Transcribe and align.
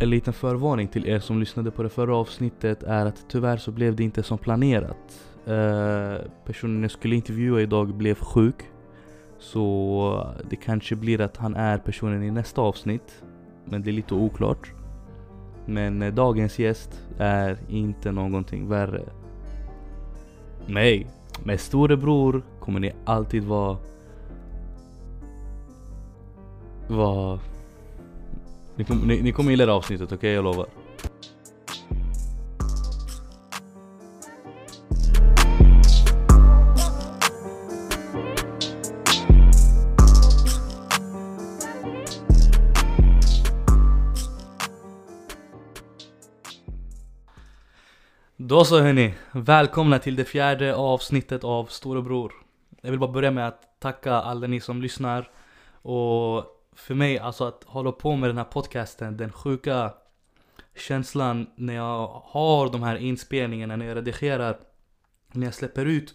En 0.00 0.10
liten 0.10 0.32
förvarning 0.32 0.88
till 0.88 1.06
er 1.06 1.18
som 1.18 1.40
lyssnade 1.40 1.70
på 1.70 1.82
det 1.82 1.88
förra 1.88 2.16
avsnittet 2.16 2.82
är 2.82 3.06
att 3.06 3.24
tyvärr 3.28 3.56
så 3.56 3.70
blev 3.70 3.96
det 3.96 4.04
inte 4.04 4.22
som 4.22 4.38
planerat. 4.38 5.30
Eh, 5.46 6.30
personen 6.44 6.82
jag 6.82 6.90
skulle 6.90 7.14
intervjua 7.14 7.60
idag 7.60 7.94
blev 7.94 8.14
sjuk. 8.14 8.56
Så 9.38 10.34
det 10.50 10.56
kanske 10.56 10.96
blir 10.96 11.20
att 11.20 11.36
han 11.36 11.56
är 11.56 11.78
personen 11.78 12.22
i 12.22 12.30
nästa 12.30 12.60
avsnitt. 12.60 13.22
Men 13.64 13.82
det 13.82 13.90
är 13.90 13.92
lite 13.92 14.14
oklart. 14.14 14.72
Men 15.66 16.02
eh, 16.02 16.14
dagens 16.14 16.58
gäst 16.58 17.00
är 17.18 17.58
inte 17.68 18.12
någonting 18.12 18.68
värre. 18.68 19.02
Nej, 20.66 21.06
med 21.44 21.60
storebror 21.60 22.42
kommer 22.60 22.80
ni 22.80 22.92
alltid 23.04 23.44
vara... 23.44 23.76
Vara... 26.88 27.38
Ni, 28.76 28.84
kom, 28.84 28.98
ni, 28.98 29.22
ni 29.22 29.32
kommer 29.32 29.50
gilla 29.50 29.66
det 29.66 29.72
här 29.72 29.76
avsnittet, 29.78 30.12
okej? 30.12 30.32
Jag 30.32 30.44
lovar. 30.44 30.66
Då 48.36 48.64
så 48.64 48.80
hörni, 48.80 49.14
välkomna 49.32 49.98
till 49.98 50.16
det 50.16 50.24
fjärde 50.24 50.74
avsnittet 50.74 51.44
av 51.44 51.66
Storebror. 51.66 52.32
Jag 52.80 52.90
vill 52.90 53.00
bara 53.00 53.12
börja 53.12 53.30
med 53.30 53.48
att 53.48 53.80
tacka 53.80 54.14
alla 54.14 54.46
ni 54.46 54.60
som 54.60 54.82
lyssnar. 54.82 55.30
Och 55.82 56.53
för 56.74 56.94
mig, 56.94 57.18
alltså 57.18 57.44
att 57.44 57.64
hålla 57.64 57.92
på 57.92 58.16
med 58.16 58.28
den 58.28 58.36
här 58.36 58.44
podcasten, 58.44 59.16
den 59.16 59.32
sjuka 59.32 59.94
känslan 60.76 61.46
när 61.56 61.74
jag 61.74 62.22
har 62.24 62.70
de 62.70 62.82
här 62.82 62.96
inspelningarna, 62.96 63.76
när 63.76 63.86
jag 63.86 63.96
redigerar, 63.96 64.58
när 65.32 65.46
jag 65.46 65.54
släpper 65.54 65.86
ut 65.86 66.14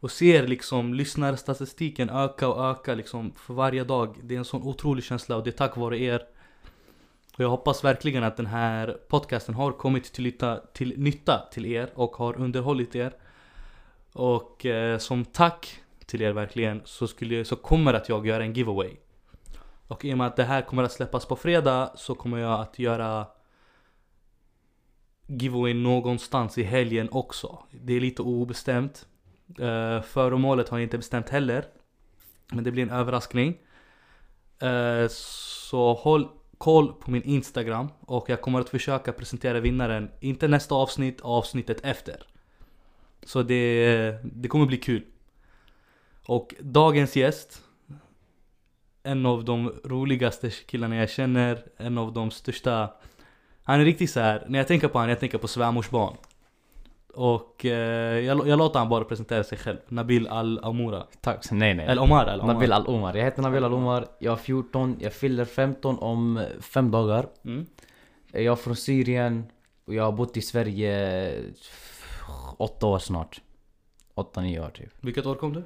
och 0.00 0.10
ser 0.10 0.46
liksom 0.46 0.94
lyssnarstatistiken 0.94 2.10
öka 2.10 2.48
och 2.48 2.64
öka 2.70 2.94
liksom 2.94 3.32
för 3.36 3.54
varje 3.54 3.84
dag. 3.84 4.16
Det 4.22 4.34
är 4.34 4.38
en 4.38 4.44
sån 4.44 4.62
otrolig 4.62 5.04
känsla 5.04 5.36
och 5.36 5.44
det 5.44 5.50
är 5.50 5.52
tack 5.52 5.76
vare 5.76 5.98
er. 5.98 6.22
Och 7.34 7.44
jag 7.44 7.48
hoppas 7.48 7.84
verkligen 7.84 8.24
att 8.24 8.36
den 8.36 8.46
här 8.46 8.98
podcasten 9.08 9.54
har 9.54 9.72
kommit 9.72 10.12
till 10.12 10.24
nytta 10.24 10.60
till, 10.72 10.94
nytta 10.96 11.48
till 11.52 11.66
er 11.66 11.90
och 11.94 12.16
har 12.16 12.36
underhållit 12.36 12.94
er. 12.96 13.12
Och 14.12 14.66
eh, 14.66 14.98
som 14.98 15.24
tack 15.24 15.80
till 16.06 16.22
er 16.22 16.32
verkligen 16.32 16.82
så, 16.84 17.06
skulle, 17.06 17.44
så 17.44 17.56
kommer 17.56 17.94
att 17.94 18.08
jag 18.08 18.26
göra 18.26 18.44
en 18.44 18.52
giveaway. 18.52 18.96
Och 19.90 20.04
i 20.04 20.14
och 20.14 20.18
med 20.18 20.26
att 20.26 20.36
det 20.36 20.44
här 20.44 20.62
kommer 20.62 20.82
att 20.82 20.92
släppas 20.92 21.26
på 21.26 21.36
fredag 21.36 21.92
så 21.94 22.14
kommer 22.14 22.38
jag 22.38 22.60
att 22.60 22.78
göra 22.78 23.26
giveaway 25.26 25.74
någonstans 25.74 26.58
i 26.58 26.62
helgen 26.62 27.08
också. 27.12 27.58
Det 27.70 27.92
är 27.92 28.00
lite 28.00 28.22
obestämt. 28.22 29.06
Uh, 29.60 30.02
föremålet 30.02 30.68
har 30.68 30.78
jag 30.78 30.82
inte 30.82 30.96
bestämt 30.96 31.28
heller. 31.28 31.64
Men 32.52 32.64
det 32.64 32.70
blir 32.70 32.82
en 32.82 32.90
överraskning. 32.90 33.56
Uh, 34.62 35.08
så 35.08 35.94
håll 35.94 36.28
koll 36.58 36.92
på 36.92 37.10
min 37.10 37.22
Instagram 37.22 37.88
och 38.00 38.30
jag 38.30 38.40
kommer 38.40 38.60
att 38.60 38.68
försöka 38.68 39.12
presentera 39.12 39.60
vinnaren, 39.60 40.10
inte 40.20 40.48
nästa 40.48 40.74
avsnitt, 40.74 41.20
avsnittet 41.20 41.80
efter. 41.84 42.26
Så 43.22 43.42
det, 43.42 44.18
det 44.22 44.48
kommer 44.48 44.66
bli 44.66 44.76
kul. 44.76 45.02
Och 46.26 46.54
dagens 46.60 47.16
gäst, 47.16 47.62
en 49.02 49.26
av 49.26 49.44
de 49.44 49.72
roligaste 49.84 50.50
killarna 50.50 50.96
jag 50.96 51.10
känner, 51.10 51.64
en 51.76 51.98
av 51.98 52.12
de 52.12 52.30
största 52.30 52.90
Han 53.62 53.80
är 53.80 53.84
riktigt 53.84 54.10
så 54.10 54.20
här. 54.20 54.44
när 54.48 54.58
jag 54.58 54.68
tänker 54.68 54.88
på 54.88 54.98
honom, 54.98 55.10
jag 55.10 55.20
tänker 55.20 55.38
på 55.38 55.48
svärmors 55.48 55.90
barn 55.90 56.16
Och 57.14 57.64
eh, 57.64 58.18
jag, 58.20 58.48
jag 58.48 58.58
låter 58.58 58.78
han 58.78 58.88
bara 58.88 59.04
presentera 59.04 59.44
sig 59.44 59.58
själv, 59.58 59.78
Nabil 59.88 60.26
Al-Amoura 60.28 61.06
Tack, 61.20 61.50
nej 61.50 61.74
nej. 61.74 61.86
Al-Omar, 61.88 62.26
Al-Omar 62.26 62.54
Nabil 62.54 62.72
Al-Omar. 62.72 63.14
Jag 63.14 63.24
heter 63.24 63.42
Nabil 63.42 63.64
Al-Omar, 63.64 64.06
jag 64.18 64.32
är 64.32 64.36
14, 64.42 64.96
jag 65.00 65.12
fyller 65.12 65.44
15 65.44 65.98
om 65.98 66.46
fem 66.60 66.90
dagar. 66.90 67.26
mm. 67.44 67.66
Jag 68.32 68.44
är 68.44 68.56
från 68.56 68.76
Syrien 68.76 69.44
och 69.84 69.94
jag 69.94 70.04
har 70.04 70.12
bott 70.12 70.36
i 70.36 70.42
Sverige 70.42 71.32
åtta 72.56 72.86
år 72.86 72.98
snart. 72.98 73.40
Åtta, 74.14 74.40
nio 74.40 74.60
år 74.60 74.70
typ. 74.70 74.94
Vilket 75.00 75.26
år 75.26 75.34
kom 75.34 75.52
du? 75.52 75.62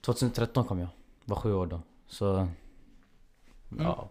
2013 0.00 0.64
kom 0.64 0.78
jag. 0.78 0.88
Var 1.24 1.36
sju 1.36 1.54
år 1.54 1.66
då. 1.66 1.80
Så... 2.06 2.48
Ja. 3.78 4.08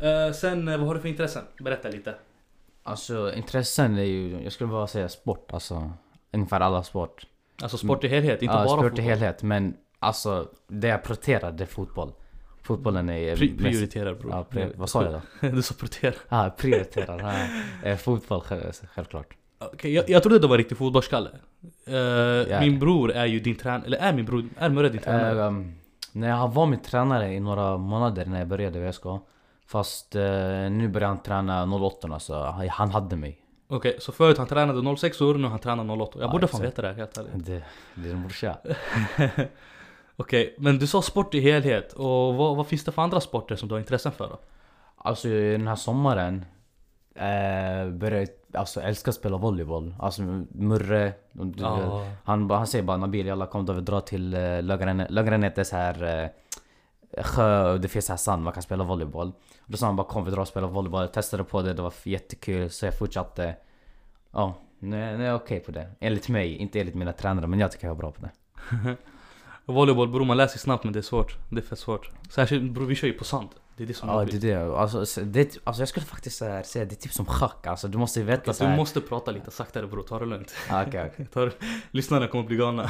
Eh, 0.00 0.32
sen, 0.32 0.68
eh, 0.68 0.78
vad 0.78 0.86
har 0.86 0.94
du 0.94 1.00
för 1.00 1.08
intressen? 1.08 1.42
Berätta 1.60 1.88
lite 1.88 2.14
Alltså 2.82 3.32
intressen 3.34 3.98
är 3.98 4.02
ju, 4.02 4.42
jag 4.42 4.52
skulle 4.52 4.70
bara 4.70 4.86
säga 4.86 5.08
sport 5.08 5.52
alltså. 5.52 5.92
Ungefär 6.32 6.60
alla 6.60 6.82
sport. 6.82 7.26
Alltså 7.62 7.76
sport 7.78 8.04
i 8.04 8.08
helhet, 8.08 8.42
inte 8.42 8.54
ja, 8.54 8.58
bara 8.64 8.68
sport 8.68 8.80
fotboll. 8.84 9.00
i 9.00 9.02
helhet. 9.02 9.42
Men 9.42 9.74
alltså, 9.98 10.48
det 10.68 10.88
jag 10.88 11.02
prioriterar 11.02 11.52
det 11.52 11.64
är 11.64 11.66
fotboll. 11.68 12.12
Fotbollen 12.62 13.08
är 13.08 13.36
Pri- 13.36 13.58
prioriterar 13.58 14.14
bror 14.14 14.32
Ja, 14.32 14.46
pri- 14.50 14.72
vad 14.76 14.90
sa 14.90 15.04
jag 15.04 15.12
då? 15.12 15.20
du 15.48 15.62
sa 15.62 15.74
prioritera 15.78 16.14
Ja, 16.28 16.54
prioriterar. 16.58 17.18
Ja, 17.82 17.88
eh, 17.90 17.96
fotboll 17.96 18.40
själv, 18.40 18.72
självklart. 18.94 19.36
Okej, 19.58 19.92
jag, 19.94 20.10
jag 20.10 20.22
trodde 20.22 20.38
det 20.38 20.46
var 20.46 20.58
riktig 20.58 20.78
fotbollsskalle 20.78 21.30
Eh, 21.86 21.94
Ja. 21.96 22.60
Min 22.60 22.78
bror 22.78 23.12
är 23.12 23.26
ju 23.26 23.40
din 23.40 23.54
tränare, 23.56 23.86
eller 23.86 23.98
är 23.98 24.12
min 24.12 24.24
bror, 24.24 24.44
är 24.58 24.68
Murre 24.68 24.88
din 24.88 25.00
tränare? 25.00 25.44
Ehm, 25.46 25.74
när 26.12 26.28
jag 26.28 26.48
var 26.48 26.66
min 26.66 26.80
tränare 26.80 27.34
i 27.34 27.40
några 27.40 27.76
månader 27.76 28.26
när 28.26 28.38
jag 28.38 28.48
började 28.48 28.90
VSK. 28.90 29.02
Fast 29.66 30.14
eh, 30.14 30.22
nu 30.70 30.88
börjar 30.88 31.08
han 31.08 31.22
träna 31.22 31.74
08 31.74 32.18
så 32.18 32.44
han 32.44 32.68
han 32.68 32.90
hade 32.90 33.16
mig. 33.16 33.40
Okej, 33.70 33.96
så 34.00 34.12
förut 34.12 34.38
han 34.38 34.46
tränade 34.46 34.96
06 34.96 35.20
år, 35.20 35.34
nu 35.34 35.48
han 35.48 35.58
tränar 35.58 36.02
08 36.02 36.18
Jag 36.18 36.28
Ja, 36.28 36.32
borde 36.32 36.46
fan 36.46 36.62
veta 36.62 36.82
det 36.82 36.88
här 36.88 36.94
helt 36.94 37.18
ärligt 37.18 37.46
Det, 37.46 37.62
det 37.94 38.08
är 38.08 38.12
en 38.12 38.22
brorsa. 38.22 38.58
Okej, 40.16 40.54
men 40.58 40.78
du 40.78 40.86
sa 40.86 41.02
sport 41.02 41.34
i 41.34 41.40
helhet, 41.40 41.92
och 41.92 42.34
vad, 42.34 42.56
vad 42.56 42.66
finns 42.66 42.84
det 42.84 42.92
för 42.92 43.02
andra 43.02 43.20
sporter 43.20 43.56
som 43.56 43.68
du 43.68 43.74
har 43.74 43.80
intressen 43.80 44.12
för 44.12 44.28
då? 44.28 44.38
Alltså 44.96 45.28
den 45.28 45.68
här 45.68 45.76
sommaren 45.76 46.44
eh, 47.14 47.90
började 47.90 48.18
jag 48.18 48.28
alltså, 48.54 48.80
älska 48.80 49.08
att 49.10 49.14
spela 49.14 49.36
volleyboll. 49.36 49.94
Alltså 49.98 50.22
Murre, 50.52 51.12
Ja. 51.56 52.06
han, 52.24 52.50
han 52.50 52.66
säger 52.66 52.84
bara 52.84 52.96
Nabil 52.96 53.30
alla 53.30 53.46
kom 53.46 53.66
då 53.66 53.72
vi 53.72 53.80
drar 53.80 54.00
till. 54.00 54.30
Lögrenet 55.08 55.58
är 55.58 55.64
så 55.64 55.76
här 55.76 56.22
eh, 57.12 57.22
sjö 57.24 57.72
och 57.72 57.80
det 57.80 57.88
finns 57.88 58.08
här 58.08 58.16
sand 58.16 58.42
man 58.42 58.52
kan 58.52 58.62
spela 58.62 58.84
volleyboll. 58.84 59.28
Och 59.60 59.66
då 59.70 59.76
sa 59.76 59.86
han 59.86 59.96
bara 59.96 60.06
kom 60.06 60.24
vi 60.24 60.30
drar 60.30 60.40
och 60.40 60.48
spelar 60.48 60.68
volleyboll. 60.68 61.00
Jag 61.00 61.12
testade 61.12 61.44
på 61.44 61.62
det, 61.62 61.74
det 61.74 61.82
var 61.82 61.92
jättekul 62.04 62.70
så 62.70 62.86
jag 62.86 62.98
fortsatte. 62.98 63.56
Ja, 64.30 64.54
nu, 64.78 64.96
nu 64.96 65.22
är 65.24 65.26
jag 65.28 65.36
okej 65.36 65.60
på 65.60 65.70
det. 65.72 65.90
Enligt 66.00 66.28
mig, 66.28 66.56
inte 66.56 66.80
enligt 66.80 66.94
mina 66.94 67.12
tränare 67.12 67.46
men 67.46 67.58
jag 67.60 67.72
tycker 67.72 67.86
jag 67.86 67.94
är 67.94 67.98
bra 67.98 68.12
på 68.12 68.20
det. 68.22 68.30
Volleyboll 69.72 70.08
bror, 70.08 70.24
man 70.24 70.36
lär 70.36 70.46
sig 70.46 70.58
snabbt 70.60 70.84
men 70.84 70.92
det 70.92 70.98
är 70.98 71.02
svårt 71.02 71.36
Det 71.50 71.56
är 71.58 71.62
fett 71.62 71.78
svårt 71.78 72.10
Särskilt 72.30 72.72
bror, 72.72 72.86
vi 72.86 72.94
kör 72.94 73.08
ju 73.08 73.12
på 73.14 73.24
sand 73.24 73.48
Det 73.78 73.84
är 73.84 73.86
det 73.86 73.94
som 73.94 74.08
Ja 74.08 74.22
är 74.22 74.26
det 74.26 74.36
är 74.52 74.58
det. 74.66 74.76
Alltså, 74.76 75.06
så- 75.06 75.20
det, 75.20 75.58
alltså 75.64 75.82
jag 75.82 75.88
skulle 75.88 76.06
faktiskt 76.06 76.36
så 76.38 76.44
här, 76.44 76.62
säga 76.62 76.84
det 76.84 76.94
är 76.94 76.96
typ 76.96 77.12
som 77.12 77.26
schack 77.26 77.66
alltså. 77.66 77.88
Du 77.88 77.98
måste 77.98 78.22
veta 78.22 78.52
så 78.52 78.64
Du 78.64 78.70
här. 78.70 78.76
måste 78.76 79.00
prata 79.00 79.30
lite 79.30 79.50
saktare 79.50 79.86
bror, 79.86 80.02
ta 80.02 80.18
det 80.18 80.26
lugnt 80.26 80.54
Ah, 80.70 80.84
ta 81.32 81.44
det... 81.44 81.52
Lyssnarna 81.90 82.26
kommer 82.28 82.44
bli 82.44 82.56
galna 82.56 82.82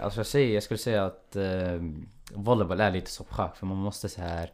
Alltså 0.00 0.20
jag, 0.20 0.26
säger, 0.26 0.54
jag 0.54 0.62
skulle 0.62 0.78
säga 0.78 1.04
att 1.04 1.36
eh, 1.36 1.80
volleyboll 2.34 2.80
är 2.80 2.90
lite 2.90 3.10
som 3.10 3.26
schack 3.26 3.56
för 3.56 3.66
man 3.66 3.76
måste 3.76 4.08
så 4.08 4.20
här, 4.20 4.50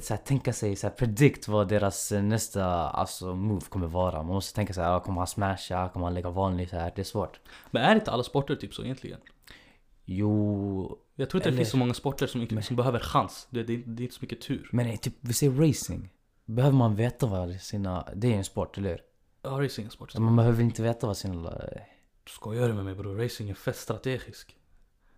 så 0.00 0.14
här 0.14 0.20
tänka 0.22 0.52
sig, 0.52 0.76
så 0.76 0.86
här, 0.86 0.94
predict 0.94 1.48
vad 1.48 1.68
deras 1.68 2.12
nästa 2.12 2.64
alltså, 2.90 3.34
move 3.34 3.60
kommer 3.68 3.86
vara. 3.86 4.16
Man 4.22 4.34
måste 4.34 4.54
tänka 4.54 4.72
sig, 4.72 4.84
ah, 4.84 5.00
kommer 5.00 5.18
han 5.20 5.26
smasha? 5.26 5.88
Kommer 5.88 6.06
han 6.06 6.14
lägga 6.14 6.30
vanlig? 6.30 6.68
Så 6.70 6.76
här, 6.76 6.92
det 6.96 7.02
är 7.02 7.04
svårt. 7.04 7.40
Men 7.70 7.82
är 7.82 7.94
inte 7.94 8.10
alla 8.10 8.22
sporter 8.22 8.54
typ 8.56 8.74
så 8.74 8.82
egentligen? 8.84 9.18
Jo, 10.08 10.98
Jag 11.14 11.30
tror 11.30 11.38
inte 11.38 11.48
det 11.48 11.50
Eller- 11.50 11.56
finns 11.56 11.70
så 11.70 11.76
många 11.76 11.94
sporter 11.94 12.26
som, 12.26 12.42
inte, 12.42 12.62
som 12.62 12.76
behöver 12.76 12.98
chans. 12.98 13.46
Det, 13.50 13.62
det, 13.62 13.76
det 13.76 14.02
är 14.02 14.04
inte 14.04 14.14
så 14.14 14.22
mycket 14.22 14.40
tur. 14.40 14.68
Men 14.72 14.86
eh, 14.86 14.96
typ 14.96 15.14
vi 15.20 15.32
säger 15.32 15.52
racing. 15.52 16.12
Behöver 16.44 16.76
man 16.76 16.96
veta 16.96 17.26
vad 17.26 17.60
sina, 17.60 18.08
det 18.14 18.32
är 18.32 18.36
en 18.36 18.44
sport 18.44 18.78
eller 18.78 18.90
hur? 18.90 19.00
Ja, 19.42 19.50
racing 19.50 19.82
är 19.84 19.86
en 19.86 19.90
sport. 19.90 20.18
Man 20.18 20.36
behöver 20.36 20.62
inte 20.62 20.82
veta 20.82 21.06
vad 21.06 21.16
sina, 21.16 21.50
Du 22.24 22.30
skojar 22.30 22.72
med 22.72 22.84
mig 22.84 22.94
bror, 22.94 23.16
racing 23.16 23.50
är 23.50 23.54
fett 23.54 23.76
strategisk. 23.76 24.56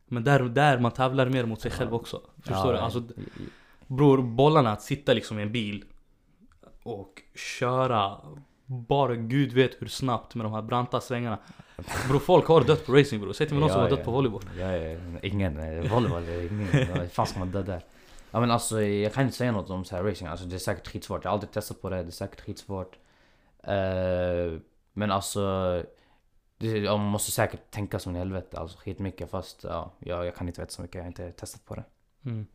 Men 0.06 0.24
där, 0.24 0.40
där 0.40 0.78
man 0.78 0.92
tävlar 0.92 1.28
mer 1.28 1.44
mot 1.44 1.60
sig 1.60 1.70
själv 1.70 1.94
också. 1.94 2.20
Förstår 2.42 2.72
du? 2.72 2.78
Alltså 2.78 3.02
bror, 3.86 4.22
bollarna 4.22 4.72
att 4.72 4.82
sitta 4.82 5.12
liksom 5.12 5.38
i 5.38 5.42
en 5.42 5.52
bil 5.52 5.84
Och 6.82 7.22
köra 7.34 8.16
Bara 8.70 9.14
gud 9.14 9.52
vet 9.52 9.82
hur 9.82 9.86
snabbt 9.86 10.34
med 10.34 10.46
de 10.46 10.52
här 10.52 10.62
branta 10.62 11.00
svängarna 11.00 11.38
Bror 12.08 12.18
folk 12.18 12.46
har 12.46 12.60
dött 12.64 12.86
på 12.86 12.92
racing 12.92 13.20
bror, 13.22 13.32
säg 13.32 13.46
till 13.46 13.54
mig 13.54 13.60
någon 13.60 13.70
som 13.70 13.80
har 13.80 13.90
dött 13.90 14.04
på 14.04 14.10
volleyboll 14.10 14.42
Ja, 14.58 14.76
ja, 14.76 14.98
ingen. 15.22 15.58
eh, 15.58 15.92
Volleyboll 15.92 16.22
ingen. 16.28 16.66
Hur 16.66 17.06
fan 17.08 17.26
ska 17.26 17.38
man 17.38 17.50
dö 17.50 17.62
där? 17.62 17.82
Ja 18.30 18.40
men 18.40 18.50
alltså 18.50 18.82
jag 18.82 19.12
kan 19.12 19.24
inte 19.24 19.36
säga 19.36 19.52
något 19.52 19.70
om 19.70 19.84
så 19.84 19.96
här 19.96 20.02
racing. 20.02 20.28
Alltså 20.30 20.46
det 20.46 20.54
är 20.56 20.58
säkert 20.58 20.88
skitsvårt. 20.88 21.24
Jag 21.24 21.30
har 21.30 21.34
aldrig 21.34 21.50
testat 21.50 21.82
på 21.82 21.90
det. 21.90 21.96
Det 21.96 22.08
är 22.08 22.10
säkert 22.10 22.40
skitsvårt. 22.40 22.98
Eh, 23.62 24.58
men 24.92 25.10
alltså... 25.10 25.42
Det, 26.58 26.78
ja, 26.78 26.96
man 26.96 27.06
måste 27.06 27.30
säkert 27.30 27.70
tänka 27.70 27.98
som 27.98 28.16
i 28.16 28.18
helvete. 28.18 28.58
Alltså 28.58 28.78
skitmycket. 28.78 29.30
Fast 29.30 29.64
ja, 29.64 29.92
jag, 29.98 30.26
jag 30.26 30.34
kan 30.36 30.48
inte 30.48 30.60
veta 30.60 30.70
så 30.72 30.82
mycket. 30.82 30.94
Jag 30.94 31.02
har 31.02 31.08
inte 31.08 31.32
testat 31.32 31.64
på 31.64 31.74
det. 31.74 31.84
Mm. 32.24 32.46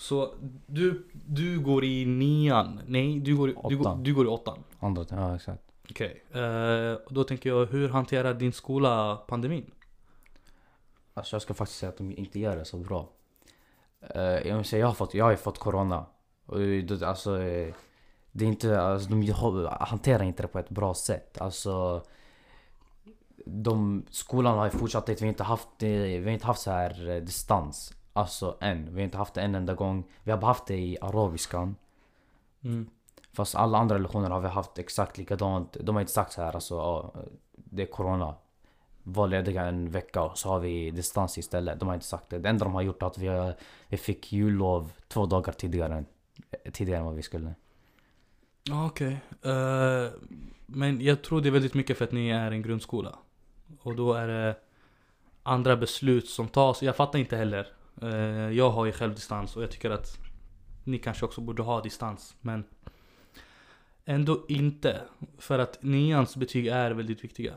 Så 0.00 0.34
du, 0.66 1.06
du 1.12 1.60
går 1.60 1.84
i 1.84 2.04
nian? 2.06 2.80
Nej, 2.86 3.20
du 3.20 3.36
går, 3.36 3.50
i- 3.50 3.54
du, 3.68 3.76
går, 3.76 3.80
Åttan. 3.84 4.02
du 4.02 4.14
går 4.14 4.24
i 4.24 4.28
åttan? 4.28 4.58
Andra, 4.80 5.04
ja 5.10 5.34
exakt. 5.36 5.62
Okej. 5.90 6.24
Eh, 6.32 6.98
då 7.10 7.24
tänker 7.24 7.50
jag, 7.50 7.66
hur 7.66 7.88
hanterar 7.88 8.34
din 8.34 8.52
skola 8.52 9.16
pandemin? 9.16 9.70
Alltså 11.14 11.34
jag 11.36 11.42
ska 11.42 11.54
faktiskt 11.54 11.78
säga 11.80 11.90
att 11.90 11.96
de 11.98 12.12
inte 12.18 12.38
gör 12.40 12.56
det 12.56 12.64
så 12.64 12.76
bra. 12.76 13.08
Uh, 14.16 14.22
jag, 14.22 14.56
vill 14.56 14.64
säga, 14.64 14.80
jag, 14.80 14.86
har 14.86 14.94
fått, 14.94 15.14
jag 15.14 15.24
har 15.24 15.30
ju 15.30 15.36
fått 15.36 15.58
corona. 15.58 16.06
Och 16.46 16.58
det, 16.58 17.02
alltså, 17.02 17.42
eh, 17.42 17.74
det 18.32 18.44
är 18.44 18.48
inte, 18.48 18.80
alltså, 18.80 19.08
de 19.10 19.30
har- 19.30 19.86
hanterar 19.86 20.22
inte 20.24 20.42
det 20.42 20.48
på 20.48 20.58
ett 20.58 20.68
bra 20.70 20.94
sätt. 20.94 21.40
Alltså, 21.40 22.02
de, 23.46 24.04
skolan 24.10 24.58
har 24.58 24.64
ju 24.64 24.70
fortsatt, 24.70 25.08
vi 25.08 25.14
har 25.20 25.26
inte 25.26 25.44
haft, 25.44 25.68
vi 25.78 26.22
har 26.24 26.30
inte 26.30 26.46
haft 26.46 26.60
så 26.62 26.70
här 26.70 27.08
eh, 27.10 27.16
distans. 27.22 27.94
Alltså 28.18 28.56
än. 28.60 28.94
Vi 28.94 29.00
har 29.00 29.04
inte 29.04 29.18
haft 29.18 29.34
det 29.34 29.40
en 29.40 29.54
enda 29.54 29.74
gång. 29.74 30.04
Vi 30.24 30.30
har 30.30 30.38
bara 30.38 30.46
haft 30.46 30.66
det 30.66 30.78
i 30.78 30.98
arabiskan. 31.00 31.76
Mm. 32.64 32.90
Fast 33.32 33.54
alla 33.54 33.78
andra 33.78 33.98
lektioner 33.98 34.30
har 34.30 34.40
vi 34.40 34.48
haft 34.48 34.78
exakt 34.78 35.18
likadant. 35.18 35.76
De 35.80 35.96
har 35.96 36.00
inte 36.00 36.12
sagt 36.12 36.32
så 36.32 36.42
här 36.42 36.52
alltså, 36.54 36.74
ja, 36.74 37.14
det 37.52 37.82
är 37.82 37.86
corona. 37.86 38.34
Var 39.02 39.28
lediga 39.28 39.64
en 39.64 39.90
vecka 39.90 40.22
och 40.22 40.38
så 40.38 40.48
har 40.48 40.60
vi 40.60 40.90
distans 40.90 41.38
istället. 41.38 41.80
De 41.80 41.88
har 41.88 41.94
inte 41.94 42.06
sagt 42.06 42.30
det. 42.30 42.38
Det 42.38 42.48
enda 42.48 42.64
de 42.64 42.74
har 42.74 42.82
gjort 42.82 43.02
är 43.02 43.06
att 43.06 43.18
vi, 43.18 43.26
har, 43.26 43.54
vi 43.88 43.96
fick 43.96 44.32
jullov 44.32 44.92
två 45.08 45.26
dagar 45.26 45.52
tidigare 45.52 46.04
tidigare 46.72 46.98
än 46.98 47.06
vad 47.06 47.14
vi 47.14 47.22
skulle. 47.22 47.54
Okej. 48.86 49.20
Eh, 49.42 50.12
men 50.66 51.00
jag 51.00 51.22
tror 51.22 51.40
det 51.40 51.48
är 51.48 51.50
väldigt 51.50 51.74
mycket 51.74 51.98
för 51.98 52.04
att 52.04 52.12
ni 52.12 52.28
är 52.28 52.50
en 52.50 52.62
grundskola. 52.62 53.18
Och 53.82 53.96
då 53.96 54.14
är 54.14 54.28
det 54.28 54.56
andra 55.42 55.76
beslut 55.76 56.28
som 56.28 56.48
tas. 56.48 56.82
Jag 56.82 56.96
fattar 56.96 57.18
inte 57.18 57.36
heller. 57.36 57.77
Eh, 58.02 58.50
jag 58.50 58.70
har 58.70 58.86
ju 58.86 58.92
själv 58.92 59.14
distans 59.14 59.56
och 59.56 59.62
jag 59.62 59.70
tycker 59.70 59.90
att 59.90 60.18
ni 60.84 60.98
kanske 60.98 61.24
också 61.24 61.40
borde 61.40 61.62
ha 61.62 61.82
distans. 61.82 62.36
Men 62.40 62.64
ändå 64.04 64.44
inte. 64.48 65.00
För 65.38 65.58
att 65.58 65.82
nians 65.82 66.36
betyg 66.36 66.66
är 66.66 66.90
väldigt 66.90 67.24
viktiga. 67.24 67.54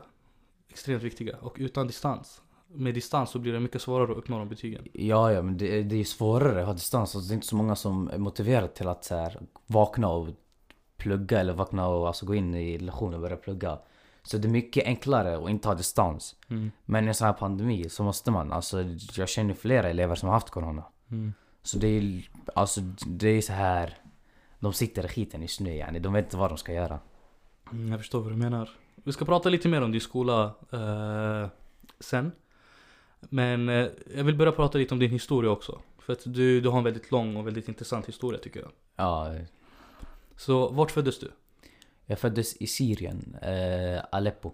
Extremt 0.68 1.02
viktiga. 1.02 1.36
Och 1.36 1.56
utan 1.58 1.86
distans. 1.86 2.42
Med 2.74 2.94
distans 2.94 3.30
så 3.30 3.38
blir 3.38 3.52
det 3.52 3.60
mycket 3.60 3.82
svårare 3.82 4.12
att 4.12 4.18
uppnå 4.18 4.38
de 4.38 4.48
betygen. 4.48 4.88
Ja, 4.92 5.32
ja, 5.32 5.42
men 5.42 5.56
det, 5.56 5.82
det 5.82 5.96
är 5.96 6.04
svårare 6.04 6.60
att 6.60 6.66
ha 6.66 6.72
distans. 6.72 7.16
Alltså, 7.16 7.28
det 7.28 7.32
är 7.32 7.34
inte 7.34 7.46
så 7.46 7.56
många 7.56 7.76
som 7.76 8.08
är 8.08 8.18
motiverade 8.18 8.68
till 8.68 8.88
att 8.88 9.04
så 9.04 9.16
här, 9.16 9.40
vakna 9.66 10.08
och 10.08 10.28
plugga 10.96 11.40
eller 11.40 11.52
vakna 11.52 11.88
och 11.88 12.06
alltså, 12.06 12.26
gå 12.26 12.34
in 12.34 12.54
i 12.54 12.78
lektionen 12.78 13.14
och 13.14 13.20
börja 13.20 13.36
plugga. 13.36 13.78
Så 14.22 14.38
det 14.38 14.48
är 14.48 14.52
mycket 14.52 14.86
enklare 14.86 15.38
att 15.44 15.50
inte 15.50 15.68
ha 15.68 15.74
distans. 15.74 16.36
Mm. 16.48 16.70
Men 16.84 17.04
i 17.04 17.08
en 17.08 17.14
sån 17.14 17.26
här 17.26 17.32
pandemi 17.32 17.88
så 17.88 18.02
måste 18.02 18.30
man. 18.30 18.52
Alltså, 18.52 18.84
jag 19.16 19.28
känner 19.28 19.54
flera 19.54 19.88
elever 19.88 20.14
som 20.14 20.28
har 20.28 20.34
haft 20.34 20.50
corona. 20.50 20.84
Mm. 21.10 21.32
Så 21.62 21.78
det 21.78 21.86
är, 21.86 22.30
alltså, 22.54 22.80
det 23.06 23.28
är 23.28 23.40
så 23.40 23.52
här. 23.52 23.98
De 24.60 24.72
sitter 24.72 25.04
i 25.04 25.08
skiten 25.08 25.42
i 25.42 25.48
snö 25.48 25.70
yani. 25.70 25.98
De 25.98 26.12
vet 26.12 26.24
inte 26.24 26.36
vad 26.36 26.50
de 26.50 26.58
ska 26.58 26.72
göra. 26.72 26.98
Mm, 27.72 27.88
jag 27.88 28.00
förstår 28.00 28.20
vad 28.20 28.32
du 28.32 28.36
menar. 28.36 28.70
Vi 28.94 29.12
ska 29.12 29.24
prata 29.24 29.48
lite 29.48 29.68
mer 29.68 29.82
om 29.82 29.92
din 29.92 30.00
skola 30.00 30.54
eh, 30.70 31.48
sen. 32.00 32.32
Men 33.20 33.68
eh, 33.68 33.86
jag 34.16 34.24
vill 34.24 34.36
börja 34.36 34.52
prata 34.52 34.78
lite 34.78 34.94
om 34.94 35.00
din 35.00 35.10
historia 35.10 35.50
också. 35.50 35.80
För 35.98 36.12
att 36.12 36.22
du, 36.24 36.60
du 36.60 36.68
har 36.68 36.78
en 36.78 36.84
väldigt 36.84 37.10
lång 37.10 37.36
och 37.36 37.46
väldigt 37.46 37.68
intressant 37.68 38.08
historia 38.08 38.40
tycker 38.40 38.60
jag. 38.60 38.70
Ja, 38.96 39.34
Så 40.36 40.68
vart 40.68 40.90
föddes 40.90 41.18
du? 41.18 41.30
Jag 42.12 42.18
föddes 42.18 42.56
i 42.56 42.66
Syrien, 42.66 43.36
eh, 43.42 44.04
Aleppo. 44.10 44.52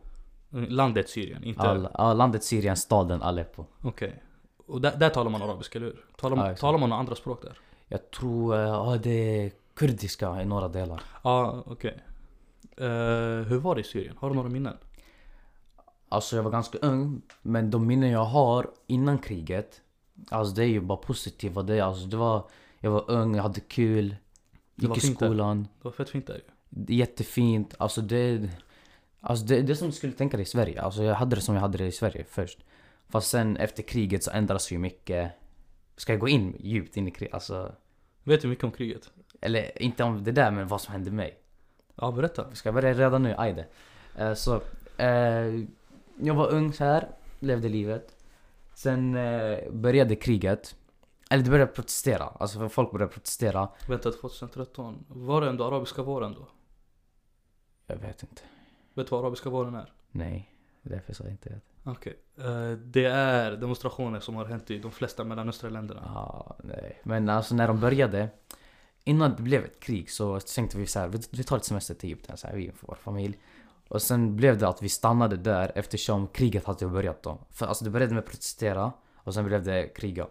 Landet 0.51 1.09
Syrien, 1.09 1.45
inte... 1.45 1.91
Ja, 1.95 2.15
landet 2.15 2.45
Syrien, 2.45 2.77
staden 2.77 3.23
Aleppo. 3.23 3.65
Okej. 3.83 4.23
Och 4.67 4.81
där, 4.81 4.97
där 4.97 5.11
talar 5.11 5.31
man 5.31 5.43
arabiska, 5.43 5.79
eller 5.79 5.87
hur? 5.87 6.05
Talar, 6.17 6.37
man, 6.37 6.47
exakt. 6.47 6.61
talar 6.61 6.79
man 6.79 6.93
andra 6.93 7.15
språk 7.15 7.43
där? 7.43 7.59
Jag 7.89 8.11
tror, 8.11 8.55
eh, 8.55 8.61
ja 8.61 8.97
det 9.03 9.11
är 9.11 9.53
kurdiska 9.75 10.43
i 10.43 10.45
några 10.45 10.69
delar. 10.69 11.03
Ja, 11.25 11.63
okej. 11.67 11.99
Eh, 12.77 12.87
hur 13.49 13.59
var 13.59 13.75
det 13.75 13.81
i 13.81 13.85
Syrien? 13.85 14.17
Har 14.19 14.29
du 14.29 14.37
några 14.37 14.49
minnen? 14.49 14.77
Alltså 16.09 16.37
jag 16.37 16.43
var 16.43 16.51
ganska 16.51 16.79
ung, 16.79 17.23
men 17.43 17.71
de 17.71 17.87
minnen 17.87 18.11
jag 18.11 18.25
har 18.25 18.71
innan 18.87 19.19
kriget 19.19 19.81
Alltså 20.29 20.55
det 20.55 20.63
är 20.65 20.69
ju 20.69 20.81
bara 20.81 20.99
positiva 20.99 21.63
det, 21.63 21.81
alltså 21.81 22.07
det 22.07 22.17
var 22.17 22.51
Jag 22.81 22.91
var 22.91 23.11
ung, 23.11 23.35
jag 23.37 23.43
hade 23.43 23.61
kul 23.61 24.17
Gick 24.75 24.97
i 24.97 25.01
fint 25.01 25.19
där. 25.19 25.27
skolan 25.27 25.63
Det 25.63 25.85
var 25.85 25.93
fett 25.93 26.11
fint 26.11 26.27
där 26.27 26.35
ju. 26.35 26.41
Jättefint, 26.71 27.75
alltså 27.79 28.01
det 28.01 28.51
Alltså 29.21 29.45
det, 29.45 29.63
det 29.63 29.73
är 29.73 29.75
som 29.75 29.89
du 29.89 29.93
skulle 29.93 30.13
tänka 30.13 30.37
dig 30.37 30.43
i 30.43 30.47
Sverige, 30.47 30.83
alltså 30.83 31.03
jag 31.03 31.15
hade 31.15 31.37
det 31.37 31.43
som 31.43 31.55
jag 31.55 31.63
hade 31.63 31.79
det 31.79 31.87
i 31.87 31.93
Sverige 31.93 32.25
först 32.29 32.59
Fast 33.09 33.31
sen 33.31 33.57
efter 33.57 33.83
kriget 33.83 34.25
så 34.25 34.31
ändras 34.31 34.73
ju 34.73 34.79
mycket 34.79 35.33
Ska 35.97 36.13
jag 36.13 36.21
gå 36.21 36.29
in 36.29 36.57
djupt 36.61 36.97
in 36.97 37.09
i 37.09 37.11
kriget? 37.11 37.35
Alltså 37.35 37.75
Vet 38.25 38.43
du 38.43 38.49
mycket 38.49 38.65
om 38.65 38.71
kriget? 38.71 39.11
Eller 39.41 39.83
inte 39.83 40.05
om 40.05 40.25
det 40.25 40.33
där 40.33 40.51
men 40.51 40.69
vad 40.69 40.81
som 40.81 40.93
hände 40.93 41.11
mig 41.11 41.39
Ja, 42.01 42.11
berätta. 42.11 42.55
Ska 42.55 42.67
jag 42.67 42.75
börja 42.75 42.95
redan 42.95 43.23
nu? 43.23 43.35
Ajde. 43.39 43.67
Eh, 44.17 44.35
så, 44.35 44.61
eh, 44.97 45.65
jag 46.21 46.35
var 46.35 46.53
ung 46.53 46.73
så 46.73 46.85
här, 46.85 47.09
levde 47.39 47.69
livet. 47.69 48.17
Sen 48.75 49.17
eh, 49.17 49.71
började 49.71 50.17
kriget. 50.17 50.77
Eller 51.31 51.45
det 51.45 51.51
började 51.51 51.73
protestera. 51.73 52.25
Alltså 52.25 52.69
folk 52.69 52.93
började 52.93 53.13
protestera. 53.13 53.69
Vänta, 53.89 54.11
2013. 54.11 55.05
Var 55.09 55.41
det 55.41 55.49
ändå 55.49 55.65
arabiska 55.65 56.03
våren 56.03 56.35
då? 56.35 56.49
Jag 57.89 57.97
vet 57.97 58.23
inte. 58.23 58.43
Vet 58.95 59.07
du 59.07 59.11
vad 59.11 59.21
arabiska 59.21 59.51
våren 59.51 59.75
är? 59.75 59.93
Nej, 60.11 60.55
därför 60.83 61.13
sa 61.13 61.25
jag 61.25 61.33
inte 61.33 61.49
det. 61.49 61.61
Okej. 61.85 62.19
Eh, 62.39 62.71
det 62.71 63.05
är 63.05 63.51
demonstrationer 63.51 64.21
som 64.21 64.35
har 64.35 64.45
hänt 64.45 64.71
i 64.71 64.79
de 64.79 64.91
flesta 64.91 65.25
mellanöstra 65.25 65.71
länderna. 65.71 66.03
Ja, 66.05 66.57
nej. 66.65 67.01
Men 67.03 67.29
alltså 67.29 67.55
när 67.55 67.69
de 67.69 67.81
började. 67.81 68.29
Innan 69.05 69.37
det 69.37 69.43
blev 69.43 69.65
ett 69.65 69.81
krig 69.81 70.11
så 70.11 70.41
tänkte 70.41 70.79
vi 70.79 70.87
så 70.87 70.99
här, 70.99 71.09
vi, 71.31 71.45
tar 71.45 71.57
ett 71.57 71.65
semester 71.65 71.95
till 71.95 72.07
Egypten, 72.07 72.37
så 72.37 72.47
här, 72.47 72.57
vi 72.57 72.71
och 72.71 72.75
vår 72.81 72.95
familj. 72.95 73.39
Och 73.89 74.03
sen 74.03 74.37
blev 74.37 74.59
det 74.59 74.69
att 74.69 74.83
vi 74.83 74.89
stannade 74.89 75.37
där 75.37 75.73
eftersom 75.75 76.29
kriget 76.29 76.65
hade 76.65 76.87
börjat 76.87 77.23
då. 77.23 77.39
För 77.51 77.67
alltså 77.67 77.85
det 77.85 77.91
började 77.91 78.15
med 78.15 78.27
protestera 78.27 78.93
och 79.17 79.35
sen 79.35 79.45
blev 79.45 79.65
det 79.65 79.89
kriga. 79.89 80.27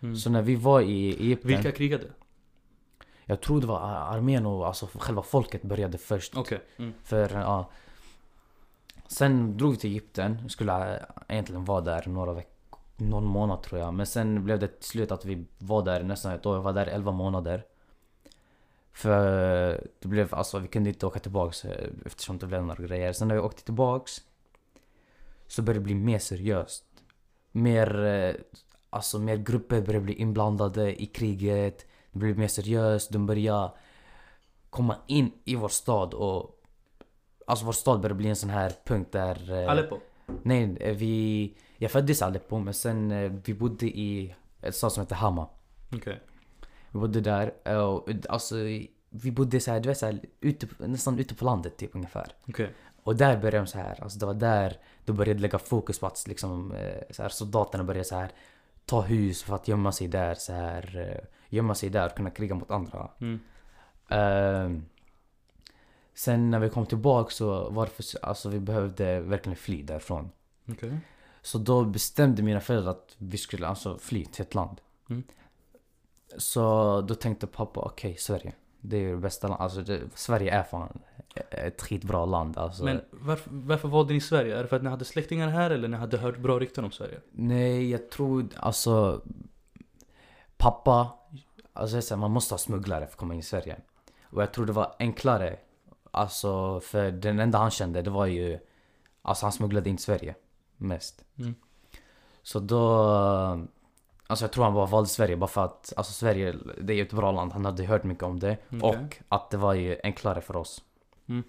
Mm. 0.00 0.16
Så 0.16 0.30
när 0.30 0.42
vi 0.42 0.56
var 0.56 0.80
i 0.80 1.08
Egypten. 1.10 1.48
Vilka 1.48 1.72
krigade? 1.72 2.06
Jag 3.28 3.40
tror 3.40 3.60
det 3.60 3.66
var 3.66 3.80
armén 3.80 4.46
och 4.46 4.66
alltså 4.66 4.88
själva 4.94 5.22
folket 5.22 5.62
började 5.62 5.98
först. 5.98 6.36
Okej. 6.36 6.60
Mm. 6.76 6.94
För 7.02 7.30
ja. 7.30 7.70
Sen 9.08 9.56
drog 9.56 9.70
vi 9.70 9.76
till 9.76 9.90
Egypten. 9.90 10.38
Vi 10.42 10.48
skulle 10.48 11.02
egentligen 11.28 11.64
vara 11.64 11.80
där 11.80 12.06
några 12.06 12.32
veckor. 12.32 12.52
Någon 12.96 13.24
månad 13.24 13.62
tror 13.62 13.80
jag. 13.80 13.94
Men 13.94 14.06
sen 14.06 14.44
blev 14.44 14.58
det 14.58 14.68
till 14.68 14.88
slut 14.88 15.12
att 15.12 15.24
vi 15.24 15.44
var 15.58 15.82
där 15.82 16.02
nästan 16.02 16.32
ett 16.32 16.46
år. 16.46 16.56
Vi 16.56 16.62
var 16.62 16.72
där 16.72 16.86
11 16.86 17.12
månader. 17.12 17.64
För 18.92 19.88
det 19.98 20.08
blev 20.08 20.34
alltså, 20.34 20.58
vi 20.58 20.68
kunde 20.68 20.90
inte 20.90 21.06
åka 21.06 21.18
tillbaks 21.18 21.64
eh, 21.64 21.88
eftersom 22.06 22.38
det 22.38 22.46
blev 22.46 22.64
några 22.64 22.84
grejer. 22.84 23.12
Sen 23.12 23.28
när 23.28 23.34
vi 23.34 23.40
åkte 23.40 23.64
tillbaks. 23.64 24.22
Så 25.46 25.62
började 25.62 25.80
det 25.80 25.84
bli 25.84 25.94
mer 25.94 26.18
seriöst. 26.18 26.84
Mer, 27.52 28.04
eh, 28.04 28.34
alltså 28.90 29.18
mer 29.18 29.36
grupper 29.36 29.80
började 29.80 30.04
bli 30.04 30.14
inblandade 30.14 31.02
i 31.02 31.06
kriget. 31.06 31.85
Det 32.16 32.20
blev 32.20 32.38
mer 32.38 32.48
seriöst. 32.48 33.12
De 33.12 33.26
började 33.26 33.70
komma 34.70 34.96
in 35.06 35.32
i 35.44 35.54
vår 35.54 35.68
stad 35.68 36.14
och 36.14 36.52
Alltså 37.46 37.64
vår 37.64 37.72
stad 37.72 38.00
började 38.00 38.14
bli 38.14 38.28
en 38.28 38.36
sån 38.36 38.50
här 38.50 38.72
punkt 38.84 39.12
där... 39.12 39.62
eh, 39.62 39.70
Aleppo? 39.70 39.98
Nej, 40.42 40.76
eh, 40.80 40.96
vi... 40.96 41.54
Jag 41.78 41.90
föddes 41.90 42.20
i 42.20 42.24
Aleppo 42.24 42.58
men 42.58 42.74
sen 42.74 43.10
eh, 43.12 43.32
vi 43.44 43.54
bodde 43.54 43.86
i 43.86 44.34
ett 44.62 44.74
stad 44.74 44.92
som 44.92 45.02
heter 45.02 45.16
Hama. 45.16 45.48
Okej. 45.94 46.20
Vi 46.90 46.98
bodde 46.98 47.20
där 47.20 47.54
eh, 47.64 47.76
och 47.76 48.08
alltså 48.28 48.56
vi 49.10 49.30
bodde 49.30 49.60
så 49.60 49.70
här, 49.70 49.80
du 49.80 49.88
vet 49.88 49.98
så 49.98 50.06
här, 50.06 50.20
ute, 50.40 50.66
nästan 50.78 51.18
ute 51.18 51.34
på 51.34 51.44
landet 51.44 51.76
typ 51.76 51.94
ungefär. 51.94 52.32
Okej. 52.48 52.74
Och 53.02 53.16
där 53.16 53.36
började 53.36 53.58
de 53.58 53.66
så 53.66 53.78
här, 53.78 54.02
alltså 54.02 54.18
det 54.18 54.26
var 54.26 54.34
där 54.34 54.78
de 55.04 55.16
började 55.16 55.40
lägga 55.40 55.58
fokus 55.58 55.98
på 55.98 56.06
att 56.06 56.24
liksom 56.28 56.74
så 57.10 57.22
här, 57.22 57.28
soldaterna 57.28 57.84
började 57.84 58.04
så 58.04 58.16
här 58.16 58.30
ta 58.86 59.00
hus 59.00 59.42
för 59.42 59.54
att 59.54 59.68
gömma 59.68 59.92
sig 59.92 60.08
där 60.08 60.34
så 60.34 60.52
här 60.52 61.10
eh, 61.10 61.28
gömma 61.48 61.74
sig 61.74 61.90
där 61.90 62.06
och 62.06 62.16
kunna 62.16 62.30
kriga 62.30 62.54
mot 62.54 62.70
andra. 62.70 63.10
Mm. 63.20 63.40
Ehm, 64.08 64.84
sen 66.14 66.50
när 66.50 66.58
vi 66.58 66.68
kom 66.68 66.86
tillbaka 66.86 67.30
så 67.30 67.70
var 67.70 67.86
det 67.86 67.90
för, 67.92 68.24
alltså 68.24 68.48
vi 68.48 68.60
behövde 68.60 69.20
verkligen 69.20 69.56
fly 69.56 69.82
därifrån. 69.82 70.30
Okej. 70.68 70.98
Så 71.42 71.58
då 71.58 71.84
bestämde 71.84 72.42
mina 72.42 72.60
föräldrar 72.60 72.90
att 72.90 73.14
vi 73.18 73.38
skulle 73.38 73.66
alltså 73.66 73.98
fly 73.98 74.24
till 74.24 74.42
ett 74.42 74.54
land. 74.54 74.80
Mm. 75.10 75.22
Så 76.36 77.00
då 77.00 77.14
tänkte 77.14 77.46
pappa, 77.46 77.80
okej 77.80 78.16
Sverige. 78.16 78.52
Det 78.88 78.96
är 78.96 79.00
ju 79.00 79.14
det 79.14 79.20
bästa 79.20 79.48
landet. 79.48 79.62
Alltså 79.62 79.82
det, 79.82 80.00
Sverige 80.14 80.50
är 80.50 80.62
fan 80.62 80.98
ett 81.50 81.82
skitbra 81.82 82.24
land. 82.24 82.58
Alltså, 82.58 82.84
Men 82.84 83.00
varför, 83.10 83.50
varför 83.52 83.88
valde 83.88 84.14
ni 84.14 84.20
Sverige? 84.20 84.58
Är 84.58 84.62
det 84.62 84.68
för 84.68 84.76
att 84.76 84.82
ni 84.82 84.90
hade 84.90 85.04
släktingar 85.04 85.48
här 85.48 85.70
eller 85.70 85.88
ni 85.88 85.96
hade 85.96 86.18
hört 86.18 86.38
bra 86.38 86.58
rykten 86.58 86.84
om 86.84 86.90
Sverige? 86.90 87.20
Nej, 87.30 87.90
jag 87.90 88.10
tror 88.10 88.48
alltså... 88.56 89.22
Pappa, 90.56 91.18
alltså 91.72 92.02
säger, 92.02 92.16
man 92.16 92.30
måste 92.30 92.54
ha 92.54 92.58
smugglare 92.58 93.06
för 93.06 93.12
att 93.12 93.18
komma 93.18 93.34
in 93.34 93.40
i 93.40 93.42
Sverige. 93.42 93.76
Och 94.24 94.42
jag 94.42 94.52
tror 94.52 94.66
det 94.66 94.72
var 94.72 94.94
enklare. 94.98 95.56
Alltså, 96.10 96.80
för 96.80 97.10
den 97.10 97.40
enda 97.40 97.58
han 97.58 97.70
kände, 97.70 98.02
det 98.02 98.10
var 98.10 98.26
ju... 98.26 98.58
Alltså 99.22 99.46
han 99.46 99.52
smugglade 99.52 99.90
in 99.90 99.98
Sverige. 99.98 100.34
Mest. 100.76 101.24
Mm. 101.38 101.54
Så 102.42 102.60
då... 102.60 103.66
Alltså 104.26 104.44
jag 104.44 104.52
tror 104.52 104.64
han 104.64 104.74
bara 104.74 104.86
valde 104.86 105.08
Sverige 105.08 105.36
bara 105.36 105.46
för 105.46 105.64
att 105.64 105.92
Alltså 105.96 106.12
Sverige, 106.12 106.54
det 106.80 106.94
är 106.94 107.02
ett 107.02 107.12
bra 107.12 107.32
land, 107.32 107.52
han 107.52 107.64
hade 107.64 107.84
hört 107.84 108.04
mycket 108.04 108.24
om 108.24 108.40
det. 108.40 108.56
Okej. 108.68 108.80
Och 108.82 109.16
att 109.28 109.50
det 109.50 109.56
var 109.56 109.74
ju 109.74 109.98
enklare 110.02 110.40
för 110.40 110.56
oss. 110.56 110.82
Mm. 111.28 111.44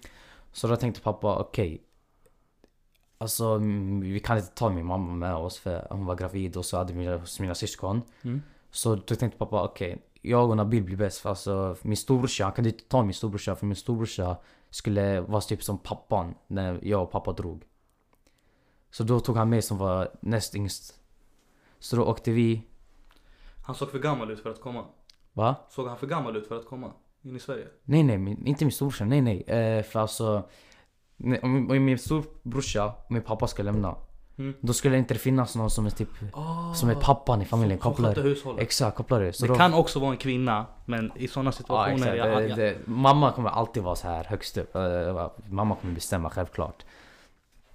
Så 0.52 0.68
då 0.68 0.76
tänkte 0.76 1.00
pappa, 1.00 1.38
okej. 1.38 1.82
Alltså 3.18 3.44
mm, 3.44 4.00
vi 4.00 4.20
kan 4.20 4.36
inte 4.36 4.50
ta 4.50 4.70
min 4.70 4.86
mamma 4.86 5.12
med 5.12 5.34
oss 5.34 5.58
för 5.58 5.86
hon 5.90 6.06
var 6.06 6.16
gravid 6.16 6.56
och 6.56 6.64
så 6.64 6.76
hade 6.76 6.92
vi 6.92 6.98
mina, 6.98 7.20
mina 7.40 7.54
syskon. 7.54 8.02
Mm. 8.22 8.42
Så 8.70 8.94
då 8.94 9.14
tänkte 9.14 9.38
pappa, 9.38 9.64
okej. 9.64 10.02
Jag 10.22 10.50
och 10.50 10.56
Nabil 10.56 10.82
blir 10.82 10.96
bäst 10.96 11.18
för 11.18 11.28
alltså 11.28 11.76
min 11.82 11.96
storbrorsa, 11.96 12.44
han 12.44 12.52
kunde 12.52 12.70
inte 12.70 12.84
ta 12.84 13.02
min 13.02 13.14
storbrorsa 13.14 13.56
för 13.56 13.66
min 13.66 13.76
storbrorsa 13.76 14.36
Skulle 14.70 15.20
vara 15.20 15.40
typ 15.40 15.62
som 15.62 15.78
pappan 15.78 16.34
när 16.46 16.80
jag 16.82 17.02
och 17.02 17.10
pappa 17.10 17.32
drog. 17.32 17.64
Så 18.90 19.04
då 19.04 19.20
tog 19.20 19.36
han 19.36 19.50
mig 19.50 19.62
som 19.62 19.78
var 19.78 20.10
näst 20.20 20.54
yngst 20.54 20.97
Så 21.80 21.96
då 21.96 22.04
åkte 22.04 22.30
vi, 22.30 22.62
Han 23.66 23.74
såg 23.74 23.90
för 23.90 23.98
gammal 23.98 24.30
ut 24.30 24.40
för 24.40 24.50
att 24.50 24.60
komma. 24.60 24.84
va? 25.32 25.56
Såg 25.70 25.86
han 25.88 25.98
för 25.98 26.06
gammal 26.06 26.36
ut 26.36 26.46
för 26.48 26.56
att 26.58 26.66
komma 26.66 26.92
in 27.22 27.36
i 27.36 27.40
Sverige? 27.40 27.66
Nej 27.84 28.02
nej, 28.02 28.18
min, 28.18 28.46
inte 28.46 28.64
min 28.64 28.72
storbrorsa, 28.72 29.04
nej 29.04 29.20
nej. 29.20 29.42
Eh, 29.42 29.82
för 29.82 30.00
alltså, 30.00 30.48
nej, 31.16 31.40
om, 31.42 31.70
om 31.70 31.84
min 31.84 31.98
storbrorsa 31.98 32.86
och 32.86 33.12
min 33.12 33.22
pappa 33.22 33.46
ska 33.46 33.62
lämna. 33.62 33.94
Mm. 34.38 34.54
Då 34.60 34.72
skulle 34.72 34.94
det 34.94 34.98
inte 34.98 35.14
finnas 35.14 35.56
någon 35.56 35.70
som 35.70 35.86
är 35.86 35.90
typ, 35.90 36.08
Oh, 36.32 36.72
som 36.72 36.88
är 36.88 36.94
pappan 36.94 37.42
i 37.42 37.44
familjen, 37.44 37.80
Som 37.80 37.92
kopplar. 37.92 38.14
hushållet. 38.14 38.62
Exakt, 38.62 38.96
kopplar 38.96 39.20
det. 39.20 39.32
Så 39.32 39.46
det 39.46 39.52
då, 39.52 39.54
kan 39.58 39.74
också 39.74 40.00
vara 40.00 40.10
en 40.10 40.16
kvinna, 40.16 40.66
men 40.84 41.12
i 41.16 41.28
sådana 41.28 41.48
ja, 41.48 41.52
situationer... 41.52 41.94
exakt. 42.14 42.16
jag, 42.16 42.42
Det, 42.42 42.48
jag, 42.48 42.58
det, 42.58 42.76
mamma 42.84 43.32
kommer 43.32 43.50
alltid 43.50 43.82
vara 43.82 43.96
så 43.96 44.08
här 44.08 44.24
högst 44.24 44.56
upp. 44.58 44.76
Eh, 44.76 45.30
mamma 45.48 45.76
kommer 45.76 45.94
bestämma 45.94 46.30
självklart. 46.30 46.84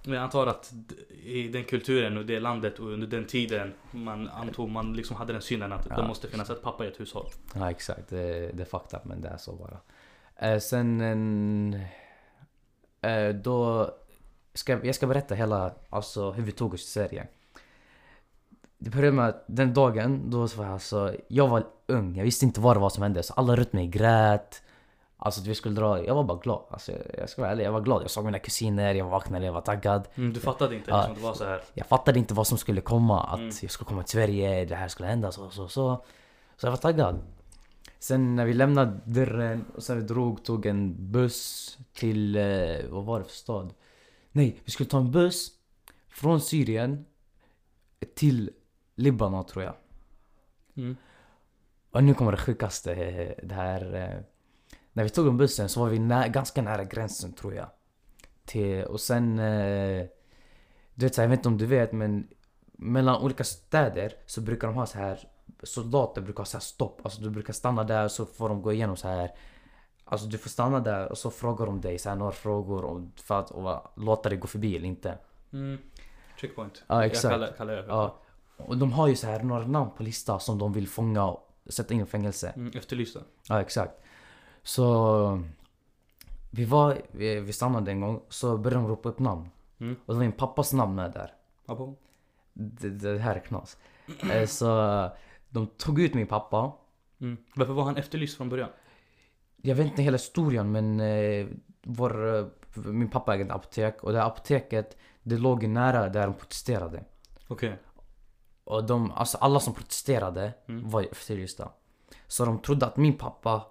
Men 0.06 0.14
jag 0.14 0.22
antar 0.24 0.46
att 0.46 0.72
i 1.24 1.48
den 1.48 1.64
kulturen 1.64 2.16
och 2.18 2.26
det 2.26 2.40
landet 2.40 2.78
och 2.78 2.88
under 2.88 3.06
den 3.06 3.26
tiden 3.26 3.74
man 3.90 4.28
antog, 4.28 4.68
man 4.70 4.92
liksom 4.92 5.16
hade 5.16 5.32
den 5.32 5.42
synen 5.42 5.72
att 5.72 5.86
Ja. 5.90 5.96
det 5.96 6.06
måste 6.08 6.28
finnas 6.28 6.50
ett 6.50 6.62
pappa 6.62 6.84
i 6.84 6.88
ett 6.88 7.00
hushåll. 7.00 7.26
Ja 7.54 7.70
exakt, 7.70 8.08
det, 8.08 8.52
det 8.52 8.62
är 8.62 8.66
fucked 8.66 8.98
up 8.98 9.04
men 9.04 9.20
det 9.20 9.28
är 9.28 9.36
så 9.36 9.52
bara. 9.52 9.78
Eh, 10.36 10.58
sen 10.58 11.00
en, 11.00 11.74
eh, 13.00 13.28
då 13.28 13.90
ska 14.54 14.78
jag 14.86 14.94
ska 14.94 15.06
berätta 15.06 15.34
hela, 15.34 15.74
alltså 15.90 16.30
hur 16.30 16.42
vi 16.42 16.52
tog 16.52 16.74
oss 16.74 16.80
till 16.82 16.92
Sverige. 16.92 17.26
Det 18.78 18.90
började 18.90 19.12
med 19.16 19.28
att 19.28 19.44
den 19.46 19.74
dagen, 19.74 20.30
då 20.30 20.38
var 20.46 20.64
jag 20.64 20.72
alltså, 20.72 21.14
jag 21.28 21.48
var 21.48 21.66
ung, 21.86 22.16
jag 22.16 22.24
visste 22.24 22.44
inte 22.44 22.60
vad 22.60 22.76
det 22.76 22.80
var 22.80 22.90
som 22.90 23.02
hände 23.02 23.22
så 23.22 23.34
alla 23.34 23.56
runt 23.56 23.72
mig 23.72 23.86
grät. 23.86 24.62
Alltså 25.24 25.40
att 25.40 25.46
vi 25.46 25.54
skulle 25.54 25.74
dra, 25.74 26.04
jag 26.04 26.14
var 26.14 26.24
bara 26.24 26.38
glad. 26.38 26.62
Alltså, 26.70 26.92
jag, 26.92 27.00
jag 27.18 27.28
ska 27.30 27.42
vara 27.42 27.52
ärlig, 27.52 27.64
jag 27.64 27.72
var 27.72 27.80
glad. 27.80 28.02
Jag 28.02 28.10
såg 28.10 28.24
mina 28.24 28.38
kusiner, 28.38 28.94
jag 28.94 29.04
vaknade, 29.08 29.46
jag 29.46 29.52
var 29.52 29.60
taggad. 29.60 30.08
Mm, 30.14 30.32
du 30.32 30.40
fattade 30.40 30.74
inte 30.74 30.96
liksom, 30.96 31.14
det 31.14 31.20
var 31.20 31.34
så 31.34 31.44
här. 31.44 31.62
Jag 31.74 31.86
fattade 31.86 32.18
inte 32.18 32.34
vad 32.34 32.46
som 32.46 32.58
skulle 32.58 32.80
komma. 32.80 33.22
Att 33.24 33.38
Mm. 33.38 33.52
jag 33.62 33.70
skulle 33.70 33.88
komma 33.88 34.02
till 34.02 34.10
Sverige, 34.12 34.64
det 34.64 34.74
här 34.74 34.88
skulle 34.88 35.08
hända 35.08 35.32
så 35.32 35.50
så 35.50 35.68
så. 35.68 36.04
Så 36.56 36.66
jag 36.66 36.70
var 36.70 36.76
taggad. 36.76 37.18
Sen 37.98 38.36
när 38.36 38.44
vi 38.44 38.54
lämnade 38.54 39.00
dörren 39.04 39.64
och 39.76 39.82
sen 39.82 39.96
vi 39.96 40.02
drog, 40.04 40.44
tog 40.44 40.66
en 40.66 41.12
buss 41.12 41.78
till, 41.92 42.36
eh, 42.36 42.76
vad 42.90 43.04
var 43.04 43.18
det 43.18 43.24
för 43.24 43.32
stad? 43.32 43.74
Nej, 44.32 44.60
vi 44.64 44.70
skulle 44.70 44.88
ta 44.90 44.98
en 44.98 45.10
buss 45.10 45.48
från 46.08 46.40
Syrien 46.40 47.04
till 48.14 48.50
Libanon 48.94 49.46
tror 49.46 49.64
jag. 49.64 49.74
Mm. 50.76 50.96
Och 51.90 52.04
nu 52.04 52.14
kommer 52.14 52.32
det 52.32 52.38
sjukaste. 52.38 52.92
eh, 52.94 53.34
Det 53.46 53.54
här... 53.54 54.24
När 54.96 55.04
vi 55.04 55.10
tog 55.10 55.26
den 55.26 55.36
bussen 55.36 55.68
så 55.68 55.80
var 55.80 55.88
vi 55.88 55.98
nä- 55.98 56.28
ganska 56.28 56.62
nära 56.62 56.84
gränsen 56.84 57.32
tror 57.32 57.54
jag. 57.54 57.66
Till, 58.44 58.84
och 58.84 59.00
sen... 59.00 59.38
eh, 59.38 60.06
Du 60.94 61.06
vet, 61.06 61.14
så 61.14 61.20
här, 61.20 61.24
jag 61.28 61.30
vet 61.30 61.38
inte 61.38 61.48
om 61.48 61.58
du 61.58 61.66
vet 61.66 61.92
men 61.92 62.28
mellan 62.72 63.22
olika 63.22 63.44
städer 63.44 64.12
så 64.26 64.40
brukar 64.40 64.68
de 64.68 64.76
ha 64.76 64.86
så 64.86 64.98
här 64.98 65.28
soldater 65.62 66.22
brukar 66.22 66.38
ha 66.40 66.44
så 66.44 66.56
här 66.56 66.62
stopp. 66.62 67.00
Alltså 67.04 67.22
du 67.22 67.30
brukar 67.30 67.52
stanna 67.52 67.84
där 67.84 68.08
så 68.08 68.26
får 68.26 68.48
de 68.48 68.62
gå 68.62 68.72
igenom 68.72 68.96
så 68.96 69.08
här 69.08 69.30
Alltså 70.04 70.26
du 70.26 70.38
får 70.38 70.50
stanna 70.50 70.80
där 70.80 71.10
och 71.10 71.18
så 71.18 71.30
frågar 71.30 71.66
de 71.66 71.80
dig 71.80 71.98
så 71.98 72.08
här 72.08 72.16
några 72.16 72.32
frågor 72.32 72.84
om, 72.84 73.12
för 73.16 73.40
att 73.40 73.50
och, 73.50 73.92
låta 73.96 74.28
dig 74.28 74.38
gå 74.38 74.46
förbi 74.46 74.76
eller 74.76 74.86
inte. 74.86 75.18
Mm. 75.52 75.78
Checkpoint. 76.40 76.84
Ja, 76.86 77.04
exakt. 77.04 77.22
Jag 77.24 77.32
kallar, 77.32 77.52
kallar 77.56 77.72
jag. 77.72 77.88
Ja. 77.88 78.20
Och 78.56 78.78
de 78.78 78.92
har 78.92 79.08
ju 79.08 79.16
så 79.16 79.26
här 79.26 79.42
några 79.42 79.66
namn 79.66 79.90
på 79.96 80.02
listan 80.02 80.40
som 80.40 80.58
de 80.58 80.72
vill 80.72 80.88
fånga 80.88 81.24
och 81.24 81.48
sätta 81.68 81.94
in 81.94 82.00
i 82.00 82.06
fängelse. 82.06 82.52
Mm, 82.56 82.72
efterlysta. 82.76 83.20
Ja, 83.48 83.60
exakt. 83.60 83.92
Så 84.64 85.42
vi 86.50 86.64
var, 86.64 87.02
vi, 87.10 87.40
vi 87.40 87.52
stannade 87.52 87.90
en 87.90 88.00
gång, 88.00 88.20
så 88.28 88.56
började 88.58 88.82
de 88.82 88.88
ropa 88.90 89.08
upp 89.08 89.18
namn. 89.18 89.48
Mm. 89.80 89.96
Och 90.06 90.14
det 90.14 90.18
var 90.18 90.20
min 90.24 90.32
pappas 90.32 90.72
namn 90.72 90.94
med 90.94 91.12
där. 91.12 91.32
Abo. 91.66 91.96
Det, 92.52 92.90
det 92.90 93.18
här 93.18 93.36
är 93.36 93.40
knas. 93.40 93.76
Eh, 94.32 94.46
Så 94.46 94.66
de 95.48 95.66
tog 95.66 96.00
ut 96.00 96.14
min 96.14 96.26
pappa. 96.26 96.72
Mm. 97.20 97.36
Varför 97.54 97.72
var 97.72 97.84
han 97.84 97.96
efterlyst 97.96 98.36
från 98.36 98.48
början? 98.48 98.68
Jag 99.56 99.74
vet 99.74 99.86
inte 99.86 100.02
hela 100.02 100.14
historien 100.16 100.72
men 100.72 101.00
eh, 101.00 101.46
vår, 101.82 102.36
eh, 102.38 102.46
min 102.74 103.10
pappa 103.10 103.34
ägde 103.34 103.44
ett 103.44 103.50
apotek 103.50 104.04
och 104.04 104.12
det 104.12 104.18
här 104.18 104.26
apoteket 104.26 104.96
det 105.22 105.36
låg 105.36 105.66
nära 105.66 106.08
där 106.08 106.26
de 106.26 106.34
protesterade. 106.34 107.04
Okej. 107.48 107.78
Och 108.64 108.84
de, 108.84 109.12
alltså 109.12 109.38
alla 109.38 109.60
som 109.60 109.74
protesterade 109.74 110.52
Mm. 110.68 110.90
var 110.90 111.02
efterlysta. 111.02 111.68
Så 112.26 112.44
de 112.44 112.58
trodde 112.58 112.86
att 112.86 112.96
min 112.96 113.18
pappa 113.18 113.62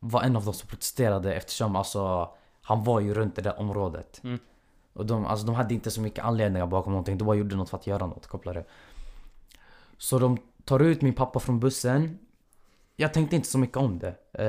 var 0.00 0.22
en 0.22 0.36
av 0.36 0.44
de 0.44 0.54
som 0.54 0.68
protesterade 0.68 1.34
eftersom 1.34 1.76
alltså 1.76 2.30
han 2.62 2.84
var 2.84 3.00
ju 3.00 3.14
runt 3.14 3.36
det 3.36 3.42
där 3.42 3.60
området. 3.60 4.20
Mm. 4.24 4.38
Och 4.92 5.06
de, 5.06 5.26
alltså, 5.26 5.46
de 5.46 5.54
hade 5.54 5.74
inte 5.74 5.90
så 5.90 6.00
mycket 6.00 6.24
anledningar 6.24 6.66
bakom 6.66 6.92
någonting, 6.92 7.18
de 7.18 7.24
bara 7.24 7.36
gjorde 7.36 7.56
något 7.56 7.70
för 7.70 7.76
att 7.76 7.86
göra 7.86 8.06
något, 8.06 8.26
kopplade. 8.26 8.64
Så 9.98 10.18
de 10.18 10.38
tar 10.64 10.80
ut 10.80 11.02
min 11.02 11.14
pappa 11.14 11.40
från 11.40 11.60
bussen. 11.60 12.18
Jag 12.96 13.14
tänkte 13.14 13.36
inte 13.36 13.48
så 13.48 13.58
mycket 13.58 13.76
om 13.76 13.98
det. 13.98 14.14
Eh, 14.32 14.46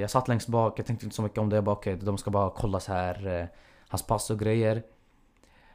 jag 0.00 0.10
satt 0.10 0.28
längst 0.28 0.48
bak, 0.48 0.78
jag 0.78 0.86
tänkte 0.86 1.06
inte 1.06 1.16
så 1.16 1.22
mycket 1.22 1.38
om 1.38 1.48
det. 1.48 1.56
Jag 1.56 1.64
bara 1.64 1.76
okej, 1.76 1.96
de 1.96 2.18
ska 2.18 2.30
bara 2.30 2.50
kolla 2.50 2.80
så 2.80 2.92
här 2.92 3.40
eh, 3.40 3.46
hans 3.88 4.02
pass 4.02 4.30
och 4.30 4.38
grejer. 4.38 4.82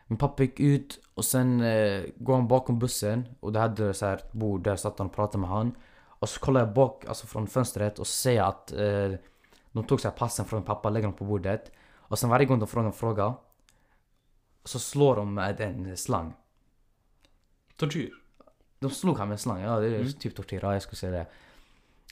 Min 0.07 0.17
pappa 0.17 0.43
gick 0.43 0.59
ut 0.59 0.99
och 1.13 1.25
sen 1.25 1.61
eh, 1.61 2.03
går 2.15 2.35
han 2.35 2.47
bakom 2.47 2.79
bussen 2.79 3.27
och 3.39 3.53
det 3.53 3.59
hade 3.59 3.93
så 3.93 4.05
här 4.05 4.15
ett 4.15 4.33
bord 4.33 4.63
där 4.63 4.75
satt 4.75 4.99
han 4.99 5.07
och 5.07 5.15
pratade 5.15 5.37
med 5.37 5.49
han. 5.49 5.75
Och 6.19 6.29
så 6.29 6.39
kollar 6.39 6.61
jag 6.61 6.73
bak, 6.73 7.05
alltså 7.05 7.27
från 7.27 7.47
fönstret 7.47 7.99
och 7.99 8.07
ser 8.07 8.41
att 8.41 8.71
eh, 8.71 9.11
de 9.71 9.83
tog 9.87 10.01
så 10.01 10.07
här 10.09 10.15
passen 10.17 10.45
från 10.45 10.63
pappa 10.63 10.89
lägger 10.89 11.07
dem 11.07 11.13
på 11.15 11.25
bordet. 11.25 11.71
Och 11.95 12.19
sen 12.19 12.29
varje 12.29 12.45
gång 12.45 12.59
de 12.59 12.67
frågar 12.67 12.87
en 12.87 12.93
fråga 12.93 13.33
så 14.63 14.79
slår 14.79 15.15
de 15.15 15.33
med 15.33 15.61
en 15.61 15.97
slang. 15.97 16.33
Tortyr. 17.75 18.11
De 18.79 18.89
slog 18.89 19.17
han 19.17 19.27
med 19.27 19.35
en 19.35 19.39
slang, 19.39 19.61
ja 19.61 19.79
det 19.79 19.87
är 19.87 19.99
Mm. 19.99 20.13
typ 20.13 20.35
tortyr, 20.35 20.59
ja 20.63 20.73
jag 20.73 20.81
skulle 20.81 20.95
säga 20.97 21.11
det. 21.11 21.25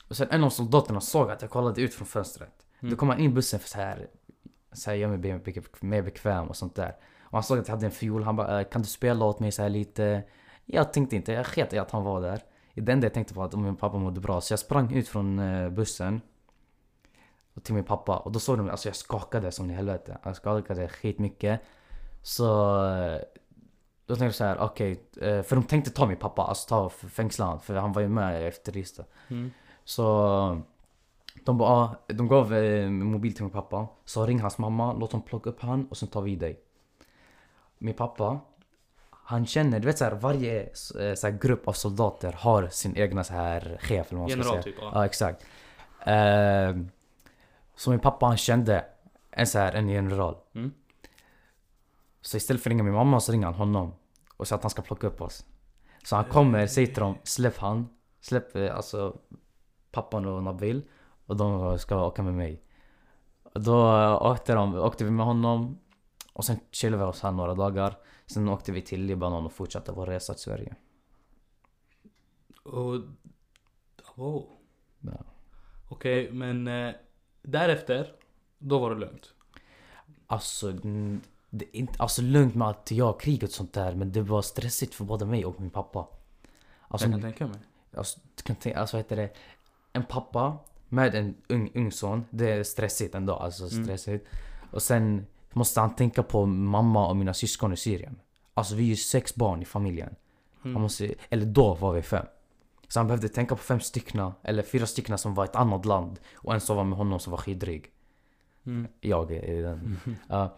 Och 0.10 0.18
sen 0.18 0.28
en 0.32 0.44
av 0.44 0.50
soldaterna 0.50 1.02
såg 1.02 1.32
att 1.32 1.42
jag 1.42 1.52
kollade 1.52 1.82
ut 1.82 1.94
från 1.94 2.08
fönstret. 2.08 2.66
Mm. 2.80 2.92
Då 2.92 2.98
kom 2.98 3.10
han 3.10 3.20
in 3.20 3.32
i 3.32 3.34
bussen 3.34 3.60
för 3.60 3.70
så 3.70 3.78
här, 3.78 4.08
så 4.72 4.90
här 4.90 4.98
gör 4.98 5.08
mig 5.18 5.42
mer 5.82 6.02
bekväm 6.02 6.48
och 6.48 6.56
sånt 6.56 6.76
där. 6.76 6.96
Och 7.22 7.32
han 7.32 7.44
såg 7.44 7.60
att 7.60 7.68
jag 7.68 7.76
hade 7.76 7.86
en 7.86 7.92
fiol, 7.92 8.24
han 8.24 8.36
bara 8.36 8.62
"Eh, 8.62 8.68
kan 8.68 8.82
du 8.82 8.88
spela 8.88 9.26
åt 9.26 9.40
mig 9.40 9.52
så 9.52 9.62
här 9.62 9.70
lite? 9.70 10.24
Jag 10.66 10.94
tänkte 10.94 11.16
inte, 11.16 11.32
jag 11.34 11.46
sket 11.46 11.74
i 11.74 11.78
att 11.78 11.92
han 11.92 12.04
var 12.04 12.22
där. 12.22 12.44
Det 12.76 12.92
enda 12.92 13.06
jag 13.06 13.14
tänkte 13.14 13.34
på 13.34 13.40
var 13.40 13.48
att 13.48 13.54
om 13.54 13.64
min 13.64 13.76
pappa 13.76 13.98
mådde 13.98 14.20
bra. 14.22 14.42
Så 14.42 14.54
jag 14.54 14.60
sprang 14.60 14.94
ut 14.94 15.08
från 15.08 15.40
eh, 15.40 15.70
bussen. 15.70 16.22
Till 17.64 17.74
min 17.74 17.84
pappa. 17.84 18.18
Och 18.18 18.32
då 18.32 18.40
såg 18.40 18.58
de, 18.58 18.70
alltså 18.70 18.90
jag 18.90 18.96
skakade 18.96 19.52
som 19.52 19.72
i 19.72 19.74
helvete. 19.74 20.18
Jag 20.24 20.36
skakade 20.36 20.88
skitmycket. 20.88 21.62
Så 22.22 22.46
eh, 22.86 23.20
då 24.06 24.16
tänkte 24.16 24.26
jag 24.26 24.36
så 24.36 24.44
här, 24.44 24.60
okej. 24.60 24.92
eh, 25.22 25.42
för 25.42 25.56
de 25.56 25.64
tänkte 25.64 25.92
ta 25.92 26.08
min 26.08 26.18
pappa, 26.18 26.44
alltså 26.44 26.70
ta 26.70 26.86
och 26.86 26.92
fängsla 26.92 27.46
honom. 27.46 27.60
För 27.60 27.76
han 27.76 27.92
var 27.94 28.02
ju 28.02 28.08
med 28.08 28.48
efter 28.48 28.72
listan. 28.72 29.06
Mm. 29.28 29.52
Så 29.84 30.62
de, 31.46 31.58
bara, 31.58 31.70
ah, 31.70 31.96
de 32.08 32.28
gav 32.28 32.54
eh, 32.54 32.90
mobil 32.90 33.34
till 33.34 33.44
min 33.44 33.52
pappa. 33.52 33.88
Så 34.06 34.26
ring 34.26 34.40
hans 34.40 34.58
mamma, 34.58 34.94
låt 34.94 35.12
dem 35.12 35.22
plocka 35.22 35.50
upp 35.50 35.62
han 35.62 35.88
och 35.88 35.98
sen 35.98 36.10
tar 36.10 36.22
vi 36.22 36.36
dig. 36.36 36.60
Min 37.78 37.94
pappa, 37.94 38.40
han 39.28 39.46
känner, 39.46 39.80
du 39.80 39.86
vet 39.86 39.98
såhär 39.98 40.16
varje 40.16 40.62
eh, 40.64 41.14
så 41.16 41.28
här, 41.28 41.38
grupp 41.42 41.68
av 41.68 41.74
soldater 41.74 42.32
har 42.32 42.68
sin 42.68 42.98
egna 42.98 43.24
så 43.24 43.34
här 43.34 43.78
chef 43.82 44.12
eller 44.12 44.20
vad 44.20 44.20
man 44.20 44.30
ska 44.30 44.38
General 44.38 44.64
säga. 44.64 44.64
typ. 44.64 44.76
Ja. 44.82 44.92
Ja 44.94 45.06
exakt. 45.06 45.46
Eh, 46.06 46.86
så 47.76 47.90
min 47.90 48.00
pappa 48.00 48.26
han 48.26 48.38
kände 48.38 48.86
en 49.32 49.48
så 49.48 49.60
här, 49.60 49.74
en 49.74 49.90
general. 49.90 50.38
Mm. 50.56 50.72
Så 52.22 52.38
istället 52.38 52.64
för 52.64 52.70
att 52.70 52.72
ringa 52.72 52.84
min 52.84 52.94
mamma 52.94 53.20
så 53.20 53.32
ringer 53.32 53.46
han 53.46 53.56
honom. 53.56 53.94
Och 54.38 54.48
sa 54.48 54.56
att 54.56 54.64
han 54.64 54.70
ska 54.70 54.82
plocka 54.82 55.08
upp 55.08 55.22
oss. 55.22 55.46
Så 56.04 56.16
han 56.16 56.26
kommer, 56.26 56.68
säger 56.68 56.88
till 56.88 57.00
dem, 57.04 57.18
släpp 57.24 57.58
han. 57.58 57.90
Släpp 58.22 58.56
eh, 58.56 58.76
alltså 58.76 59.18
pappan 59.92 60.26
och 60.26 60.44
Nabil. 60.44 60.82
Och 61.26 61.38
de 61.38 61.80
ska 61.80 62.06
åka 62.06 62.24
med 62.24 62.34
mig. 62.34 62.62
Då 63.54 63.78
åkte, 64.22 64.54
de, 64.54 64.76
åkte 64.76 65.04
vi 65.04 65.12
med 65.12 65.26
honom. 65.26 65.80
Och 66.34 66.46
sen 66.46 66.60
chillade 66.72 67.04
vi 67.04 67.10
oss 67.10 67.22
här 67.22 67.32
några 67.32 67.54
dagar. 67.54 67.98
Sen 68.28 68.50
åkte 68.50 68.72
vi 68.72 68.82
till 68.82 69.02
Libanon 69.06 69.46
och 69.46 69.52
fortsatte 69.54 69.92
vår 69.92 70.06
resa 70.06 70.34
till 70.34 70.44
Sverige. 70.44 70.76
Och... 72.64 73.02
Wow. 74.16 74.50
Ja. 75.00 75.12
Okej, 75.90 76.32
men 76.32 76.68
eh, 76.68 76.94
därefter, 77.42 78.16
då 78.58 78.80
var 78.80 78.90
det 78.90 79.00
lugnt. 79.00 79.34
Alltså, 80.28 80.70
mm, 80.72 81.22
det 81.50 81.66
är 81.66 81.76
inte, 81.76 81.94
alltså 82.04 82.22
lugnt 82.22 82.56
med 82.56 82.68
att 82.68 82.92
jag 82.92 83.20
kriget 83.20 83.50
och 83.50 83.56
sånt 83.56 83.74
där. 83.74 83.96
Men 83.96 84.12
det 84.12 84.22
var 84.22 84.42
stressigt 84.42 84.96
för 84.96 85.06
både 85.06 85.26
mig 85.26 85.46
och 85.46 85.62
min 85.62 85.70
pappa. 85.70 86.08
Alltså, 86.88 87.08
jag 87.08 87.14
kan 87.14 87.22
tänka 87.22 87.48
mig. 87.48 87.60
Alltså, 87.98 88.20
kan 88.44 88.56
tänka, 88.56 88.80
alltså 88.80 88.98
vad 88.98 89.04
heter 89.04 89.16
det? 89.16 89.34
En 89.94 90.04
pappa 90.06 90.58
med 90.90 91.16
en 91.16 91.36
ung, 91.50 91.72
ung 91.76 91.92
son. 91.92 92.26
Det 92.30 92.52
är 92.52 92.64
stressigt 92.64 93.16
ändå. 93.16 93.34
Alltså 93.34 93.64
Mm. 93.72 93.84
stressigt. 93.86 94.28
Och 94.72 94.82
sen 94.82 95.26
måste 95.56 95.80
han 95.82 95.96
tänka 95.96 96.24
på 96.24 96.46
mamma 96.46 97.08
och 97.08 97.16
mina 97.16 97.34
syskon 97.34 97.74
i 97.74 97.78
Syrien. 97.78 98.20
Alltså 98.54 98.76
vi 98.76 98.84
är 98.84 98.88
ju 98.88 98.96
sex 98.96 99.36
barn 99.36 99.62
i 99.62 99.66
familjen. 99.66 100.16
Han 100.62 100.72
Mm. 100.72 100.82
måste, 100.82 101.14
eller 101.30 101.46
då 101.46 101.74
var 101.74 101.94
vi 101.94 102.02
fem. 102.02 102.26
Så 102.88 103.00
han 103.00 103.08
behövde 103.08 103.30
tänka 103.30 103.56
på 103.56 103.62
fem 103.62 103.80
stycken, 103.80 104.32
eller 104.44 104.64
fyra 104.64 104.86
stycken 104.86 105.18
som 105.18 105.34
var 105.34 105.46
i 105.46 105.48
ett 105.48 105.56
annat 105.56 105.86
land. 105.86 106.20
Och 106.36 106.54
en 106.54 106.62
som 106.62 106.78
var 106.78 106.84
med 106.84 106.98
honom 106.98 107.20
som 107.20 107.32
var 107.32 107.38
skitdryg. 107.38 107.92
Mm. 108.66 108.88
Jag 109.02 109.32
är 109.32 109.62
den. 109.64 110.00
Ja. 110.30 110.58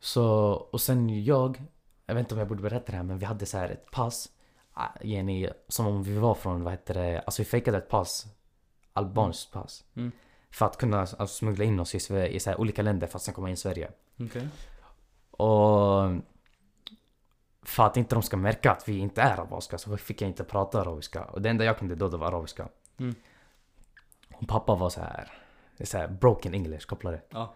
Så, 0.00 0.24
och 0.52 0.80
sen 0.80 1.24
jag, 1.24 1.62
jag 2.06 2.14
vet 2.14 2.20
inte 2.24 2.34
om 2.34 2.38
jag 2.38 2.48
borde 2.48 2.62
berätta 2.62 2.90
det 2.92 2.96
här 2.96 3.04
men 3.04 3.18
vi 3.18 3.24
hade 3.26 3.46
så 3.46 3.58
här 3.58 3.68
ett 3.68 3.90
pass. 3.90 4.28
ah, 4.72 4.88
Jenny, 5.02 5.48
som 5.68 5.86
om 5.86 6.02
vi 6.02 6.14
var 6.18 6.34
från, 6.34 6.64
vad 6.64 6.72
heter 6.72 6.94
det, 6.94 7.20
alltså 7.26 7.42
vi 7.42 7.46
fejkade 7.46 7.78
ett 7.78 7.88
pass. 7.88 8.26
Albanskt 8.92 9.52
pass. 9.52 9.84
Mm. 9.96 10.12
För 10.50 10.66
att 10.66 10.76
kunna 10.76 11.00
alltså, 11.00 11.26
smuggla 11.26 11.64
in 11.64 11.80
oss 11.80 11.94
i, 11.94 11.98
Sve- 11.98 12.26
i 12.26 12.40
så 12.40 12.54
olika 12.54 12.82
länder 12.82 13.06
för 13.06 13.18
att 13.18 13.22
sen 13.22 13.34
komma 13.34 13.48
in 13.48 13.54
i 13.54 13.56
Sverige. 13.56 13.90
Okej. 14.20 14.48
Och 15.30 16.10
för 17.62 17.86
att 17.86 17.96
inte 17.96 18.14
de 18.14 18.22
ska 18.22 18.36
märka 18.36 18.72
att 18.72 18.88
vi 18.88 18.98
inte 18.98 19.22
är 19.22 19.36
albanska 19.36 19.78
så 19.78 19.96
fick 19.96 20.22
jag 20.22 20.30
inte 20.30 20.44
prata 20.44 20.80
arabiska. 20.80 21.24
Och 21.24 21.42
det 21.42 21.50
enda 21.50 21.64
jag 21.64 21.78
kunde 21.78 21.94
då 21.94 22.08
det 22.08 22.16
var 22.16 22.26
arabiska. 22.26 22.68
Mm. 22.98 23.14
Och 24.34 24.48
pappa 24.48 24.74
var 24.74 24.90
så 24.90 25.00
här, 25.00 25.32
det 25.76 25.84
är 25.84 25.86
så 25.86 25.98
här 25.98 26.08
broken 26.08 26.54
english 26.54 26.86
kopplade. 26.86 27.22
Ja. 27.30 27.54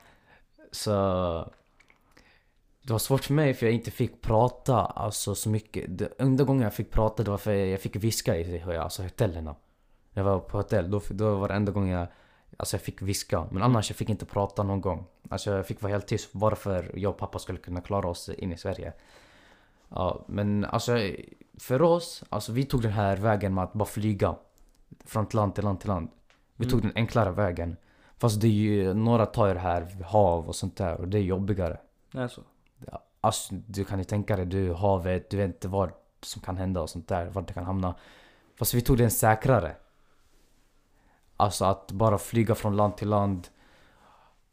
Så 0.71 0.93
det 2.83 2.93
var 2.93 2.99
svårt 2.99 3.25
för 3.25 3.33
mig 3.35 3.55
för 3.55 3.67
jag 3.67 3.75
inte 3.75 3.91
fick 3.91 4.23
prata 4.23 4.77
alltså 4.77 5.35
så 5.35 5.49
mycket. 5.49 5.99
Det 5.99 6.13
enda 6.19 6.45
gången 6.45 6.63
jag 6.63 6.75
fick 6.75 6.91
prata 6.91 7.23
det 7.23 7.31
var 7.31 7.39
för 7.39 7.53
jag 7.53 7.81
fick 7.81 7.97
viska 7.97 8.37
i 8.37 8.63
alltså 8.63 9.03
hotellerna. 9.03 9.55
Jag 10.13 10.25
var 10.25 10.39
på 10.39 10.57
hotell, 10.57 10.91
då, 10.91 11.01
då 11.09 11.35
var 11.35 11.49
det 11.49 11.55
enda 11.55 11.73
gången 11.73 11.99
jag 11.99 12.07
Alltså 12.57 12.77
jag 12.77 12.83
fick 12.83 13.03
viska, 13.03 13.47
men 13.51 13.63
annars 13.63 13.91
jag 13.91 13.97
fick 13.97 14.09
inte 14.09 14.27
prata 14.27 14.63
någon 14.63 14.81
gång. 14.81 15.05
Alltså 15.29 15.51
jag 15.51 15.67
fick 15.67 15.83
vara 15.83 15.93
helt 15.93 16.07
tyst 16.07 16.33
bara 16.33 16.57
för 16.57 16.99
jag 16.99 17.11
och 17.11 17.19
pappa 17.19 17.39
skulle 17.39 17.59
kunna 17.59 17.81
klara 17.81 18.09
oss 18.09 18.29
in 18.29 18.53
i 18.53 18.57
Sverige. 18.57 18.93
Ja, 19.89 20.25
men 20.29 20.65
alltså 20.65 20.99
för 21.59 21.83
oss, 21.83 22.25
alltså 22.29 22.53
vi 22.53 22.65
tog 22.65 22.83
den 22.83 22.93
här 22.93 23.17
vägen 23.17 23.55
med 23.55 23.65
att 23.65 23.73
bara 23.73 23.85
flyga. 23.85 24.35
Från 25.05 25.27
land 25.33 25.55
till 25.55 25.65
land 25.65 25.81
till 25.81 25.89
land. 25.89 26.09
Vi 26.57 26.65
tog 26.71 26.81
Mm. 26.81 26.89
den 26.89 26.97
enklare 27.03 27.31
vägen. 27.31 27.77
Fast 28.19 28.41
det 28.41 28.47
är 28.47 28.51
ju, 28.51 28.95
några 28.95 29.27
tar 29.27 29.55
det 29.55 29.61
här 29.61 30.03
hav 30.05 30.49
och 30.49 30.57
sånt 30.57 30.77
där 30.77 31.01
och 31.01 31.09
det 31.09 31.19
är 31.19 31.23
jobbigare. 31.23 31.79
Det 32.13 32.19
är 32.19 32.29
så. 32.29 32.43
Alltså 33.21 33.55
du 33.55 33.85
kan 33.85 33.99
ju 33.99 34.05
tänka 34.05 34.37
dig, 34.37 34.47
du 34.47 34.73
havet, 34.73 35.31
du 35.31 35.37
vet 35.37 35.47
inte 35.47 35.69
vad 35.69 35.91
som 36.21 36.43
kan 36.43 36.57
hända 36.57 36.81
och 36.83 36.91
sånt 36.91 37.09
där, 37.09 37.27
vart 37.27 37.47
det 37.49 37.55
kan 37.55 37.65
hamna. 37.65 37.95
Fast 38.59 38.75
vi 38.75 38.81
tog 38.81 38.99
den 38.99 39.11
säkrare. 39.11 39.77
Alltså 41.43 41.65
att 41.65 41.93
bara 41.93 42.19
flyga 42.19 42.55
från 42.55 42.77
land 42.77 42.97
till 42.97 43.09
land 43.09 43.49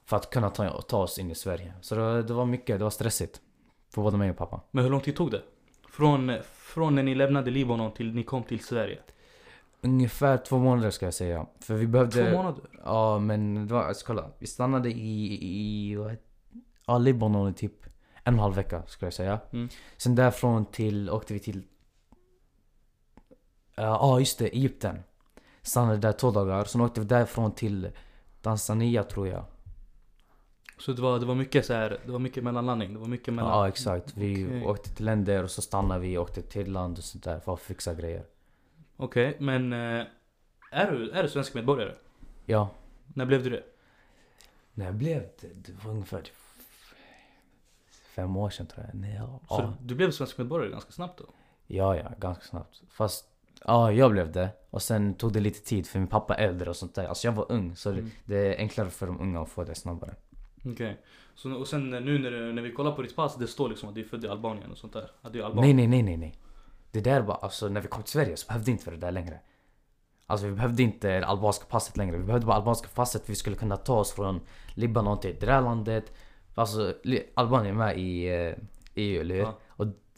för 0.06 0.18
att 0.18 0.30
kunna 0.30 0.50
ta, 0.50 0.82
ta 0.82 0.98
oss 0.98 1.20
in 1.20 1.32
i 1.32 1.36
Sverige. 1.36 1.74
Så 1.82 1.96
det, 1.96 2.24
det 2.24 2.34
var 2.34 2.46
mycket, 2.46 2.78
det 2.80 2.84
var 2.84 2.92
stressigt. 2.92 3.42
För 3.90 4.02
både 4.02 4.18
mig 4.18 4.30
och 4.30 4.38
pappa. 4.38 4.62
Men 4.72 4.84
hur 4.84 4.92
lång 4.92 5.02
tid 5.02 5.16
tog 5.16 5.32
det? 5.32 5.42
Från, 5.90 6.38
från 6.44 6.96
när 6.96 7.04
ni 7.04 7.16
lämnade 7.16 7.52
Libanon 7.52 7.94
till 7.94 8.14
ni 8.14 8.24
kom 8.24 8.44
till 8.44 8.64
Sverige? 8.64 9.00
Ungefär 9.82 10.38
två 10.38 10.58
månader 10.58 10.90
ska 10.90 11.06
jag 11.06 11.14
säga. 11.14 11.46
För 11.60 11.74
vi 11.74 11.88
behövde... 11.88 12.32
Två 12.32 12.38
månader? 12.38 12.64
Ja 12.84 13.20
men 13.20 13.68
det 13.68 13.74
var, 13.74 13.84
alltså 13.84 14.06
kolla. 14.06 14.30
Vi 14.40 14.48
stannade 14.48 14.90
i, 14.90 15.40
i 15.42 15.96
vad 15.96 16.12
heter, 16.12 16.26
ja, 16.86 16.98
Libanon 16.98 17.50
i 17.50 17.54
typ 17.54 17.86
en 17.86 17.90
och 18.24 18.28
en 18.28 18.40
halv 18.40 18.56
vecka 18.56 18.84
skulle 18.88 19.08
jag 19.08 19.14
säga. 19.14 19.40
Mm. 19.52 19.70
Sen 19.98 20.16
därifrån 20.16 20.66
till, 20.66 21.10
åkte 21.10 21.34
vi 21.34 21.40
till, 21.40 21.64
ja 23.76 24.00
ah, 24.00 24.20
just 24.20 24.40
det, 24.40 24.48
Egypten. 24.48 25.00
Stannade 25.62 25.98
där 25.98 26.12
två 26.12 26.32
dagar. 26.32 26.64
Sen 26.64 26.82
åkte 26.82 27.00
vi 27.02 27.08
därifrån 27.08 27.52
till 27.52 27.90
Tanzania 28.42 29.04
tror 29.04 29.28
jag. 29.28 29.46
Så 30.78 30.94
det 30.94 31.02
var, 31.02 31.20
det 31.20 31.26
var 31.26 31.36
mycket 31.36 31.66
så 31.66 31.74
här, 31.74 32.00
det 32.06 32.12
var 32.12 32.20
mycket 32.20 32.44
mellanlandning? 32.44 32.94
Det 32.94 33.00
var 33.00 33.08
mycket 33.08 33.28
Ja 33.28 33.34
mellan... 33.34 33.68
exakt. 33.68 34.18
Vi 34.18 34.46
Okej. 34.46 34.66
åkte 34.66 34.96
till 34.96 35.06
länder 35.06 35.44
och 35.44 35.52
så 35.52 35.62
stannade 35.62 36.00
vi 36.00 36.18
och 36.18 36.22
åkte 36.24 36.42
till 36.42 36.72
land 36.72 36.98
och 36.98 37.04
sånt 37.04 37.24
där 37.24 37.40
för 37.40 37.54
att 37.54 37.60
fixa 37.60 37.94
grejer. 37.94 38.26
Okej, 38.98 39.38
men 39.40 39.74
eh, 39.74 40.06
är, 40.72 40.92
du, 40.92 41.12
är 41.12 41.24
du 41.24 41.30
svensk 41.30 41.54
medborgare? 41.54 41.96
Ja. 42.46 42.70
När 43.08 43.26
blev 43.26 43.44
du 43.44 43.50
det? 43.50 43.64
När 44.74 44.86
jag 44.86 44.96
blev 44.96 45.22
det, 45.42 45.48
det 45.54 45.86
var 45.86 45.92
ungefär 45.92 46.22
typ 46.22 46.36
fem 48.16 48.38
år 48.38 48.50
sedan 48.50 48.68
tror 48.68 48.86
jag. 48.86 48.96
Nej, 48.96 49.16
ja. 49.16 49.40
Så 49.48 49.62
ja. 49.62 49.74
du 49.82 49.96
blev 49.96 50.12
svensk 50.12 50.38
medborgare 50.38 50.72
ganska 50.72 50.92
snabbt 50.92 51.20
då? 51.20 51.26
Ja, 51.68 51.96
ja, 51.96 52.12
ganska 52.18 52.44
snabbt. 52.44 52.82
Fast, 52.90 53.26
ja, 53.66 53.92
jag 53.92 54.12
blev 54.12 54.32
det. 54.32 54.50
Och 54.70 54.82
sen 54.82 55.14
tog 55.14 55.34
det 55.34 55.40
lite 55.40 55.60
tid 55.60 55.88
för 55.88 56.00
min 56.00 56.08
pappa 56.08 56.36
är 56.36 56.48
äldre 56.48 56.70
och 56.70 56.76
sånt 56.76 56.96
där. 56.96 57.08
Alltså 57.08 57.28
jag 57.28 57.34
var 57.34 57.52
ung, 57.52 57.76
så 57.76 57.92
det, 57.92 57.98
Mm. 58.00 58.12
det 58.26 58.38
är 58.56 58.58
enklare 58.58 58.90
för 58.90 59.08
de 59.08 59.22
unga 59.22 59.42
att 59.42 59.50
få 59.50 59.64
det 59.64 59.76
snabbare. 59.76 60.16
Okej. 60.66 60.98
Så, 61.36 61.54
och 61.54 61.68
sen 61.68 61.90
nu 61.90 62.20
när, 62.20 62.54
när 62.54 62.62
vi 62.62 62.72
kollar 62.72 62.92
på 62.92 63.02
ditt 63.02 63.16
pass, 63.16 63.36
det 63.36 63.48
står 63.48 63.70
liksom 63.70 63.90
att 63.90 63.96
du 63.96 64.02
är 64.02 64.06
född 64.06 64.26
i 64.26 64.28
Albanien 64.28 64.72
och 64.72 64.78
sånt 64.78 64.94
där? 64.94 65.12
Att 65.22 65.34
du 65.34 65.40
är 65.42 65.46
alban? 65.46 65.64
Nej, 65.64 65.74
nej, 65.74 65.88
nej, 65.88 66.04
nej, 66.04 66.18
nej. 66.18 66.36
Det 66.92 67.02
där 67.02 67.22
var, 67.22 67.36
alltså 67.42 67.70
när 67.70 67.82
vi 67.82 67.88
kom 67.88 68.04
till 68.04 68.12
Sverige 68.12 68.38
så 68.38 68.48
behövde 68.48 68.72
inte 68.72 68.90
vi 68.90 68.96
det 68.98 69.06
där 69.06 69.12
längre. 69.12 69.40
Alltså 70.28 70.48
vi 70.48 70.54
behövde 70.54 70.84
inte 70.84 71.20
det 71.20 71.26
albanska 71.26 71.66
passet 71.66 71.98
längre. 71.98 72.18
Vi 72.18 72.24
behövde 72.24 72.46
bara 72.48 72.56
albanska 72.58 72.88
passet 72.96 73.22
för 73.22 73.32
vi 73.32 73.36
skulle 73.36 73.56
kunna 73.56 73.78
ta 73.78 74.00
oss 74.00 74.12
från 74.12 74.40
Libanon 74.74 75.20
till 75.20 75.36
det 75.40 75.46
där 75.46 75.62
landet. 75.62 76.14
Alltså 76.56 76.94
Albanien 77.34 77.76
är 77.76 77.80
med 77.80 77.98
i 78.00 78.28
eh, 78.28 78.54
EU, 78.96 79.22
eller 79.22 79.36
hur? 79.36 79.42
Ja. 79.42 79.58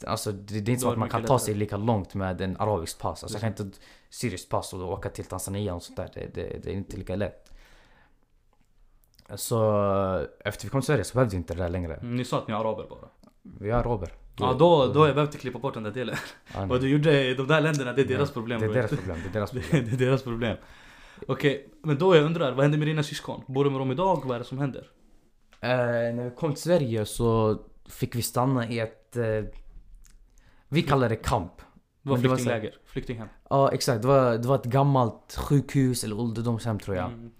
Alltså 0.04 0.32
det, 0.32 0.60
det 0.60 0.70
är 0.70 0.72
inte 0.72 0.82
så 0.82 0.88
att 0.88 0.94
det 0.94 1.00
man 1.00 1.08
kan 1.08 1.24
ta 1.24 1.38
sig 1.38 1.54
lika 1.54 1.76
långt 1.76 2.14
med 2.14 2.40
en 2.40 2.56
arabisk 2.56 2.98
pass. 2.98 3.22
Alltså 3.24 3.38
Det 3.38 3.46
jag 3.46 3.56
kan 3.56 3.66
inte 3.66 3.78
syriskt 4.10 4.48
pass 4.50 4.72
och 4.72 4.78
då 4.78 4.86
åka 4.88 5.08
till 5.08 5.24
Tanzania 5.24 5.74
och 5.74 5.82
sånt 5.82 5.96
där. 5.96 6.10
Det, 6.14 6.34
det, 6.34 6.58
det 6.64 6.70
är 6.70 6.74
inte 6.74 6.96
lika 6.96 7.16
lätt. 7.16 7.52
Så 9.34 10.26
efter 10.44 10.64
vi 10.66 10.70
kom 10.70 10.80
till 10.80 10.86
Sverige 10.86 11.04
så 11.04 11.14
behövde 11.14 11.30
vi 11.30 11.36
inte 11.36 11.54
det 11.54 11.62
där 11.62 11.68
längre. 11.68 11.94
Mm, 11.94 12.16
Ni 12.16 12.24
sa 12.24 12.38
att 12.38 12.48
ni 12.48 12.54
är 12.54 12.58
araber 12.58 12.86
bara? 12.90 13.08
Vi 13.42 13.70
är 13.70 13.74
araber. 13.74 14.12
Ja 14.38 14.52
då, 14.58 14.86
då 14.86 15.00
har 15.00 15.06
jag 15.06 15.14
behövt 15.14 15.38
klippa 15.38 15.58
bort 15.58 15.74
den 15.74 15.82
där 15.82 15.90
delen. 15.90 16.16
Ja. 16.54 16.64
Vad 16.66 16.80
du 16.80 16.88
gjorde 16.88 17.24
i 17.24 17.34
de 17.34 17.46
där 17.46 17.60
länderna, 17.60 17.92
det 17.92 18.02
är 18.02 18.06
deras 18.06 18.30
problem. 18.30 18.60
Det 18.60 18.66
är 18.66 18.70
deras 18.70 18.90
problem. 18.90 19.18
Det 19.22 19.28
är 19.28 19.32
deras 19.32 19.50
Det 19.52 19.60
problem. 19.60 19.92
är 19.92 19.96
deras 19.96 20.22
problem. 20.22 20.56
Okej, 21.28 21.68
men 21.82 21.98
då 21.98 22.16
jag 22.16 22.24
undrar, 22.24 22.52
vad 22.52 22.62
händer 22.64 22.78
med 22.78 22.88
dina 22.88 23.02
syskon? 23.02 23.42
Bor 23.46 23.64
du 23.64 23.70
med 23.70 23.80
dem 23.80 23.90
idag? 23.92 24.22
Vad 24.24 24.34
är 24.34 24.38
det 24.38 24.44
som 24.44 24.58
händer? 24.58 24.90
Eh, 25.60 25.68
när 26.14 26.24
vi 26.24 26.30
kom 26.36 26.54
till 26.54 26.62
Sverige 26.62 27.04
så 27.06 27.58
fick 27.88 28.14
vi 28.14 28.22
stanna 28.22 28.68
i 28.68 28.78
ett... 28.80 29.16
Eh, 29.16 29.24
vi 30.72 30.82
kallar 30.82 31.08
det 31.08 31.16
kamp. 31.16 31.52
Det 32.02 32.10
var 32.10 32.16
det 32.16 32.22
flyktingläger, 32.22 32.78
flyktinghem. 32.84 33.28
Ja 33.50 33.72
exakt, 33.72 34.02
det 34.02 34.08
var, 34.08 34.38
det 34.38 34.48
var 34.48 34.54
ett 34.54 34.64
gammalt 34.64 35.36
sjukhus 35.38 36.04
eller 36.04 36.18
ålderdomshem 36.18 36.78
tror 36.78 36.96
jag. 36.96 37.06
Mm. 37.06 37.30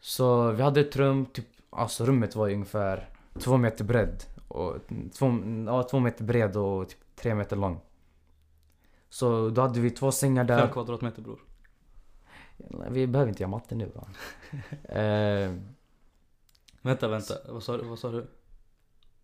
Så 0.00 0.50
vi 0.52 0.62
hade 0.62 0.80
ett 0.80 0.96
rum, 0.96 1.26
typ, 1.26 1.46
alltså 1.70 2.04
rummet 2.04 2.36
var 2.36 2.50
ungefär 2.50 3.08
två 3.38 3.56
meter 3.56 3.84
bredd. 3.84 4.24
Och 4.48 4.76
två, 5.18 5.38
ja, 5.66 5.82
två 5.82 5.98
meter 5.98 6.24
bred 6.24 6.56
och 6.56 6.88
typ 6.88 6.98
tre 7.16 7.34
meter 7.34 7.56
lång. 7.56 7.80
Så 9.10 9.48
då 9.48 9.60
hade 9.60 9.80
vi 9.80 9.90
två 9.90 10.12
sängar 10.12 10.44
där. 10.44 10.58
Fem 10.58 10.72
kvadratmeter 10.72 11.22
bror. 11.22 11.40
Vi 12.90 13.06
behöver 13.06 13.28
inte 13.28 13.42
göra 13.42 13.50
matte 13.50 13.74
nu 13.74 13.92
va? 13.94 14.08
eh, 15.00 15.54
Vänta, 16.82 17.08
vänta. 17.08 17.34
Vad 17.48 17.62
sa, 17.62 17.76
du- 17.76 17.84
vad 17.84 17.98
sa 17.98 18.10
du? 18.10 18.26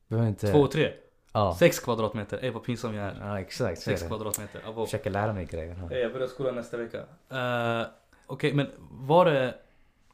behöver 0.09 0.29
inte... 0.29 0.53
Två 0.53 0.59
och 0.59 0.71
tre? 0.71 0.93
Ja. 1.35 1.57
Sex 1.59 1.81
kvadratmeter. 1.81 2.39
Ey 2.45 2.51
vad 2.51 2.63
pinsam 2.65 2.95
jag 2.95 3.07
är. 3.07 3.17
ja 3.21 3.41
exakt, 3.41 3.81
Sex 3.81 4.03
det. 4.03 4.09
kvadratmeter. 4.09 4.61
Jag 4.65 4.75
försöker 4.75 5.11
lära 5.11 5.33
mig 5.33 5.45
grejer. 5.45 5.93
Ey, 5.93 6.01
jag 6.01 6.13
börjar 6.13 6.27
skolan 6.29 6.55
nästa 6.55 6.77
vecka. 6.77 6.99
Uh, 7.33 7.87
Okej, 8.27 8.55
men 8.55 8.67
var 8.91 9.25
det... 9.25 9.55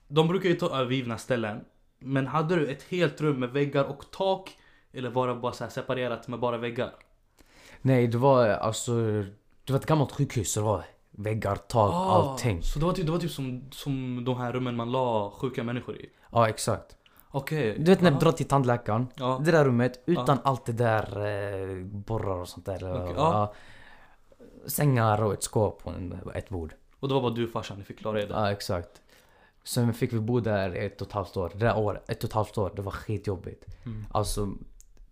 De 0.08 0.28
brukar 0.28 0.48
ju 0.48 0.54
ta 0.54 0.80
övergivna 0.80 1.18
ställen. 1.18 1.64
Men 1.98 2.26
hade 2.26 2.56
du 2.56 2.66
ett 2.70 2.82
helt 2.82 3.20
rum 3.20 3.40
med 3.40 3.50
väggar 3.50 3.84
och 3.84 4.04
tak? 4.10 4.50
Eller 4.92 5.10
var 5.10 5.28
det 5.28 5.34
bara 5.34 5.52
så 5.52 5.66
separerat 5.70 6.28
med 6.28 6.38
bara 6.40 6.58
väggar? 6.58 6.90
Nej, 7.82 8.06
det 8.06 8.18
var 8.18 8.48
alltså... 8.48 8.92
Det 9.64 9.72
var 9.72 9.76
ett 9.78 9.86
gammalt 9.86 10.12
sjukhus 10.12 10.52
så 10.52 10.60
det 10.60 10.66
var 10.66 10.84
väggar, 11.10 11.56
tak, 11.56 11.94
allting. 11.94 12.58
Ah, 12.58 12.62
Så 12.62 12.78
det 12.78 12.84
var 12.84 12.92
typ, 12.92 13.06
det 13.06 13.12
var 13.12 13.18
typ 13.18 13.30
som, 13.30 13.68
som 13.70 14.24
de 14.24 14.36
här 14.36 14.52
rummen 14.52 14.76
man 14.76 14.92
la 14.92 15.30
sjuka 15.30 15.64
människor 15.64 15.96
i? 15.96 16.10
Ja, 16.32 16.48
exakt. 16.48 16.96
Okej. 17.30 17.76
Du 17.78 17.84
vet 17.84 18.00
när 18.00 18.10
du 18.10 18.16
drar 18.16 18.32
till 18.32 18.46
tandläkaren. 18.46 19.06
Ja. 19.14 19.40
Det 19.44 19.50
där 19.50 19.64
rummet 19.64 20.02
utan 20.06 20.38
allt 20.44 20.66
det 20.66 20.72
där 20.72 21.26
eh, 21.26 21.84
borrar 21.84 22.36
och 22.36 22.48
sånt 22.48 22.66
där. 22.66 23.02
Okej, 23.02 23.14
ja. 23.16 23.54
Sängar 24.66 25.22
och 25.22 25.32
ett 25.32 25.42
skåp 25.42 25.80
och 25.86 25.92
en, 25.92 26.20
ett 26.34 26.48
bord. 26.48 26.74
Och 27.00 27.08
det 27.08 27.14
var 27.14 27.22
bara 27.22 27.32
du 27.32 27.44
och 27.44 27.50
farsan, 27.50 27.78
ni 27.78 27.84
fick 27.84 27.98
klara 27.98 28.22
er 28.22 28.26
där? 28.26 28.34
Ja, 28.34 28.50
exakt. 28.50 29.02
Sen 29.64 29.94
fick 29.94 30.12
vi 30.12 30.20
bo 30.20 30.40
där 30.40 30.74
ett 30.74 31.00
och 31.00 31.06
ett 31.06 31.12
halvt 31.12 31.36
år. 31.36 31.50
Det 31.54 31.58
där 31.58 31.78
året, 31.78 32.10
ett 32.10 32.24
och 32.24 32.28
ett 32.30 32.34
halvt 32.34 32.58
år, 32.58 32.72
det 32.76 32.82
var 32.82 32.92
skitjobbigt. 32.92 33.64
Mm. 33.86 34.06
Alltså, 34.10 34.48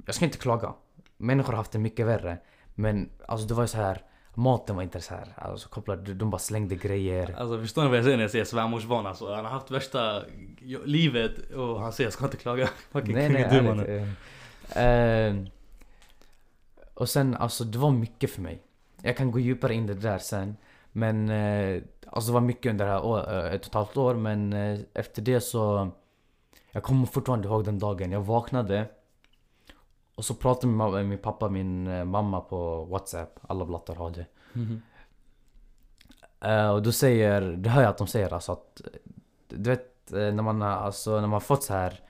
jag 0.07 0.14
ska 0.14 0.24
inte 0.24 0.38
klaga. 0.38 0.74
Människor 1.16 1.52
har 1.52 1.57
haft 1.57 1.72
det 1.72 1.78
mycket 1.78 2.07
värre. 2.07 2.38
Men 2.74 3.11
alltså 3.28 3.46
det 3.46 3.54
var 3.54 3.62
ju 3.62 3.68
så 3.68 3.76
här. 3.76 4.02
Maten 4.38 4.77
var 4.77 4.83
inte 4.83 5.01
så 5.01 5.14
här. 5.14 5.29
Alltså 5.37 5.68
kopplad, 5.68 6.16
de 6.16 6.31
bara 6.31 6.38
slängde 6.38 6.74
grejer. 6.74 7.35
Alltså 7.38 7.61
förstår 7.61 7.83
ni 7.83 7.88
vad 7.88 7.98
jag 7.98 8.05
säger 8.05 8.16
när 8.16 8.24
jag 8.24 8.31
säger 8.31 8.44
svärmorsbarn 8.44 9.07
alltså? 9.07 9.35
Han 9.35 9.44
har 9.44 9.53
haft 9.53 9.70
värsta 9.70 10.22
livet 10.85 11.51
och 11.51 11.81
han 11.81 11.92
säger 11.92 12.07
jag 12.07 12.12
ska 12.12 12.24
inte 12.24 12.37
klaga. 12.37 12.68
Fucking 12.90 13.14
Nej 13.14 13.29
nej, 13.29 13.42
ärligt. 13.42 14.09
Eh, 14.68 14.85
eh, 14.85 15.37
och 16.94 17.09
sen 17.09 17.35
alltså 17.35 17.64
det 17.64 17.79
var 17.79 17.90
mycket 17.90 18.31
för 18.31 18.42
mig. 18.42 18.62
Jag 19.03 19.16
kan 19.16 19.31
gå 19.31 19.38
djupare 19.38 19.74
in 19.74 19.85
i 19.85 19.87
det 19.87 19.94
där 19.94 20.18
sen. 20.18 20.57
Men 20.92 21.29
eh, 21.29 21.83
alltså 22.07 22.31
det 22.31 22.35
var 22.35 22.40
mycket 22.40 22.70
under 22.70 22.85
det 22.85 22.90
här 22.90 23.05
år, 23.05 23.18
eh, 23.18 23.55
ett 23.55 23.61
och 23.61 23.68
ett 23.68 23.74
halvt 23.74 23.96
år 23.96 24.14
men 24.14 24.53
eh, 24.53 24.79
efter 24.94 25.22
det 25.22 25.40
så 25.40 25.90
Jag 26.70 26.83
kommer 26.83 27.07
fortfarande 27.07 27.48
ihåg 27.48 27.64
den 27.64 27.79
dagen 27.79 28.12
jag 28.12 28.20
vaknade 28.20 28.87
Och 30.18 30.24
så 30.24 30.35
pratade 30.35 30.66
min, 30.66 31.09
min 31.09 31.18
pappa 31.18 31.46
och 31.46 31.52
min 31.52 31.87
eh, 31.87 32.04
mamma 32.04 32.40
på 32.40 32.85
whatsapp, 32.85 33.40
alla 33.48 33.64
blattar 33.64 33.94
har 33.94 34.11
det 34.11 34.26
Mhm. 34.52 34.83
Eh, 36.40 36.70
Och 36.70 36.83
då 36.83 36.92
säger, 36.92 37.40
det 37.40 37.70
hör 37.70 37.83
jag 37.83 37.90
att 37.90 37.98
de 37.98 38.07
säger 38.07 38.33
alltså 38.35 38.52
att 38.52 38.81
Du 39.48 39.70
vet 39.70 40.12
eh, 40.12 40.18
när 40.18 40.42
man, 40.42 40.61
har- 40.61 40.68
alltså, 40.70 41.20
när 41.20 41.28
man 41.28 41.40
fått 41.40 41.62
så 41.62 41.72
här 41.74 42.00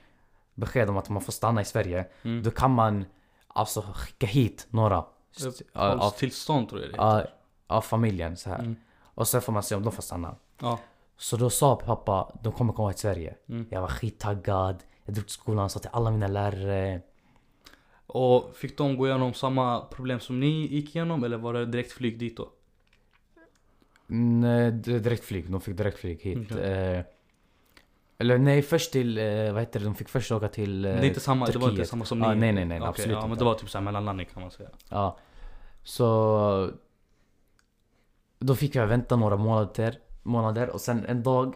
besked 0.55 0.89
om 0.89 0.97
att 0.97 1.09
man 1.09 1.21
får 1.21 1.31
stanna 1.31 1.61
i 1.61 1.65
Sverige 1.65 2.05
Mm. 2.23 2.43
Då 2.43 2.51
kan 2.51 2.71
man 2.71 3.05
alltså 3.47 3.81
skicka 3.95 4.27
hit 4.27 4.67
några 4.69 4.97
av, 4.97 6.01
av, 6.01 6.09
Tillstånd 6.11 6.69
tror 6.69 6.81
jag 6.81 6.89
det 6.91 6.93
heter. 7.17 7.33
av 7.67 7.81
familjen 7.81 8.37
så 8.37 8.49
här. 8.49 8.59
Mm. 8.59 8.75
Och 9.01 9.27
sen 9.27 9.41
får 9.41 9.53
man 9.53 9.63
se 9.63 9.75
om 9.75 9.83
de 9.83 9.91
får 9.91 10.03
stanna 10.03 10.35
Ja. 10.61 10.79
Så 11.17 11.37
då 11.37 11.49
sa 11.49 11.75
pappa, 11.75 12.31
de 12.43 12.53
kommer 12.53 12.73
komma 12.73 12.91
till 12.93 13.01
Sverige 13.01 13.35
Mm. 13.49 13.67
Jag 13.71 13.81
var 13.81 13.87
skittaggad 13.87 14.83
Jag 15.05 15.15
drog 15.15 15.25
till 15.25 15.33
skolan, 15.33 15.69
sa 15.69 15.79
till 15.79 15.89
alla 15.93 16.11
mina 16.11 16.27
lärare 16.27 17.01
Och 18.11 18.55
fick 18.55 18.77
de 18.77 18.97
gå 18.97 19.07
igenom 19.07 19.33
samma 19.33 19.81
problem 19.81 20.19
som 20.19 20.39
ni 20.39 20.67
gick 20.67 20.95
igenom 20.95 21.23
eller 21.23 21.37
var 21.37 21.53
det 21.53 21.65
direkt 21.65 21.91
flyg 21.91 22.19
dit 22.19 22.37
då? 22.37 22.49
Nej, 24.07 24.71
direktflyg, 24.71 25.51
de 25.51 25.61
fick 25.61 25.77
direktflyg 25.77 26.21
hit 26.21 26.51
Okej. 26.51 26.63
eh, 26.71 27.03
Eller 28.17 28.37
nej, 28.37 28.61
först 28.61 28.91
till, 28.91 29.17
eh, 29.17 29.51
vad 29.53 29.61
heter 29.61 29.79
det, 29.79 29.85
de 29.85 29.95
fick 29.95 30.09
först 30.09 30.31
åka 30.31 30.47
till 30.47 30.85
eh, 30.85 30.91
det 30.91 30.97
är 30.99 31.05
inte 31.05 31.19
samma, 31.19 31.45
det 31.45 31.51
var 31.57 31.61
inte 31.67 31.69
Turkiet. 31.75 31.89
samma 31.89 32.05
som 32.05 32.19
ni? 32.19 32.25
Ja, 32.25 32.33
nej, 32.35 32.53
nej, 32.53 32.65
nej, 32.65 32.79
Okej, 32.79 32.89
absolut 32.89 33.11
ja, 33.15 33.21
men 33.21 33.31
inte. 33.31 33.41
det 33.41 33.45
var 33.45 33.53
typ 33.55 33.69
såhär 33.69 33.85
mellanlandning 33.85 34.25
kan 34.33 34.41
man 34.41 34.51
säga. 34.51 34.69
Ja 34.89 35.17
Så 35.83 36.71
Då 38.39 38.55
fick 38.55 38.75
jag 38.75 38.87
vänta 38.87 39.15
några 39.15 39.37
månader, 39.37 39.99
månader 40.23 40.69
och 40.69 40.81
sen 40.81 41.05
en 41.05 41.23
dag 41.23 41.55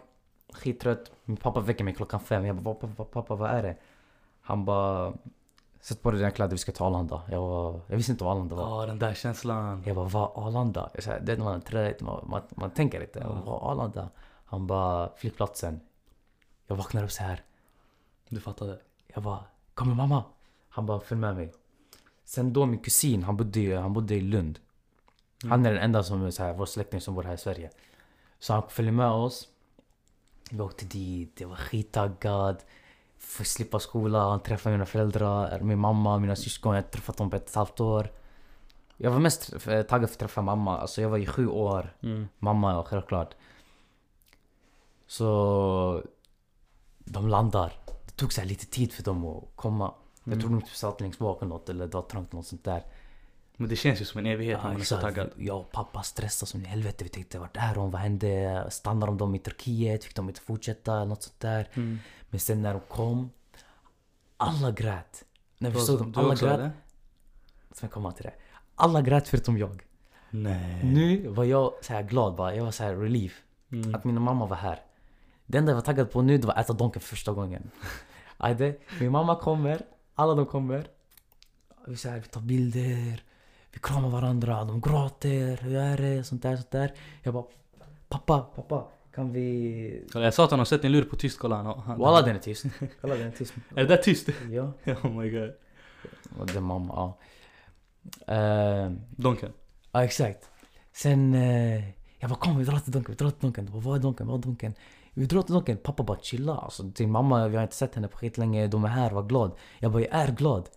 Skittrött, 0.52 1.12
min 1.24 1.36
pappa 1.36 1.60
väcker 1.60 1.84
mig 1.84 1.94
klockan 1.94 2.20
fem 2.20 2.44
Jag 2.46 2.56
bara 2.56 2.74
pappa, 2.74 3.04
pappa 3.04 3.34
vad 3.34 3.50
är 3.50 3.62
det? 3.62 3.76
Han 4.40 4.64
bara 4.64 5.14
Sätt 5.84 6.02
på 6.02 6.10
dig 6.10 6.18
dina 6.18 6.30
kläder, 6.30 6.50
vi 6.50 6.58
ska 6.58 6.72
till 6.72 6.82
Arlanda 6.82 7.22
Jag, 7.30 7.40
var, 7.40 7.80
jag 7.86 7.96
visste 7.96 8.12
inte 8.12 8.24
vad 8.24 8.32
Arlanda 8.32 8.56
var 8.56 8.80
Ja, 8.80 8.86
den 8.86 8.98
där 8.98 9.14
känslan. 9.14 9.82
Jag 9.86 9.96
bara, 9.96 10.08
vad 10.08 10.46
Arlanda? 10.46 10.90
Jag 10.94 11.02
sa, 11.02 11.18
det 11.18 11.36
när 11.36 11.44
man 11.44 11.54
är 11.54 11.60
trött, 11.60 12.00
man, 12.00 12.28
man, 12.28 12.42
man 12.50 12.70
tänker 12.70 13.00
inte. 13.00 13.20
Bara, 13.20 13.40
vad 13.40 13.70
Arlanda? 13.70 14.08
Han 14.44 14.66
bara, 14.66 15.10
flygplatsen. 15.16 15.80
Jag 16.66 16.76
vaknar 16.76 17.04
upp 17.04 17.12
så 17.12 17.22
här. 17.22 17.42
Du 18.28 18.40
fattade? 18.40 18.78
Jag 19.06 19.22
bara, 19.22 19.44
kommer 19.74 19.94
mamma? 19.94 20.24
Han 20.68 20.86
bara, 20.86 21.00
följ 21.00 21.20
med 21.20 21.34
mig. 21.34 21.52
Sen 22.24 22.52
då 22.52 22.66
min 22.66 22.80
kusin, 22.80 23.22
han 23.22 23.36
bodde, 23.36 23.78
han 23.78 23.92
bodde 23.92 24.14
i 24.14 24.20
Lund. 24.20 24.58
Han 25.42 25.66
är 25.66 25.72
den 25.72 25.82
enda 25.82 26.02
som 26.02 26.32
så 26.32 26.42
här, 26.42 26.52
vår 26.52 26.66
släkting 26.66 27.00
som 27.00 27.14
bor 27.14 27.22
här 27.22 27.34
i 27.34 27.38
Sverige. 27.38 27.70
Så 28.38 28.52
han 28.52 28.62
följde 28.68 28.92
med 28.92 29.10
oss. 29.10 29.48
Vi 30.50 30.60
åkte 30.60 30.84
dit, 30.84 31.40
jag 31.40 31.48
var 31.48 31.56
skittaggad. 31.56 32.62
Fick 33.18 33.46
slippa 33.46 33.78
skolan, 33.78 34.40
träffa 34.40 34.70
mina 34.70 34.86
föräldrar, 34.86 35.60
min 35.60 35.78
mamma, 35.78 36.18
mina 36.18 36.36
syskon. 36.36 36.74
Jag 36.74 36.82
har 36.82 36.88
träffat 36.88 37.16
dem 37.16 37.30
på 37.30 37.36
ett 37.36 37.42
och 37.42 37.48
ett 37.48 37.54
halvt 37.54 37.80
år. 37.80 38.10
Jag 38.96 39.10
var 39.10 39.18
mest 39.18 39.66
eh, 39.66 39.82
taggad 39.82 40.08
för 40.10 40.14
att 40.14 40.18
träffa 40.18 40.42
mamma. 40.42 40.78
Alltså 40.78 41.02
jag 41.02 41.08
var 41.08 41.18
i 41.18 41.26
sju 41.26 41.48
år. 41.48 41.96
Mm. 42.02 42.28
Mamma, 42.38 42.72
ja 42.72 42.84
självklart. 42.84 43.34
Så... 45.06 46.02
De 46.98 47.28
landar. 47.28 47.72
Det 48.06 48.10
tog 48.16 48.32
så 48.32 48.40
här 48.40 48.48
lite 48.48 48.66
tid 48.66 48.92
för 48.92 49.02
dem 49.02 49.24
att 49.24 49.44
komma. 49.56 49.94
Jag 50.24 50.32
Mm. 50.32 50.40
tror 50.40 50.50
de 50.50 50.62
typ 50.62 50.74
satt 50.76 51.00
längst 51.00 51.18
bak 51.18 51.42
eller 51.42 51.48
något 51.48 51.68
eller 51.68 51.86
det 51.86 51.94
var 51.94 52.02
trångt 52.02 52.32
något 52.32 52.46
sånt 52.46 52.64
där. 52.64 52.82
Men 53.56 53.68
det 53.68 53.76
känns 53.76 54.00
ju 54.00 54.04
som 54.04 54.18
en 54.18 54.26
evighet 54.26 54.62
när 54.62 54.70
man 54.72 54.80
är 54.80 54.84
så 54.84 54.96
taggad. 54.96 55.30
Jag 55.36 55.58
och 55.60 55.72
pappa 55.72 56.02
stressade 56.02 56.50
som 56.50 56.60
i 56.60 56.64
helvete. 56.64 57.04
Vi 57.04 57.10
tänkte 57.10 57.38
vart 57.38 57.56
är 57.56 57.74
de? 57.74 57.90
Vad 57.90 58.00
hände? 58.00 58.66
Stannar 58.70 59.06
de 59.06 59.18
dem 59.18 59.34
i 59.34 59.38
Turkiet? 59.38 60.04
Fick 60.04 60.16
de 60.16 60.28
inte 60.28 60.40
fortsätta? 60.40 61.04
Något 61.04 61.22
sånt 61.22 61.40
där. 61.40 61.68
Mm. 61.74 61.98
Men 62.34 62.40
sen 62.40 62.62
när 62.62 62.72
de 62.72 62.80
kom. 62.80 63.30
Alla 64.36 64.70
grät. 64.70 65.24
När 65.58 65.70
vi 65.70 65.80
såg 65.80 65.98
dem, 65.98 66.12
alla 66.16 66.34
grät. 66.34 66.72
Sen 67.72 67.88
kommer 67.88 68.10
till 68.10 68.24
det. 68.24 68.34
Alla 68.74 69.02
grät 69.02 69.28
förutom 69.28 69.58
jag. 69.58 69.82
Nej. 70.30 70.84
Nu 70.84 71.28
var 71.28 71.44
jag 71.44 71.72
så 71.82 71.92
här 71.92 72.02
glad 72.02 72.34
bara. 72.34 72.54
Jag 72.54 72.64
var 72.64 72.70
så 72.70 72.84
här 72.84 72.94
relief. 72.94 73.42
Mm. 73.72 73.94
Att 73.94 74.04
min 74.04 74.22
mamma 74.22 74.46
var 74.46 74.56
här. 74.56 74.82
Det 75.46 75.58
enda 75.58 75.70
jag 75.70 75.76
var 75.76 75.82
taggad 75.82 76.10
på 76.10 76.22
nu 76.22 76.38
det 76.38 76.46
var 76.46 76.54
att 76.54 76.64
äta 76.64 76.72
Donken 76.72 77.02
för 77.02 77.08
första 77.08 77.32
gången. 77.32 77.70
Ajde, 78.36 78.76
min 79.00 79.12
mamma 79.12 79.36
kommer, 79.36 79.86
alla 80.14 80.34
de 80.34 80.46
kommer. 80.46 80.86
Vi, 81.86 81.96
så 81.96 82.08
här, 82.08 82.20
vi 82.20 82.28
tar 82.28 82.40
bilder, 82.40 83.22
vi 83.72 83.78
kramar 83.78 84.08
varandra, 84.08 84.64
de 84.64 84.80
gråter, 84.80 85.56
hur 85.56 85.76
är 85.76 85.96
det? 85.96 86.24
Sånt 86.24 86.42
där, 86.42 86.56
sånt 86.56 86.70
där. 86.70 86.92
Jag 87.22 87.34
bara, 87.34 87.44
pappa, 88.08 88.40
pappa, 88.40 88.86
kan 89.14 89.32
vi... 89.32 90.06
Jag 90.14 90.34
sa 90.34 90.44
att 90.44 90.50
han 90.50 90.60
har 90.60 90.64
sett 90.64 90.82
din 90.82 90.92
lur 90.92 91.04
på 91.04 91.16
tyst, 91.16 91.38
kolla 91.38 91.56
han, 91.56 91.80
han 91.80 91.98
Walla 91.98 92.22
den 92.22 92.36
är 92.36 92.40
tyst. 92.40 92.64
Kolla 93.00 93.14
den 93.14 93.26
är 93.26 93.30
tyst. 93.30 93.54
Är 93.70 93.82
det 93.82 93.86
där 93.86 93.96
tyst? 93.96 94.28
Ja, 94.50 94.72
oh 95.02 95.10
my 95.10 95.30
god. 95.30 95.52
och 96.38 96.46
det 96.46 96.56
är 96.56 96.60
mamma, 96.60 96.94
ja. 96.94 97.18
Eh, 98.34 98.92
Donken. 99.10 99.52
Ja 99.92 100.04
exakt. 100.04 100.50
Sen, 100.92 101.34
eh, 101.34 101.84
jag 102.18 102.30
bara 102.30 102.38
kom 102.38 102.58
vi 102.58 102.64
drar 102.64 102.78
till 102.78 102.92
Donken, 102.92 103.12
vi 103.12 103.16
drar 103.16 103.30
till 103.30 103.40
Donken. 103.40 103.66
Bara, 103.66 103.80
vad 103.80 103.96
är 103.96 104.00
Donken, 104.02 104.26
vad 104.26 104.38
är 104.38 104.42
Donken? 104.42 104.74
Vi 105.14 105.26
drar 105.26 105.42
till 105.42 105.54
Donken, 105.54 105.76
pappa 105.76 106.02
bara 106.02 106.18
chilla. 106.18 106.56
Alltså 106.56 106.82
din 106.82 107.10
mamma, 107.10 107.48
vi 107.48 107.56
har 107.56 107.62
inte 107.62 107.76
sett 107.76 107.94
henne 107.94 108.08
på 108.08 108.18
skitlänge, 108.18 108.66
de 108.66 108.84
är 108.84 108.88
här, 108.88 109.10
var 109.10 109.22
glad. 109.22 109.52
Jag 109.78 109.92
bara, 109.92 110.02
jag 110.02 110.12
är 110.12 110.32
glad. 110.32 110.68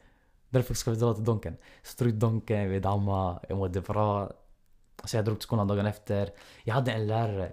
Därför 0.49 0.73
ska 0.73 0.91
vi 0.91 0.97
dra 0.97 1.13
till 1.13 1.23
Donken. 1.23 1.57
Så 1.83 2.03
drog 2.03 2.13
Donken, 2.13 2.69
vi 2.69 2.79
dammade, 2.79 3.39
jag 3.49 3.57
mådde 3.57 3.81
bra. 3.81 4.31
Så 5.03 5.17
jag 5.17 5.25
drog 5.25 5.37
till 5.37 5.43
skolan 5.43 5.67
dagen 5.67 5.85
efter. 5.85 6.29
Jag 6.63 6.73
hade 6.75 6.91
en 6.91 7.07
lärare. 7.07 7.51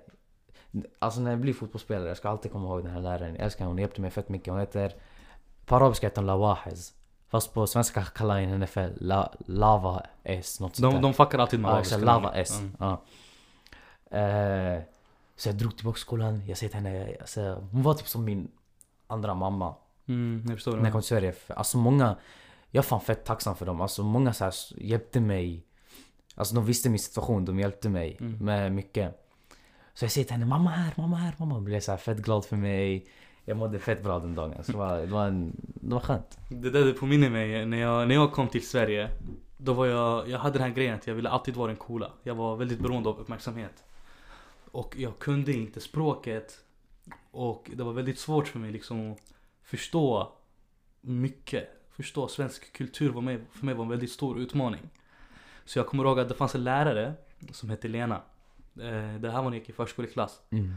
Alltså 0.99 1.21
när 1.21 1.31
jag 1.31 1.41
blir 1.41 1.53
fotbollsspelare, 1.55 2.09
jag 2.09 2.17
ska 2.17 2.29
alltid 2.29 2.53
komma 2.53 2.69
ihåg 2.69 2.83
den 2.85 2.93
här 2.93 3.01
läraren. 3.01 3.35
Jag 3.35 3.45
älskar 3.45 3.59
henne, 3.59 3.71
hon 3.71 3.79
hjälpte 3.79 4.01
mig 4.01 4.11
fett 4.11 4.29
mycket. 4.29 4.49
Hon 4.53 4.61
heter, 4.61 4.95
på 5.67 5.77
arabiska 5.77 6.07
heter 6.07 6.17
hon 6.21 6.27
Lawahez. 6.27 6.93
Fast 7.29 7.53
på 7.55 7.67
svenska 7.67 8.03
kallar 8.05 8.39
jag 8.41 8.49
henne 8.49 8.67
för 8.67 8.93
La, 8.97 9.33
Lava 9.47 10.03
S, 10.23 10.61
något 10.61 10.79
De, 10.83 11.03
de 11.03 11.15
fuckar 11.15 11.39
alltid 11.39 11.61
med 11.61 11.69
Ja, 11.69 11.73
arabiska 11.73 11.95
exakt. 11.95 12.07
Lava. 12.07 12.33
S. 12.35 12.61
Mm. 12.61 12.77
Ja. 12.81 13.03
Eh, 14.19 14.83
så 15.37 15.49
jag 15.49 15.57
drog 15.57 15.77
tillbaka 15.77 15.99
skolan. 15.99 16.43
Jag 16.47 16.59
säger 16.59 16.71
till 16.71 16.81
henne, 16.81 17.11
jag 17.19 17.29
säger, 17.29 17.55
hon 17.73 17.83
var 17.83 17.95
typ 17.95 18.09
som 18.09 18.25
min 18.25 18.51
andra 19.07 19.35
mamma 19.35 19.75
Mm, 20.09 20.43
jag 20.49 20.57
förstår. 20.57 20.77
när 20.77 20.83
jag 20.85 20.93
kom 20.93 21.01
till 21.01 21.09
Sverige. 21.09 21.35
Alltså 21.49 21.79
många, 21.79 22.17
jag 22.71 22.85
är 22.85 22.87
fan 22.89 23.01
fett 23.01 23.25
tacksam 23.25 23.57
för 23.57 23.67
dem. 23.67 23.81
Alltså 23.81 24.03
många 24.03 24.33
så 24.33 24.45
här, 24.45 24.55
hjälpte 24.77 25.21
mig. 25.21 25.67
Alltså 26.35 26.55
de 26.55 26.65
visste 26.65 26.89
min 26.91 26.99
situation, 26.99 27.45
de 27.45 27.59
hjälpte 27.59 27.89
mig 27.89 28.17
Mm. 28.21 28.39
med 28.45 28.73
mycket. 28.73 29.24
Så 29.95 30.05
jag 30.05 30.13
säger 30.13 30.25
till 30.25 30.33
henne, 30.33 30.47
mamma 30.47 30.71
här, 30.71 30.95
mamma 30.97 31.17
här, 31.17 31.35
mamma. 31.39 31.55
Hon 31.55 31.65
blev 31.65 31.81
så 31.81 31.91
här 31.91 31.99
fett 31.99 32.19
glad 32.19 32.45
för 32.45 32.57
mig. 32.57 33.07
Jag 33.45 33.57
mådde 33.57 33.79
fett 33.79 34.03
bra 34.03 34.19
den 34.19 34.35
dagen. 34.35 34.65
Så 34.65 34.73
det 34.73 34.79
var, 34.79 35.01
det 35.01 35.07
var, 35.07 35.27
en, 35.27 35.57
det 35.59 35.95
var 35.95 36.01
skönt. 36.01 36.39
Det 36.49 36.71
där 36.71 36.85
det 36.85 36.93
påminner 36.93 37.31
mig, 37.31 37.67
när 37.67 37.77
jag, 37.77 38.09
när 38.09 38.15
jag 38.15 38.33
kom 38.33 38.49
till 38.49 38.67
Sverige 38.69 39.11
Då 39.57 39.73
var 39.73 39.87
jag, 39.87 40.29
jag 40.29 40.39
hade 40.39 40.59
den 40.59 40.69
här 40.69 40.75
grejen 40.75 40.95
att 40.95 41.07
jag 41.07 41.15
ville 41.15 41.29
alltid 41.29 41.57
vara 41.57 41.67
den 41.67 41.77
coola 41.77 42.13
Jag 42.23 42.35
var 42.35 42.57
väldigt 42.57 42.81
beroende 42.81 43.09
av 43.09 43.21
uppmärksamhet 43.21 43.85
Och 44.71 44.95
jag 44.99 45.19
kunde 45.19 45.53
inte 45.53 45.81
språket 45.81 46.59
Och 47.31 47.71
det 47.75 47.85
var 47.85 47.93
väldigt 47.93 48.19
svårt 48.19 48.49
för 48.49 48.59
mig 48.59 48.73
liksom 48.73 49.13
att 49.13 49.19
förstå 49.63 50.33
mycket 51.01 51.69
Förstå 51.91 52.29
svensk 52.29 52.73
kultur 52.73 53.11
var 53.11 53.23
mig, 53.23 53.41
för 53.51 53.67
mig 53.67 53.75
var 53.75 53.85
en 53.85 53.91
väldigt 53.91 54.13
stor 54.13 54.39
utmaning 54.39 54.91
Så 55.65 55.79
jag 55.79 55.87
kommer 55.87 56.05
ihåg 56.05 56.21
att 56.21 56.29
det 56.29 56.35
fanns 56.35 56.55
en 56.55 56.65
lärare 56.65 57.15
som 57.53 57.71
hette 57.71 57.89
Lena 57.89 58.21
det 58.75 59.31
här 59.31 59.43
var 59.43 59.43
när 59.43 59.45
jag 59.51 59.55
gick 59.55 59.69
i 59.69 59.73
förskoleklass 59.73 60.41
Mm. 60.51 60.75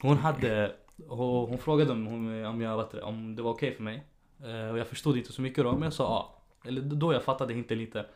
hon 0.00 0.16
hade, 0.16 0.74
och 1.08 1.48
hon 1.48 1.58
frågade 1.58 1.92
om, 1.92 2.06
hon- 2.06 2.44
om, 2.44 2.60
jag, 2.60 2.76
vet 2.76 2.94
om 3.02 3.36
det 3.36 3.42
var 3.42 3.50
okej 3.50 3.74
för 3.74 3.82
mig. 3.82 4.04
Eh, 4.44 4.68
och 4.70 4.78
jag 4.78 4.86
förstod 4.86 5.16
inte 5.16 5.32
så 5.32 5.42
mycket 5.42 5.64
då, 5.64 5.72
men 5.72 5.82
jag 5.82 5.92
sa 5.92 6.04
ja. 6.04 6.34
Eller 6.68 6.80
då 6.82 7.12
jag 7.12 7.22
fattade 7.22 7.54
inte 7.54 7.74
lite. 7.74 8.06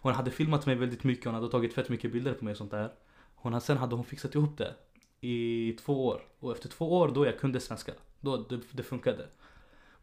Hon 0.00 0.12
hade 0.14 0.30
filmat 0.30 0.66
mig 0.66 0.74
väldigt 0.74 1.04
mycket, 1.04 1.24
hon 1.24 1.34
hade 1.34 1.48
tagit 1.48 1.74
fett 1.74 1.88
mycket 1.88 2.12
bilder 2.12 2.34
på 2.34 2.44
mig 2.44 2.50
och 2.52 2.56
sånt 2.58 2.70
där. 2.70 2.92
Hon, 3.34 3.60
sen 3.60 3.76
hade 3.76 3.94
hon 3.94 4.04
fixat 4.04 4.34
ihop 4.34 4.58
det 4.58 4.74
i 5.20 5.72
två 5.84 6.06
år. 6.06 6.22
Och 6.40 6.52
efter 6.52 6.68
två 6.68 6.92
år 6.98 7.08
då 7.08 7.26
jag 7.26 7.38
kunde 7.38 7.60
svenska. 7.60 7.92
Då 8.20 8.36
det, 8.36 8.60
det 8.72 8.82
funkade. 8.82 9.26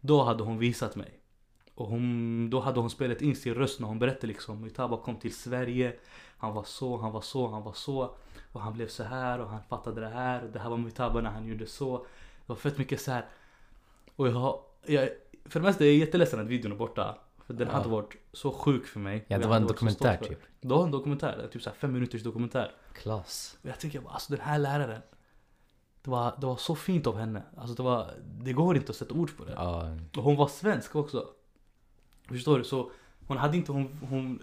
Då 0.02 0.24
hade 0.24 0.44
hon 0.44 0.58
visat 0.58 0.96
mig. 0.96 1.20
Och 1.76 1.88
hon, 1.88 2.50
då 2.50 2.60
hade 2.60 2.80
hon 2.80 2.90
spelat 2.90 3.22
in 3.22 3.36
sin 3.36 3.54
röst 3.56 3.80
när 3.80 3.88
hon 3.88 4.00
berättade 4.00 4.28
liksom. 4.28 4.62
Mutaba 4.62 4.98
kom 4.98 5.16
till 5.16 5.36
Sverige. 5.36 5.96
Han 6.38 6.54
var 6.54 6.64
så, 6.64 6.98
han 6.98 7.12
var 7.12 7.22
så, 7.22 7.48
han 7.48 7.64
var 7.64 7.74
så. 7.74 8.16
Och 8.52 8.62
han 8.62 8.74
blev 8.74 8.88
så 8.88 9.04
här 9.04 9.40
och 9.40 9.50
han 9.50 9.64
fattade 9.64 10.02
det 10.02 10.08
här. 10.10 10.44
Och 10.44 10.50
det 10.50 10.60
här 10.60 10.70
var 10.70 10.78
Mutaba 10.78 11.22
när 11.22 11.30
han 11.30 11.46
gjorde 11.48 11.68
så. 11.68 11.98
Det 11.98 12.06
var 12.46 12.56
fett 12.56 12.78
mycket 12.78 13.02
så 13.02 13.12
här. 13.12 13.26
Och 14.16 14.28
jag 14.28 14.32
har, 14.34 14.62
jag, 14.86 15.10
för 15.46 15.60
det 15.60 15.66
mesta 15.66 15.84
är 15.84 15.88
jag 15.88 15.96
jätteledsen 15.98 16.40
att 16.40 16.48
videon 16.48 16.72
är 16.72 16.76
borta. 16.76 17.18
För 17.46 17.54
den 17.54 17.68
Ja. 17.68 17.74
hade 17.74 17.90
varit 17.90 18.16
så 18.34 18.52
sjuk 18.52 18.86
för 18.86 19.00
mig. 19.00 19.26
Ja 19.28 19.38
det 19.38 19.48
var 19.48 19.56
en 19.56 19.68
dokumentär 19.68 20.18
typ. 20.18 20.40
det. 20.62 20.68
Var 20.68 20.84
en 20.84 20.92
dokumentär, 20.92 21.50
typ 21.52 21.62
så 21.62 21.70
här 21.70 21.78
fem 21.78 21.94
minuters 21.94 22.24
dokumentär. 22.24 22.72
Klass. 22.94 23.58
Och 23.64 23.70
jag 23.70 23.80
tänker 23.80 24.00
bara, 24.02 24.14
alltså 24.14 24.34
den 24.34 24.42
här 24.42 24.60
läraren. 24.60 25.02
Det 26.02 26.10
var, 26.12 26.36
det 26.40 26.46
var 26.46 26.58
så 26.58 26.76
fint 26.76 27.08
av 27.08 27.18
henne. 27.18 27.44
Alltså 27.58 27.76
det 27.76 27.84
var, 27.84 28.14
det 28.26 28.54
går 28.54 28.76
inte 28.76 28.90
att 28.92 28.96
sätta 28.96 29.14
ord 29.14 29.38
på 29.38 29.46
det. 29.46 29.52
Ja, 29.52 29.98
Och 30.18 30.24
hon 30.24 30.36
var 30.36 30.48
svensk 30.48 30.96
också. 30.96 31.28
Förstår 32.28 32.58
du? 32.58 32.64
Så 32.64 32.92
hon 33.28 33.38
hade 33.38 33.58
inte, 33.58 33.72
hon, 33.72 34.00
hon, 34.10 34.42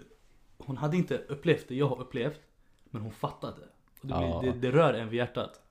hon 0.57 0.77
hade 0.77 0.97
inte 0.97 1.17
upplevt 1.17 1.67
det 1.67 1.75
jag 1.75 1.87
har 1.87 2.01
upplevt. 2.01 2.39
Men 2.83 3.01
hon 3.01 3.11
fattade. 3.11 3.61
Det, 4.07 4.13
blir, 4.13 4.27
Ja. 4.27 4.41
det, 4.41 4.51
det 4.51 4.71
rör 4.71 4.93
en 4.93 5.09
vid 5.09 5.17
hjärtat. 5.17 5.61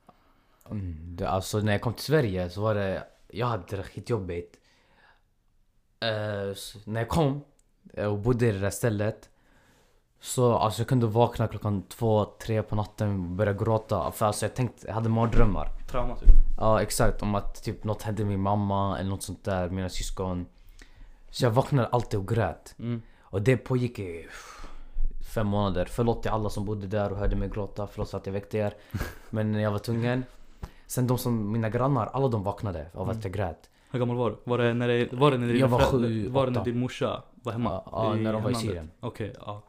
Mm, 0.70 0.96
det, 1.16 1.28
alltså 1.28 1.58
när 1.58 1.72
jag 1.72 1.80
kom 1.80 1.94
till 1.94 2.04
Sverige 2.04 2.50
så 2.50 2.60
var 2.60 2.74
det, 2.74 3.04
jag 3.28 3.46
hade 3.46 3.76
det 3.76 3.82
skitjobbigt. 3.82 4.56
Uh, 6.04 6.54
när 6.84 7.00
jag 7.00 7.08
kom 7.08 7.44
eh, 7.92 8.06
och 8.06 8.18
bodde 8.18 8.46
i 8.46 8.52
det 8.52 8.58
där 8.58 8.70
stället. 8.70 9.28
Så 10.20 10.54
alltså 10.54 10.80
jag 10.80 10.88
kunde 10.88 11.06
vakna 11.06 11.48
klockan 11.48 11.82
två, 11.82 12.24
tre 12.24 12.62
på 12.62 12.74
natten 12.74 13.08
och 13.10 13.18
börja 13.18 13.52
gråta. 13.52 14.12
För 14.12 14.26
alltså 14.26 14.44
jag 14.46 14.54
tänkte, 14.54 14.86
jag 14.86 14.94
hade 14.94 15.08
mardrömmar. 15.08 15.68
Trauma 15.90 16.16
typ. 16.16 16.28
Ja 16.58 16.82
exakt, 16.82 17.22
om 17.22 17.34
att 17.34 17.62
typ 17.62 17.84
något 17.84 18.02
hände 18.02 18.24
min 18.24 18.40
mamma 18.40 18.98
eller 18.98 19.10
något 19.10 19.22
sånt 19.22 19.44
där, 19.44 19.68
mina 19.68 19.88
syskon. 19.88 20.46
Så 21.30 21.44
jag 21.44 21.50
vaknade 21.50 21.88
alltid 21.88 22.20
och 22.20 22.28
grät. 22.28 22.74
Mm. 22.78 23.02
Och 23.20 23.42
det 23.42 23.56
pågick 23.56 23.98
i 23.98 24.26
fem 25.36 25.46
månader. 25.46 25.86
Förlåt 25.90 26.22
till 26.22 26.30
alla 26.30 26.50
som 26.50 26.64
bodde 26.64 26.86
där 26.86 27.12
och 27.12 27.18
hörde 27.18 27.36
mig 27.36 27.48
gråta. 27.48 27.86
Förlåt 27.86 28.10
för 28.10 28.18
att 28.18 28.26
jag 28.26 28.32
väckte 28.32 28.58
er. 28.58 28.74
Men 29.30 29.54
jag 29.54 29.70
var 29.70 29.78
tvungen. 29.78 30.24
Sen 30.86 31.06
de 31.06 31.18
som, 31.18 31.52
mina 31.52 31.68
grannar, 31.70 32.06
alla 32.06 32.28
de 32.28 32.42
vaknade 32.42 32.86
av 32.94 33.10
att 33.10 33.24
jag 33.24 33.32
grät. 33.32 33.70
Hur 33.90 33.98
gammal 33.98 34.16
var 34.16 34.30
du? 34.30 34.36
Var 34.44 34.58
det 34.58 34.74
när, 34.74 34.88
det, 34.88 35.12
var 35.12 35.30
det 35.30 35.38
när, 35.38 35.54
Jag 35.54 35.68
var 35.68 35.80
sju, 35.80 36.28
var 36.28 36.46
det 36.46 36.52
när 36.52 36.64
din 36.64 36.78
morsa 36.78 37.22
var 37.34 37.52
hemma? 37.52 37.82
Ja, 37.86 38.14
när 38.14 38.32
de 38.32 38.42
var 38.42 38.50
i? 38.50 38.54
Syrien. 38.54 38.90
Okej, 39.00 39.34
ja. 39.40 39.62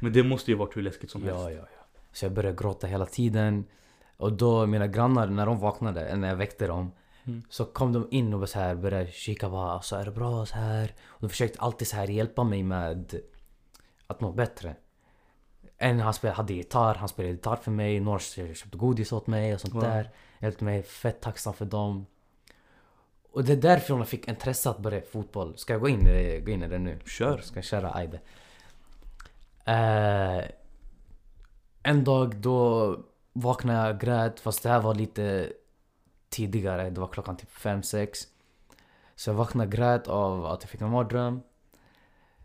Men 0.00 0.12
det 0.12 0.22
måste 0.22 0.50
ju 0.50 0.56
varit 0.56 0.76
hur 0.76 0.82
läskigt 0.82 1.10
som 1.10 1.22
helst. 1.22 1.40
Ja, 1.40 1.50
ja, 1.50 1.58
ja. 1.58 2.00
Så 2.12 2.24
jag 2.24 2.32
började 2.32 2.56
gråta 2.56 2.86
hela 2.86 3.06
tiden. 3.06 3.64
Och 4.16 4.32
då 4.32 4.66
mina 4.66 4.86
grannar, 4.86 5.26
när 5.26 5.46
de 5.46 5.58
vaknade, 5.58 6.16
när 6.16 6.28
jag 6.28 6.36
väckte 6.36 6.66
dem. 6.66 6.92
Mm. 7.24 7.42
Så 7.48 7.64
kom 7.64 7.92
de 7.92 8.08
in 8.10 8.34
och 8.34 8.48
så 8.48 8.58
här 8.58 8.74
började 8.74 9.10
kika 9.12 9.50
bara, 9.50 9.72
alltså, 9.72 9.96
är 9.96 10.04
det 10.04 10.10
bra 10.10 10.46
så 10.46 10.54
här? 10.54 10.94
Och 11.06 11.20
de 11.20 11.28
försökte 11.28 11.60
alltid 11.60 11.88
så 11.88 11.96
här 11.96 12.06
hjälpa 12.06 12.44
mig 12.44 12.62
med 12.62 13.20
att 14.06 14.20
må 14.20 14.32
bättre. 14.32 14.76
En 15.78 16.00
han 16.00 16.14
spelade, 16.14 16.36
hade 16.36 16.52
gitarr, 16.54 16.94
han 16.94 17.08
spelade 17.08 17.32
gitarr 17.34 17.56
för 17.56 17.70
mig. 17.70 18.00
Några 18.00 18.18
köpte 18.18 18.78
godis 18.78 19.12
åt 19.12 19.26
mig 19.26 19.54
och 19.54 19.60
sånt 19.60 19.74
Wow. 19.74 19.82
där. 19.82 20.10
Hjälpte 20.40 20.64
mig, 20.64 20.82
fett 20.82 21.20
tacksam 21.20 21.54
för 21.54 21.64
dem. 21.64 22.06
Och 23.32 23.44
det 23.44 23.52
är 23.52 23.56
därför 23.56 23.96
jag 23.96 24.08
fick 24.08 24.28
intresse 24.28 24.70
att 24.70 24.78
börja 24.78 25.02
fotboll. 25.02 25.58
Ska 25.58 25.72
jag 25.72 25.80
gå 25.80 25.88
in 25.88 26.00
gå 26.44 26.50
in 26.50 26.62
i 26.62 26.68
det 26.68 26.78
nu? 26.78 26.98
Kör. 27.06 27.38
Ska 27.38 27.56
jag 27.56 27.64
köra 27.64 27.94
Aide. 27.94 28.20
Eh, 29.64 30.44
en 31.82 32.04
dag 32.04 32.36
då 32.36 32.96
vaknade 33.32 33.78
jag 33.78 33.94
och 33.94 34.00
grät 34.00 34.40
fast 34.40 34.62
det 34.62 34.68
här 34.68 34.80
var 34.80 34.94
lite 34.94 35.52
tidigare. 36.28 36.90
Det 36.90 37.00
var 37.00 37.08
klockan 37.08 37.36
typ 37.36 37.50
5-6. 37.50 38.26
Så 39.16 39.30
jag 39.30 39.34
vaknade 39.34 39.66
och 39.66 39.72
grät 39.72 40.08
av 40.08 40.46
att 40.46 40.62
jag 40.62 40.70
fick 40.70 40.80
en 40.80 40.90
mardröm. 40.90 41.40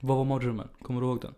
Vad 0.02 0.18
var 0.18 0.26
mardrömmen? 0.26 0.70
Kommer 0.82 1.02
du 1.02 1.08
ihåg 1.08 1.22
den? 1.22 1.34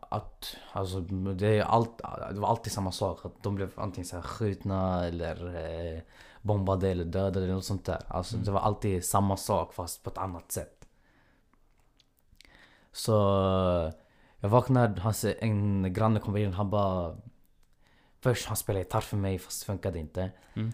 Att, 0.00 0.56
alltså, 0.72 1.00
det, 1.00 1.62
allt, 1.62 1.98
det 2.32 2.40
var 2.40 2.48
alltid 2.48 2.72
samma 2.72 2.92
sak. 2.92 3.24
Att 3.24 3.42
de 3.42 3.54
blev 3.54 3.72
antingen 3.76 4.06
så 4.06 4.16
här 4.16 4.22
skjutna 4.22 5.06
eller 5.06 5.54
eh, 5.94 6.00
bombade 6.42 6.88
eller 6.90 7.04
dödade 7.04 7.44
eller 7.44 7.54
något 7.54 7.64
sånt 7.64 7.84
där. 7.84 8.02
Alltså 8.08 8.34
Mm. 8.34 8.44
det 8.44 8.50
var 8.50 8.60
alltid 8.60 9.04
samma 9.04 9.36
sak 9.36 9.74
fast 9.74 10.02
på 10.02 10.10
ett 10.10 10.18
annat 10.18 10.52
sätt. 10.52 10.88
Så 12.92 13.12
jag 14.40 14.48
vaknade, 14.48 15.00
hans, 15.00 15.24
en 15.24 15.92
granne 15.92 16.20
kom 16.20 16.36
in 16.36 16.52
han 16.52 16.70
bara 16.70 17.16
Först 18.20 18.46
han 18.46 18.56
spelade 18.56 18.84
gitarr 18.84 19.00
för 19.00 19.16
mig 19.16 19.38
fast 19.38 19.60
det 19.60 19.66
funkade 19.66 19.98
inte. 19.98 20.30
Mm. 20.54 20.72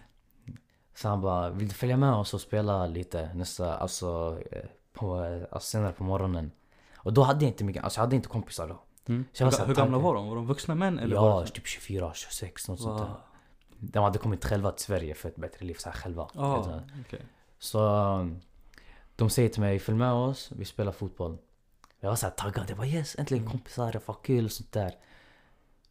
Så 0.95 1.07
han 1.07 1.21
bara, 1.21 1.49
vill 1.49 1.67
du 1.67 1.73
följa 1.73 1.97
med 1.97 2.13
oss 2.13 2.33
och 2.33 2.41
spela 2.41 2.87
lite 2.87 3.33
nästa, 3.33 3.77
alltså, 3.77 4.39
eh, 4.51 4.65
på, 4.93 5.15
alltså 5.51 5.69
senare 5.69 5.93
på 5.93 6.03
morgonen? 6.03 6.51
Och 6.95 7.13
då 7.13 7.23
hade 7.23 7.45
jag 7.45 7.51
inte 7.51 7.63
mycket, 7.63 7.83
alltså 7.83 7.99
jag 7.99 8.03
hade 8.03 8.15
inte 8.15 8.27
kompisar 8.29 8.67
då. 8.67 8.79
Mm. 9.07 9.25
Så 9.33 9.43
jag 9.43 9.51
Hur, 9.51 9.65
hur 9.65 9.75
gamla 9.75 9.97
var 9.97 10.15
de? 10.15 10.27
Var 10.29 10.35
de 10.35 10.45
vuxna 10.47 10.75
män? 10.75 10.99
Eller 10.99 11.15
ja, 11.15 11.21
var 11.21 11.41
det 11.43 11.49
typ 11.49 11.67
24, 11.67 12.13
26 12.13 12.67
något 12.67 12.79
sånt 12.81 12.99
Wow. 13.01 13.07
där. 13.07 13.15
De 13.79 14.03
hade 14.03 14.19
kommit 14.19 14.45
själva 14.45 14.71
till 14.71 14.85
Sverige 14.85 15.15
för 15.15 15.29
ett 15.29 15.35
bättre 15.35 15.65
liv 15.65 15.73
så 15.79 15.89
själva. 15.89 16.29
Ah, 16.35 16.79
okej. 17.07 17.21
Så 17.59 17.79
um, 17.89 18.39
de 19.15 19.29
säger 19.29 19.49
till 19.49 19.61
mig, 19.61 19.79
följ 19.79 19.97
med 19.97 20.13
oss, 20.13 20.51
vi 20.55 20.65
spelar 20.65 20.91
fotboll. 20.91 21.37
Jag 21.99 22.09
var 22.09 22.15
så 22.15 22.25
här 22.25 22.33
taggad, 22.33 22.69
jag 22.69 22.77
bara 22.77 22.87
yes, 22.87 23.15
äntligen 23.19 23.43
Mm. 23.43 23.51
kompisar, 23.51 23.91
det 23.91 24.07
var 24.07 24.17
kul 24.23 24.45
och 24.45 24.51
sånt 24.51 24.71
där. 24.71 24.91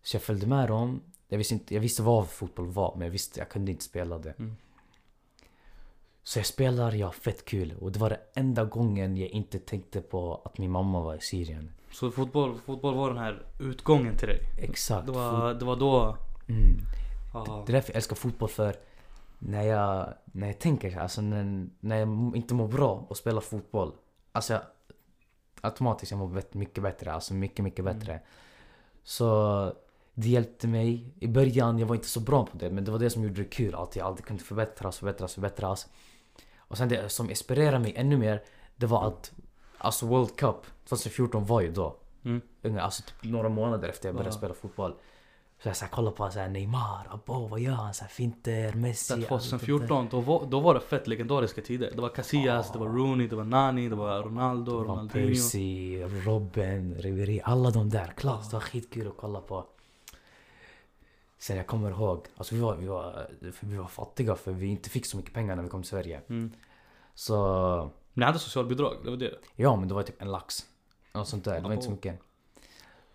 Så 0.03 0.17
jag 0.17 0.23
följde 0.23 0.47
med 0.47 0.69
dem. 0.69 1.03
Jag 1.29 1.39
visste, 1.39 1.55
inte, 1.55 1.75
jag 1.75 1.81
visste 1.81 2.03
vad 2.03 2.29
fotboll 2.29 2.67
var, 2.67 2.95
men 2.97 3.07
jag 3.07 3.13
visste 3.13 3.41
jag 3.41 3.49
kunde 3.49 3.71
inte 3.71 3.85
spela 3.85 4.19
det. 4.19 4.35
Mm. 4.39 4.57
Så 6.23 6.39
jag 6.39 6.47
spelar, 6.47 6.93
jag 6.93 7.07
har 7.07 7.13
fett 7.13 7.45
kul. 7.45 7.75
Och 7.81 7.93
det 7.93 7.99
var 7.99 8.11
den 8.11 8.19
enda 8.35 8.65
gången 8.65 9.17
jag 9.17 9.29
inte 9.29 9.59
tänkte 9.59 10.01
på 10.01 10.41
att 10.45 10.59
min 10.59 10.71
mamma 10.71 11.01
var 11.01 11.15
i 11.15 11.21
Syrien. 11.21 11.73
Så 11.97 12.11
fotboll, 12.11 12.59
fotboll 12.59 12.95
var 12.95 13.09
den 13.09 13.19
här 13.19 13.43
utgången 13.59 14.17
till 14.17 14.29
dig? 14.29 14.41
Exakt. 14.59 15.07
Det 15.07 15.13
var, 15.13 15.55
det 15.55 15.65
var 15.65 15.77
då... 15.77 16.17
Mm. 16.49 16.77
Det 17.67 17.73
är 17.73 17.73
därför 17.73 17.91
jag 17.91 17.97
älskar 17.97 18.17
fotboll 18.17 18.49
för 18.49 18.77
när 19.39 19.63
jag, 19.63 20.15
när 20.25 20.47
jag 20.47 20.59
tänker, 20.59 20.99
alltså 20.99 21.21
när, 21.21 21.67
när 21.81 21.97
jag 21.97 22.33
inte 22.37 22.55
mår 22.55 22.69
bra 22.69 23.07
och 23.09 23.17
spelar 23.17 23.41
fotboll. 23.41 23.93
Alltså 24.33 24.53
jag, 24.53 24.63
automatiskt 25.61 26.13
jag 26.13 26.19
mår 26.19 26.43
mycket 26.53 26.83
bättre, 26.83 27.13
alltså 27.13 27.35
mycket 27.35 27.65
mycket 27.65 27.81
Mm. 27.81 27.99
bättre. 27.99 28.21
Så 29.03 29.73
det 30.15 30.29
hjälpte 30.29 30.69
mig. 30.69 31.15
I 31.21 31.29
början, 31.29 31.79
jag 31.79 31.87
var 31.87 31.95
inte 31.95 32.09
så 32.09 32.21
bra 32.21 32.47
på 32.47 32.59
det 32.59 32.71
men 32.71 32.85
det 32.85 32.91
var 32.91 32.99
det 32.99 33.11
som 33.11 33.23
gjorde 33.23 33.43
det 33.43 33.49
kul. 33.49 33.75
Att 33.75 33.97
jag 33.97 34.07
alltid 34.07 34.25
kunde 34.25 34.43
förbättras, 34.43 34.99
förbättras, 34.99 35.35
förbättras. 35.35 35.89
Och 36.59 36.79
sen 36.79 36.89
det 36.89 37.09
som 37.09 37.31
inspirerade 37.31 37.79
mig 37.79 37.93
ännu 37.97 38.17
mer, 38.17 38.43
det 38.77 38.87
var 38.87 39.07
att 39.07 39.33
alltså 39.87 40.07
World 40.07 40.37
Cup 40.37 40.57
2014 40.89 41.45
var 41.47 41.61
ju 41.61 41.73
då. 41.73 41.97
Mm. 42.25 42.43
Alltså 42.81 43.03
typ 43.03 43.31
några 43.33 43.49
månader 43.49 43.89
efter 43.89 44.09
jag 44.09 44.15
började 44.17 44.35
Ja. 44.35 44.39
spela 44.39 44.55
fotboll. 44.55 44.95
Så 45.63 45.69
jag 45.69 45.77
så 45.77 45.85
här, 45.85 45.93
kollade 45.93 46.17
på 46.17 46.31
så 46.31 46.39
här, 46.39 46.49
Neymar, 46.49 47.07
abo, 47.11 47.47
vad 47.49 47.61
gör 47.61 47.73
han? 47.73 47.95
Så 47.95 48.05
här, 48.05 48.09
finter, 48.11 48.73
Messi. 48.73 49.15
Där 49.15 49.33
allt 49.33 49.43
sånt 49.43 49.63
där. 49.63 49.67
2014, 49.67 50.09
då 50.11 50.21
var, 50.21 50.47
då 50.47 50.61
var 50.61 50.75
det 50.75 50.81
fett 50.81 51.07
legendariska 51.07 51.63
tider. 51.63 51.91
Det 51.95 52.01
var 52.03 52.09
Casillas, 52.09 52.73
det 52.73 52.79
var 52.79 52.87
Rooney, 52.87 53.29
det 53.29 53.37
var 53.37 53.45
Nani, 53.45 53.89
det 53.89 53.95
var 53.97 54.23
Ronaldo, 54.23 54.73
Det 54.73 54.87
var 54.87 54.95
Ronaldinho. 54.95 55.29
Percy, 55.29 56.03
Robben, 56.03 56.95
Ribéry, 56.95 57.41
alla 57.45 57.71
de 57.71 57.91
där. 57.91 58.13
Klart, 58.17 58.51
det 58.51 58.57
var 58.57 58.61
skitkul 58.61 59.09
att 59.09 59.17
kolla 59.17 59.41
på. 59.41 59.65
Sen 61.39 61.57
jag 61.57 61.67
kommer 61.67 61.91
ihåg, 61.91 62.27
alltså 62.37 62.55
vi 62.55 62.61
var, 62.61 62.75
vi 62.77 62.87
var, 62.87 63.31
vi 63.61 63.77
var 63.77 63.87
fattiga 63.87 64.35
för 64.35 64.53
vi 64.53 64.67
inte 64.67 64.91
fick 64.91 65.07
så 65.07 65.17
mycket 65.17 65.35
pengar 65.35 65.57
när 65.57 65.63
vi 65.63 65.69
kom 65.69 65.83
till 65.83 65.91
Sverige. 65.91 66.21
Mm. 66.29 66.53
Så, 67.15 67.91
Ni 68.17 68.25
hade 68.25 68.39
socialbidrag, 68.39 68.97
det 69.05 69.11
var 69.11 69.17
det? 69.17 69.35
ja 69.55 69.77
men 69.77 69.89
det 69.89 69.95
var 69.95 70.03
typ 70.03 70.23
en 70.23 70.31
lax. 70.31 70.67
Något 71.13 71.29
sånt 71.29 71.45
där, 71.45 71.55
det 71.55 71.61
var 71.61 71.73
inte 71.73 71.85
så 71.85 71.91
mycket. 71.91 72.21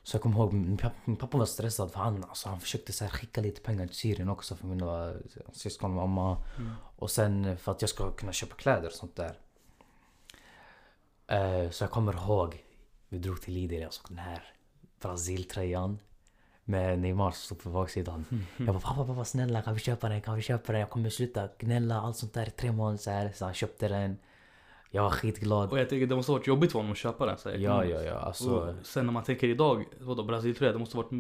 Så 0.04 0.16
jag 0.16 0.22
kommer 0.22 0.38
ihåg, 0.38 0.54
min 0.54 0.78
pappa, 0.78 0.96
min 1.06 1.18
pappa 1.18 1.38
var 1.38 1.46
stressad 1.46 1.92
för 1.92 2.00
han, 2.00 2.24
alltså, 2.24 2.50
han 2.50 2.60
försökte 2.60 2.94
så 2.94 3.04
här, 3.04 3.12
skicka 3.12 3.42
lite 3.42 3.62
pengar 3.62 3.88
till 3.88 3.96
Syrien 3.96 4.30
också 4.30 4.56
för 4.56 4.68
mina 4.68 5.14
syskon 5.52 5.92
och 5.92 5.96
mamma. 5.96 6.44
Mm. 6.58 6.72
Och 6.96 7.12
sen 7.12 7.58
för 7.58 7.72
att 7.72 7.82
jag 7.82 7.90
ska 7.90 8.12
kunna 8.12 8.32
köpa 8.32 8.56
kläder 8.56 8.88
och 8.88 8.94
sånt 8.94 9.16
där. 9.16 9.38
Eh, 11.28 11.70
så 11.70 11.84
jag 11.84 11.92
kommer 11.92 12.14
ihåg, 12.14 12.64
vi 13.10 13.18
drog 13.18 13.42
till 13.42 13.54
Lidl, 13.54 13.74
jag 13.74 13.94
såg 13.94 14.06
den 14.10 14.18
här 14.18 14.54
Brasil-tröjan. 15.02 16.00
Med 16.64 17.00
Neymar 17.00 17.32
som 17.32 17.42
stod 17.42 17.64
på 17.64 17.70
baksidan. 17.70 18.26
Jag 18.58 18.68
bara 18.68 18.80
pappa, 18.80 19.06
pappa 19.06 19.26
snälla 19.26 19.62
kan 19.62 19.74
vi 19.74 19.80
köpa 19.80 20.10
den? 20.10 20.22
Kan 20.22 20.36
vi 20.36 20.42
köpa 20.42 20.72
den? 20.72 20.82
Jag 20.82 20.90
kommer 20.90 21.10
sluta 21.10 21.50
gnälla 21.60 22.02
allt 22.02 22.18
sånt 22.18 22.34
där 22.34 22.48
i 22.48 22.52
tre 22.52 22.72
månader 22.72 22.98
så, 22.98 23.10
här. 23.12 23.32
så 23.36 23.46
han 23.46 23.54
köpte 23.54 23.88
den. 23.88 24.18
Jag 24.94 25.04
var 25.04 25.10
skitglad. 25.10 25.70
Och 25.72 25.80
jag 25.80 25.90
tänker 25.90 26.08
det 26.08 26.16
måste 26.16 26.32
ha 26.32 26.38
varit 26.38 26.48
jobbigt 26.48 26.72
för 26.72 26.80
honom 26.80 26.92
att 26.92 26.98
köpa 26.98 27.26
den. 27.26 27.38
Så 27.38 27.50
Ja, 27.50 27.86
ja, 27.86 28.02
ja. 28.02 28.14
Alltså, 28.14 28.50
Och 28.50 28.86
sen 28.86 29.06
när 29.06 29.14
man 29.14 29.24
tänker 29.24 29.48
idag, 29.48 29.86
vadå 30.00 30.24
Brasiltröja, 30.24 30.72
det 30.74 30.80
måste 30.80 30.98
ha 30.98 31.04
varit 31.04 31.12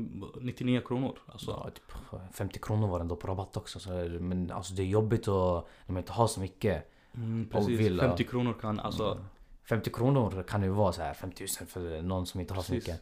99 0.42 0.82
kronor. 0.82 1.20
Alltså, 1.26 1.52
ja, 1.52 1.70
typ 1.70 2.24
50 2.34 2.60
kronor 2.60 2.88
var 2.88 3.00
den 3.00 3.08
då 3.08 3.16
på 3.16 3.28
rabatt 3.28 3.58
också. 3.58 3.80
Så, 3.80 3.90
men 4.20 4.52
alltså 4.52 4.74
det 4.74 4.82
är 4.82 4.86
jobbigt 4.86 5.28
att, 5.28 5.68
när 5.86 5.94
man 5.94 5.98
inte 5.98 6.12
har 6.12 6.28
så 6.28 6.40
mycket. 6.40 6.92
mm, 7.16 7.50
precis. 7.52 7.80
vill, 7.80 8.00
50 8.00 8.24
kronor 8.24 8.54
kan, 8.62 8.80
alltså. 8.80 9.18
50 9.64 9.92
kronor 9.92 10.44
kan 10.48 10.64
ju 10.64 10.70
vara 10.70 10.94
så 10.94 11.02
här 11.02 11.14
5000 11.14 11.68
för 11.68 12.02
någon 12.02 12.26
som 12.26 12.40
inte 12.40 12.54
har 12.54 12.62
så 12.62 12.74
mycket. 12.74 13.02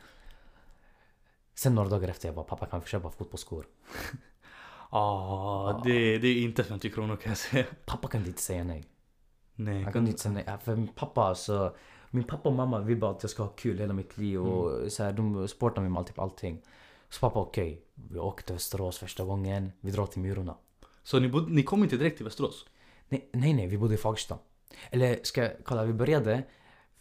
Sen 1.55 1.75
några 1.75 1.89
dagar 1.89 2.08
efter 2.08 2.27
jag 2.27 2.36
bara 2.36 2.45
pappa 2.45 2.65
kan 2.65 2.79
vi 2.79 2.88
köpa 2.88 3.10
fotbollsskor? 3.12 3.65
Ja, 4.91 5.82
det, 5.84 6.17
det 6.17 6.27
är 6.27 6.43
inte 6.43 6.63
50 6.63 6.89
kronor 6.89 7.15
kan 7.15 7.29
jag 7.29 7.38
säga. 7.38 7.65
Pappa 7.86 8.08
kunde 8.08 8.27
inte 8.27 8.41
säga 8.41 8.63
nej. 8.63 8.88
Nej. 9.60 9.84
Han 9.84 9.93
kunde 9.93 10.10
inte 10.10 10.22
säga 10.22 10.34
nej. 10.34 10.43
Ja, 10.48 10.58
För 10.58 10.76
min 10.76 10.88
pappa 10.88 11.24
alltså, 11.24 11.76
min 12.10 12.24
pappa 12.24 12.50
och 12.50 12.56
mamma 12.56 12.80
vill 12.80 12.98
bara 12.98 13.12
att 13.12 13.24
jag 13.24 13.30
ska 13.30 13.43
ha 13.43 13.50
kul 13.50 13.80
hela 13.80 13.93
mitt 13.93 14.17
liv 14.17 14.41
och 14.41 14.91
så 14.91 15.04
här, 15.04 15.12
de 15.12 15.48
sportar 15.48 15.82
mig 15.82 15.91
med 15.91 16.06
typ 16.06 16.19
allting. 16.19 16.62
Så 17.10 17.19
pappa 17.19 17.39
okej, 17.39 17.82
vi 17.93 18.19
åker 18.19 18.43
till 18.43 18.54
Västerås 18.54 18.98
första 18.98 19.24
gången, 19.24 19.72
vi 19.82 19.91
drar 19.91 20.06
till 20.06 20.22
Myrorna. 20.22 20.56
Så 21.04 21.19
ni, 21.19 21.30
bod, 21.30 21.52
ni 21.52 21.63
kom 21.63 21.84
inte 21.84 21.98
direkt 21.98 22.17
till 22.17 22.24
Västerås? 22.24 22.65
Nej, 23.10 23.30
nej, 23.34 23.54
nej 23.54 23.67
vi 23.67 23.78
bodde 23.78 23.93
i 23.93 23.98
Fagersta. 23.98 24.38
Eller 24.89 25.19
ska 25.24 25.43
jag 25.43 25.52
kolla, 25.63 25.84
vi 25.84 25.93
började, 25.93 26.43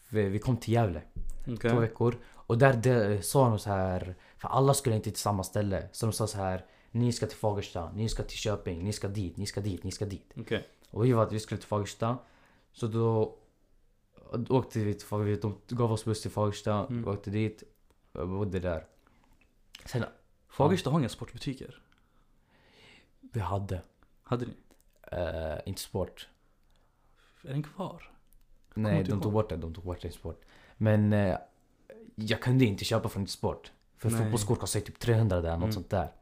vi, 0.09 0.29
vi 0.29 0.39
kom 0.39 0.57
till 0.57 0.75
Gävle. 0.75 1.03
Okej. 1.43 1.71
två 1.71 1.81
veckor. 1.81 2.15
Och 2.27 2.59
där 2.59 2.73
det, 2.73 3.23
sa 3.23 3.49
de 3.49 3.59
så 3.59 3.71
här, 3.71 4.15
för 4.37 4.49
alla 4.49 4.75
skulle 4.75 4.97
inte 4.97 5.11
till 5.11 5.21
samma 5.21 5.43
ställe. 5.43 5.89
Så 5.93 6.07
de 6.07 6.13
sa 6.13 6.27
så 6.27 6.39
här, 6.39 6.65
ni 6.91 7.13
ska 7.13 7.27
till 7.27 7.37
Fagersta, 7.37 7.93
ni 7.95 8.09
ska 8.09 8.23
till 8.23 8.39
Köping, 8.39 8.85
ni 8.85 8.93
ska 8.93 9.09
dit, 9.09 9.37
ni 9.37 9.47
ska 9.47 9.61
dit, 9.61 9.85
ni 9.85 9.91
ska 9.91 10.05
dit. 10.05 10.33
Okej. 10.37 10.69
Och 10.91 11.05
vi 11.05 11.13
var 11.13 11.23
att 11.23 11.33
vi 11.33 11.41
skulle 11.41 11.59
till 11.59 11.69
Fagersta. 11.69 12.19
Så 12.79 12.87
då 12.87 13.35
åkte 14.49 14.79
vi 14.79 14.95
till 14.95 15.07
de 15.41 15.59
gav 15.69 15.93
oss 15.93 16.05
buss 16.05 16.23
till 16.23 16.31
Fagersta, 16.31 16.73
Mm. 16.73 17.03
vi 17.03 17.09
åkte 17.11 17.31
dit 17.31 17.63
och 18.13 18.29
bodde 18.29 18.59
där. 18.61 18.87
Sen, 19.85 20.05
Fagersta 20.49 20.91
har 20.91 20.99
inga 20.99 21.09
sportbutiker. 21.09 21.83
Vi 23.21 23.41
hade. 23.41 23.83
Hade 24.23 24.47
ni? 24.47 24.53
eh, 25.13 25.59
inte 25.67 25.81
sport. 25.81 26.29
Är 27.43 27.49
den 27.49 27.63
kvar? 27.63 28.11
Nej, 28.75 29.05
de 29.05 29.21
tog 29.21 29.33
bort 29.33 29.49
det. 29.49 29.57
De 29.57 29.75
tog 29.75 29.85
bort 29.85 30.01
det 30.03 30.09
i 30.09 30.13
sport. 30.13 30.43
Men 30.77 31.13
eh, 31.13 31.39
jag 32.15 32.43
kunde 32.43 32.65
inte 32.65 32.85
köpa 32.85 33.09
från 33.09 33.27
sport. 33.27 33.73
För 33.97 34.11
Nej. 34.11 34.19
fotbollsskor 34.23 34.57
kostar 34.57 34.81
typ 34.81 34.99
300 34.99 35.41
där, 35.41 35.51
något 35.51 35.59
Mm. 35.63 35.73
sånt 35.73 35.91
där. 35.91 36.13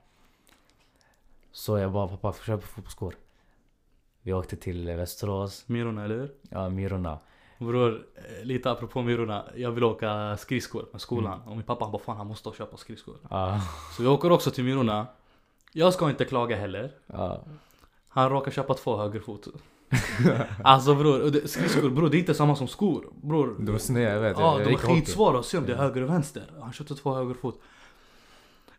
Så 1.53 1.79
jag 1.79 1.93
bara, 1.93 2.09
pappa 2.09 2.33
köpa 2.33 2.67
fotbollsskor. 2.67 3.17
Vi 4.27 4.33
åkte 4.33 4.57
till 4.57 4.87
Västerås, 4.87 5.65
Myrorna, 5.67 6.05
eller 6.05 6.15
hur? 6.15 6.31
ja, 6.51 6.69
Myrorna. 6.69 7.19
Bror, 7.59 8.07
eh, 8.15 8.45
lite 8.45 8.71
apropå 8.71 9.03
Myrorna. 9.03 9.45
Jag 9.57 9.71
vill 9.71 9.85
åka 9.85 10.37
skridskor 10.37 10.89
med 10.93 11.01
skolan. 11.01 11.41
Och 11.47 11.57
min 11.57 11.63
pappa 11.63 11.85
han 11.85 11.93
bara 11.93 12.03
fan 12.03 12.17
han 12.17 12.27
måste 12.27 12.51
köpa 12.59 12.77
skridskor. 12.77 13.17
Ja, 13.31 13.61
Så 13.97 14.03
vi 14.03 14.09
åker 14.09 14.33
också 14.33 14.51
till 14.51 14.65
Myrorna. 14.65 15.07
Jag 15.73 15.93
ska 15.93 16.11
inte 16.11 16.25
klaga 16.25 16.57
heller. 16.57 16.93
ja. 17.07 17.41
Han 18.09 18.31
råkar 18.31 18.51
köpa 18.51 18.75
två 18.75 18.97
högerfot. 18.97 19.49
alltså 20.65 20.95
bror, 20.95 21.47
skridskor 21.47 21.91
bror 21.91 22.11
det 22.11 22.17
är 22.17 22.19
inte 22.19 22.35
samma 22.35 22.57
som 22.57 22.69
skor. 22.69 23.07
Bror. 23.23 23.57
Det 23.59 23.73
var 23.73 23.79
snö, 23.79 24.01
jag 24.01 24.21
vet. 24.21 24.39
Ja, 24.39 24.59
jag, 24.59 24.69
de 24.69 24.75
är 24.75 24.79
skitsvåra 24.79 25.39
att 25.39 25.47
se 25.47 25.59
om 25.59 25.67
det 25.67 25.73
är 25.73 25.77
höger 25.77 26.03
och 26.03 26.11
vänster. 26.11 26.45
Han 26.61 26.73
köpte 26.73 26.95
två 26.95 27.15
högerfot. 27.15 27.61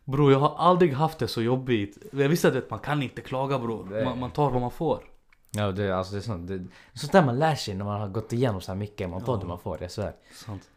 Bror 0.03 0.31
jag 0.31 0.39
har 0.39 0.55
aldrig 0.57 0.93
haft 0.93 1.19
det 1.19 1.27
så 1.27 1.41
jobbigt. 1.41 1.97
Jag 2.11 2.29
visste 2.29 2.47
att 2.57 2.69
man 2.69 2.79
kan 2.79 3.03
inte 3.03 3.21
klaga 3.21 3.59
bror. 3.59 4.03
Man, 4.05 4.19
man 4.19 4.31
tar 4.31 4.49
vad 4.51 4.61
man 4.61 4.71
får. 4.71 5.03
Ja, 5.51 5.71
det, 5.71 5.91
alltså, 5.97 6.13
det 6.13 6.19
är 6.19 6.21
sånt, 6.21 6.47
det, 6.47 6.65
sånt 6.93 7.11
där 7.11 7.25
man 7.25 7.39
lär 7.39 7.55
sig 7.55 7.75
när 7.75 7.85
man 7.85 8.01
har 8.01 8.07
gått 8.07 8.33
igenom 8.33 8.61
så 8.61 8.71
här 8.71 8.79
mycket. 8.79 9.09
Man 9.09 9.21
tar 9.23 9.33
Ja. 9.33 9.39
det 9.39 9.45
man 9.47 9.59
får, 9.59 9.81
jag 9.81 9.91
svär. 9.91 10.15
Sant. 10.45 10.69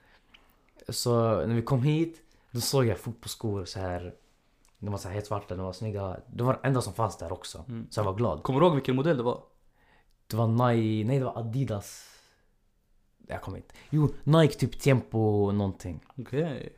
Så 0.89 1.37
när 1.47 1.55
vi 1.55 1.63
kom 1.63 1.83
hit, 1.83 2.23
då 2.51 2.61
såg 2.61 2.85
jag 2.87 2.99
fotbollsskor 2.99 3.65
så 3.65 3.81
här. 3.81 4.15
De 4.79 4.91
var 4.91 4.99
så 4.99 5.09
här 5.09 5.15
helt 5.15 5.27
svarta, 5.27 5.57
de 5.57 5.65
var 5.65 5.73
snygga. 5.73 6.17
Det 6.33 6.43
var 6.43 6.53
det 6.53 6.61
enda 6.69 6.81
som 6.83 6.93
fanns 6.93 7.17
där 7.17 7.33
också. 7.33 7.65
Mm. 7.69 7.87
Så 7.91 8.01
jag 8.01 8.05
var 8.05 8.15
glad. 8.15 8.43
Kommer 8.43 8.61
du 8.61 8.67
ihåg 8.67 8.75
vilken 8.75 8.97
modell 8.97 9.17
det 9.17 9.23
var? 9.23 9.43
Det 10.27 10.37
var 10.37 10.47
Nike, 10.47 11.09
nej 11.09 11.19
det 11.19 11.25
var 11.25 11.39
Adidas. 11.39 12.07
Jag 13.27 13.43
kommer 13.43 13.57
inte. 13.59 13.75
Jo, 13.91 14.09
Nike 14.25 14.55
typ 14.55 14.81
Tempo 14.81 15.51
någonting. 15.53 16.05
Okej. 16.19 16.73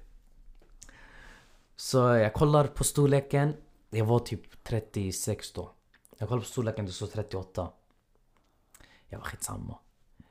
Så 1.76 1.98
jag 1.98 2.33
kollar 2.35 2.66
på 2.66 2.85
storleken. 2.85 3.55
Jag 3.90 4.05
var 4.05 4.18
typ 4.18 4.64
36 4.64 5.52
då. 5.52 5.70
Jag 6.18 6.28
kollar 6.28 6.40
på 6.42 6.48
storleken, 6.48 6.87
det 6.87 6.92
stod 6.92 7.12
38. 7.12 7.68
Jag 9.12 9.18
var 9.18 9.27
skitsamma. 9.27 9.79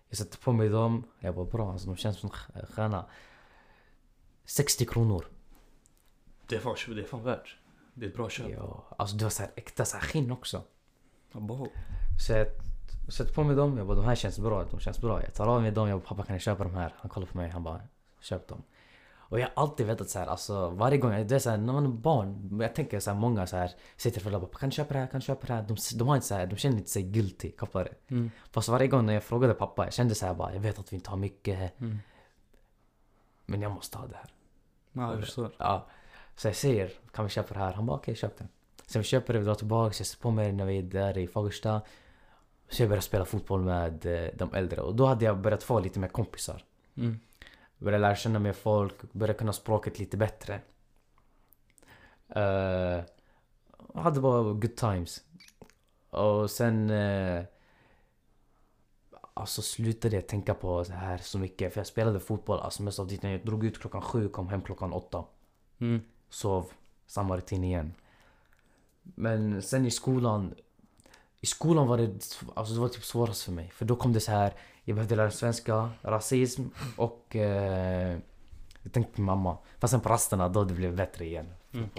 Jag 0.10 0.18
sätter 0.18 0.38
på 0.38 0.52
mig 0.54 0.70
dem. 0.70 1.04
Jag 1.20 1.34
var 1.34 1.46
bra, 1.46 1.72
alltså 1.72 1.88
de 1.88 1.96
känns 1.96 2.18
som 2.18 2.32
en 2.54 2.66
stjärna. 2.66 3.06
60 4.46 4.86
kronor. 4.86 5.26
Det 6.48 6.60
fan, 6.60 6.76
det 6.88 7.02
är 7.02 7.06
fan 7.06 7.24
värt. 7.24 7.58
Det 7.94 8.06
är 8.06 8.10
ett 8.10 8.16
bra 8.16 8.30
köp. 8.30 8.50
Ja, 8.50 8.84
alltså 8.98 9.16
det 9.16 9.24
var 9.24 9.30
så 9.30 9.44
här 9.44 9.52
äkta 9.56 9.86
så 9.86 9.98
här 9.98 10.04
skinn 10.04 10.32
också. 10.32 10.64
Abo. 11.32 11.68
Så 12.28 12.34
jag 12.34 12.48
sätter 13.14 13.34
på 13.34 13.44
mig 13.44 13.56
dem, 13.56 13.78
jag 13.78 13.88
bara 13.88 13.98
de 13.98 14.06
här 14.06 14.16
känns 14.16 14.40
bra, 14.40 14.64
de 14.64 14.80
känns 14.80 15.02
bra. 15.02 15.24
Jag 15.24 15.34
tar 15.34 15.48
av 15.48 15.62
mig 15.62 15.72
dem, 15.72 15.90
jag 15.90 16.00
bara 16.00 16.08
pappa 16.08 16.24
kan 16.24 16.36
jag 16.36 16.42
köpa 16.42 16.64
de 16.64 16.74
här? 16.74 16.96
Han 16.98 17.10
kollar 17.10 17.28
på 17.28 17.38
mig, 17.38 17.50
han 17.50 17.64
bara 17.64 17.82
köp 18.20 18.48
dem. 18.48 18.64
Och 19.32 19.40
jag 19.40 19.48
har 19.56 19.64
alltid 19.64 19.86
vetat 19.88 20.10
så 20.10 20.20
här, 20.20 20.28
alltså 20.28 20.70
varje 20.70 20.98
gång, 20.98 21.12
det 21.28 21.36
är 21.36 21.40
så 21.40 21.50
här, 21.50 21.58
när 21.58 21.74
man 21.74 21.86
är 21.86 21.90
barn, 21.90 22.60
jag 22.62 22.76
tänker 22.76 23.00
så 23.00 23.12
här, 23.12 23.18
många 23.18 23.48
så 23.48 23.58
här 23.58 23.72
sitter 23.98 24.20
föräldrar 24.22 24.42
och 24.42 24.48
bara 24.52 24.58
kan 24.60 24.70
du 24.70 24.76
köpa 24.76 24.94
det 24.94 25.00
här, 25.00 25.08
kan 25.08 25.20
du 25.20 25.26
köpa 25.26 25.48
det 25.48 25.54
här? 25.54 25.62
De, 25.62 25.78
de 25.98 26.08
har 26.08 26.16
inte 26.16 26.28
så 26.28 26.36
här, 26.36 26.46
de 26.48 26.56
känner 26.56 26.78
inte 26.78 26.90
sig 26.90 27.04
guilty, 27.04 27.52
koppar 27.52 27.84
det. 27.84 28.14
Mm. 28.16 28.32
Fast 28.52 28.70
varje 28.70 28.88
gång 28.88 29.06
när 29.06 29.14
jag 29.14 29.24
frågade 29.24 29.54
pappa, 29.54 29.84
jag 29.84 29.94
kände 29.94 30.16
så 30.16 30.26
här 30.26 30.34
bara, 30.34 30.54
jag 30.54 30.60
vet 30.62 30.80
att 30.80 30.94
vi 30.94 30.96
inte 30.96 31.10
har 31.10 31.18
mycket, 31.18 31.80
Mm. 31.82 32.00
men 33.46 33.62
jag 33.62 33.72
måste 33.72 33.98
ha 33.98 34.08
det 34.08 34.16
här. 34.16 34.30
Ja, 34.92 35.12
jag 35.12 35.20
förstår. 35.20 35.52
Ja. 35.58 35.88
Så 36.36 36.48
jag 36.48 36.56
säger, 36.56 36.92
kan 37.12 37.26
vi 37.26 37.32
köpa 37.32 37.54
det 37.54 37.60
här? 37.60 37.74
Han 37.74 37.86
bara 37.86 37.98
okej, 37.98 38.16
köp 38.16 38.38
det. 38.38 38.48
Sen 38.88 39.02
vi 39.02 39.08
köper 39.08 39.34
det, 39.34 39.40
vi 39.40 39.46
drar 39.46 39.56
tillbaka, 39.56 39.88
jag 39.88 39.96
sätter 40.08 40.22
på 40.22 40.32
mig 40.32 40.52
när 40.52 40.66
vi 40.66 40.78
är 40.78 40.84
där 40.84 41.18
i 41.18 41.28
Fagersta. 41.28 41.82
Så 42.70 42.82
jag 42.82 42.90
började 42.90 43.06
spela 43.06 43.26
fotboll 43.26 43.62
med 43.62 44.06
eh, 44.06 44.30
de 44.36 44.54
äldre 44.54 44.82
och 44.82 44.96
då 44.96 45.06
hade 45.06 45.26
jag 45.26 45.38
börjat 45.42 45.64
få 45.64 45.80
lite 45.80 46.00
mer 46.00 46.08
kompisar. 46.08 46.64
Mm. 46.98 47.20
Började 47.82 48.02
lära 48.02 48.16
känna 48.16 48.40
mer 48.40 48.54
folk, 48.54 49.14
började 49.14 49.40
kunna 49.40 49.54
språket 49.54 50.00
lite 50.00 50.18
bättre. 50.18 50.62
Uh, 52.36 53.04
hade 53.96 54.22
bara 54.22 54.44
good 54.44 54.76
times. 54.76 55.22
Och 56.10 56.52
sen... 56.52 56.90
Uh, 56.90 57.44
alltså 59.34 59.62
slutade 59.62 60.16
jag 60.16 60.28
tänka 60.28 60.54
på 60.54 60.84
det 60.84 60.94
här 60.94 61.18
så 61.18 61.40
mycket. 61.40 61.74
För 61.74 61.80
jag 61.80 61.88
spelade 61.88 62.20
fotboll 62.20 62.60
alltså 62.60 62.84
mest 62.84 63.00
av 63.00 63.08
tiden. 63.08 63.32
Jag 63.32 63.46
drog 63.46 63.66
ut 63.66 63.80
klockan 63.80 64.02
sju, 64.02 64.30
kom 64.30 64.50
hem 64.50 64.62
klockan 64.62 64.94
åtta. 64.94 65.26
Mm. 65.80 66.02
Sov, 66.30 66.66
samma 67.08 67.38
rutin 67.38 67.64
igen. 67.64 67.94
Men 69.02 69.62
sen 69.62 69.86
i 69.86 69.92
skolan 69.92 70.56
I 71.42 71.46
skolan 71.46 71.88
var 71.88 71.98
det, 71.98 72.10
alltså 72.54 72.74
det 72.74 72.80
var 72.80 72.88
typ 72.88 73.04
svårast 73.04 73.44
för 73.44 73.52
mig. 73.52 73.72
För 73.74 73.86
då 73.86 73.96
kom 73.96 74.14
det 74.14 74.20
så 74.20 74.32
här 74.32 74.54
jag 74.84 74.96
behövde 74.96 75.16
lära 75.16 75.32
svenska, 75.32 75.90
rasism 76.02 76.64
och 76.96 77.36
eh, 77.36 78.18
jag 78.84 78.94
tänkte 78.94 79.16
på 79.16 79.22
mamma. 79.22 79.58
Fast 79.80 79.92
sen 79.92 80.02
på 80.02 80.10
rasterna 80.10 80.50
då 80.50 80.64
det 80.64 80.74
blev 80.74 80.96
bättre 80.96 81.26
igen. 81.26 81.46
Mm. 81.72 81.90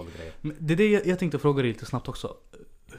Det 0.59 0.73
är 0.73 0.77
det 0.77 0.87
jag, 0.87 1.05
jag 1.05 1.19
tänkte 1.19 1.39
fråga 1.39 1.61
dig 1.61 1.71
lite 1.71 1.85
snabbt 1.85 2.07
också. 2.07 2.37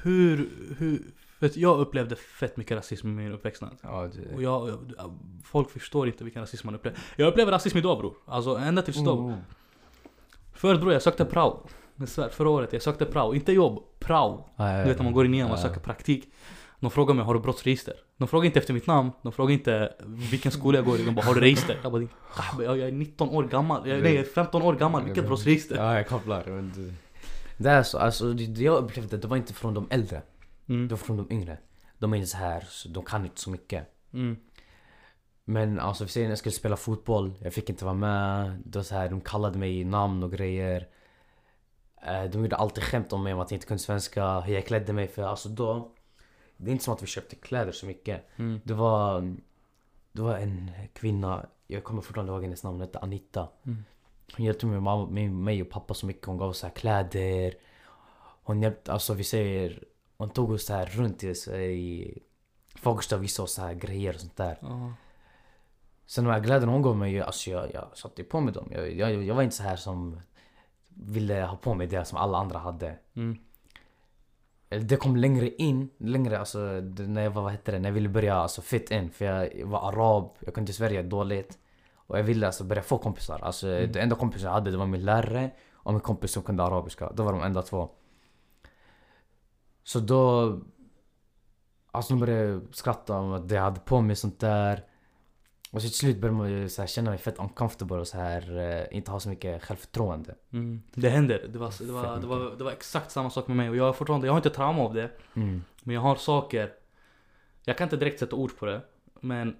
Hur, 0.02 0.50
hur, 0.78 1.02
för 1.38 1.50
jag 1.54 1.78
upplevde 1.78 2.16
fett 2.16 2.56
mycket 2.56 2.76
rasism 2.76 3.08
i 3.08 3.10
min 3.10 3.32
uppväxt. 3.32 3.62
Ja, 3.82 4.10
det, 4.14 4.34
Och 4.34 4.42
jag, 4.42 4.68
jag, 4.68 5.18
folk 5.44 5.70
förstår 5.70 6.06
inte 6.06 6.24
vilken 6.24 6.42
rasism 6.42 6.66
man 6.66 6.74
upplever. 6.74 6.98
Jag 7.16 7.28
upplever 7.28 7.52
rasism 7.52 7.78
idag 7.78 7.98
bror. 7.98 8.14
Alltså 8.26 8.56
ända 8.56 8.82
tills 8.82 8.96
idag. 8.96 9.18
Mm. 9.18 9.38
Förut 10.52 10.80
bror 10.80 10.92
jag 10.92 11.02
sökte 11.02 11.24
prao. 11.24 11.66
Jag 11.96 12.08
svär, 12.08 12.28
förra 12.28 12.48
året 12.48 12.72
jag 12.72 12.82
sökte 12.82 13.04
prao. 13.04 13.34
Inte 13.34 13.52
jobb, 13.52 13.82
prao. 13.98 14.48
Ja, 14.56 14.72
ja, 14.72 14.82
Du 14.82 14.88
vet 14.88 14.98
när 14.98 15.04
man 15.04 15.12
går 15.12 15.26
in 15.26 15.34
igen 15.34 15.50
och 15.50 15.58
söker 15.58 15.80
praktik. 15.80 16.32
De 16.80 16.90
frågar 16.90 17.14
mig 17.14 17.24
har 17.24 17.34
du 17.34 17.40
brottsregister? 17.40 17.94
De 18.16 18.28
frågar 18.28 18.46
inte 18.46 18.58
efter 18.58 18.74
mitt 18.74 18.86
namn, 18.86 19.12
de 19.22 19.32
frågar 19.32 19.52
inte 19.54 19.94
vilken 20.30 20.52
skola 20.52 20.78
jag 20.78 20.84
går 20.84 21.00
i, 21.00 21.04
de 21.04 21.14
bara 21.14 21.26
har 21.26 21.34
du 21.34 21.40
register? 21.40 21.78
Jag 21.82 21.92
bara 21.92 22.08
jag 22.64 22.78
är 22.78 22.92
19 22.92 23.28
år 23.28 23.44
gammal, 23.44 23.88
jag, 23.88 24.02
nej 24.02 24.14
jag 24.14 24.24
är 24.24 24.28
15 24.28 24.62
år 24.62 24.74
gammal, 24.74 25.04
vilket 25.04 25.26
brottsregister? 25.26 25.76
Ja, 25.76 25.94
jag 25.94 26.08
kopplar. 26.08 26.44
Men 26.46 26.96
det, 27.56 27.70
är 27.70 27.82
så, 27.82 27.98
alltså 27.98 28.32
det, 28.32 28.62
jag 28.62 28.84
upplevde 28.84 29.16
det 29.16 29.28
var 29.28 29.36
inte 29.36 29.54
från 29.54 29.74
de 29.74 29.86
äldre. 29.90 30.22
Mm. 30.68 30.88
Det 30.88 30.94
var 30.94 30.98
från 30.98 31.16
de 31.16 31.32
yngre. 31.32 31.58
De 31.98 32.14
är 32.14 32.24
så 32.24 32.36
här, 32.36 32.64
så 32.68 32.88
de 32.88 33.04
kan 33.04 33.24
inte 33.24 33.40
så 33.40 33.50
mycket. 33.50 33.86
Mm. 34.12 34.36
Men 35.44 35.80
alltså 35.80 36.04
vi 36.04 36.10
säger 36.10 36.26
när 36.26 36.32
jag 36.32 36.38
skulle 36.38 36.52
spela 36.52 36.76
fotboll, 36.76 37.34
jag 37.40 37.54
fick 37.54 37.70
inte 37.70 37.84
vara 37.84 37.94
med. 37.94 38.62
Det 38.64 38.78
var 38.78 38.84
så 38.84 38.94
här, 38.94 39.08
de 39.08 39.20
kallade 39.20 39.58
mig 39.58 39.84
namn 39.84 40.22
och 40.22 40.32
grejer. 40.32 40.86
Eh, 42.04 42.24
De 42.24 42.42
gjorde 42.42 42.56
alltid 42.56 42.84
skämt 42.84 43.12
om 43.12 43.22
mig 43.22 43.34
om 43.34 43.40
att 43.40 43.50
jag 43.50 43.56
inte 43.56 43.66
kunde 43.66 43.82
svenska, 43.82 44.40
hur 44.40 44.54
jag 44.54 44.66
klädde 44.66 44.92
mig. 44.92 45.08
För 45.08 45.22
alltså 45.22 45.48
då, 45.48 45.90
det 46.56 46.70
är 46.70 46.72
inte 46.72 46.84
som 46.84 46.94
att 46.94 47.02
vi 47.02 47.06
köpte 47.06 47.36
kläder 47.36 47.72
så 47.72 47.86
mycket. 47.86 48.24
Mm. 48.36 48.60
Det 48.64 48.74
var, 48.74 49.36
det 50.12 50.22
var 50.22 50.38
en 50.38 50.70
kvinna, 50.92 51.46
jag 51.66 51.84
kommer 51.84 52.02
fortfarande 52.02 52.32
ihåg 52.32 52.42
hennes 52.42 52.62
namn, 52.62 52.74
hon 52.74 52.80
hette 52.80 52.98
Anita. 52.98 53.48
Mm. 53.62 53.84
Hon 54.36 54.46
hjälpte 54.46 54.66
mig, 54.66 54.80
mamma, 54.80 55.06
mig, 55.28 55.62
och 55.62 55.70
pappa 55.70 55.94
så 55.94 56.06
mycket. 56.06 56.26
Hon 56.26 56.38
gav 56.38 56.48
oss 56.48 56.58
så 56.58 56.66
här 56.66 56.74
kläder. 56.74 57.54
Hon 58.42 58.62
hjälpte, 58.62 58.92
alltså 58.92 59.14
vi 59.14 59.24
säger, 59.24 59.84
hon 60.16 60.30
tog 60.30 60.50
oss 60.50 60.66
så 60.66 60.72
här 60.74 60.86
runt 60.86 61.24
i, 61.24 61.28
i 61.52 62.18
Fagersta 62.74 63.16
och 63.16 63.22
visade 63.22 63.44
oss 63.44 63.52
så 63.52 63.62
här 63.62 63.74
grejer 63.74 64.14
och 64.14 64.20
sånt 64.20 64.36
där. 64.36 64.58
Ja. 64.60 64.92
Sen 66.06 66.24
de 66.24 66.30
här 66.30 66.44
kläderna 66.44 66.72
hon 66.72 66.82
gav 66.82 66.96
mig, 66.96 67.20
alltså 67.20 67.50
jag, 67.50 67.74
jag 67.74 67.96
satte 67.96 68.24
på 68.24 68.40
mig 68.40 68.54
dem. 68.54 68.68
Jag, 68.72 68.92
jag, 68.92 69.24
jag 69.24 69.34
var 69.34 69.42
inte 69.42 69.56
så 69.56 69.62
här 69.62 69.76
som 69.76 70.20
ville 70.94 71.42
ha 71.42 71.56
på 71.56 71.74
mig 71.74 71.86
det 71.86 72.04
som 72.04 72.18
alla 72.18 72.38
andra 72.38 72.58
hade. 72.58 72.96
Mm. 73.14 73.38
Det 74.68 74.96
kom 74.96 75.16
längre 75.16 75.50
in, 75.50 75.90
längre 75.98 76.38
alltså 76.38 76.58
när 76.58 77.22
jag 77.22 77.30
var, 77.30 77.42
vad 77.42 77.52
hette 77.52 77.72
det, 77.72 77.78
när 77.78 77.88
jag 77.88 77.94
ville 77.94 78.08
börja 78.08 78.34
alltså 78.34 78.62
fit 78.62 78.90
in. 78.90 79.10
För 79.10 79.24
jag 79.24 79.66
var 79.66 79.88
arab, 79.88 80.30
jag 80.40 80.54
kunde 80.54 80.72
Sverige 80.72 81.02
dåligt. 81.02 81.58
Och 82.06 82.18
jag 82.18 82.22
ville 82.22 82.46
alltså 82.46 82.64
börja 82.64 82.82
få 82.82 82.98
kompisar. 82.98 83.40
Alltså 83.42 83.68
Mm. 83.68 83.92
det 83.92 84.00
enda 84.00 84.16
kompisen 84.16 84.46
jag 84.46 84.52
hade 84.52 84.70
det 84.70 84.76
var 84.76 84.86
min 84.86 85.04
lärare 85.04 85.50
och 85.72 85.92
min 85.92 86.00
kompis 86.00 86.32
som 86.32 86.42
kunde 86.42 86.62
arabiska. 86.62 87.12
Det 87.12 87.22
var 87.22 87.32
de 87.32 87.42
enda 87.42 87.62
två. 87.62 87.88
Så 89.82 90.00
då... 90.00 90.60
Alltså 91.90 92.14
de 92.14 92.20
började 92.20 92.60
skratta 92.72 93.18
om 93.18 93.32
att 93.32 93.50
jag 93.50 93.62
hade 93.62 93.80
på 93.80 94.00
mig 94.00 94.16
sånt 94.16 94.40
där. 94.40 94.84
Och 95.74 95.82
så 95.82 95.88
till 95.88 95.96
slut 95.98 96.20
började 96.20 96.38
man 96.38 96.50
ju 96.50 96.68
så 96.68 96.82
här 96.82 96.86
känna 96.86 97.10
mig 97.10 97.18
fett 97.18 97.38
uncomfortable 97.38 97.96
och 97.96 98.08
så 98.08 98.16
här 98.16 98.58
eh, 98.58 98.96
inte 98.96 99.10
ha 99.10 99.20
så 99.20 99.28
mycket 99.28 99.62
självförtroende. 99.62 100.34
Mm. 100.52 100.82
Det 100.94 101.08
händer, 101.08 101.46
det 101.52 101.58
var, 101.58 101.86
det, 101.86 101.92
var, 101.92 102.20
det, 102.20 102.26
var, 102.26 102.56
det 102.58 102.64
var 102.64 102.72
exakt 102.72 103.10
samma 103.10 103.30
sak 103.30 103.48
med 103.48 103.56
mig. 103.56 103.70
Och 103.70 103.76
jag 103.76 103.84
har 103.84 103.92
fortfarande, 103.92 104.26
jag 104.26 104.32
har 104.32 104.38
inte 104.38 104.50
trauma 104.50 104.82
av 104.82 104.94
det. 104.94 105.10
Mm. 105.34 105.64
Men 105.82 105.94
jag 105.94 106.02
har 106.02 106.16
saker. 106.16 106.72
Jag 107.64 107.78
kan 107.78 107.84
inte 107.86 107.96
direkt 107.96 108.18
sätta 108.20 108.36
ord 108.36 108.58
på 108.58 108.66
det. 108.66 108.80
Men 109.20 109.56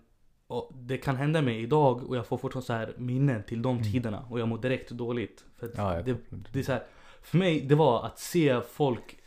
det 0.74 0.98
kan 0.98 1.16
hända 1.16 1.42
mig 1.42 1.62
idag 1.62 2.08
och 2.08 2.16
jag 2.16 2.26
får 2.26 2.38
fortfarande 2.38 2.66
så 2.66 2.72
här 2.72 2.94
minnen 2.98 3.42
till 3.42 3.62
de 3.62 3.76
Mm. 3.76 3.92
tiderna. 3.92 4.26
Och 4.30 4.40
jag 4.40 4.48
mår 4.48 4.58
direkt 4.58 4.90
dåligt. 4.90 5.44
För 5.56 5.70
Ja, 5.76 6.02
det, 6.02 6.16
det 6.52 6.58
är 6.58 6.62
så 6.62 6.72
här, 6.72 6.86
För 7.22 7.38
mig 7.38 7.60
det 7.60 7.74
var 7.74 8.06
att 8.06 8.18
se 8.18 8.60
folk 8.60 9.18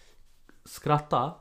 skratta. 0.66 1.34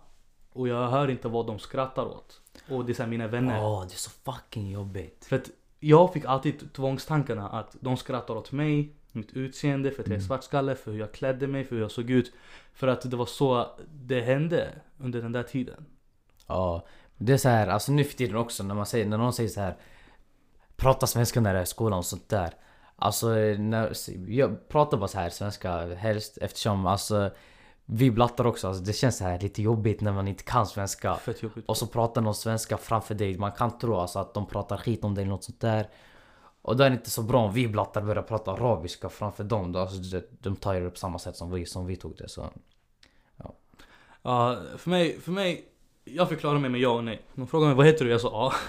Och 0.52 0.68
jag 0.68 0.88
hör 0.88 1.10
inte 1.10 1.28
vad 1.28 1.46
de 1.46 1.58
skrattar 1.58 2.04
åt 2.04 2.40
Och 2.68 2.84
det 2.84 2.92
är 2.92 2.94
så 2.94 3.02
här 3.02 3.10
mina 3.10 3.26
vänner 3.26 3.64
Åh, 3.64 3.80
det 3.86 3.94
är 3.94 3.96
så 3.96 4.10
fucking 4.10 4.70
jobbigt. 4.70 5.24
För 5.24 5.36
att 5.36 5.50
jag 5.80 6.12
fick 6.12 6.24
alltid 6.24 6.72
tvångstankarna 6.72 7.48
att 7.48 7.76
de 7.80 7.96
skrattar 7.96 8.34
åt 8.34 8.52
mig, 8.52 8.92
mitt 9.12 9.32
utseende, 9.32 9.90
för 9.90 10.02
att 10.02 10.06
jag 10.06 10.12
är 10.14 10.18
Mm. 10.18 10.26
svartskalle, 10.26 10.74
för 10.74 10.92
hur 10.92 10.98
jag 10.98 11.12
klädde 11.12 11.46
mig, 11.46 11.64
för 11.64 11.74
hur 11.74 11.82
jag 11.82 11.90
såg 11.90 12.10
ut. 12.10 12.32
För 12.74 12.88
att 12.88 13.10
det 13.10 13.16
var 13.16 13.26
så 13.26 13.66
det 13.92 14.20
hände 14.20 14.68
under 14.98 15.22
den 15.22 15.32
där 15.32 15.42
tiden. 15.42 15.84
Ja, 16.46 16.86
det 17.16 17.32
är 17.32 17.36
så 17.36 17.48
här, 17.48 17.66
alltså 17.68 17.92
nu 17.92 18.04
för 18.04 18.16
tiden 18.16 18.36
också 18.36 18.62
när 18.62 18.74
man 18.74 18.86
säger, 18.86 19.06
när 19.06 19.18
någon 19.18 19.32
säger 19.32 19.50
så 19.50 19.60
här 19.60 19.76
Prata 20.76 21.06
svenska 21.06 21.40
när 21.40 21.52
du 21.52 21.58
är 21.58 21.62
i 21.62 21.66
skolan 21.66 21.98
och 21.98 22.04
sånt 22.04 22.28
där 22.28 22.54
Alltså, 22.98 23.28
när, 23.58 23.92
jag 24.30 24.68
pratar 24.68 24.96
bara 24.96 25.08
så 25.08 25.18
här 25.18 25.30
svenska 25.30 25.94
helst 25.94 26.38
eftersom 26.40 26.86
alltså 26.86 27.30
Vi 27.86 28.10
blattar 28.10 28.46
också, 28.46 28.68
alltså, 28.68 28.82
det 28.82 28.92
känns 28.92 29.16
så 29.16 29.24
här 29.24 29.38
lite 29.40 29.62
jobbigt 29.62 30.00
när 30.00 30.12
man 30.12 30.28
inte 30.28 30.44
kan 30.44 30.66
svenska 30.66 31.14
Fett 31.16 31.42
jobbigt. 31.42 31.64
Och 31.68 31.76
så 31.76 31.86
pratar 31.86 32.20
någon 32.20 32.34
svenska 32.34 32.76
framför 32.78 33.14
dig, 33.14 33.38
man 33.38 33.52
kan 33.52 33.78
tro 33.78 33.94
alltså 33.96 34.18
att 34.18 34.34
de 34.34 34.46
pratar 34.46 34.76
skit 34.76 35.04
om 35.04 35.14
dig 35.14 35.22
eller 35.22 35.32
något 35.32 35.44
sånt 35.44 35.60
där 35.60 35.88
Och 36.62 36.76
då 36.76 36.84
är 36.84 36.90
det 36.90 36.96
inte 36.96 37.10
så 37.10 37.22
bra 37.22 37.44
om 37.44 37.52
vi 37.52 37.68
blattar 37.68 38.02
börjar 38.02 38.22
prata 38.22 38.52
arabiska 38.52 39.08
framför 39.08 39.44
dem 39.44 39.72
då, 39.72 39.78
alltså, 39.78 39.96
de- 40.18 40.26
de 40.40 40.56
tar 40.56 40.74
det 40.74 40.90
på 40.90 40.96
samma 40.96 41.18
sätt 41.18 41.36
som 41.36 41.50
vi, 41.50 41.66
som 41.66 41.86
vi 41.86 41.96
tog 41.96 42.16
det 42.16 42.28
så 42.28 42.50
Ja, 44.22 44.56
för 44.76 44.90
mig, 44.90 45.20
för 45.20 45.32
mig, 45.32 45.64
jag 46.04 46.28
förklarar 46.28 46.58
mig 46.58 46.70
med 46.70 46.80
ja 46.80 46.90
och 46.90 47.04
nej. 47.04 47.22
De 47.34 47.46
frågade 47.46 47.68
mig 47.68 47.76
vad 47.76 47.86
heter 47.86 48.04
du? 48.04 48.10
Jag 48.10 48.20
sa 48.20 48.28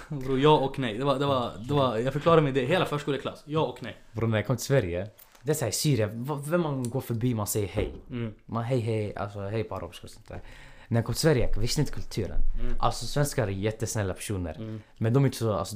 ja. 0.09 0.15
Bror, 0.18 0.39
ja 0.39 0.57
och 0.57 0.80
nej. 0.80 0.97
Det 0.97 1.05
var, 1.05 1.20
det 1.20 1.26
var, 1.26 1.51
det 1.68 1.74
var, 1.74 1.97
jag 1.97 2.13
förklarade 2.13 2.41
mig 2.41 2.51
det 2.51 2.65
hela 2.65 2.86
förskoleklass. 2.86 3.43
Ja 3.45 3.61
och 3.65 3.84
nej. 3.84 3.95
Bror 4.11 4.28
när 4.28 4.38
jag 4.38 4.47
kom 4.47 4.55
till 4.55 4.65
Sverige 4.65 5.07
Det 5.44 5.52
är 5.52 5.56
såhär 5.56 5.70
i 5.70 5.74
Syrien, 5.74 6.28
vem 6.46 6.62
man 6.62 6.90
går 6.90 7.02
förbi 7.02 7.34
man 7.36 7.48
säger 7.48 7.68
hej 7.68 7.94
Mm. 8.10 8.34
Man 8.46 8.64
hej 8.64 8.80
hej, 8.80 9.16
alltså 9.16 9.40
hej 9.40 9.64
på 9.64 9.76
arabiska 9.76 10.04
och 10.04 10.10
sånt 10.12 10.28
där 10.28 10.42
När 10.88 10.98
jag 10.98 11.06
kom 11.06 11.14
till 11.14 11.22
Sverige, 11.22 11.50
jag 11.54 11.62
visste 11.62 11.82
inte 11.82 11.94
kulturen 11.94 12.38
Mm. 12.62 12.74
Alltså 12.80 13.06
svenskar 13.06 13.48
är 13.48 13.52
jättesnälla 13.52 14.14
personer 14.14 14.56
Mm. 14.56 14.82
Men 14.98 15.14
de 15.14 15.24
är 15.24 15.28
inte 15.28 15.38
så, 15.38 15.54
alltså 15.54 15.76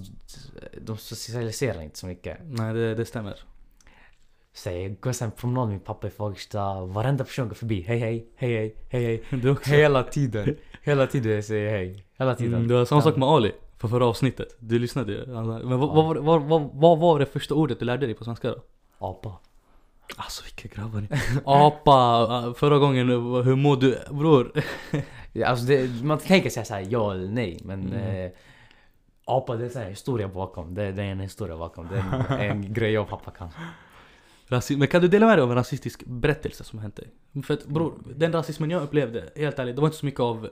De 0.82 0.98
socialiserar 0.98 1.82
inte 1.82 1.98
så 1.98 2.08
mycket 2.08 2.38
Nej, 2.46 2.74
det, 2.74 2.96
det 2.96 3.06
stämmer. 3.06 3.36
Så 4.54 4.70
jag 4.70 5.00
går 5.00 5.12
sen 5.12 5.32
promenad 5.32 5.68
med 5.68 5.74
min 5.74 5.80
pappa 5.86 6.08
i 6.08 6.10
Fagersta 6.10 6.86
Varenda 6.86 7.24
person 7.24 7.48
går 7.48 7.56
förbi, 7.56 7.82
hej 7.82 8.00
hej, 8.00 8.28
hej 8.36 8.54
hej, 8.58 8.76
hej 8.90 9.04
hej 9.30 9.42
Du 9.42 9.50
också? 9.50 9.70
Hela 9.72 10.04
tiden 10.04 10.56
Hela 10.82 11.08
tiden 11.08 11.32
jag 11.32 11.44
säger 11.44 11.72
hej 11.72 12.06
Hela 12.18 12.36
tiden 12.36 12.54
Mm, 12.54 12.68
det 12.68 12.74
var 12.74 12.86
samma 12.86 13.02
sak 13.02 13.16
med 13.16 13.30
Ali. 13.30 13.52
På 13.78 13.88
förra 13.90 14.06
avsnittet. 14.06 14.56
Du 14.60 14.80
lyssnade 14.80 15.12
ju. 15.12 15.26
Men 15.26 15.48
vad, 15.48 15.62
vad, 15.80 16.06
var- 16.06 16.16
vad, 16.16 16.42
vad, 16.42 16.70
vad 16.74 17.00
var 17.00 17.20
det 17.20 17.26
första 17.26 17.56
ordet 17.56 17.80
du 17.80 17.86
lärde 17.86 18.06
dig 18.06 18.16
på 18.16 18.24
svenska 18.24 18.48
då? 18.50 18.58
Apa 18.98 19.40
Alltså 20.16 20.44
vilka 20.44 20.76
grabbar 20.82 21.02
ni. 21.02 21.08
Apa, 21.46 22.54
förra 22.58 22.78
gången, 22.78 23.08
hur 23.44 23.56
mår 23.56 23.76
du? 23.78 24.00
Bror. 24.12 24.52
Alltså 25.46 25.66
det, 25.66 26.04
man 26.04 26.18
tänker 26.18 26.50
säga 26.50 26.66
såhär 26.66 26.88
ja 26.90 27.12
eller 27.14 27.28
nej 27.28 27.60
men 27.64 27.82
Mm. 27.94 28.26
eh, 28.26 28.32
Apa 29.26 29.56
det 29.56 29.66
är 29.66 29.70
så 29.70 29.80
här 29.80 29.90
historia 29.90 30.28
bakom, 30.28 30.74
det, 30.74 30.92
det 30.92 31.04
är 31.04 31.08
en 31.08 31.20
historia 31.20 31.58
bakom, 31.58 31.88
det 31.88 31.96
är 31.98 32.40
en, 32.40 32.52
en 32.64 32.74
grej 32.74 32.92
jag 32.92 33.04
och 33.04 33.10
pappa 33.10 33.32
kan 33.32 33.50
men 34.78 34.88
kan 34.88 35.02
du 35.02 35.08
dela 35.08 35.26
med 35.28 35.38
dig 35.38 35.44
av 35.44 35.50
en 35.50 35.56
rasistisk 35.56 36.04
berättelse 36.06 36.64
som 36.64 36.80
hänt 36.80 36.96
dig? 36.96 37.08
För 37.44 37.54
att 37.54 37.66
bror, 37.66 37.94
den 38.16 38.34
rasismen 38.34 38.70
jag 38.70 38.84
upplevde, 38.84 39.30
helt 39.36 39.60
ärligt, 39.60 39.76
det 39.76 39.82
var 39.82 39.88
inte 39.88 39.98
så 39.98 40.06
mycket 40.06 40.20
av 40.20 40.50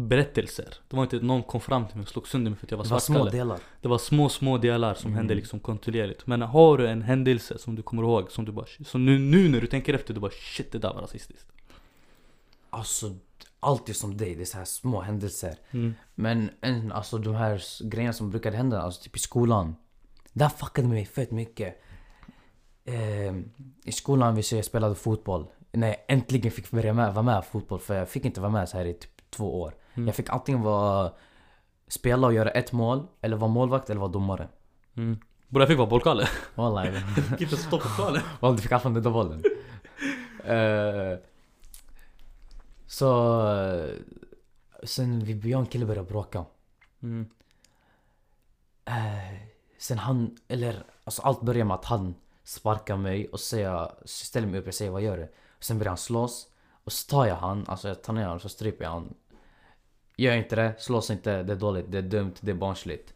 berättelser. 0.00 0.74
Det 0.88 0.96
var 0.96 1.02
inte 1.02 1.16
att 1.16 1.22
någon 1.22 1.42
kom 1.42 1.60
fram 1.60 1.86
till 1.86 1.96
mig 1.96 2.02
och 2.02 2.08
slog 2.08 2.28
sönder 2.28 2.50
mig 2.50 2.58
för 2.58 2.66
att 2.66 2.70
jag 2.70 2.78
var 2.78 2.84
Det 2.84 2.90
var 2.90 2.98
små 3.00 3.14
svartskalle. 3.14 3.38
delar 3.38 3.58
Det 3.80 3.88
var 3.88 3.98
små, 3.98 4.28
små 4.28 4.58
delar 4.58 4.94
som 4.94 5.08
Mm. 5.10 5.16
hände 5.16 5.34
liksom 5.34 5.60
kontinuerligt. 5.60 6.26
Men 6.26 6.42
har 6.42 6.78
du 6.78 6.88
en 6.88 7.02
händelse 7.02 7.58
som 7.58 7.74
du 7.76 7.82
kommer 7.82 8.02
ihåg, 8.02 8.30
som 8.32 8.44
du 8.44 8.52
bara... 8.52 8.66
Så 8.86 8.98
nu, 8.98 9.18
nu 9.18 9.48
när 9.48 9.60
du 9.60 9.66
tänker 9.66 9.94
efter, 9.94 10.14
du 10.14 10.20
bara 10.20 10.30
shit 10.30 10.72
det 10.72 10.78
där 10.78 10.94
var 10.94 11.00
rasistiskt. 11.02 11.46
Alltså 12.70 13.14
alltid 13.60 13.96
som 13.96 14.16
dig, 14.16 14.34
det 14.34 14.42
är 14.42 14.44
så 14.44 14.58
här 14.58 14.64
små 14.64 15.00
händelser 15.00 15.54
Mm. 15.70 15.94
Men 16.14 16.50
en, 16.60 16.92
alltså 16.92 17.18
de 17.18 17.34
här 17.34 17.62
grejerna 17.84 18.12
som 18.12 18.30
brukade 18.30 18.56
hända, 18.56 18.80
alltså 18.82 19.02
typ 19.02 19.16
i 19.16 19.18
skolan 19.18 19.76
Det 20.32 20.44
här 20.44 20.50
fuckade 20.50 20.88
mig 20.88 21.06
fett 21.06 21.30
mycket 21.30 21.82
eh, 22.84 23.34
I 23.84 23.92
skolan 23.92 24.34
vi 24.34 24.42
jag 24.52 24.64
spelade 24.64 24.94
fotboll 24.94 25.46
När 25.72 25.86
jag 25.88 25.96
äntligen 26.08 26.52
fick 26.52 26.70
börja 26.70 26.94
med, 26.94 27.14
vara 27.14 27.22
med 27.22 27.44
fotboll 27.44 27.78
För 27.80 27.94
jag 27.94 28.08
fick 28.08 28.24
inte 28.24 28.40
vara 28.40 28.52
med 28.52 28.68
så 28.68 28.76
här 28.78 28.84
i 28.84 28.94
typ 28.94 29.30
två 29.30 29.60
år 29.60 29.74
Mm. 29.94 30.06
Jag 30.06 30.16
fick 30.16 30.30
antingen 30.30 30.62
vara 30.62 31.12
Spela 31.88 32.26
och 32.26 32.32
göra 32.32 32.50
ett 32.50 32.72
mål, 32.72 33.06
eller 33.20 33.36
vara 33.36 33.50
målvakt 33.50 33.90
eller 33.90 34.00
vara 34.00 34.12
domare 34.12 34.48
Mm. 34.96 35.18
Bror 35.48 35.62
jag 35.62 35.68
fick 35.68 35.78
vara 35.78 35.88
bollkalle. 35.90 36.28
Wallah 36.54 36.86
Jag 36.86 37.02
fick 37.24 37.40
inte 37.40 37.56
stå 37.56 37.78
på 37.78 37.88
planen. 37.88 38.22
Wallah 38.40 38.56
du 38.56 38.62
fick 38.62 38.72
alla 38.72 38.88
nudda 38.90 39.10
bollen 39.10 39.42
Eh, 40.44 41.18
Så 42.86 43.42
Sen 44.84 45.24
vi, 45.24 45.50
jag 45.50 45.58
och 45.58 45.64
en 45.64 45.70
kille 45.70 45.86
började 45.86 46.08
bråka 46.08 46.44
Mm. 47.02 47.26
Eh, 48.84 49.40
sen 49.78 49.98
han, 49.98 50.36
eller 50.48 50.84
alltså 51.04 51.22
allt 51.22 51.42
börjar 51.42 51.64
med 51.64 51.74
att 51.74 51.84
han 51.84 52.14
sparkar 52.44 52.96
mig 52.96 53.28
och 53.28 53.40
säger, 53.40 53.92
ställer 54.04 54.46
mig 54.46 54.60
upp 54.60 54.66
och 54.66 54.74
säger 54.74 54.90
vad 54.90 55.02
gör 55.02 55.16
du? 55.16 55.32
Sen 55.60 55.78
börjar 55.78 55.90
han 55.90 55.98
slåss 55.98 56.48
och 56.84 56.92
så 56.92 57.10
tar 57.10 57.26
jag 57.26 57.36
han, 57.36 57.64
alltså 57.68 57.88
jag 57.88 58.02
tar 58.02 58.12
ner 58.12 58.22
honom 58.22 58.40
så 58.40 58.48
stryper 58.48 58.84
jag 58.84 58.90
han. 58.92 59.14
Gör 60.20 60.36
inte 60.36 60.56
det, 60.56 60.74
slåss 60.78 61.10
inte, 61.10 61.42
det 61.42 61.52
är 61.52 61.56
dåligt, 61.56 61.86
det 61.92 61.98
är 61.98 62.02
dumt, 62.02 62.34
det 62.40 62.50
är 62.50 62.54
barnsligt. 62.54 63.14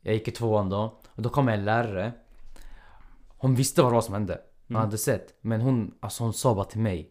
Jag 0.00 0.14
gick 0.14 0.28
i 0.28 0.30
tvåan 0.30 0.68
då 0.68 0.98
och 1.06 1.22
då 1.22 1.28
kom 1.28 1.48
en 1.48 1.64
lärare. 1.64 2.12
Hon 3.28 3.54
visste 3.54 3.82
vad 3.82 3.92
det 3.92 3.94
var 3.94 4.02
som 4.02 4.14
hände. 4.14 4.40
Hon 4.68 4.76
Mm. 4.76 4.80
hade 4.86 4.98
sett. 4.98 5.34
Men 5.40 5.60
hon, 5.60 5.94
alltså 6.00 6.24
hon 6.24 6.32
sa 6.32 6.54
bara 6.54 6.64
till 6.64 6.80
mig. 6.80 7.10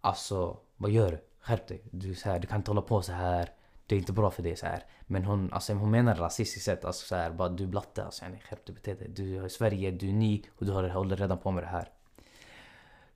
Alltså, 0.00 0.56
vad 0.76 0.90
gör 0.90 1.10
du? 1.10 1.18
Skärp 1.40 1.66
dig. 1.68 1.82
Du, 1.92 2.14
så 2.14 2.28
här, 2.30 2.38
du 2.38 2.46
kan 2.46 2.56
inte 2.56 2.70
hålla 2.70 2.82
på 2.82 3.02
så 3.02 3.12
här. 3.12 3.48
Det 3.86 3.94
är 3.94 3.98
inte 3.98 4.12
bra 4.12 4.30
för 4.30 4.42
dig 4.42 4.56
så 4.56 4.66
här. 4.66 4.84
Men 5.06 5.24
hon, 5.24 5.52
alltså, 5.52 5.72
hon 5.74 5.90
menar 5.90 6.14
rasistiskt 6.14 6.64
sett. 6.64 6.84
Alltså 6.84 7.06
så 7.06 7.14
här, 7.16 7.30
bara 7.30 7.48
du 7.48 7.66
blatte. 7.66 8.04
Alltså, 8.04 8.24
yani, 8.24 8.38
skärp 8.50 8.66
dig, 8.66 8.74
bete 8.74 8.94
dig. 8.94 9.08
Du 9.08 9.36
är 9.36 9.46
i 9.46 9.50
Sverige, 9.50 9.90
du 9.90 10.08
är 10.08 10.12
ny 10.12 10.42
och 10.58 10.66
du 10.66 10.72
har- 10.72 10.88
håller 10.88 11.16
redan 11.16 11.38
på 11.38 11.50
med 11.50 11.62
det 11.62 11.68
här. 11.68 11.88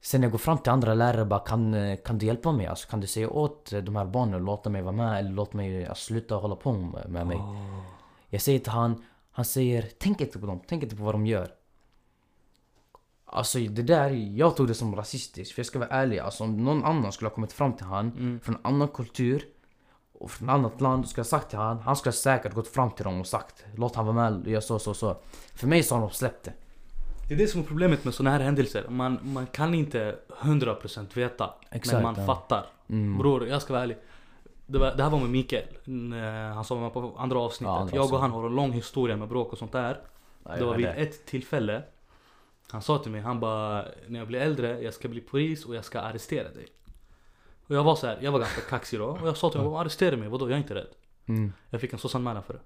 Sen 0.01 0.23
jag 0.23 0.31
går 0.31 0.39
fram 0.39 0.59
till 0.59 0.73
andra 0.73 0.95
lärare 0.95 1.25
bara 1.25 1.41
kan, 1.41 1.75
eh, 1.75 1.97
kan 2.05 2.19
du 2.19 2.27
hjälpa 2.27 2.53
mig? 2.53 2.67
Alltså, 2.67 2.89
kan 2.89 3.01
du 3.01 3.07
säga 3.07 3.31
åt 3.31 3.71
de 3.83 3.97
här 3.97 4.05
barnen 4.05 4.45
låta 4.45 4.71
mig 4.71 4.83
vara 4.83 4.93
med 4.93 5.19
eller 5.19 5.31
låt 5.31 5.53
mig 5.53 5.87
alltså, 5.87 6.05
sluta 6.05 6.35
hålla 6.35 6.57
på 6.57 6.73
med 7.09 7.27
mig? 7.27 7.37
Åh. 7.37 7.83
Jag 8.29 8.41
säger 8.41 8.59
till 8.59 8.73
han, 8.73 9.05
han 9.31 9.45
säger 9.45 9.89
tänk 9.99 10.21
inte 10.21 10.39
på 10.39 10.47
dem, 10.47 10.61
tänk 10.69 10.83
inte 10.83 10.97
på 10.97 11.03
vad 11.03 11.15
de 11.15 11.27
gör. 11.27 11.55
Alltså 13.25 13.59
det 13.59 13.83
där, 13.83 14.11
jag 14.11 14.57
tog 14.57 14.69
det 14.69 14.75
som 14.75 14.97
rasistiskt 14.97 15.55
för 15.55 15.61
jag 15.61 15.67
ska 15.67 15.79
vara 15.79 15.89
ärlig. 15.89 16.19
Alltså 16.19 16.45
om 16.45 16.65
någon 16.65 16.85
annan 16.85 17.13
skulle 17.13 17.29
ha 17.29 17.35
kommit 17.35 17.53
fram 17.53 17.73
till 17.73 17.87
han 17.87 18.11
Mm. 18.13 18.41
från 18.41 18.55
en 18.55 18.61
annan 18.65 18.89
kultur 18.89 19.45
och 20.13 20.31
från 20.31 20.49
ett 20.49 20.53
annat 20.55 20.81
land 20.81 21.05
och 21.05 21.11
skulle 21.11 21.23
ha 21.23 21.29
sagt 21.29 21.49
till 21.51 21.59
han, 21.59 21.79
han 21.79 21.97
skulle 21.97 22.13
säkert 22.13 22.55
gått 22.55 22.69
fram 22.69 22.91
till 22.91 23.05
dem 23.05 23.21
och 23.21 23.27
sagt 23.27 23.65
låt 23.77 23.95
han 23.95 24.07
vara 24.07 24.31
med, 24.31 24.47
gör 24.49 24.61
så 24.61 24.79
så 24.79 24.95
så. 24.95 25.17
För 25.55 25.67
mig 25.67 25.83
så 25.83 25.95
har 25.95 26.01
de 26.03 26.11
släppt 26.11 26.45
det. 26.45 26.53
Det 27.29 27.35
är 27.35 27.39
det 27.39 27.47
som 27.47 27.61
är 27.61 27.65
problemet 27.65 28.05
med 28.05 28.15
såna 28.15 28.31
här 28.31 28.41
händelser. 28.41 28.87
Man, 28.89 29.19
man 29.23 29.47
kan 29.47 29.75
inte 29.75 30.17
100% 30.41 31.15
veta. 31.15 31.55
Exakt, 31.71 31.93
men 31.93 32.03
man 32.03 32.15
ja. 32.19 32.27
fattar. 32.27 32.67
Mm. 32.89 33.19
Bror, 33.19 33.49
jag 33.49 33.63
ska 33.63 33.73
vara 33.73 33.83
ärlig. 33.83 33.97
Det, 34.67 34.79
var, 34.79 34.95
det 34.97 35.03
här 35.03 35.11
var 35.11 35.19
med 35.19 35.31
Mikael. 35.31 35.65
Han 36.55 36.65
som 36.65 36.77
var 36.77 36.85
med 36.85 36.93
på 36.93 37.15
andra 37.19 37.39
avsnittet. 37.39 37.73
Ja, 37.73 37.79
andra 37.81 37.97
jag 37.97 38.13
och 38.13 38.21
han 38.21 38.31
har 38.31 38.47
en 38.47 38.55
lång 38.55 38.73
historia 38.73 39.17
med 39.17 39.29
bråk 39.29 39.53
och 39.53 39.59
sånt 39.59 39.73
där. 39.73 40.01
Ja, 40.45 40.57
det 40.57 40.65
var 40.65 40.77
vid 40.77 40.87
det. 40.87 40.93
ett 40.93 41.27
tillfälle. 41.27 41.83
Han 42.71 42.83
sa 42.83 42.99
till 42.99 43.13
mig, 43.13 43.21
han 43.21 43.41
bara 43.41 43.85
När 44.07 44.19
jag 44.19 44.29
blir 44.29 44.41
äldre, 44.41 44.83
jag 44.83 44.95
ska 44.95 45.09
bli 45.09 45.21
polis 45.21 45.65
och 45.65 45.75
jag 45.75 45.85
ska 45.85 46.01
arrestera 46.01 46.49
dig. 46.49 46.67
Och 47.67 47.75
jag 47.75 47.85
var 47.85 47.97
så 47.97 48.07
här, 48.07 48.19
jag 48.21 48.33
var 48.33 48.39
ganska 48.39 48.61
kaxig 48.61 48.99
då. 48.99 49.07
Och 49.07 49.29
jag 49.29 49.37
sa 49.37 49.51
till 49.51 49.61
honom, 49.61 49.75
arrestera 49.75 50.17
mig, 50.17 50.29
vadå? 50.29 50.47
Jag 50.47 50.53
är 50.53 50.59
inte 50.59 50.75
rädd. 50.75 50.95
Mm. 51.27 51.53
Jag 51.71 51.81
fick 51.81 51.93
en 51.93 51.99
SOS-anmälan 51.99 52.43
för 52.43 52.55
det. 52.55 52.61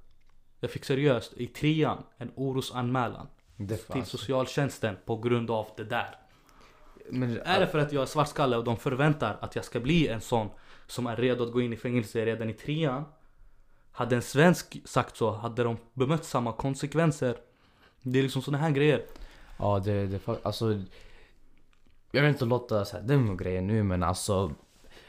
Jag 0.61 0.71
fick 0.71 0.85
seriöst, 0.85 1.33
i 1.37 1.47
trean, 1.47 2.03
en 2.17 2.31
orosanmälan. 2.35 3.27
Det 3.67 3.77
Till 3.77 4.05
socialtjänsten 4.05 4.97
på 5.05 5.17
grund 5.17 5.51
av 5.51 5.67
det 5.77 5.85
där. 5.85 6.19
Men, 7.11 7.41
Är 7.41 7.61
det 7.61 7.67
för 7.67 7.79
att 7.79 7.93
jag 7.93 8.03
är 8.03 8.07
svartskalle 8.07 8.57
och 8.57 8.65
de 8.65 8.77
förväntar 8.77 9.39
att 9.41 9.57
jag 9.57 9.65
ska 9.65 9.81
bli 9.81 10.09
en 10.09 10.21
sån 10.21 10.51
som 10.87 11.07
är 11.07 11.17
redo 11.17 11.45
att 11.45 11.53
gå 11.53 11.61
in 11.61 11.73
i 11.73 11.77
fängelse 11.77 12.25
redan 12.25 12.51
i 12.51 12.55
trean? 12.55 13.05
Hade 13.93 14.17
en 14.17 14.23
svensk 14.23 14.83
sagt 14.85 15.17
så, 15.17 15.31
hade 15.31 15.63
de 15.63 15.77
bemött 15.93 16.25
samma 16.25 16.53
konsekvenser. 16.53 17.37
Det 18.03 18.19
är 18.19 18.23
liksom 18.23 18.43
såna 18.43 18.59
här 18.59 18.71
grejer. 18.71 19.05
Ja 19.59 19.79
det, 19.85 20.07
det 20.07 20.21
alltså 20.43 20.81
Jag 22.11 22.23
vill 22.23 22.31
inte 22.31 22.45
låta 22.45 22.85
så 22.85 22.97
här 22.97 23.05
dum 23.05 23.37
grejer 23.37 23.63
nu 23.63 23.83
men 23.83 24.03
alltså 24.03 24.55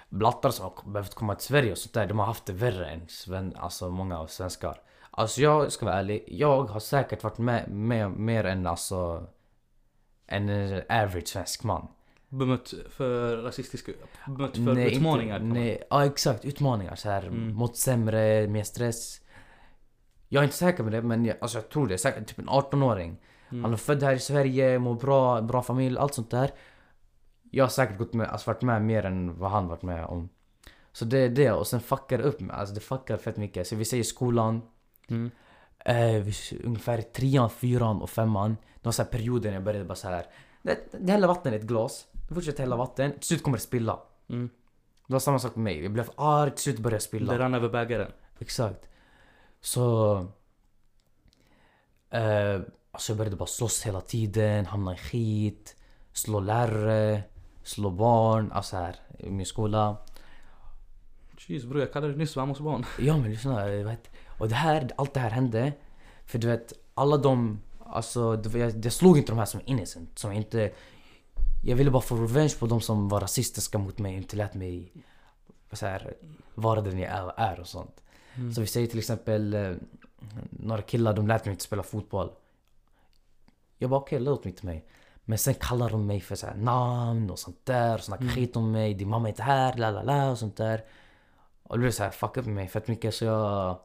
Blattar 0.10 0.50
som 0.50 0.66
har 0.66 0.92
behövt 0.92 1.14
komma 1.14 1.36
till 1.36 1.48
Sverige 1.48 1.72
och 1.72 1.78
sånt 1.78 1.94
där, 1.94 2.08
de 2.08 2.20
har 2.20 2.26
haft 2.26 2.46
det 2.46 2.54
värre 2.54 2.86
än 2.86 3.08
sven, 3.08 3.56
alltså 3.58 3.90
många 3.90 4.20
av 4.20 4.28
svenskar 4.28 4.82
Alltså 5.16 5.42
jag 5.42 5.72
ska 5.72 5.86
vara 5.86 5.96
ärlig, 5.96 6.24
jag 6.28 6.64
har 6.64 6.80
säkert 6.80 7.24
varit 7.24 7.38
med, 7.38 7.70
med 7.70 8.12
mer 8.12 8.44
än 8.44 8.68
alltså 8.68 9.28
En 10.28 10.50
average 10.90 11.28
svensk 11.28 11.64
man 11.64 11.88
Bemött 12.30 12.74
för 12.90 13.38
rasistiska, 13.38 13.92
bemött 14.28 14.56
för 14.58 14.78
utmaningar. 14.80 15.38
kan 15.40 15.48
man- 15.48 15.58
nej, 15.58 15.84
ja 15.90 16.06
exakt, 16.06 16.46
utmaningar 16.46 16.96
så 16.96 17.10
här 17.10 17.24
Mm. 17.28 17.54
mått 17.54 17.78
sämre, 17.78 18.48
mer 18.48 18.64
stress 18.64 19.22
Jag 20.30 20.40
är 20.40 20.44
inte 20.44 20.56
säker 20.58 20.84
på 20.84 20.90
det 20.90 21.02
men 21.02 21.26
jag, 21.26 21.38
alltså 21.42 21.58
jag 21.58 21.70
tror 21.70 21.88
det, 21.88 21.98
säkert 21.98 22.28
typ 22.28 22.40
en 22.40 22.50
18-åring 22.50 23.18
Mm. 23.50 23.64
Han 23.64 23.74
är 23.74 23.78
född 23.78 24.04
här 24.04 24.14
i 24.14 24.20
Sverige, 24.20 24.80
mår 24.80 24.96
bra, 24.96 25.42
bra 25.42 25.62
familj, 25.62 25.98
allt 25.98 26.14
sånt 26.14 26.32
där. 26.32 26.52
Jag 27.52 27.64
har 27.64 27.70
säkert 27.70 27.98
gått 27.98 28.14
med, 28.14 28.28
alltså 28.30 28.50
varit 28.52 28.62
med 28.62 28.82
mer 28.82 29.06
än 29.06 29.40
vad 29.40 29.52
han 29.52 29.68
varit 29.68 29.82
med 29.82 30.06
om. 30.06 30.30
Så 30.92 31.06
det 31.06 31.18
är 31.18 31.30
det, 31.30 31.52
och 31.52 31.68
sen 31.68 31.80
fuckar 31.80 32.20
upp 32.20 32.40
med, 32.40 32.56
alltså 32.56 32.76
det 32.76 32.82
fuckar 32.82 33.18
fett 33.18 33.38
mycket. 33.38 33.68
Så 33.68 33.76
vi 33.76 33.86
säger 33.86 34.04
skolan. 34.04 34.62
Mm. 35.08 35.32
Vi- 36.24 36.62
ungefär 36.64 37.02
trean, 37.02 37.50
fyran 37.50 38.02
och 38.02 38.10
femman. 38.10 38.58
Det 38.76 38.86
var 38.86 38.92
så 38.92 39.04
här 39.04 39.10
perioder 39.10 39.50
när 39.50 39.56
jag 39.58 39.64
började 39.64 39.86
bara 39.86 39.96
så 39.96 40.08
här. 40.08 40.26
Det, 40.62 40.78
det 41.00 41.12
häller 41.12 41.28
vatten 41.28 41.54
i 41.54 41.56
ett 41.56 41.64
glas. 41.64 42.08
Du 42.30 42.36
fortsätter 42.36 42.60
hälla 42.60 42.76
vatten. 42.76 43.12
Till 43.12 43.24
slut 43.24 43.44
kommer 43.44 43.58
det 43.58 43.64
spilla. 43.64 44.00
Mm. 44.30 44.50
Det 45.08 45.14
var 45.14 45.20
samma 45.20 45.40
sak 45.40 45.56
med 45.56 45.64
mig. 45.64 45.84
Jag 45.84 45.92
blev 45.92 46.10
arg, 46.16 46.52
till 46.52 46.60
slut 46.64 46.80
började 46.80 46.96
jag 46.96 47.02
spilla. 47.02 47.34
Det 47.34 47.40
rann 47.40 47.54
över 47.54 47.70
bägaren. 47.70 48.12
Exakt. 48.40 48.90
Så... 49.62 50.16
Eh, 52.10 52.62
alltså 52.92 53.12
jag 53.12 53.18
började 53.18 53.36
bara 53.36 53.46
slåss 53.46 53.84
hela 53.86 54.02
tiden, 54.02 54.66
hamna 54.66 54.94
i 54.94 54.98
skit, 54.98 55.76
slå 56.14 56.40
lärare, 56.40 57.24
slå 57.64 57.90
barn, 57.90 58.52
alltså 58.52 58.76
här 58.76 58.96
i 59.20 59.30
min 59.30 59.46
skola. 59.46 59.98
Jeez 61.38 61.66
bror, 61.66 61.80
jag 61.80 61.94
kallade 61.94 62.14
det 62.14 62.20
nyss 62.20 62.36
Vamos 62.36 62.60
barn. 62.60 62.86
Ja 63.00 63.18
men 63.18 63.32
lyssna, 63.32 63.70
jag 63.70 63.86
vet. 63.86 64.10
Och 64.38 64.50
det 64.50 64.56
här, 64.56 64.90
allt 64.96 65.14
det 65.14 65.20
här 65.20 65.30
hände. 65.30 65.74
För 66.26 66.40
du 66.40 66.48
vet, 66.48 66.74
alla 66.94 67.18
de... 67.18 67.60
Alltså, 67.86 68.36
det, 68.36 68.50
var- 68.50 68.60
jag, 68.60 68.86
jag 68.86 68.94
slog 68.94 69.18
inte 69.18 69.32
de 69.32 69.38
här 69.38 69.46
som 69.46 69.62
innocent. 69.66 70.20
Som 70.20 70.32
inte... 70.32 70.72
Jag 71.64 71.76
ville 71.76 71.92
bara 71.92 72.02
få 72.02 72.16
revenge 72.16 72.54
på 72.60 72.66
de 72.66 72.82
som 72.82 73.10
var 73.10 73.20
rasistiska 73.22 73.78
mot 73.78 74.00
mig 74.00 74.12
och 74.16 74.18
inte 74.22 74.36
lät 74.36 74.54
mig 74.54 74.92
så 75.72 75.86
här, 75.86 76.14
vara 76.56 76.82
den 76.82 77.00
jag 77.00 77.12
är- 77.12 77.34
är 77.40 77.60
och 77.60 77.68
sånt. 77.68 78.02
Mm. 78.36 78.54
Så 78.54 78.62
vi 78.62 78.68
säger 78.68 78.88
till 78.88 79.00
exempel 79.00 79.54
eh, 79.54 79.72
några 80.50 80.82
killar, 80.82 81.14
de 81.14 81.28
lät 81.28 81.46
mig 81.46 81.52
inte 81.52 81.64
spela 81.64 81.84
fotboll. 81.84 82.32
Jag 83.78 83.90
bara 83.90 84.00
okej, 84.00 84.20
låt 84.20 84.44
mig 84.44 84.54
till 84.54 84.66
mig. 84.66 84.86
Men 85.26 85.38
sen 85.38 85.54
kallar 85.54 85.90
de 85.90 86.08
mig 86.08 86.22
för 86.22 86.36
så 86.36 86.48
här, 86.48 86.56
namn 86.56 87.30
och 87.30 87.40
sånt 87.40 87.66
där. 87.66 87.94
Och 87.96 88.04
snackar 88.04 88.24
Mm. 88.24 88.36
skit 88.36 88.56
om 88.56 88.72
mig. 88.72 88.94
Din 88.94 89.10
mamma 89.10 89.28
är 89.28 89.32
inte 89.32 89.44
här, 89.44 89.78
la 89.78 89.92
la 89.92 90.04
la 90.04 90.32
och 90.32 90.38
sånt 90.38 90.58
där. 90.58 90.84
Och 91.64 91.76
det 91.78 91.82
blev 91.82 91.92
så 91.92 92.04
här, 92.04 92.12
fuck 92.12 92.38
upp 92.38 92.46
med 92.46 92.56
mig 92.56 92.68
fett 92.68 92.88
mycket 92.88 93.16
så 93.16 93.26
jag 93.26 93.80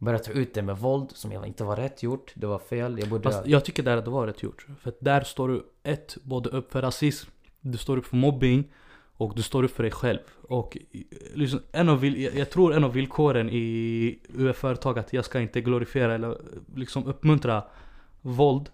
började 0.00 0.24
ta 0.24 0.32
ut 0.32 0.54
det 0.54 0.62
med 0.62 0.78
våld 0.78 1.10
som 1.14 1.32
jag 1.32 1.46
inte 1.46 1.64
var 1.64 1.76
rätt 1.76 2.02
gjort. 2.02 2.32
Det 2.34 2.46
var 2.46 2.58
fel. 2.58 2.98
Jag 2.98 3.08
borde... 3.08 3.22
Fast 3.22 3.46
jag 3.46 3.64
tycker 3.64 3.82
där 3.82 3.96
att 3.96 4.04
det 4.04 4.10
var 4.10 4.26
rätt 4.26 4.42
gjort. 4.42 4.66
För 4.80 4.92
där 5.00 5.20
står 5.20 5.48
du 5.48 5.66
ett, 5.82 6.16
både 6.22 6.48
upp 6.48 6.72
för 6.72 6.82
rasism, 6.82 7.30
du 7.60 7.78
står 7.78 7.96
upp 7.96 8.06
för 8.06 8.16
mobbing 8.16 8.72
och 9.16 9.34
du 9.36 9.42
står 9.42 9.62
upp 9.62 9.70
för 9.70 9.82
dig 9.82 9.92
själv. 9.92 10.18
Och 10.42 10.76
eh, 10.92 11.00
liksom, 11.34 11.60
en 11.72 11.88
av, 11.88 12.04
jag- 12.06 12.50
tror 12.50 12.74
en 12.74 12.84
av 12.84 12.92
villkoren 12.92 13.50
i 13.50 14.18
UF-företag 14.34 14.98
att 14.98 15.12
jag 15.12 15.24
ska 15.24 15.40
inte 15.40 15.60
glorifiera 15.60 16.14
eller 16.14 16.30
eh, 16.30 16.36
liksom 16.74 17.06
uppmuntra 17.06 17.64
våld. 18.20 18.70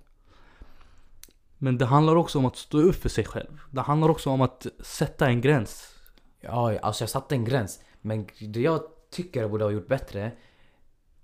Men 1.59 1.79
det 1.79 1.87
handlar 1.87 2.17
också 2.17 2.39
om 2.39 2.47
att 2.47 2.57
stå 2.57 2.79
upp 2.79 2.95
för 2.95 3.09
sig 3.09 3.25
själv. 3.25 3.61
Det 3.71 3.81
handlar 3.81 4.09
också 4.09 4.31
om 4.31 4.41
att 4.41 4.67
sätta 4.81 5.27
en 5.27 5.41
gräns. 5.41 5.95
Ja, 6.41 6.79
alltså 6.79 7.03
jag 7.03 7.11
satte 7.11 7.35
en 7.35 7.45
gräns. 7.45 7.81
Men 8.01 8.27
det 8.41 8.61
jag 8.61 8.81
tycker 9.11 9.41
jag 9.41 9.51
borde 9.51 9.65
ha 9.65 9.71
gjort 9.71 9.89
bättre. 9.89 10.33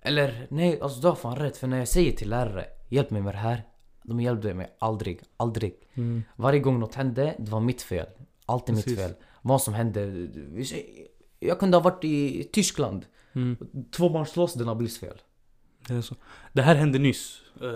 Eller 0.05 0.47
nej, 0.49 0.81
alltså 0.81 1.01
du 1.01 1.07
har 1.07 1.15
fan 1.15 1.35
rätt. 1.35 1.57
För 1.57 1.67
när 1.67 1.77
jag 1.77 1.87
säger 1.87 2.11
till 2.11 2.29
lärare, 2.29 2.65
hjälp 2.89 3.09
mig 3.09 3.21
med 3.21 3.33
det 3.33 3.37
här. 3.39 3.63
De 4.03 4.19
hjälpte 4.21 4.53
mig 4.53 4.75
aldrig, 4.79 5.19
aldrig. 5.37 5.73
Varje 6.35 6.59
gång 6.59 6.79
något 6.79 6.95
hände, 6.95 7.35
det 7.39 7.51
var 7.51 7.59
mitt 7.59 7.81
fel. 7.81 8.07
Alltid 8.45 8.75
mitt 8.75 8.85
Precis. 8.85 8.99
fel. 8.99 9.13
Vad 9.41 9.61
som 9.61 9.73
hände. 9.73 10.27
Jag 11.39 11.59
kunde 11.59 11.77
ha 11.77 11.81
varit 11.83 12.03
i 12.03 12.49
Tyskland. 12.53 13.05
Mm. 13.33 13.57
Två 13.91 14.09
barn 14.09 14.25
slåss, 14.25 14.53
det 14.53 14.63
är 14.63 14.65
Nabils 14.65 14.99
fel. 14.99 15.21
Det, 15.87 15.93
är 15.93 16.01
så. 16.01 16.15
det 16.53 16.61
här 16.61 16.75
hände 16.75 16.99
nyss. 16.99 17.41
Eh, 17.61 17.67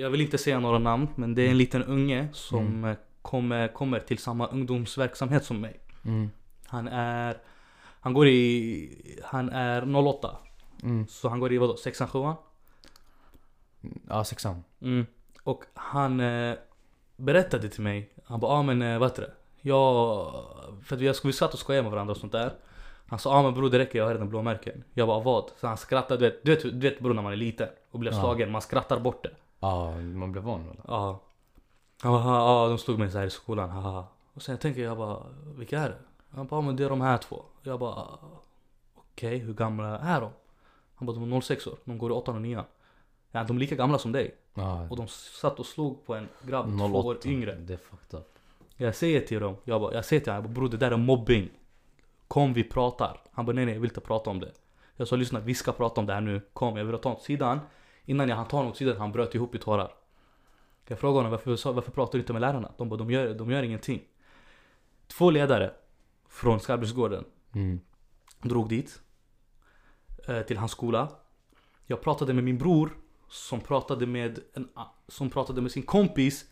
jag 0.00 0.10
vill 0.10 0.20
inte 0.20 0.38
säga 0.38 0.60
några 0.60 0.78
namn, 0.78 1.08
men 1.16 1.34
det 1.34 1.42
är 1.42 1.50
en 1.50 1.58
liten 1.58 1.84
unge 1.84 2.28
som 2.32 2.66
Mm. 2.66 2.90
eh, 2.90 2.96
kommer, 3.22 3.68
kommer 3.68 4.00
till 4.00 4.18
samma 4.18 4.46
ungdomsverksamhet 4.46 5.44
som 5.44 5.60
mig. 5.60 5.80
Mm. 6.04 6.30
Han 6.66 6.88
är... 6.88 7.36
Han 8.00 8.12
går 8.12 8.28
i... 8.28 9.18
Han 9.24 9.48
är 9.48 9.96
08. 9.96 10.36
Mm. 10.82 11.06
Så 11.08 11.28
han 11.28 11.40
går 11.40 11.52
i 11.52 11.58
vadå? 11.58 11.76
Sexan, 11.76 12.08
sjuan? 12.08 12.34
Ja, 14.08 14.24
sexan. 14.24 14.64
Mm. 14.80 15.06
Och 15.42 15.64
han 15.74 16.20
eh, 16.20 16.54
berättade 17.16 17.68
till 17.68 17.82
mig. 17.82 18.12
Han 18.24 18.40
bara 18.40 18.52
ah, 18.52 18.62
men 18.62 18.82
eh, 18.82 18.98
vad 18.98 19.10
heter 19.10 19.22
det? 19.22 19.32
Jag... 19.60 20.32
För 20.84 20.96
att 20.96 21.00
vi, 21.02 21.12
vi 21.24 21.32
satt 21.32 21.52
och 21.54 21.58
skojade 21.58 21.82
med 21.82 21.92
varandra 21.92 22.12
och 22.12 22.18
sånt 22.18 22.32
där. 22.32 22.54
Han 23.06 23.18
sa 23.18 23.34
ah, 23.34 23.42
men 23.42 23.54
bror 23.54 23.70
det 23.70 23.78
räcker 23.78 23.98
jag 23.98 24.06
har 24.06 24.12
redan 24.12 24.28
blåmärken. 24.28 24.84
Jag 24.94 25.08
bara 25.08 25.20
vad? 25.20 25.50
Så 25.60 25.66
han 25.66 25.76
skrattade. 25.76 26.18
Du 26.18 26.30
vet, 26.30 26.44
du 26.44 26.54
vet, 26.54 26.62
du 26.80 26.90
vet 26.90 27.00
bror 27.00 27.14
när 27.14 27.22
man 27.22 27.32
är 27.32 27.36
liten 27.36 27.68
och 27.90 27.98
blir 27.98 28.12
Ja. 28.12 28.20
slagen. 28.20 28.50
Man 28.50 28.62
skrattar 28.62 29.00
bort 29.00 29.22
det. 29.22 29.30
Ja, 29.60 30.00
man 30.00 30.32
blev 30.32 30.44
van 30.44 30.60
eller? 30.60 30.82
Ja. 30.88 31.20
Han 32.02 32.12
bara, 32.12 32.24
ja 32.24 32.68
de 32.68 32.78
slog 32.78 32.98
mig 32.98 33.10
så 33.10 33.18
här 33.18 33.26
i 33.26 33.30
skolan, 33.30 33.70
haha. 33.70 34.06
Och 34.34 34.42
sen 34.42 34.58
tänker 34.58 34.82
jag 34.82 34.96
bara, 34.96 35.22
vilka 35.56 35.78
är 35.78 35.88
det? 35.88 35.98
Han 36.30 36.46
bara, 36.46 36.60
men 36.60 36.76
det 36.76 36.84
är 36.84 36.88
de 36.88 37.00
här 37.00 37.18
två. 37.18 37.42
Jag 37.62 37.78
bara, 37.78 38.06
okej 38.94 39.38
hur 39.38 39.54
gamla 39.54 39.98
är 39.98 40.20
de? 40.20 40.30
Han 40.98 41.06
bara, 41.06 41.12
de 41.12 41.32
är 41.32 41.40
06 41.40 41.66
år, 41.66 41.78
de 41.84 41.98
går 41.98 42.10
i 42.10 42.14
8 42.14 42.32
och 42.32 42.40
9 42.42 42.64
Ja, 43.30 43.44
de 43.44 43.56
är 43.56 43.60
lika 43.60 43.74
gamla 43.74 43.98
som 43.98 44.12
dig. 44.12 44.34
Ja. 44.54 44.86
Och 44.90 44.96
de 44.96 45.08
satt 45.08 45.58
och 45.60 45.66
slog 45.66 46.06
på 46.06 46.14
en 46.14 46.28
grabb 46.46 46.78
två 46.78 46.84
år 46.98 47.14
08. 47.16 47.28
yngre. 47.28 47.54
Det 47.54 47.72
är 47.72 47.76
fucked 47.78 48.20
up. 48.20 48.38
Jag 48.76 48.94
säger 48.94 49.20
till 49.20 49.40
dem, 49.40 49.56
jag, 49.64 49.80
bara, 49.80 49.94
jag 49.94 50.04
säger 50.04 50.20
till 50.20 50.32
honom, 50.32 50.44
jag 50.44 50.50
bara, 50.52 50.54
bror 50.60 50.68
det 50.68 50.76
där 50.76 50.90
är 50.90 50.96
mobbing. 50.96 51.48
Kom 52.28 52.52
vi 52.52 52.64
pratar. 52.64 53.20
Han 53.32 53.46
bara, 53.46 53.52
nej 53.52 53.64
nej 53.64 53.74
jag 53.74 53.80
vill 53.80 53.90
inte 53.90 54.00
prata 54.00 54.30
om 54.30 54.40
det. 54.40 54.52
Jag 54.96 55.08
sa, 55.08 55.16
lyssna 55.16 55.40
vi 55.40 55.54
ska 55.54 55.72
prata 55.72 56.00
om 56.00 56.06
det 56.06 56.14
här 56.14 56.20
nu. 56.20 56.40
Kom 56.52 56.76
jag 56.76 56.84
vill 56.84 56.98
ta 56.98 57.12
åt 57.12 57.22
sidan. 57.22 57.60
Innan 58.04 58.28
jag 58.28 58.36
hann 58.36 58.48
ta 58.48 58.56
honom 58.56 58.72
åt 58.72 58.76
sidan, 58.78 58.96
han 58.96 59.12
bröt 59.12 59.34
ihop 59.34 59.54
i 59.54 59.58
tårar. 59.58 59.92
Jag 60.88 60.98
frågade 60.98 61.18
honom, 61.18 61.30
varför, 61.30 61.72
varför 61.72 61.90
pratar 61.92 62.12
du 62.12 62.18
inte 62.18 62.32
med 62.32 62.40
lärarna? 62.42 62.72
De 62.76 62.88
bara, 62.88 62.96
de 62.96 63.10
gör, 63.10 63.34
de 63.34 63.50
gör 63.50 63.62
ingenting. 63.62 64.02
Två 65.06 65.30
ledare 65.30 65.70
från 66.28 66.60
Skarpnäcksgården 66.60 67.24
Mm. 67.54 67.80
drog 68.42 68.68
dit. 68.68 69.02
Eh, 70.28 70.42
till 70.42 70.58
hans 70.58 70.72
skola. 70.72 71.08
Jag 71.86 72.00
pratade 72.00 72.32
med 72.32 72.44
min 72.44 72.58
bror 72.58 72.96
som 73.28 73.60
pratade 73.60 74.06
med, 74.06 74.38
en, 74.54 74.68
som 75.08 75.30
pratade 75.30 75.60
med 75.60 75.70
sin 75.70 75.82
kompis. 75.82 76.44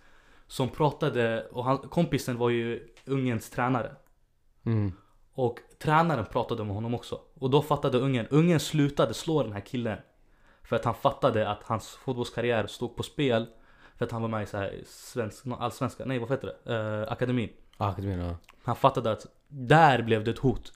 Som 0.46 0.68
pratade, 0.68 1.46
och 1.46 1.64
han, 1.64 1.78
kompisen 1.78 2.38
var 2.38 2.50
ju 2.50 2.88
ungens 3.04 3.50
tränare. 3.50 3.96
Mm. 4.66 4.92
Och 5.32 5.58
tränaren 5.78 6.24
pratade 6.24 6.64
med 6.64 6.74
honom 6.74 6.94
också. 6.94 7.20
Och 7.34 7.50
då 7.50 7.62
fattade 7.62 7.98
ungen, 7.98 8.26
ungen 8.26 8.60
slutade 8.60 9.14
slå 9.14 9.42
den 9.42 9.52
här 9.52 9.60
killen. 9.60 9.98
För 10.62 10.76
att 10.76 10.84
han 10.84 10.94
fattade 10.94 11.48
att 11.48 11.62
hans 11.62 11.88
fotbollskarriär 11.88 12.66
stod 12.66 12.96
på 12.96 13.02
spel. 13.02 13.46
För 13.96 14.04
att 14.04 14.12
han 14.12 14.22
var 14.22 14.28
med 14.28 14.42
i 14.42 14.46
så 14.46 14.56
här 14.56 14.82
svensk, 14.86 15.44
allsvenska, 15.58 16.04
nej 16.04 16.18
vad 16.18 16.30
heter 16.30 16.54
det? 16.64 16.74
Eh, 16.74 17.12
akademin. 17.12 17.50
Akademin, 17.76 18.18
ja. 18.18 18.36
Han 18.64 18.76
fattade 18.76 19.12
att 19.12 19.26
där 19.48 20.02
blev 20.02 20.24
det 20.24 20.30
ett 20.30 20.38
hot. 20.38 20.72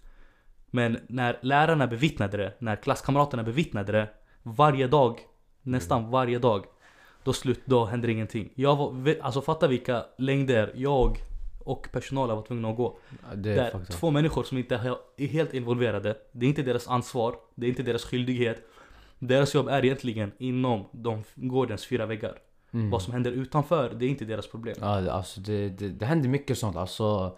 Men 0.71 0.99
när 1.09 1.39
lärarna 1.43 1.87
bevittnade 1.87 2.37
det, 2.37 2.53
när 2.59 2.77
klasskamraterna 2.77 3.43
bevittnade 3.43 3.93
det 3.93 4.09
varje 4.43 4.87
dag, 4.87 5.18
nästan 5.62 6.11
varje 6.11 6.39
dag, 6.39 6.64
då, 7.25 7.33
slut, 7.33 7.61
då 7.64 7.85
hände 7.85 8.12
ingenting. 8.12 8.53
Jag 8.55 8.77
var, 8.77 9.16
alltså 9.23 9.41
fatta 9.41 9.68
vilka 9.68 10.05
längder 10.18 10.73
jag 10.75 11.16
och 11.64 11.89
personalen 11.93 12.37
var 12.37 12.43
tvungna 12.43 12.68
att 12.71 12.77
gå. 12.77 12.99
Det 13.35 13.55
Det 13.55 13.61
är 13.61 13.77
up. 13.77 13.89
två 13.89 14.11
människor 14.11 14.43
som 14.43 14.59
inte 14.59 14.97
är 15.16 15.27
helt 15.27 15.55
involverade. 15.55 16.16
Det 16.33 16.47
är 16.47 16.49
inte 16.49 16.62
deras 16.62 16.89
ansvar, 16.89 17.35
det 17.55 17.66
är 17.66 17.71
inte 17.71 17.83
deras 17.83 18.05
skyldighet. 18.05 18.62
Deras 19.18 19.55
jobb 19.55 19.68
är 19.68 19.85
egentligen 19.85 20.33
inom 20.39 20.85
de 20.93 21.23
gårdens 21.35 21.87
fyra 21.87 22.07
väggar. 22.07 22.39
Mm. 22.73 22.91
Vad 22.91 23.03
som 23.03 23.12
händer 23.12 23.31
utanför, 23.33 23.91
det 23.99 24.05
är 24.05 24.09
inte 24.09 24.25
deras 24.25 24.47
problem. 24.51 24.75
Ja, 24.81 25.01
det- 25.01 25.12
alltså 25.12 25.41
det, 25.41 25.68
det, 25.68 25.89
det 25.89 26.07
händer 26.07 26.29
mycket 26.29 26.59
sånt. 26.59 26.77
Alltså, 26.77 27.37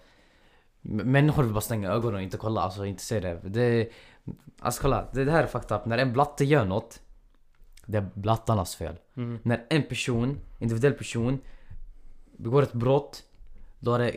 människor 0.82 1.42
vill 1.42 1.52
bara 1.52 1.60
stänga 1.60 1.90
ögonen 1.90 2.14
och 2.14 2.22
inte 2.22 2.36
kolla, 2.36 2.60
alltså 2.60 2.86
inte 2.86 3.02
se 3.02 3.20
det. 3.20 3.40
det 3.44 3.88
alltså 4.60 4.82
kolla, 4.82 5.08
det, 5.12 5.24
det 5.24 5.32
här 5.32 5.42
är 5.42 5.46
fucked 5.46 5.76
up. 5.76 5.86
När 5.86 5.98
en 5.98 6.12
blatte 6.12 6.44
gör 6.44 6.64
något, 6.64 7.00
det 7.86 7.98
är 7.98 8.10
blattarnas 8.14 8.76
fel. 8.76 8.96
Mm. 9.16 9.38
När 9.42 9.66
en 9.70 9.82
person, 9.82 10.38
individuell 10.58 10.92
person, 10.92 11.38
begår 12.36 12.62
ett 12.62 12.72
brott, 12.72 13.22
då 13.78 13.94
är 13.94 13.98
det 13.98 14.16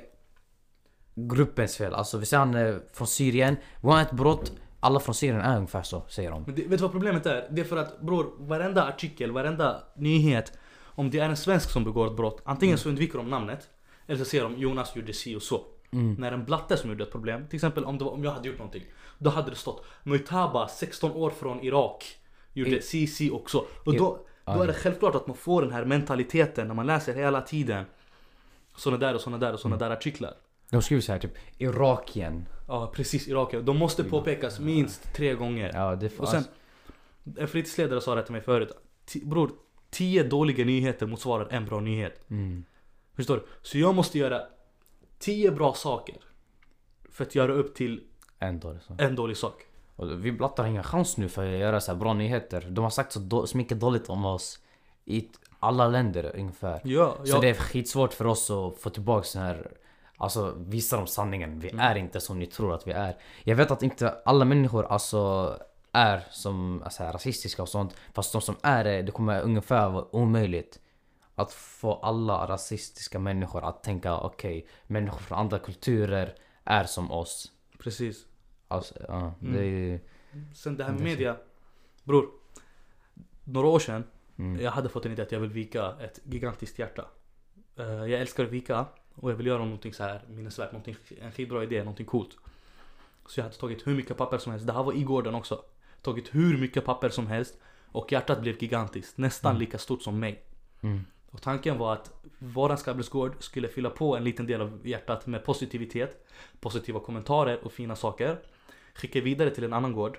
gruppens 1.16 1.78
fel. 1.78 1.93
Alltså 1.93 2.18
vi 2.18 2.26
säger 2.26 2.39
han 2.39 2.55
är 2.55 2.82
från 2.93 3.07
Syrien, 3.07 3.57
begår 3.82 3.99
ett 3.99 4.11
brott, 4.11 4.51
alla 4.80 4.99
från 4.99 5.16
Syrien 5.16 5.41
är 5.41 5.55
ungefär 5.55 5.84
så, 5.84 6.03
säger 6.07 6.32
de. 6.32 6.43
Men 6.43 6.55
det, 6.55 6.61
vet 6.61 6.70
du 6.70 6.78
vad 6.78 6.91
problemet 6.91 7.26
är? 7.26 7.47
Det 7.51 7.61
är 7.61 7.66
för 7.66 7.78
att 7.78 8.01
bror, 8.01 8.34
varenda 8.38 8.84
artikel, 8.84 9.32
varenda 9.32 9.84
nyhet 9.95 10.57
Om 10.82 11.09
det 11.09 11.20
är 11.20 11.30
en 11.30 11.38
svensk 11.38 11.70
som 11.70 11.84
begår 11.84 12.07
ett 12.07 12.18
brott 12.18 12.41
Antingen 12.45 12.78
så 12.78 12.89
undviker 12.89 13.18
de 13.18 13.30
namnet 13.30 13.70
Eller 14.07 14.20
så 14.20 14.26
säger 14.26 14.43
de 14.43 14.57
Jonas 14.57 14.95
gjorde 14.95 15.13
si 15.13 15.36
och 15.36 15.41
så 15.41 15.61
Mm. 15.96 16.16
När 16.20 16.32
en 16.32 16.46
blatte 16.46 16.78
som 16.78 16.89
gjorde 16.89 17.04
ett 17.04 17.12
problem 17.12 17.48
Till 17.48 17.58
exempel 17.58 17.86
om, 17.86 17.98
var, 17.98 18.12
om 18.12 18.24
jag 18.24 18.32
hade 18.32 18.48
gjort 18.48 18.58
någonting 18.58 18.84
Då 19.18 19.30
hade 19.30 19.50
det 19.50 19.56
stått 19.56 19.86
Mujtaba 20.04 20.68
16 20.68 21.12
år 21.12 21.30
från 21.30 21.64
Irak 21.64 22.18
Gjorde 22.54 22.82
si 22.82 23.32
också 23.32 23.66
Och 23.86 23.98
då, 23.98 24.20
då 24.46 24.62
är 24.62 24.68
det 24.68 24.74
självklart 24.74 25.16
att 25.16 25.28
man 25.28 25.38
får 25.38 25.62
den 25.62 25.72
här 25.72 25.86
mentaliteten 25.86 26.68
När 26.68 26.76
man 26.76 26.86
läser 26.86 27.14
hela 27.14 27.41
tiden 27.41 27.86
Såna 28.76 28.98
där 28.98 29.16
och 29.16 29.22
såna 29.22 29.38
där 29.38 29.54
och 29.54 29.60
såna 29.60 29.78
där 29.78 29.89
artiklar 29.89 30.34
De 30.70 30.82
skriver 30.82 31.02
så 31.02 31.12
här 31.12 31.20
typ 31.20 31.38
Irakien. 31.58 32.48
Ja 32.68 32.91
precis, 32.96 33.28
Irak 33.28 33.54
De 33.64 33.78
måste 33.78 34.04
påpekas 34.04 34.60
minst 34.60 35.14
tre 35.14 35.34
gånger 35.34 35.72
Ja, 35.74 35.96
det 35.96 36.20
Och 36.20 36.28
sen, 36.28 36.43
en 37.38 37.48
fritidsledare 37.48 38.02
sa 38.02 38.16
det 38.16 38.24
till 38.24 38.32
mig 38.32 38.41
förut. 38.41 38.72
Bror, 39.24 39.52
tio 39.89 40.24
dåliga 40.24 40.66
nyheter 40.66 41.06
motsvarar 41.06 41.48
en 41.52 41.66
bra 41.66 41.80
nyhet. 41.80 42.30
Mm. 42.30 42.66
Förstår 43.16 43.36
du? 43.36 43.43
Så 43.62 43.78
jag 43.78 43.96
måste 43.96 44.18
göra 44.18 44.41
tio 45.20 45.51
bra 45.51 45.74
saker. 45.74 46.16
För 47.11 47.24
att 47.24 47.36
göra 47.36 47.53
upp 47.53 47.76
till 47.76 48.03
är 48.39 48.51
det 48.51 48.80
så. 48.88 48.95
en 48.97 49.16
dålig 49.16 49.38
sak. 49.38 49.63
Vi 50.18 50.32
blattar 50.32 50.63
har 50.63 50.70
ingen 50.70 50.84
chans 50.84 51.18
nu 51.18 51.30
för 51.30 51.53
att 51.53 51.59
göra 51.59 51.82
så 51.82 51.91
här 51.91 51.99
bra 51.99 52.13
nyheter. 52.13 52.68
De 52.70 52.84
har 52.84 52.91
sagt 52.91 53.11
så, 53.11 53.20
då, 53.20 53.47
så 53.47 53.57
mycket 53.57 53.80
dåligt 53.80 54.09
om 54.09 54.26
oss 54.26 54.59
i 55.05 55.30
alla 55.59 55.88
länder 55.88 56.32
ungefär. 56.36 56.82
Ja, 56.84 57.18
Så 57.24 57.32
ja. 57.32 57.39
det 57.39 57.49
är 57.49 57.53
skitsvårt 57.53 58.13
för 58.13 58.28
oss 58.28 58.51
att 58.51 58.80
få 58.80 58.89
tillbaka 58.89 59.28
den 59.34 59.41
här 59.41 59.72
Alltså 60.18 60.53
visa 60.57 60.97
dem 60.97 61.07
sanningen. 61.07 61.59
Vi 61.59 61.72
är 61.78 61.95
inte 61.95 62.20
som 62.20 62.39
ni 62.39 62.45
tror 62.45 62.74
att 62.74 62.88
vi 62.88 62.91
är. 62.91 63.18
Jag 63.43 63.55
vet 63.55 63.72
att 63.72 63.84
inte 63.84 64.16
alla 64.26 64.45
människor 64.45 64.86
alltså 64.86 65.53
är 65.91 66.24
som 66.32 66.84
alltså, 66.84 67.03
rasistiska 67.03 67.61
och 67.61 67.70
sånt. 67.70 67.95
Fast 68.13 68.32
de 68.32 68.41
som 68.41 68.55
är 68.61 68.84
det, 68.84 69.01
det 69.01 69.11
kommer 69.11 69.41
ungefär 69.41 69.89
vara 69.89 70.16
omöjligt. 70.16 70.80
Att 71.36 71.53
få 71.53 71.93
alla 71.93 72.47
rasistiska 72.47 73.19
människor 73.19 73.63
att 73.63 73.83
tänka 73.83 74.17
okej, 74.17 74.67
människor 74.88 75.19
från 75.19 75.38
andra 75.39 75.59
kulturer 75.59 76.36
är 76.63 76.83
som 76.83 77.11
oss. 77.11 77.51
Precis. 77.79 78.25
Alltså, 78.67 78.93
ja, 79.07 79.33
det 79.39 79.65
är. 79.65 79.99
Sen 80.53 80.77
det 80.77 80.83
här 80.83 80.91
med 80.91 81.01
media. 81.01 81.38
Bror. 82.03 82.29
Några 83.43 83.67
år 83.67 83.79
sedan, 83.79 84.03
Mm. 84.38 84.61
jag 84.61 84.71
hade 84.71 84.89
fått 84.89 85.05
en 85.05 85.11
idé 85.11 85.21
att 85.21 85.31
jag 85.31 85.39
vill 85.39 85.49
vika 85.51 85.95
ett 86.01 86.19
gigantiskt 86.23 86.79
hjärta. 86.79 87.05
Eh, 87.75 87.86
jag 87.86 88.11
älskar 88.21 88.43
att 88.45 88.51
vika 88.51 88.86
och 89.15 89.31
jag 89.31 89.36
vill 89.36 89.45
göra 89.47 89.63
någonting 89.65 89.93
så 89.93 90.03
här 90.03 90.21
minnesvärt, 90.27 90.71
någonting, 90.71 90.95
en 91.21 91.31
skitbra 91.31 91.63
idé, 91.63 91.79
någonting 91.79 92.05
coolt. 92.05 92.38
Så 93.27 93.39
jag 93.39 93.43
hade 93.45 93.55
tagit 93.55 93.88
hur 93.88 93.95
mycket 93.95 94.17
papper 94.17 94.38
som 94.38 94.51
helst, 94.51 94.67
det 94.67 94.73
här 94.73 94.83
var 94.83 94.93
i 94.93 95.03
gården 95.03 95.36
också. 95.36 95.61
Tagit 96.01 96.36
hur 96.36 96.57
mycket 96.57 96.86
papper 96.86 97.09
som 97.09 97.27
helst 97.27 97.57
och 97.91 98.11
hjärtat 98.11 98.41
blev 98.41 98.63
gigantiskt, 98.63 99.17
nästan 99.17 99.49
Mm. 99.51 99.59
lika 99.59 99.77
stort 99.77 100.01
som 100.01 100.19
mig. 100.19 100.43
Mm. 100.81 101.05
Och 101.36 101.41
tanken 101.41 101.77
var 101.77 101.93
att 101.93 102.11
våran 102.39 102.77
Skabbelsgård 102.77 103.36
skulle 103.39 103.67
fylla 103.67 103.89
på 103.89 104.15
en 104.17 104.23
liten 104.23 104.47
del 104.47 104.61
av 104.61 104.88
hjärtat 104.88 105.27
med 105.27 105.45
positivitet, 105.45 106.25
positiva 106.59 106.99
kommentarer 106.99 107.59
och 107.65 107.71
fina 107.71 107.95
saker. 107.95 108.38
Skicka 108.93 109.21
vidare 109.21 109.49
till 109.49 109.63
en 109.63 109.73
annan 109.73 109.93
gård. 109.93 110.17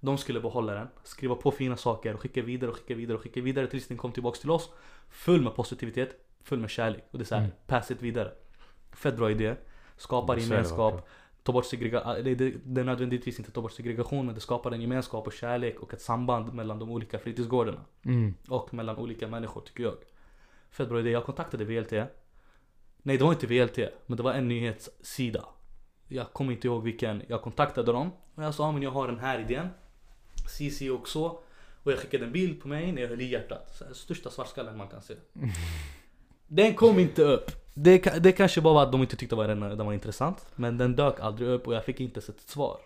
De 0.00 0.18
skulle 0.18 0.40
behålla 0.40 0.74
den, 0.74 0.88
skriva 1.04 1.34
på 1.34 1.50
fina 1.50 1.76
saker 1.76 2.14
och 2.14 2.20
skicka 2.20 2.42
vidare 2.42 2.70
och 2.70 2.76
skicka 2.76 2.94
vidare 2.94 3.16
och 3.16 3.22
skicka 3.22 3.40
vidare 3.40 3.66
tills 3.66 3.88
den 3.88 3.96
kom 3.96 4.12
tillbaks 4.12 4.40
till 4.40 4.50
oss. 4.50 4.70
Full 5.10 5.42
med 5.42 5.54
positivitet, 5.54 6.10
full 6.42 6.58
med 6.58 6.70
kärlek. 6.70 7.04
Och 7.10 7.18
det 7.18 7.22
är 7.22 7.26
såhär, 7.26 7.42
Mm. 7.42 7.52
pass 7.66 7.90
it 7.90 8.02
vidare. 8.02 8.32
Fett 8.92 9.16
bra 9.16 9.30
idé. 9.30 9.54
Skapar 9.96 10.36
gemenskap. 10.36 11.08
Ta 11.42 11.52
bort 11.52 11.66
segregation, 11.66 12.24
det, 12.24 12.34
det, 12.34 12.54
det 12.64 12.80
är 12.80 12.84
nödvändigtvis 12.84 13.38
inte 13.38 13.50
ta 13.52 13.60
bort 13.60 13.72
segregation 13.72 14.26
men 14.26 14.34
det 14.34 14.40
skapar 14.40 14.70
en 14.72 14.80
gemenskap 14.80 15.26
och 15.26 15.32
kärlek 15.32 15.80
och 15.80 15.92
ett 15.94 16.00
samband 16.02 16.54
mellan 16.54 16.78
de 16.78 16.90
olika 16.90 17.18
fritidsgårdarna. 17.18 17.84
Mm. 18.04 18.34
Och 18.48 18.74
mellan 18.74 18.96
olika 18.96 19.28
människor 19.28 19.60
tycker 19.60 19.82
jag. 19.84 19.94
Fett 20.70 20.88
bra 20.88 21.00
idé. 21.00 21.10
Jag 21.10 21.24
kontaktade 21.24 21.64
VLT. 21.64 21.92
Nej 23.02 23.18
det 23.18 23.24
var 23.24 23.32
inte 23.32 23.46
VLT, 23.46 23.78
men 24.06 24.16
det 24.16 24.22
var 24.22 24.32
en 24.32 24.48
nyhetssida. 24.48 25.44
Jag 26.08 26.32
kommer 26.32 26.52
inte 26.52 26.66
ihåg 26.66 26.82
vilken. 26.82 27.22
Jag 27.28 27.42
kontaktade 27.42 27.92
dem 27.92 28.10
och 28.34 28.44
jag 28.44 28.54
sa 28.54 28.72
men 28.72 28.82
jag 28.82 28.90
har 28.90 29.06
den 29.08 29.18
här 29.18 29.40
idén. 29.40 29.68
CC 30.46 30.90
också. 30.90 31.38
Och 31.82 31.92
jag 31.92 31.98
skickade 31.98 32.24
en 32.24 32.32
bild 32.32 32.62
på 32.62 32.68
mig 32.68 32.92
när 32.92 33.02
jag 33.02 33.08
höll 33.08 33.20
i 33.20 33.24
hjärtat. 33.24 33.82
Största 33.92 34.30
svartskallen 34.30 34.76
man 34.76 34.88
kan 34.88 35.02
se. 35.02 35.14
Den 36.46 36.74
kom 36.74 36.98
inte 36.98 37.22
upp. 37.22 37.50
Det, 37.74 37.98
det 37.98 38.32
kanske 38.32 38.60
bara 38.60 38.74
var 38.74 38.82
att 38.82 38.92
de 38.92 39.00
inte 39.00 39.16
tyckte 39.16 39.36
var 39.36 39.48
den, 39.48 39.60
den 39.60 39.86
var 39.86 39.92
intressant. 39.92 40.46
Men 40.54 40.78
den 40.78 40.96
dök 40.96 41.20
aldrig 41.20 41.48
upp 41.48 41.66
och 41.66 41.74
jag 41.74 41.84
fick 41.84 42.00
inte 42.00 42.20
sett 42.20 42.40
ett 42.40 42.48
svar. 42.48 42.80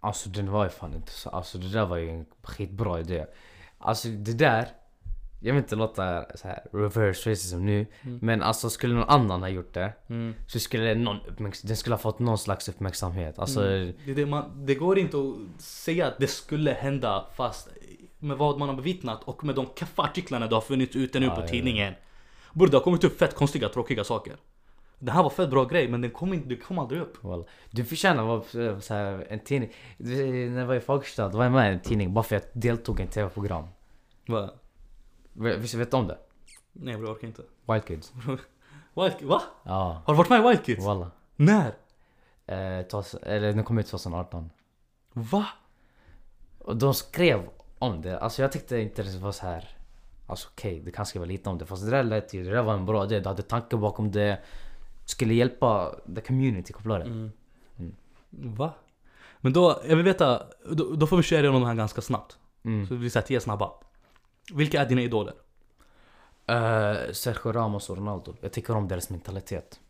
Alltså 0.00 0.28
den 0.28 0.50
var 0.50 0.64
ju 0.64 0.70
fan 0.70 0.94
inte 0.94 1.12
så, 1.12 1.30
alltså 1.30 1.58
det 1.58 1.68
där 1.68 1.86
var 1.86 1.96
ju 1.96 2.10
en 2.10 2.26
skitbra 2.42 3.00
idé. 3.00 3.26
Alltså 3.78 4.08
det 4.08 4.32
där, 4.32 4.68
jag 5.40 5.52
vill 5.54 5.62
inte 5.62 5.76
låta 5.76 6.24
så 6.36 6.48
här 6.48 6.62
reverse 6.72 7.30
racism 7.30 7.64
nu, 7.64 7.86
Mm. 8.02 8.18
men 8.22 8.42
alltså 8.42 8.70
skulle 8.70 8.94
någon 8.94 9.08
annan 9.08 9.40
ha 9.40 9.48
gjort 9.48 9.74
det 9.74 9.92
Mm. 10.08 10.34
så 10.46 10.58
skulle 10.58 10.94
någon 10.94 11.16
den 11.62 11.76
skulle 11.76 11.94
ha 11.94 11.98
fått 12.00 12.18
någon 12.18 12.38
slags 12.38 12.68
uppmärksamhet. 12.68 13.38
Alltså, 13.38 13.66
Mm. 13.66 13.92
Det, 14.06 14.14
det, 14.14 14.26
man, 14.26 14.66
det 14.66 14.74
går 14.74 14.98
inte 14.98 15.16
att 15.16 15.60
säga 15.62 16.06
att 16.06 16.18
det 16.18 16.26
skulle 16.26 16.70
hända 16.72 17.26
fast 17.36 17.68
med 18.18 18.38
vad 18.38 18.58
man 18.58 18.68
har 18.68 18.76
bevittnat 18.76 19.22
och 19.24 19.44
med 19.44 19.54
de 19.54 19.66
kaffartiklarna 19.66 20.46
det 20.46 20.54
har 20.54 20.60
funnits 20.62 20.96
ute 20.96 21.20
nu 21.20 21.26
Ja, 21.26 21.34
på 21.34 21.40
ja, 21.40 21.46
tidningen. 21.48 21.94
Bror 22.52 22.66
det 22.68 22.76
har 22.76 22.84
kommit 22.84 23.04
upp 23.04 23.18
fett 23.18 23.34
konstiga 23.34 23.68
tråkiga 23.68 24.04
saker. 24.04 24.36
Det 24.98 25.12
här 25.12 25.22
var 25.22 25.30
fett 25.30 25.50
bra 25.50 25.64
grej 25.64 25.88
men 25.88 26.00
den 26.00 26.10
kom, 26.10 26.32
inte, 26.34 26.48
det 26.48 26.56
kom 26.56 26.78
aldrig 26.78 27.00
upp. 27.00 27.24
well, 27.24 27.44
du 27.70 27.84
förtjänar 27.84 28.22
att 28.38 28.54
vara 28.54 28.80
så 28.80 28.94
här, 28.94 29.26
en 29.30 29.40
tidning. 29.40 29.70
Du, 29.98 30.50
När 30.50 30.60
jag 30.60 30.66
var 30.66 30.74
i 30.74 30.80
Fagersta, 30.80 31.28
då 31.28 31.38
var 31.38 31.44
jag 31.44 31.52
med 31.52 31.70
i 31.70 31.74
en 31.74 31.80
tidning 31.80 32.14
bara 32.14 32.22
för 32.24 32.36
att 32.36 32.48
jag 32.52 32.62
deltog 32.62 33.00
i 33.00 33.02
ett 33.02 33.10
tv-program. 33.12 33.64
Va? 34.26 34.50
Visst 35.38 35.74
vet 35.74 35.90
du 35.90 35.96
om 35.96 36.06
det? 36.06 36.18
Nej 36.72 36.94
bror 36.96 37.06
jag 37.08 37.16
orkar 37.16 37.28
inte. 37.28 37.42
Wild 37.66 37.84
Kids? 37.86 38.12
Wild, 38.94 39.22
va? 39.22 39.42
Ja, 39.62 40.02
Har 40.06 40.14
du 40.14 40.18
varit 40.18 40.30
med 40.30 40.40
i 40.44 40.48
Wild 40.48 40.64
Kids? 40.64 40.86
walla. 40.86 41.10
När? 41.36 41.72
Eh, 42.46 42.82
tos, 42.82 43.14
eller 43.14 43.52
den 43.52 43.64
kom 43.64 43.78
ut 43.78 43.86
2018. 43.86 44.50
Va? 45.12 45.46
Och 46.58 46.76
de 46.76 46.94
skrev 46.94 47.48
om 47.78 48.02
det, 48.02 48.18
alltså 48.18 48.42
jag 48.42 48.52
tyckte 48.52 48.78
inte 48.78 49.02
det 49.02 49.18
var 49.18 49.32
så 49.32 49.46
här. 49.46 49.68
Alltså 50.26 50.48
okej, 50.52 50.80
det 50.84 50.90
kan 50.90 51.06
skriva 51.06 51.24
lite 51.24 51.50
om 51.50 51.58
det 51.58 51.66
fast 51.66 51.84
det 51.84 51.90
där 51.90 52.02
lät 52.02 52.34
ju, 52.34 52.44
det 52.44 52.50
där 52.50 52.62
var 52.62 52.74
en 52.74 52.86
bra 52.86 53.04
idé, 53.04 53.20
du 53.20 53.28
hade 53.28 53.42
tankar 53.42 53.76
bakom 53.76 54.10
det 54.12 54.38
Skulle 55.04 55.34
hjälpa 55.34 55.94
the 56.14 56.20
community, 56.20 56.72
kopplar 56.72 56.98
det 56.98 57.04
Mm. 57.04 57.32
Mm. 57.78 57.94
Va? 58.54 58.72
Men 59.40 59.52
då, 59.52 59.80
jag 59.88 59.96
vill 59.96 60.04
veta, 60.04 60.42
då, 60.70 60.94
då 60.94 61.06
får 61.06 61.16
vi 61.16 61.22
köra 61.22 61.40
igenom 61.40 61.60
de 61.60 61.66
här 61.66 61.74
ganska 61.74 62.00
snabbt. 62.00 62.38
mm. 62.64 62.86
Så 62.86 62.94
det 62.94 63.00
blir 63.00 63.10
såhär 63.10 63.26
10 63.26 63.40
snabba. 63.40 63.72
Vilka 64.54 64.82
är 64.82 64.88
dina 64.88 65.02
idoler? 65.02 65.34
Eh, 66.46 67.12
Sergio 67.12 67.52
Ramos 67.52 67.90
och 67.90 67.96
Ronaldo, 67.96 68.34
jag 68.40 68.52
tycker 68.52 68.76
om 68.76 68.88
deras 68.88 69.10
mentalitet 69.10 69.80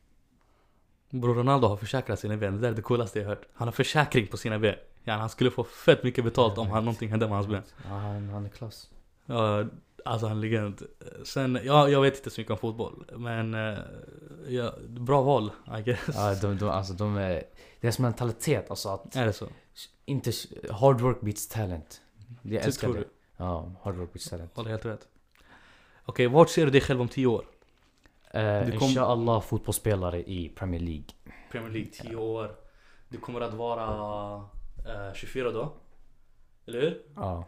Bror 1.11 1.35
Ronaldo 1.35 1.69
har 1.69 1.77
försäkrat 1.77 2.21
sina 2.21 2.37
ben, 2.37 2.55
det 2.55 2.61
där 2.61 2.69
är 2.69 2.75
det 2.75 2.83
coolaste 2.83 3.19
jag 3.19 3.27
hört. 3.27 3.49
Han 3.55 3.69
har 3.69 3.73
försäkring 3.73 4.27
på 4.27 4.37
sina 4.37 4.59
ben. 4.59 4.75
Ja, 5.05 5.15
han 5.15 5.29
skulle 5.29 5.51
få 5.51 5.65
fett 5.65 6.03
mycket 6.03 6.25
betalt 6.25 6.59
om 6.59 6.71
han, 6.71 6.85
någonting 6.85 7.11
hände 7.11 7.27
med 7.27 7.35
hans 7.35 7.47
ben. 7.47 7.63
Ja, 7.85 7.91
han, 7.91 8.29
han 8.29 8.45
är 8.45 8.49
klass 8.49 8.91
Ja, 9.27 9.65
alltså 10.05 10.27
han 10.27 10.37
är 10.37 10.41
legend. 10.41 10.83
Sen, 11.25 11.59
ja, 11.65 11.89
jag 11.89 12.01
vet 12.03 12.17
inte 12.17 12.31
så 12.31 12.41
mycket 12.41 12.51
om 12.51 12.59
fotboll. 12.59 13.05
Men, 13.17 13.55
eh, 13.55 13.79
ja, 14.49 14.75
bra 14.89 15.23
val, 15.23 15.51
I 15.79 15.83
guess. 15.83 16.01
Ja, 16.15 16.35
de, 16.35 16.59
de, 16.59 16.69
alltså 16.69 16.93
de 16.93 17.17
är, 17.17 17.43
deras 17.81 17.99
mentalitet, 17.99 18.71
alltså 18.71 18.89
att 18.89 19.17
Är 19.17 19.27
det 19.27 19.33
så? 19.33 19.49
inte, 20.05 20.33
hard 20.71 21.01
work 21.01 21.21
beats 21.21 21.49
talent 21.49 22.01
Jag 22.43 22.65
älskar 22.65 22.89
det? 22.89 23.05
Ja, 23.37 23.73
hard 23.83 23.95
work 23.97 24.13
beats 24.13 24.29
talent 24.31 24.57
Håller 24.57 24.71
helt 24.71 24.85
rätt. 24.85 25.09
Okej, 26.05 26.27
vart 26.27 26.51
ser 26.51 26.65
du 26.65 26.71
dig 26.71 26.81
själv 26.81 27.01
om 27.01 27.09
10 27.09 27.27
år? 27.27 27.45
uh, 28.35 28.79
kom- 28.79 28.89
Inshallah 28.89 29.41
fotbollsspelare 29.43 30.23
i 30.31 30.49
Premier 30.49 30.81
League 30.81 31.07
Premier 31.51 31.71
League 31.73 31.91
10 31.93 32.17
år. 32.17 32.57
Du 33.09 33.19
kommer 33.19 33.41
att 33.41 33.55
vara 33.55 34.35
eh, 34.87 35.15
24 35.15 35.51
då? 35.51 35.73
Eller 36.67 36.81
hur? 36.81 37.03
Ja 37.17 37.45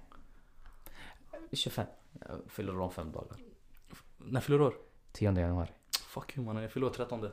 25 1.53 1.87
Jag 2.29 2.39
fyller 2.49 2.81
om 2.81 2.91
fem 2.91 3.13
dagar 3.13 3.37
När 4.19 4.41
fyller 4.41 4.59
du 4.59 4.65
år? 4.65 4.75
10 5.13 5.33
januari 5.33 5.69
Fuck 6.07 6.37
you 6.37 6.47
mannen, 6.47 6.63
jag 6.63 6.73
fyller 6.73 6.87
år 6.87 6.91
13 6.91 7.29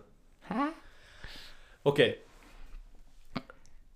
Okej 1.84 2.24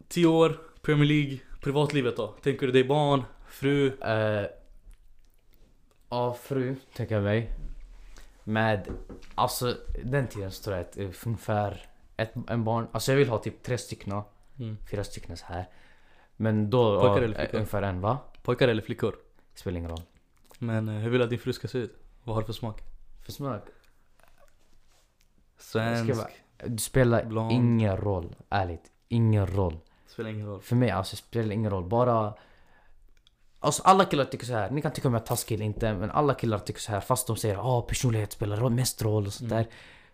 10 0.08 0.26
år, 0.28 0.60
Premier 0.82 1.06
League, 1.08 1.40
privatlivet 1.62 2.18
då? 2.18 2.28
Tänker 2.28 2.66
du 2.66 2.72
dig 2.72 2.84
barn, 2.84 3.24
fru? 3.50 3.92
Uh, 4.06 4.48
ja, 6.10 6.34
fru, 6.34 6.76
tänker 6.96 7.16
jag 7.16 7.24
mig. 7.24 7.52
Med, 8.44 8.88
alltså 9.36 9.78
den 10.04 10.28
tiden 10.28 10.52
så 10.52 10.64
tror 10.64 10.76
jag 10.78 10.86
att 10.86 10.98
är 10.98 11.14
ungefär 11.26 11.86
ett, 12.18 12.34
en 12.48 12.64
barn. 12.64 12.88
Alltså 12.92 13.12
jag 13.12 13.18
vill 13.18 13.30
ha 13.30 13.38
typ 13.38 13.64
tre 13.64 13.78
stycken, 13.78 14.22
Mm. 14.60 14.78
fyra 14.92 15.04
stycken 15.04 15.38
så 15.38 15.46
här. 15.46 15.70
Men 16.36 16.70
då, 16.70 17.02
Pojkar 17.02 17.22
eller 17.22 17.36
flickor? 17.36 17.56
ungefär 17.56 17.82
en 17.82 18.02
va? 18.02 18.18
Pojkar 18.44 18.68
eller 18.68 18.82
flickor? 18.82 19.16
Spelar 19.56 19.78
ingen 19.78 19.90
roll. 19.90 20.02
Men 20.60 20.90
eh, 20.90 20.96
hur 20.96 21.10
vill 21.10 21.20
du 21.20 21.24
att 21.24 21.30
din 21.30 21.40
fru 21.40 21.54
ska 21.54 21.68
se 21.68 21.78
ut? 21.78 21.98
Vad 22.24 22.36
har 22.36 22.42
du 22.42 22.46
för 22.46 22.54
smak? 22.54 22.82
För 23.26 23.32
smak. 23.32 23.62
Svensk? 25.58 26.16
Ska 26.16 26.28
Det 26.68 26.78
spelar 26.82 27.26
Blond. 27.26 27.52
ingen 27.52 27.98
roll, 27.98 28.36
ärligt. 28.50 28.92
Ingen 29.08 29.48
roll. 29.48 29.78
Spelar 30.08 30.30
ingen 30.30 30.48
roll. 30.48 30.62
För 30.62 30.76
mig 30.76 30.90
alltså 30.90 31.16
spelar 31.16 31.52
ingen 31.52 31.72
roll. 31.72 31.84
Bara... 31.84 32.34
Alltså 33.60 33.82
alla 33.84 34.06
killar 34.06 34.26
tycker 34.26 34.46
så 34.46 34.54
här. 34.54 34.70
Ni 34.72 34.82
kan 34.82 34.92
tycka 34.92 35.08
om 35.08 35.14
jag 35.14 35.22
är 35.22 35.26
taskig 35.26 35.56
eller 35.56 35.66
inte. 35.66 35.94
Men 35.94 36.12
alla 36.12 36.34
killar 36.34 36.60
tycker 36.60 36.82
så 36.82 36.92
här 36.92 37.00
fast 37.00 37.28
de 37.28 37.36
säger 37.36 37.56
att 37.56 37.66
ah, 37.66 37.82
personlighet 37.82 38.32
spelar 38.32 38.70
mest 38.70 39.02
roll 39.02 39.26
och 39.28 39.34
sånt 39.34 39.52
Mm. 39.52 39.64
där. 39.64 39.72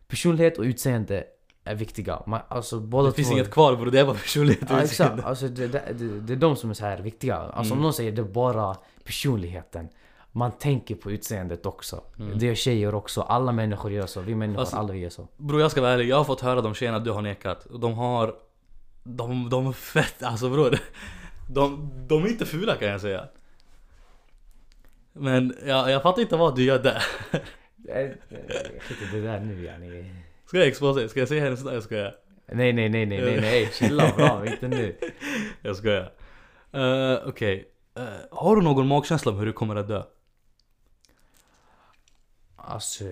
Personlighet 0.07 0.57
och 0.57 0.63
utseende 0.63 1.23
är 1.63 1.75
viktiga. 1.75 2.21
Man, 2.25 2.39
alltså 2.47 2.79
båda 2.79 3.07
Det 3.09 3.13
finns 3.15 3.27
två... 3.27 3.33
inget 3.35 3.51
kvar 3.51 3.75
bror, 3.75 3.91
det 3.91 3.99
är 3.99 4.05
bara 4.05 4.15
personlighet 4.15 4.63
och 4.63 4.69
Ja, 4.77 4.81
exakt. 4.81 4.91
utseende. 4.91 5.23
Alltså, 5.23 5.47
det, 5.47 5.67
det, 5.67 5.83
det, 5.93 6.19
det 6.21 6.33
är 6.33 6.37
de 6.37 6.55
som 6.55 6.69
är 6.69 6.73
så 6.73 6.85
här 6.85 6.97
viktiga. 6.97 7.35
Alltså 7.35 7.59
Mm. 7.73 7.77
om 7.77 7.83
någon 7.83 7.93
säger 7.93 8.11
det 8.11 8.21
är 8.21 8.25
bara 8.25 8.75
personligheten. 9.03 9.89
Man 10.31 10.51
tänker 10.51 10.95
på 10.95 11.11
utseendet 11.11 11.65
också. 11.65 12.01
Mm. 12.19 12.39
Det 12.39 12.45
gör 12.45 12.55
tjejer 12.55 12.95
också. 12.95 13.21
Alla 13.21 13.51
människor 13.51 13.91
gör 13.91 14.07
så. 14.07 14.21
Vi 14.21 14.35
människor, 14.35 14.59
Alltså- 14.59 14.77
alla 14.77 14.93
vi 14.93 14.99
gör 14.99 15.09
så. 15.09 15.27
Bror 15.37 15.61
jag 15.61 15.71
ska 15.71 15.81
vara 15.81 15.91
ärlig, 15.91 16.07
jag 16.09 16.17
har 16.17 16.23
fått 16.23 16.41
höra 16.41 16.61
de 16.61 16.73
tjejerna 16.73 16.99
du 16.99 17.11
har 17.11 17.21
nekat. 17.21 17.67
De 17.79 17.93
har... 17.93 18.35
De, 19.03 19.49
de 19.49 19.67
är 19.67 19.71
fett, 19.71 20.23
alltså 20.23 20.49
bror. 20.49 20.79
De, 21.47 21.91
de 22.07 22.23
är 22.23 22.27
inte 22.27 22.45
fula 22.45 22.75
kan 22.75 22.87
jag 22.87 23.01
säga. 23.01 23.27
Men 25.13 25.55
jag, 25.65 25.91
jag 25.91 26.03
fattar 26.03 26.21
inte 26.21 26.35
vad 26.35 26.55
du 26.55 26.63
gör 26.63 26.79
där. 26.79 27.03
Skit 28.79 28.97
i 29.01 29.15
det 29.15 29.21
där 29.21 29.39
nu 29.39 29.63
yani. 29.63 30.11
Ska 30.45 30.57
jag 30.57 30.67
exposera? 30.67 31.09
Ska 31.09 31.19
jag 31.19 31.27
säga 31.29 31.43
hennes 31.43 31.63
namn? 31.63 31.73
Jag 31.73 31.83
skojar. 31.83 32.15
Nej 32.45 32.73
nej 32.73 32.89
nej 32.89 33.05
nej 33.05 33.21
nej 33.21 33.41
nej 33.41 33.69
chilla 33.73 34.13
bra, 34.17 34.45
inte 34.45 34.67
nu. 34.67 34.95
Jag 35.61 35.75
skojar. 35.75 36.11
Eh, 36.71 37.27
Okej. 37.27 37.71
Eh, 37.95 38.03
har 38.31 38.55
du 38.55 38.61
någon 38.61 38.87
magkänsla 38.87 39.31
om 39.31 39.37
hur 39.37 39.45
du 39.45 39.53
kommer 39.53 39.75
att 39.75 39.87
dö? 39.87 40.03
Alltså, 42.55 43.03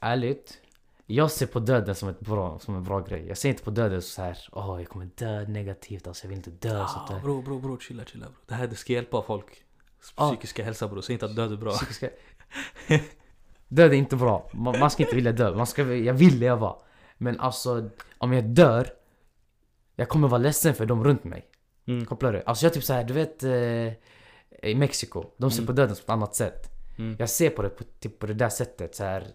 ärligt. 0.00 0.60
Jag 1.06 1.30
ser 1.30 1.46
på 1.46 1.60
döden 1.60 1.94
som, 1.94 2.08
ett 2.08 2.20
bra, 2.20 2.58
som 2.58 2.76
en 2.76 2.82
bra 2.84 3.00
grej. 3.00 3.26
Jag 3.28 3.38
ser 3.38 3.48
inte 3.48 3.62
på 3.62 3.70
döden 3.70 4.02
så 4.02 4.22
här, 4.22 4.38
åh 4.52 4.80
jag 4.80 4.88
kommer 4.88 5.08
dö 5.14 5.46
negativt, 5.48 6.06
alltså 6.06 6.24
jag 6.24 6.28
vill 6.28 6.38
inte 6.38 6.50
dö. 6.50 6.86
sånt 6.88 7.10
Ah, 7.10 7.12
där. 7.14 7.20
bro, 7.20 7.42
bro, 7.42 7.58
bro, 7.60 7.78
chilla, 7.78 8.04
chilla 8.04 8.26
bro. 8.26 8.34
Det 8.46 8.54
här 8.54 8.66
det 8.66 8.76
ska 8.76 8.92
hjälpa 8.92 9.22
folk. 9.22 9.46
Ah. 10.14 10.28
Psykiska 10.28 10.64
hälsa 10.64 10.88
bro, 10.88 11.02
säg 11.02 11.12
inte 11.12 11.26
att 11.26 11.36
död 11.36 11.52
är 11.52 11.56
bra. 11.56 11.72
Psykiska... 11.72 12.10
Död 13.68 13.92
är 13.92 13.96
inte 13.96 14.16
bra. 14.16 14.50
Man, 14.54 14.78
man 14.80 14.90
ska 14.90 15.02
inte 15.02 15.16
vilja 15.16 15.32
dö. 15.32 15.54
Man 15.56 15.66
ska, 15.66 15.82
jag 15.94 16.14
vill 16.14 16.38
leva. 16.38 16.76
Men 17.18 17.40
alltså, 17.40 17.90
om 18.18 18.32
jag 18.32 18.44
dör, 18.44 18.88
jag 19.96 20.08
kommer 20.08 20.28
vara 20.28 20.38
ledsen 20.38 20.74
för 20.74 20.86
de 20.86 21.04
runt 21.04 21.24
mig. 21.24 21.46
Mm. 21.86 22.06
Kopplar 22.06 22.32
du? 22.32 22.42
Alltså 22.46 22.66
jag 22.66 22.72
typ 22.74 22.84
så 22.84 22.92
här, 22.92 23.04
du 23.04 23.14
vet 23.14 23.42
eh, 23.42 24.70
i 24.70 24.74
Mexiko, 24.74 25.24
de 25.36 25.50
ser 25.50 25.58
Mm. 25.58 25.66
på 25.66 25.72
döden 25.72 25.94
på 25.96 26.00
ett 26.02 26.10
annat 26.10 26.34
sätt. 26.34 26.70
Mm. 26.98 27.16
Jag 27.18 27.30
ser 27.30 27.50
på 27.50 27.62
det 27.62 27.68
på, 27.68 27.84
typ 28.00 28.18
på 28.18 28.26
det 28.26 28.34
där 28.34 28.48
sättet 28.48 28.94
så 28.94 29.04
här. 29.04 29.26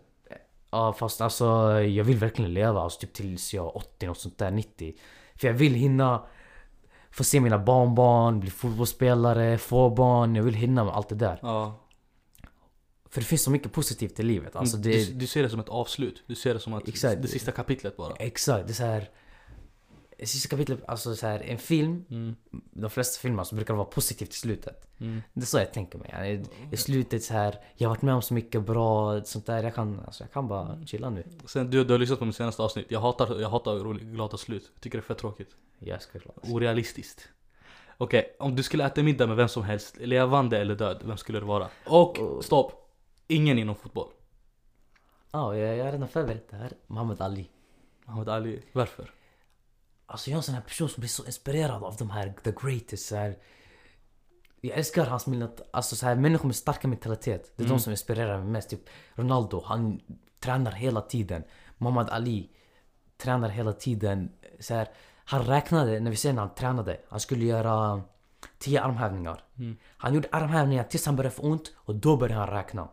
Ja 0.72 0.94
fast 0.94 1.22
alltså 1.22 1.46
jag 1.82 2.04
vill 2.04 2.18
verkligen 2.18 2.54
leva, 2.54 2.82
alltså 2.82 3.00
typ 3.00 3.14
tills 3.14 3.54
jag 3.54 3.66
är 3.66 3.78
80 3.78 4.08
något 4.08 4.20
sånt 4.20 4.38
där, 4.38 4.52
90. 4.52 4.96
För 5.36 5.48
jag 5.48 5.54
vill 5.54 5.74
hinna 5.74 6.26
få 7.12 7.24
se 7.24 7.40
mina 7.40 7.60
barnbarn, 7.60 8.40
bli 8.40 8.50
fotbollsspelare, 8.50 9.58
få 9.58 9.90
barn, 9.90 10.36
jag 10.36 10.44
vill 10.44 10.54
hinna 10.54 10.84
med 10.84 10.94
allt 10.94 11.10
det 11.10 11.16
där. 11.16 11.40
Ja. 11.42 11.80
För 13.10 13.22
det 13.22 13.26
finns 13.26 13.44
så 13.44 13.52
mycket 13.52 13.72
positivt 13.72 14.20
i 14.20 14.24
livet. 14.24 14.56
Alltså 14.56 14.78
det 14.78 14.92
du, 14.92 15.14
du 15.14 15.28
ser 15.28 15.44
det 15.44 15.50
som 15.50 15.60
ett 15.60 15.70
avslut. 15.70 16.24
Du 16.28 16.36
ser 16.36 16.54
det 16.54 16.60
som 16.60 16.74
att 16.74 16.88
Exakt. 16.88 17.22
det 17.22 17.28
sista 17.28 17.52
kapitlet 17.52 17.98
bara. 17.98 18.16
Exakt, 18.16 18.68
det 18.68 18.72
är 18.72 18.76
så 18.76 18.84
här. 18.84 19.10
Sista 20.26 20.50
kapitlet, 20.50 20.80
alltså 20.88 21.16
så 21.16 21.28
här, 21.28 21.40
en 21.40 21.58
film, 21.58 22.06
Mm. 22.10 22.36
de 22.52 22.90
flesta 22.90 23.22
filmer 23.22 23.44
så 23.44 23.56
brukar 23.56 23.74
det 23.74 23.78
vara 23.78 23.88
positivt 23.88 24.30
i 24.30 24.34
slutet. 24.38 24.88
Mm. 25.00 25.22
Det 25.34 25.42
är 25.42 25.46
så 25.46 25.58
jag 25.58 25.74
tänker 25.74 26.00
mig. 26.00 26.34
I, 26.34 26.46
I 26.74 26.78
slutet 26.78 27.24
så 27.24 27.34
här, 27.34 27.56
jag 27.76 27.90
har 27.90 27.96
varit 27.96 28.02
med 28.02 28.14
om 28.16 28.22
så 28.22 28.34
mycket 28.34 28.62
bra, 28.66 29.24
sånt 29.24 29.46
där. 29.46 29.64
Jag 29.64 29.76
kan, 29.76 30.00
alltså, 30.06 30.24
jag 30.24 30.32
kan 30.32 30.48
bara 30.48 30.86
chilla 30.86 31.10
nu. 31.10 31.24
Sen 31.46 31.70
du, 31.70 31.84
du 31.84 31.94
har 31.94 32.00
lyssnat 32.00 32.20
på 32.20 32.26
mitt 32.26 32.36
senaste 32.36 32.62
avsnitt. 32.62 32.86
Jag 32.90 33.00
hatar, 33.00 33.40
jag 33.40 33.50
hatar 33.50 33.72
rolig- 33.76 34.14
glada 34.14 34.38
slut. 34.38 34.72
Jag 34.74 34.82
tycker 34.82 34.98
det 34.98 35.02
är 35.02 35.06
fett 35.08 35.18
tråkigt. 35.18 35.56
Jag 35.80 36.02
ska 36.02 36.20
klara 36.20 36.36
Orealistiskt. 36.54 37.30
Okej, 37.98 38.36
om 38.40 38.56
du 38.56 38.64
skulle 38.64 38.86
äta 38.86 39.04
middag 39.04 39.28
med 39.28 39.36
vem 39.38 39.48
som 39.48 39.64
helst, 39.64 39.98
levande 39.98 40.58
eller 40.58 40.76
död, 40.76 41.02
vem 41.06 41.18
skulle 41.18 41.40
det 41.40 41.46
vara? 41.46 41.68
Och 41.86 42.20
Oh. 42.20 42.42
stopp! 42.42 42.92
Ingen 43.28 43.60
inom 43.60 43.76
fotboll. 43.76 44.10
Ja, 45.32 45.58
jag, 45.58 45.78
jag 45.78 45.86
har 45.86 45.92
redan 45.92 46.08
förberett 46.08 46.50
det 46.50 46.56
här. 46.58 46.72
Muhammad 46.88 47.22
Ali. 47.22 47.50
Muhammad 48.06 48.30
Ali. 48.30 48.62
Varför? 48.72 49.12
Alltså 50.12 50.30
jag 50.30 50.36
är 50.36 50.38
en 50.38 50.44
sån 50.44 50.56
här 50.56 50.62
person 50.62 50.90
som 50.90 51.02
blir 51.02 51.10
så 51.10 51.26
inspirerad 51.26 51.84
av 51.84 51.96
de 51.96 52.10
här 52.10 52.34
the 52.44 52.52
greatest. 52.62 53.08
Så 53.08 53.16
här. 53.16 53.38
Jag 54.62 54.78
älskar 54.78 55.06
hans 55.06 55.28
menat, 55.28 55.62
alltså 55.72 55.96
så 55.96 56.06
här, 56.06 56.16
människor 56.16 56.46
med 56.48 56.56
starka 56.56 56.88
mentalitet. 56.88 57.54
Det 57.56 57.64
är 57.64 57.66
Mm. 57.66 57.78
de 57.78 57.84
som 57.84 57.92
inspirerar 57.92 58.38
mig 58.38 58.48
mest. 58.48 58.70
Typ 58.70 58.90
Ronaldo, 59.14 59.64
han 59.66 60.02
tränar 60.40 60.72
hela 60.72 61.02
tiden. 61.02 61.44
Muhammad 61.78 62.10
Ali 62.10 62.50
tränar 63.18 63.50
hela 63.50 63.74
tiden. 63.74 64.32
Så 64.60 64.74
här, 64.74 64.88
han 65.26 65.44
räknade, 65.44 66.00
när 66.00 66.12
vi 66.12 66.18
ser 66.18 66.34
när 66.34 66.42
han 66.42 66.56
tränade, 66.56 67.00
han 67.10 67.20
skulle 67.20 67.46
göra 67.46 68.02
10 68.58 68.82
armhävningar. 68.82 69.44
Mm. 69.58 69.78
Han 69.98 70.14
gjorde 70.14 70.28
armhävningar 70.32 70.84
tills 70.84 71.06
han 71.06 71.16
började 71.16 71.36
få 71.36 71.42
ont 71.44 71.72
och 71.76 71.96
då 71.96 72.18
började 72.18 72.40
han 72.42 72.50
räkna. 72.50 72.90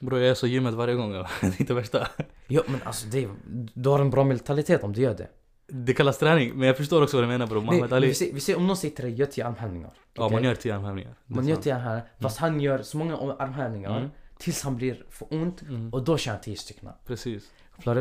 Bro 0.00 0.18
jag 0.18 0.28
är 0.28 0.34
så 0.34 0.46
gymmet 0.46 0.74
varje 0.74 0.94
gång. 0.94 1.12
det 1.12 1.26
är 1.42 1.60
inte 1.60 1.74
värsta. 1.74 2.08
Ja 2.46 2.62
men 2.66 2.82
alltså 2.82 3.06
det, 3.06 3.28
du 3.74 3.88
har 3.88 3.98
en 3.98 4.10
bra 4.10 4.24
mentalitet 4.24 4.84
om 4.84 4.92
du 4.92 5.00
gör 5.00 5.14
det. 5.14 5.28
Det 5.72 5.94
kallas 5.94 6.18
träning, 6.18 6.54
men 6.58 6.66
jag 6.66 6.76
förstår 6.76 7.02
också 7.02 7.16
vad 7.16 7.24
du 7.24 7.28
menar 7.28 7.46
bro. 7.46 7.56
Nej, 7.60 7.66
Muhammad 7.66 7.90
men 7.90 7.96
Ali. 7.96 8.06
vi, 8.06 8.14
ser, 8.14 8.32
vi 8.32 8.40
ser 8.40 8.56
om 8.56 8.66
någon 8.66 8.76
säger 8.76 8.94
till 8.96 9.04
dig, 9.04 9.14
gör 9.14 9.26
10 9.26 9.46
armhävningar. 9.46 9.90
Ja 10.14 10.28
man 10.28 10.44
gör 10.44 10.54
10 10.54 10.74
armhävningar. 10.74 11.14
Man 11.26 11.48
gör 11.48 11.56
till 11.56 11.72
han 11.72 11.80
här, 11.82 12.02
fast 12.20 12.38
han 12.38 12.60
gör 12.60 12.82
så 12.82 12.96
många 12.98 13.16
armhävningar 13.16 13.96
Mm. 13.98 14.10
tills 14.38 14.62
han 14.62 14.76
blir 14.76 15.04
för 15.10 15.34
ont 15.34 15.62
Mm. 15.62 15.92
och 15.94 16.02
då 16.04 16.16
kör 16.18 16.32
han 16.32 16.40
10 16.40 16.56
stycken. 16.56 16.88
Precis. 17.06 17.50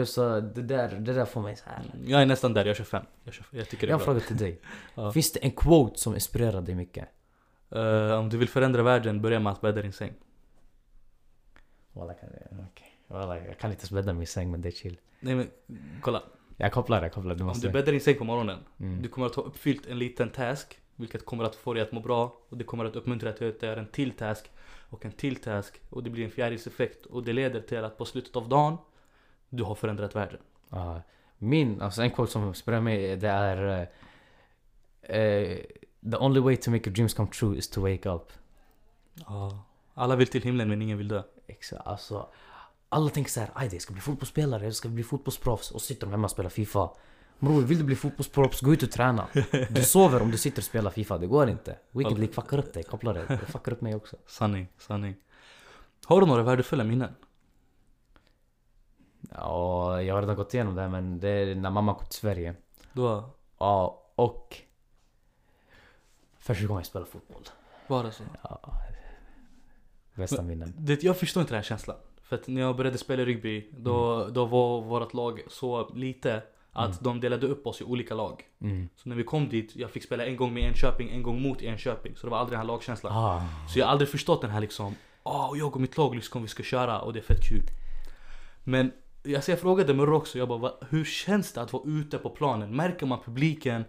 Så 0.06 0.40
det 0.40 0.62
där, 0.62 0.90
det 1.00 1.14
där 1.14 1.26
får 1.26 1.42
mig 1.42 1.56
så 1.56 1.64
här. 1.66 1.82
Jag 2.06 2.22
är 2.22 2.26
nästan 2.26 2.54
där, 2.54 2.66
jag 2.66 2.76
kör 2.76 2.84
fem. 2.84 3.04
Jag, 3.24 3.34
kör, 3.34 3.46
jag 3.52 3.70
tycker 3.70 3.88
det 3.88 3.92
Jag 3.92 4.02
är 4.02 4.06
har 4.06 4.12
en 4.14 4.18
bra. 4.20 4.22
fråga 4.28 4.38
till 4.38 4.46
dig. 4.46 4.62
Ja. 4.96 5.12
Finns 5.12 5.32
det 5.32 5.40
en 5.40 5.52
quote 5.52 6.00
som 6.00 6.14
inspirerar 6.14 6.62
dig 6.62 6.76
mycket? 6.76 7.08
Eh, 7.72 8.12
om 8.20 8.30
du 8.30 8.38
vill 8.38 8.50
förändra 8.50 8.84
världen, 8.84 9.22
börja 9.22 9.40
med 9.40 9.52
att 9.54 9.62
bädda 9.62 9.82
din 9.82 9.94
säng. 9.94 10.14
Walla, 11.94 12.14
jag, 12.22 12.60
okej. 12.72 12.88
Walla, 13.08 13.38
jag 13.40 13.58
kan 13.60 13.72
inte 13.72 13.82
ens 13.82 13.92
bädda 13.92 14.14
min 14.14 14.28
säng 14.28 14.52
men 14.52 14.62
det 14.62 14.70
är 14.70 14.72
chill. 14.72 14.98
Nej 15.20 15.36
men, 15.36 15.48
kolla. 16.02 16.24
Jag 16.62 16.72
kopplar, 16.72 17.02
jag 17.02 17.14
kopplar. 17.14 17.36
Du 17.36 17.42
Om 17.42 17.48
måste... 17.48 17.68
du 17.68 17.74
bäddar 17.74 17.92
din 17.92 18.02
säng 18.02 18.16
på 18.16 18.24
morgonen, 18.24 18.60
Mm. 18.80 19.02
du 19.02 19.10
kommer 19.10 19.28
att 19.28 19.36
ha 19.36 19.44
uppfyllt 19.44 19.86
en 19.88 20.00
liten 20.00 20.30
task. 20.30 20.80
Vilket 20.96 21.26
kommer 21.26 21.44
att 21.44 21.56
få 21.56 21.74
dig 21.74 21.84
att 21.84 21.92
må 21.92 22.00
bra. 22.00 22.38
Och 22.50 22.58
det 22.58 22.64
kommer 22.64 22.86
att 22.86 22.96
uppmuntra 22.96 23.32
dig 23.32 23.50
att 23.50 23.64
göra 23.64 23.80
en 23.80 23.88
till 23.88 24.12
task. 24.12 24.52
Och 24.90 25.06
en 25.06 25.12
till 25.12 25.36
task. 25.36 25.82
Och 25.90 26.04
det 26.04 26.10
blir 26.10 26.26
en 26.26 26.32
fjärilseffekt. 26.32 27.06
Och 27.06 27.24
det 27.24 27.34
leder 27.34 27.62
till 27.62 27.84
att 27.84 27.98
på 27.98 28.06
slutet 28.06 28.36
av 28.36 28.50
dagen, 28.50 28.78
du 29.50 29.64
har 29.64 29.76
förändrat 29.76 30.16
världen. 30.16 30.40
Ja. 30.70 31.02
min, 31.38 31.82
alltså 31.82 32.02
en 32.02 32.12
quote 32.12 32.32
som 32.32 32.48
inspirerar 32.48 32.82
mig 32.82 33.18
det 33.18 33.30
är... 33.30 33.88
eh, 35.02 35.58
the 36.12 36.18
only 36.20 36.40
way 36.40 36.56
to 36.56 36.72
make 36.72 36.90
your 36.90 36.96
dreams 36.96 37.14
come 37.14 37.30
true 37.30 37.58
is 37.58 37.70
to 37.70 37.82
wake 37.82 38.10
up. 38.10 38.32
Alla 39.94 40.16
vill 40.16 40.28
till 40.28 40.42
himlen 40.44 40.70
men 40.70 40.82
ingen 40.82 40.98
vill 40.98 41.08
dö. 41.08 41.24
Exakt, 41.48 41.88
alltså. 41.88 42.28
Alla 42.90 43.10
tänker 43.10 43.32
såhär, 43.32 43.50
aj 43.54 43.70
jag 43.72 43.82
ska 43.82 43.94
bli 43.94 44.02
fotbollsspelare, 44.02 44.64
jag 44.64 44.76
ska 44.76 44.90
bli 44.90 45.04
fotbollsproffs 45.04 45.72
och 45.72 45.82
sitter 45.82 46.08
de 46.08 46.12
hemma 46.12 46.26
och 46.26 46.32
spelar 46.32 46.50
FIFA. 46.50 46.90
Bror, 47.40 47.62
vill 47.62 47.78
du 47.78 47.84
bli 47.84 47.96
fotbollsproffs, 47.96 48.62
gå 48.62 48.74
ut 48.74 48.84
och 48.84 48.92
träna. 48.92 49.28
Du 49.70 49.84
sover 49.84 50.22
om 50.22 50.32
du 50.32 50.38
sitter 50.38 50.60
och 50.60 50.64
spelar 50.64 50.92
FIFA, 50.92 51.18
det 51.18 51.28
går 51.28 51.50
inte. 51.50 51.78
Weekend 51.92 52.18
League 52.20 52.34
fuckar 52.34 52.58
upp 52.58 52.74
dig, 52.74 52.84
kopplar 52.84 53.14
det. 53.14 53.26
Det 53.28 53.52
fuckar 53.52 53.72
upp 53.72 53.82
mig 53.82 53.96
också. 53.96 54.16
Sanning, 54.28 54.68
sanning. 54.78 55.16
Har 56.06 56.22
du 56.22 56.28
några 56.28 56.44
värdefulla 56.44 56.84
minnen? 56.84 57.16
Ja, 59.22 60.02
jag 60.02 60.16
har 60.16 60.22
redan 60.22 60.36
gått 60.36 60.54
igenom 60.54 60.76
det 60.76 60.82
här, 60.82 60.90
men 60.90 61.20
det 61.20 61.30
är 61.30 61.56
när 61.56 61.70
mamma 61.70 61.94
kom 61.94 62.06
till 62.08 62.20
Sverige. 62.20 62.56
Då 62.94 63.30
Ja, 63.60 64.04
och... 64.16 64.58
Första 66.38 66.66
gången 66.66 66.80
jag 66.80 66.86
spelade 66.86 67.12
fotboll. 67.12 67.44
var 67.88 68.04
det 68.04 68.12
så? 68.12 68.24
Ja. 68.42 68.74
Bästa 70.16 70.42
minnen. 70.42 70.74
Det, 70.78 71.04
jag 71.04 71.18
förstår 71.18 71.42
inte 71.42 71.54
den 71.54 71.58
här 71.58 71.64
känslan. 71.64 71.98
För 72.30 72.36
att 72.36 72.48
när 72.48 72.62
jag 72.62 72.76
började 72.76 72.98
spela 72.98 73.26
rugby, 73.26 73.68
då, 73.78 74.28
då 74.32 74.46
var 74.46 74.82
vårt 74.82 75.14
lag 75.14 75.42
så 75.48 75.90
lite 75.96 76.42
att 76.72 76.86
Mm. 76.88 76.98
de 77.02 77.20
delade 77.20 77.48
upp 77.48 77.68
oss 77.68 77.82
i 77.82 77.84
olika 77.84 78.16
lag. 78.16 78.44
Mm. 78.62 78.90
Så 78.96 79.10
när 79.10 79.16
vi 79.16 79.24
kom 79.24 79.50
dit, 79.50 79.76
jag 79.76 79.90
fick 79.92 80.04
spela 80.04 80.26
en 80.26 80.36
gång 80.38 80.54
med 80.54 80.64
Enköping, 80.64 81.10
en 81.10 81.24
gång 81.24 81.42
mot 81.42 81.62
Enköping. 81.62 82.16
Så 82.16 82.28
det 82.28 82.32
var 82.32 82.38
aldrig 82.38 82.54
den 82.60 82.66
här 82.66 82.74
lagkänslan. 82.74 83.14
Ah. 83.16 83.42
Så 83.74 83.80
jag 83.80 83.86
har 83.86 83.92
aldrig 83.92 84.10
förstått 84.10 84.42
den 84.42 84.50
här 84.50 84.62
liksom, 84.62 84.96
ah 85.24 85.56
jag 85.56 85.76
och 85.76 85.82
mitt 85.82 85.98
lag 85.98 86.16
liksom, 86.16 86.42
vi 86.42 86.48
ska 86.48 86.64
köra 86.64 87.02
och 87.02 87.14
det 87.14 87.20
är 87.20 87.24
fett 87.24 87.50
kul. 87.50 87.64
Men 88.64 88.92
alltså 89.36 89.52
jag 89.52 89.60
frågade 89.60 89.94
Murre 89.94 90.16
också, 90.16 90.38
jag 90.38 90.48
bara, 90.48 90.60
"Va- 90.60 90.78
hur 90.90 91.06
känns 91.06 91.54
det 91.54 91.62
att 91.62 91.74
vara 91.74 91.84
ute 91.86 92.18
på 92.18 92.30
planen? 92.30 92.76
Märker 92.76 93.06
man 93.06 93.20
publiken? 93.26 93.84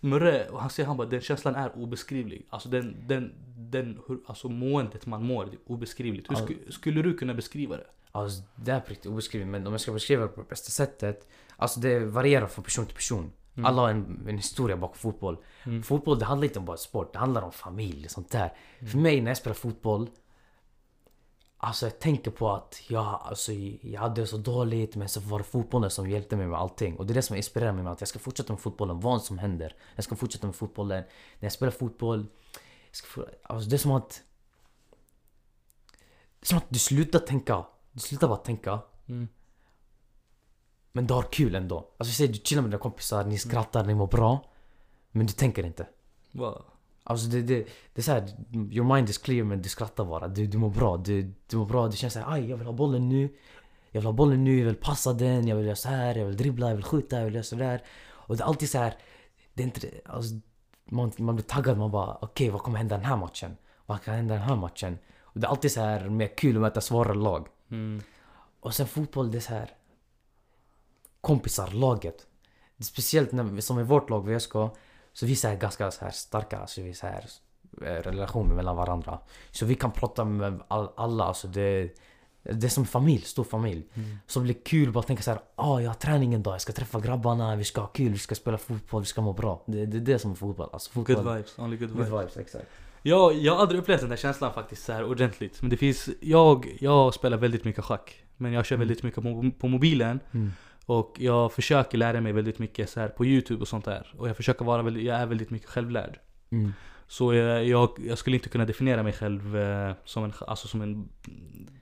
Murre, 0.00 0.46
han 0.54 0.70
säger 0.70 0.86
han 0.86 0.96
bara, 0.96 1.08
den 1.08 1.20
känslan 1.20 1.54
är 1.54 1.76
obeskrivlig. 1.78 2.46
Alltså 2.50 2.68
den, 2.68 2.96
den, 3.06 3.32
den 3.56 3.98
hur, 4.08 4.18
alltså 4.26 4.48
måendet 4.48 5.06
man 5.06 5.22
mår, 5.24 5.44
det 5.44 5.50
är 5.52 5.58
obeskrivligt. 5.72 6.30
Hur 6.30 6.36
Ja. 6.36 6.44
sku, 6.46 6.54
skulle 6.72 7.02
du 7.02 7.14
kunna 7.14 7.34
beskriva 7.34 7.76
det? 7.76 7.86
Alltså 8.12 8.42
det 8.56 8.70
är 8.72 8.80
på 8.80 8.90
riktigt 8.90 9.06
obeskrivet 9.12 9.48
men 9.48 9.66
om 9.66 9.72
jag 9.72 9.80
ska 9.80 9.92
beskriva 9.92 10.22
det 10.22 10.28
på 10.28 10.40
det 10.40 10.48
bästa 10.48 10.70
sättet 10.70 11.28
Alltså 11.56 11.80
det 11.80 11.98
varierar 11.98 12.46
från 12.46 12.64
person 12.64 12.86
till 12.86 12.94
person 12.94 13.32
Mm. 13.56 13.66
Alla 13.66 13.82
har 13.82 13.90
en, 13.90 14.24
en 14.28 14.36
historia 14.36 14.76
bakom 14.76 14.96
fotboll 14.96 15.36
Mm. 15.64 15.82
Fotboll 15.82 16.18
det 16.18 16.24
handlar 16.24 16.44
inte 16.44 16.58
om 16.58 16.64
bara 16.64 16.76
sport, 16.76 17.12
det 17.12 17.18
handlar 17.18 17.42
om 17.42 17.52
familj 17.52 18.04
och 18.04 18.10
sånt 18.10 18.30
där 18.30 18.52
Mm. 18.78 18.90
För 18.90 18.98
mig 18.98 19.20
när 19.20 19.30
jag 19.30 19.36
spelar 19.36 19.54
fotboll 19.54 20.08
Alltså 21.66 21.86
jag 21.86 21.98
tänker 21.98 22.30
på 22.30 22.50
att 22.50 22.82
jag, 22.88 23.20
alltså, 23.24 23.52
jag 23.52 24.00
hade 24.00 24.20
det 24.20 24.26
så 24.26 24.36
dåligt 24.36 24.96
men 24.96 25.08
så 25.08 25.20
var 25.20 25.38
det 25.38 25.44
fotbollen 25.44 25.90
som 25.90 26.10
hjälpte 26.10 26.36
mig 26.36 26.46
med 26.46 26.58
allting 26.58 26.96
Och 26.96 27.06
det 27.06 27.12
är 27.12 27.14
det 27.14 27.22
som 27.22 27.36
inspirerar 27.36 27.72
mig 27.72 27.82
med 27.82 27.92
att 27.92 28.00
jag 28.00 28.08
ska 28.08 28.18
fortsätta 28.18 28.52
med 28.52 28.60
fotbollen 28.60 29.00
vad 29.00 29.22
som 29.22 29.38
händer 29.38 29.76
Jag 29.94 30.04
ska 30.04 30.16
fortsätta 30.16 30.46
med 30.46 30.56
fotbollen 30.56 31.02
När 31.38 31.46
jag 31.46 31.52
spelar 31.52 31.70
fotboll 31.70 32.26
jag 32.86 32.96
ska, 32.96 33.26
alltså, 33.42 33.70
Det 33.70 33.76
är 33.76 33.78
som 33.78 33.92
att 33.92 34.22
Det 36.40 36.44
är 36.44 36.46
som 36.46 36.58
att 36.58 36.66
du 36.68 36.78
slutar 36.78 37.18
tänka 37.18 37.66
Du 37.92 38.00
slutar 38.00 38.28
bara 38.28 38.38
tänka 38.38 38.80
Mm. 39.08 39.28
men 40.92 41.06
du 41.06 41.14
har 41.14 41.22
kul 41.22 41.54
ändå. 41.54 41.76
Alltså 41.76 42.10
vi 42.10 42.12
säger 42.12 42.32
du 42.32 42.38
chillar 42.44 42.62
med 42.62 42.70
dina 42.70 42.80
kompisar, 42.80 43.24
ni 43.24 43.38
skrattar, 43.38 43.84
ni 43.84 43.94
mår 43.94 44.06
bra. 44.06 44.50
Men 45.10 45.26
du 45.26 45.32
tänker 45.32 45.66
inte. 45.66 45.86
Va? 46.32 46.62
Alltså 47.08 47.26
det, 47.26 47.42
det, 47.42 47.66
det 47.92 48.00
är 48.00 48.02
såhär, 48.02 48.28
your 48.52 48.94
mind 48.94 49.08
is 49.08 49.18
clear 49.18 49.44
men 49.44 49.62
du 49.62 49.68
skrattar 49.68 50.04
bara. 50.04 50.28
Du, 50.28 50.46
du 50.46 50.58
mår 50.58 50.70
bra, 50.70 50.96
du, 50.96 51.32
du 51.46 51.56
mår 51.56 51.66
bra. 51.66 51.88
Du 51.88 51.96
känner 51.96 52.10
såhär, 52.10 52.32
aj 52.32 52.50
jag 52.50 52.56
vill 52.56 52.66
ha 52.66 52.72
bollen 52.72 53.08
nu. 53.08 53.28
Jag 53.90 54.00
vill 54.00 54.06
ha 54.06 54.12
bollen 54.12 54.44
nu, 54.44 54.58
jag 54.58 54.66
vill 54.66 54.76
passa 54.76 55.12
den, 55.12 55.48
jag 55.48 55.56
vill 55.56 55.66
göra 55.66 55.76
så 55.76 55.88
här, 55.88 56.14
jag 56.14 56.26
vill 56.26 56.36
dribbla, 56.36 56.68
jag 56.68 56.76
vill 56.76 56.84
skjuta, 56.84 57.16
jag 57.16 57.24
vill 57.24 57.34
göra 57.34 57.44
sådär. 57.44 57.82
Och 58.08 58.36
det 58.36 58.42
är 58.42 58.46
alltid 58.46 58.70
så 58.70 58.78
här. 58.78 58.94
det 59.54 59.62
är 59.62 59.64
inte, 59.64 59.88
alltså, 60.04 60.34
man, 60.84 61.12
man 61.18 61.34
blir 61.34 61.44
taggad, 61.44 61.78
man 61.78 61.90
bara 61.90 62.18
okej 62.20 62.50
vad 62.50 62.62
kommer 62.62 62.78
hända 62.78 62.96
den 62.96 63.04
här 63.04 63.16
matchen? 63.16 63.56
Vad 63.86 64.02
kan 64.02 64.14
hända 64.14 64.34
den 64.34 64.42
här 64.42 64.56
matchen? 64.56 64.98
Och 65.20 65.40
det 65.40 65.46
är 65.46 65.50
alltid 65.50 65.72
så 65.72 65.80
här 65.80 66.08
mer 66.08 66.36
kul 66.36 66.56
att 66.56 66.62
möta 66.62 66.80
svårare 66.80 67.14
lag. 67.14 67.48
Mm. 67.70 68.02
Och 68.60 68.74
sen 68.74 68.86
fotboll, 68.86 69.30
det 69.30 69.38
är 69.38 69.40
så 69.40 69.54
här 69.54 69.70
kompisar, 71.20 71.70
laget. 71.70 72.26
Speciellt 72.80 73.32
när, 73.32 73.60
som 73.60 73.80
i 73.80 73.82
vårt 73.82 74.10
lag, 74.10 74.28
VSK, 74.28 74.54
Så 75.16 75.26
vi 75.26 75.32
är 75.32 75.36
så 75.36 75.56
ganska 75.60 75.90
så 75.90 76.04
här 76.04 76.10
starka, 76.12 76.58
alltså 76.58 76.82
vi 76.82 76.90
är 76.90 76.94
så 76.94 77.06
här 77.06 77.24
eh, 77.82 78.02
relationer 78.02 78.54
mellan 78.54 78.76
varandra. 78.76 79.18
Så 79.50 79.66
vi 79.66 79.74
kan 79.74 79.92
prata 79.92 80.24
med 80.24 80.60
all, 80.68 80.88
alla, 80.96 81.24
alltså 81.24 81.48
det, 81.48 81.90
det 82.42 82.66
är 82.66 82.68
som 82.68 82.86
familj, 82.86 83.22
stor 83.22 83.44
familj. 83.44 83.86
Mm. 83.94 84.18
Så 84.26 84.38
det 84.38 84.42
blir 84.44 84.54
kul 84.64 84.92
bara 84.92 85.02
tänka 85.04 85.22
så 85.22 85.30
här, 85.30 85.40
ah 85.54 85.80
jag 85.80 85.90
har 85.90 85.94
träning 85.94 86.34
en 86.34 86.42
dag, 86.42 86.54
jag 86.54 86.60
ska 86.60 86.72
träffa 86.72 87.00
grabbarna, 87.00 87.56
vi 87.56 87.64
ska 87.64 87.80
ha 87.80 87.88
kul, 87.88 88.12
vi 88.12 88.18
ska 88.18 88.34
spela 88.34 88.58
fotboll, 88.58 89.02
vi 89.02 89.06
ska 89.06 89.20
må 89.20 89.32
bra. 89.32 89.62
Det, 89.66 89.86
det 89.86 89.96
är 89.96 90.00
det 90.00 90.18
som 90.18 90.30
är 90.30 90.34
fotboll. 90.34 90.68
Alltså 90.72 90.90
fotboll. 90.90 91.16
Good 91.16 91.34
vibes, 91.34 91.58
only 91.58 91.76
good 91.76 91.88
Good 91.88 91.98
vibes. 92.06 92.20
vibes, 92.20 92.36
exakt. 92.36 92.66
Jag, 93.02 93.34
jag 93.34 93.52
har 93.54 93.60
aldrig 93.60 93.80
upplevt 93.80 94.00
den 94.00 94.10
där 94.10 94.16
känslan 94.16 94.52
faktiskt 94.52 94.84
så 94.84 94.92
här 94.92 95.04
ordentligt. 95.04 95.60
Men 95.62 95.70
det 95.70 95.76
finns, 95.76 96.08
jag, 96.20 96.76
jag 96.80 97.14
spelar 97.14 97.36
väldigt 97.36 97.64
mycket 97.64 97.84
schack. 97.84 98.22
Men 98.36 98.52
jag 98.52 98.66
kör 98.66 98.76
Mm. 98.76 98.88
väldigt 98.88 99.02
mycket 99.04 99.22
på, 99.22 99.50
på 99.58 99.68
mobilen. 99.68 100.20
Mm. 100.32 100.52
Och 100.86 101.16
jag 101.18 101.52
försöker 101.52 101.98
lära 101.98 102.20
mig 102.20 102.32
väldigt 102.32 102.58
mycket 102.58 102.90
så 102.90 103.00
här 103.00 103.08
på 103.08 103.24
youtube 103.24 103.60
och 103.60 103.68
sånt 103.68 103.84
där. 103.84 104.14
Och 104.18 104.28
jag 104.28 104.36
försöker 104.36 104.64
vara 104.64 104.82
väldigt, 104.82 105.04
jag 105.04 105.16
är 105.16 105.26
väldigt 105.26 105.50
mycket 105.50 105.68
självlärd. 105.68 106.18
Mm. 106.50 106.72
Så 107.08 107.34
jag, 107.34 107.64
jag, 107.64 107.90
jag 107.98 108.18
skulle 108.18 108.36
inte 108.36 108.48
kunna 108.48 108.64
definiera 108.64 109.02
mig 109.02 109.12
själv 109.12 109.56
eh, 109.56 109.92
som 110.04 110.24
en, 110.24 110.32
alltså 110.46 110.68
som 110.68 110.82
en 110.82 111.08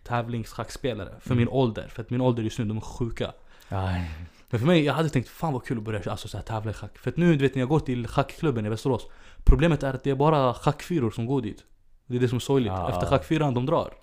tävlingsschackspelare. 0.03 1.15
För 1.21 1.31
Mm. 1.31 1.39
min 1.39 1.49
ålder. 1.49 1.89
För 1.89 2.03
att 2.03 2.11
min 2.11 2.21
ålder 2.21 2.43
just 2.43 2.59
nu, 2.59 2.65
de 2.65 2.77
är 2.77 2.81
sjuka. 2.81 3.33
Aj. 3.69 4.11
Men 4.51 4.61
för 4.61 4.67
mig, 4.67 4.85
jag 4.85 4.95
hade 4.95 5.09
tänkt 5.09 5.29
fan 5.29 5.53
vad 5.53 5.65
kul 5.65 5.79
att 5.79 5.85
börja 5.85 6.11
alltså, 6.11 6.29
så 6.29 6.37
här, 6.37 6.45
tävla 6.45 6.71
i 6.71 6.75
schack. 6.75 6.99
För 6.99 7.11
att 7.11 7.17
nu, 7.17 7.33
du 7.37 7.39
vet 7.45 7.55
när 7.55 7.63
jag 7.63 7.69
går 7.69 7.81
till 7.81 8.07
schackklubben 8.07 8.67
i 8.67 8.69
Västerås. 8.69 9.07
Problemet 9.45 9.83
är 9.83 9.95
att 9.95 10.05
det 10.05 10.11
är 10.11 10.15
bara 10.15 10.55
schackfyror 10.55 11.11
som 11.11 11.27
går 11.27 11.43
dit. 11.43 11.65
Det 12.07 12.17
är 12.17 12.21
det 12.21 12.29
som 12.29 12.37
är 12.37 12.41
sorgligt. 12.41 12.73
Ja. 12.73 12.91
Efter 12.91 13.07
schackfyran, 13.07 13.55
de 13.55 13.67
drar. 13.67 13.95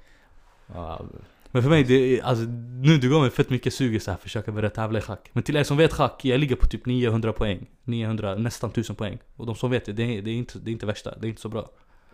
Ja, 0.74 1.02
Men 1.52 1.64
för 1.64 1.70
mig, 1.70 1.84
det 1.84 2.22
alltså, 2.22 2.46
nu 2.84 2.98
det 2.98 3.08
går 3.08 3.22
mig 3.22 3.30
fett 3.30 3.50
mycket 3.50 3.74
sug 3.74 3.96
i 3.96 4.00
så 4.00 4.12
här, 4.12 4.18
försöka 4.18 4.52
börja 4.52 4.70
tävla 4.70 5.00
i 5.00 5.02
schack. 5.02 5.30
Men 5.34 5.44
till 5.44 5.56
er 5.56 5.64
som 5.64 5.78
vet 5.78 5.94
schack, 5.94 6.26
jag 6.26 6.40
ligger 6.40 6.56
på 6.56 6.68
typ 6.68 6.86
900 6.86 7.34
poäng. 7.34 7.70
900, 7.84 8.36
nästan 8.36 8.70
1000 8.70 8.96
poäng. 8.96 9.20
Och 9.36 9.46
de 9.46 9.56
som 9.56 9.72
vet 9.72 9.86
det, 9.86 9.94
det 9.94 10.04
är, 10.04 10.22
det 10.22 10.32
är, 10.32 10.36
inte, 10.36 10.60
det 10.60 10.70
är 10.70 10.74
inte 10.74 10.86
värsta. 10.86 11.18
Det 11.18 11.28
är 11.28 11.30
inte 11.30 11.42
så 11.42 11.50
bra. 11.50 11.70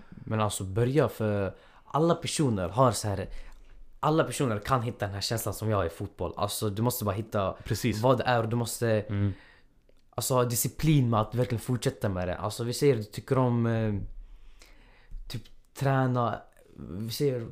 Men 0.10 0.40
alltså 0.42 0.64
börja 0.64 1.10
för 1.10 1.56
alla 1.86 2.16
personer 2.16 2.70
har 2.70 2.92
så 2.92 3.08
här. 3.08 3.28
Alla 4.00 4.24
personer 4.24 4.60
kan 4.60 4.82
hitta 4.82 5.06
den 5.06 5.14
här 5.14 5.22
känslan 5.22 5.54
som 5.54 5.70
jag 5.70 5.78
har 5.78 5.86
i 5.86 5.90
fotboll. 5.90 6.34
Alltså 6.38 6.70
du 6.70 6.82
måste 6.82 7.06
bara 7.06 7.16
hitta 7.16 7.54
Precis. 7.64 8.02
vad 8.02 8.18
det 8.18 8.24
är 8.24 8.44
och 8.44 8.50
du 8.50 8.56
måste 8.56 8.88
Mm. 9.10 9.34
alltså, 10.16 10.34
ha 10.34 10.44
disciplin 10.44 11.10
med 11.10 11.20
att 11.22 11.36
verkligen 11.36 11.60
fortsätta 11.62 12.10
med 12.10 12.28
det. 12.28 12.36
Alltså 12.38 12.64
vi 12.64 12.74
säger 12.74 12.96
du 12.96 13.04
tycker 13.04 13.38
om 13.38 13.66
eh, 13.66 13.94
typ 15.28 15.42
träna, 15.74 16.42
vi 16.90 17.10
säger 17.12 17.48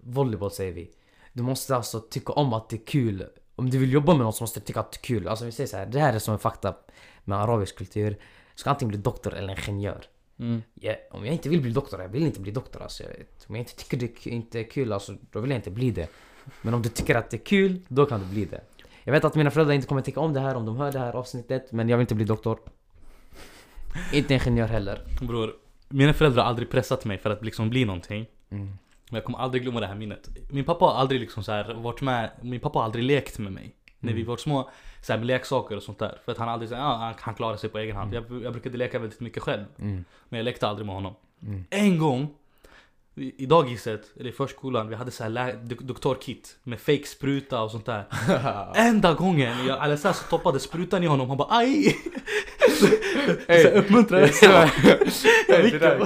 volleyboll 0.00 0.50
säger 0.50 0.72
vi. 0.72 0.90
Du 1.32 1.42
måste 1.42 1.76
alltså 1.76 2.00
tycka 2.00 2.32
om 2.32 2.52
att 2.52 2.68
det 2.68 2.76
är 2.76 2.86
kul. 2.86 3.26
Om 3.56 3.70
du 3.70 3.78
vill 3.78 3.92
jobba 3.92 4.14
med 4.14 4.26
något 4.26 4.36
så 4.36 4.42
måste 4.42 4.60
du 4.60 4.66
tycka 4.66 4.80
att 4.80 4.92
det 4.92 4.98
är 4.98 5.02
kul. 5.02 5.28
Alltså 5.28 5.44
vi 5.44 5.52
säger 5.52 5.68
så 5.68 5.76
här, 5.76 5.86
det 5.86 6.00
här 6.00 6.12
är 6.12 6.18
som 6.18 6.34
en 6.34 6.40
fakta 6.40 6.76
med 7.24 7.38
arabisk 7.38 7.76
kultur. 7.78 8.10
Du 8.10 8.60
ska 8.60 8.70
antingen 8.70 8.88
bli 8.88 8.98
doktor 8.98 9.34
eller 9.34 9.68
ingenjör. 9.68 10.04
Mm. 10.38 10.62
Ja, 10.74 10.94
om 11.10 11.24
jag 11.24 11.32
inte 11.32 11.48
vill 11.48 11.60
bli 11.60 11.70
doktor, 11.70 12.00
jag 12.00 12.08
vill 12.08 12.26
inte 12.26 12.40
bli 12.40 12.52
doktor 12.52 12.82
alltså. 12.82 13.02
Jag 13.02 13.10
vet. 13.10 13.46
Om 13.48 13.54
jag 13.54 13.62
inte 13.62 13.76
tycker 13.76 13.96
det 13.96 14.26
inte 14.26 14.60
är 14.60 14.70
kul, 14.70 14.92
alltså, 14.92 15.16
då 15.30 15.40
vill 15.40 15.50
jag 15.50 15.58
inte 15.58 15.70
bli 15.70 15.90
det. 15.90 16.08
Men 16.62 16.74
om 16.74 16.82
du 16.82 16.88
tycker 16.88 17.14
att 17.14 17.30
det 17.30 17.36
är 17.36 17.44
kul, 17.44 17.80
då 17.88 18.06
kan 18.06 18.20
du 18.20 18.26
bli 18.26 18.44
det. 18.44 18.60
Jag 19.04 19.12
vet 19.12 19.24
att 19.24 19.34
mina 19.34 19.50
föräldrar 19.50 19.74
inte 19.74 19.86
kommer 19.86 20.02
tycka 20.02 20.20
om 20.20 20.32
det 20.32 20.40
här 20.40 20.54
om 20.54 20.66
de 20.66 20.76
hör 20.76 20.92
det 20.92 20.98
här 20.98 21.12
avsnittet, 21.12 21.72
men 21.72 21.88
jag 21.88 21.96
vill 21.96 22.02
inte 22.02 22.14
bli 22.14 22.24
doktor. 22.24 22.58
Inte 24.12 24.34
ingenjör 24.34 24.68
heller. 24.68 25.06
Bror, 25.22 25.54
mina 25.88 26.12
föräldrar 26.12 26.42
har 26.42 26.50
aldrig 26.50 26.70
pressat 26.70 27.04
mig 27.04 27.18
för 27.18 27.30
att 27.30 27.44
liksom 27.44 27.70
bli 27.70 27.84
någonting. 27.84 28.26
Mm. 28.50 28.78
Men 29.10 29.16
jag 29.16 29.24
kommer 29.24 29.38
aldrig 29.38 29.62
glömma 29.62 29.80
det 29.80 29.86
här 29.86 29.94
minnet. 29.94 30.28
Min 30.50 30.64
pappa 30.64 30.84
har 30.84 30.94
aldrig 30.94 31.20
liksom 31.20 31.42
så 31.44 31.52
här 31.52 31.74
varit 31.74 32.00
med, 32.00 32.30
min 32.42 32.60
pappa 32.60 32.78
har 32.78 32.84
aldrig 32.84 33.04
lekt 33.04 33.38
med 33.38 33.52
mig. 33.52 33.74
När 34.02 34.12
vi 34.12 34.20
Mm. 34.20 34.28
var 34.30 34.36
små, 34.36 34.70
så 35.02 35.12
här 35.12 35.18
med 35.18 35.26
leksaker 35.26 35.76
och 35.76 35.82
sånt 35.82 35.98
där. 35.98 36.18
För 36.24 36.32
att 36.32 36.38
han 36.38 36.48
aldrig 36.48 36.68
sagt, 36.68 36.78
ja 36.78 36.96
han, 36.96 37.14
han 37.20 37.34
klarar 37.34 37.56
sig 37.56 37.70
på 37.70 37.78
egen 37.78 37.96
hand. 37.96 38.14
Jag, 38.14 38.24
jag 38.42 38.52
brukade 38.52 38.78
leka 38.78 38.98
väldigt 38.98 39.20
mycket 39.20 39.42
själv. 39.42 39.64
Mm. 39.78 40.04
Men 40.28 40.38
jag 40.38 40.44
lekte 40.44 40.68
aldrig 40.68 40.86
med 40.86 40.94
honom. 40.94 41.14
Mm. 41.42 41.64
En 41.70 41.98
gång, 41.98 42.28
i, 43.14 43.46
dagiset, 43.46 44.00
eller 44.20 44.30
i 44.30 44.32
förskolan, 44.32 44.88
vi 44.88 44.94
hade 44.94 45.10
så 45.10 45.24
här 45.24 45.58
doktorkit 45.80 46.58
med 46.62 46.80
fake 46.80 47.04
spruta 47.06 47.62
och 47.62 47.70
sånt 47.70 47.86
där. 47.86 48.04
Enda 48.76 49.14
gången 49.14 49.66
jag 49.66 49.78
Alessandro 49.78 50.18
så 50.18 50.24
toppade 50.30 50.60
sprutan 50.60 51.02
i 51.04 51.06
honom, 51.06 51.28
han 51.28 51.36
bara 51.38 51.56
aj! 51.56 51.96
Ey, 53.48 53.62
så 53.62 53.68
det 53.68 54.20
är 54.20 54.26
så- 54.32 55.28
Jag 55.48 55.64
Ey, 55.64 55.98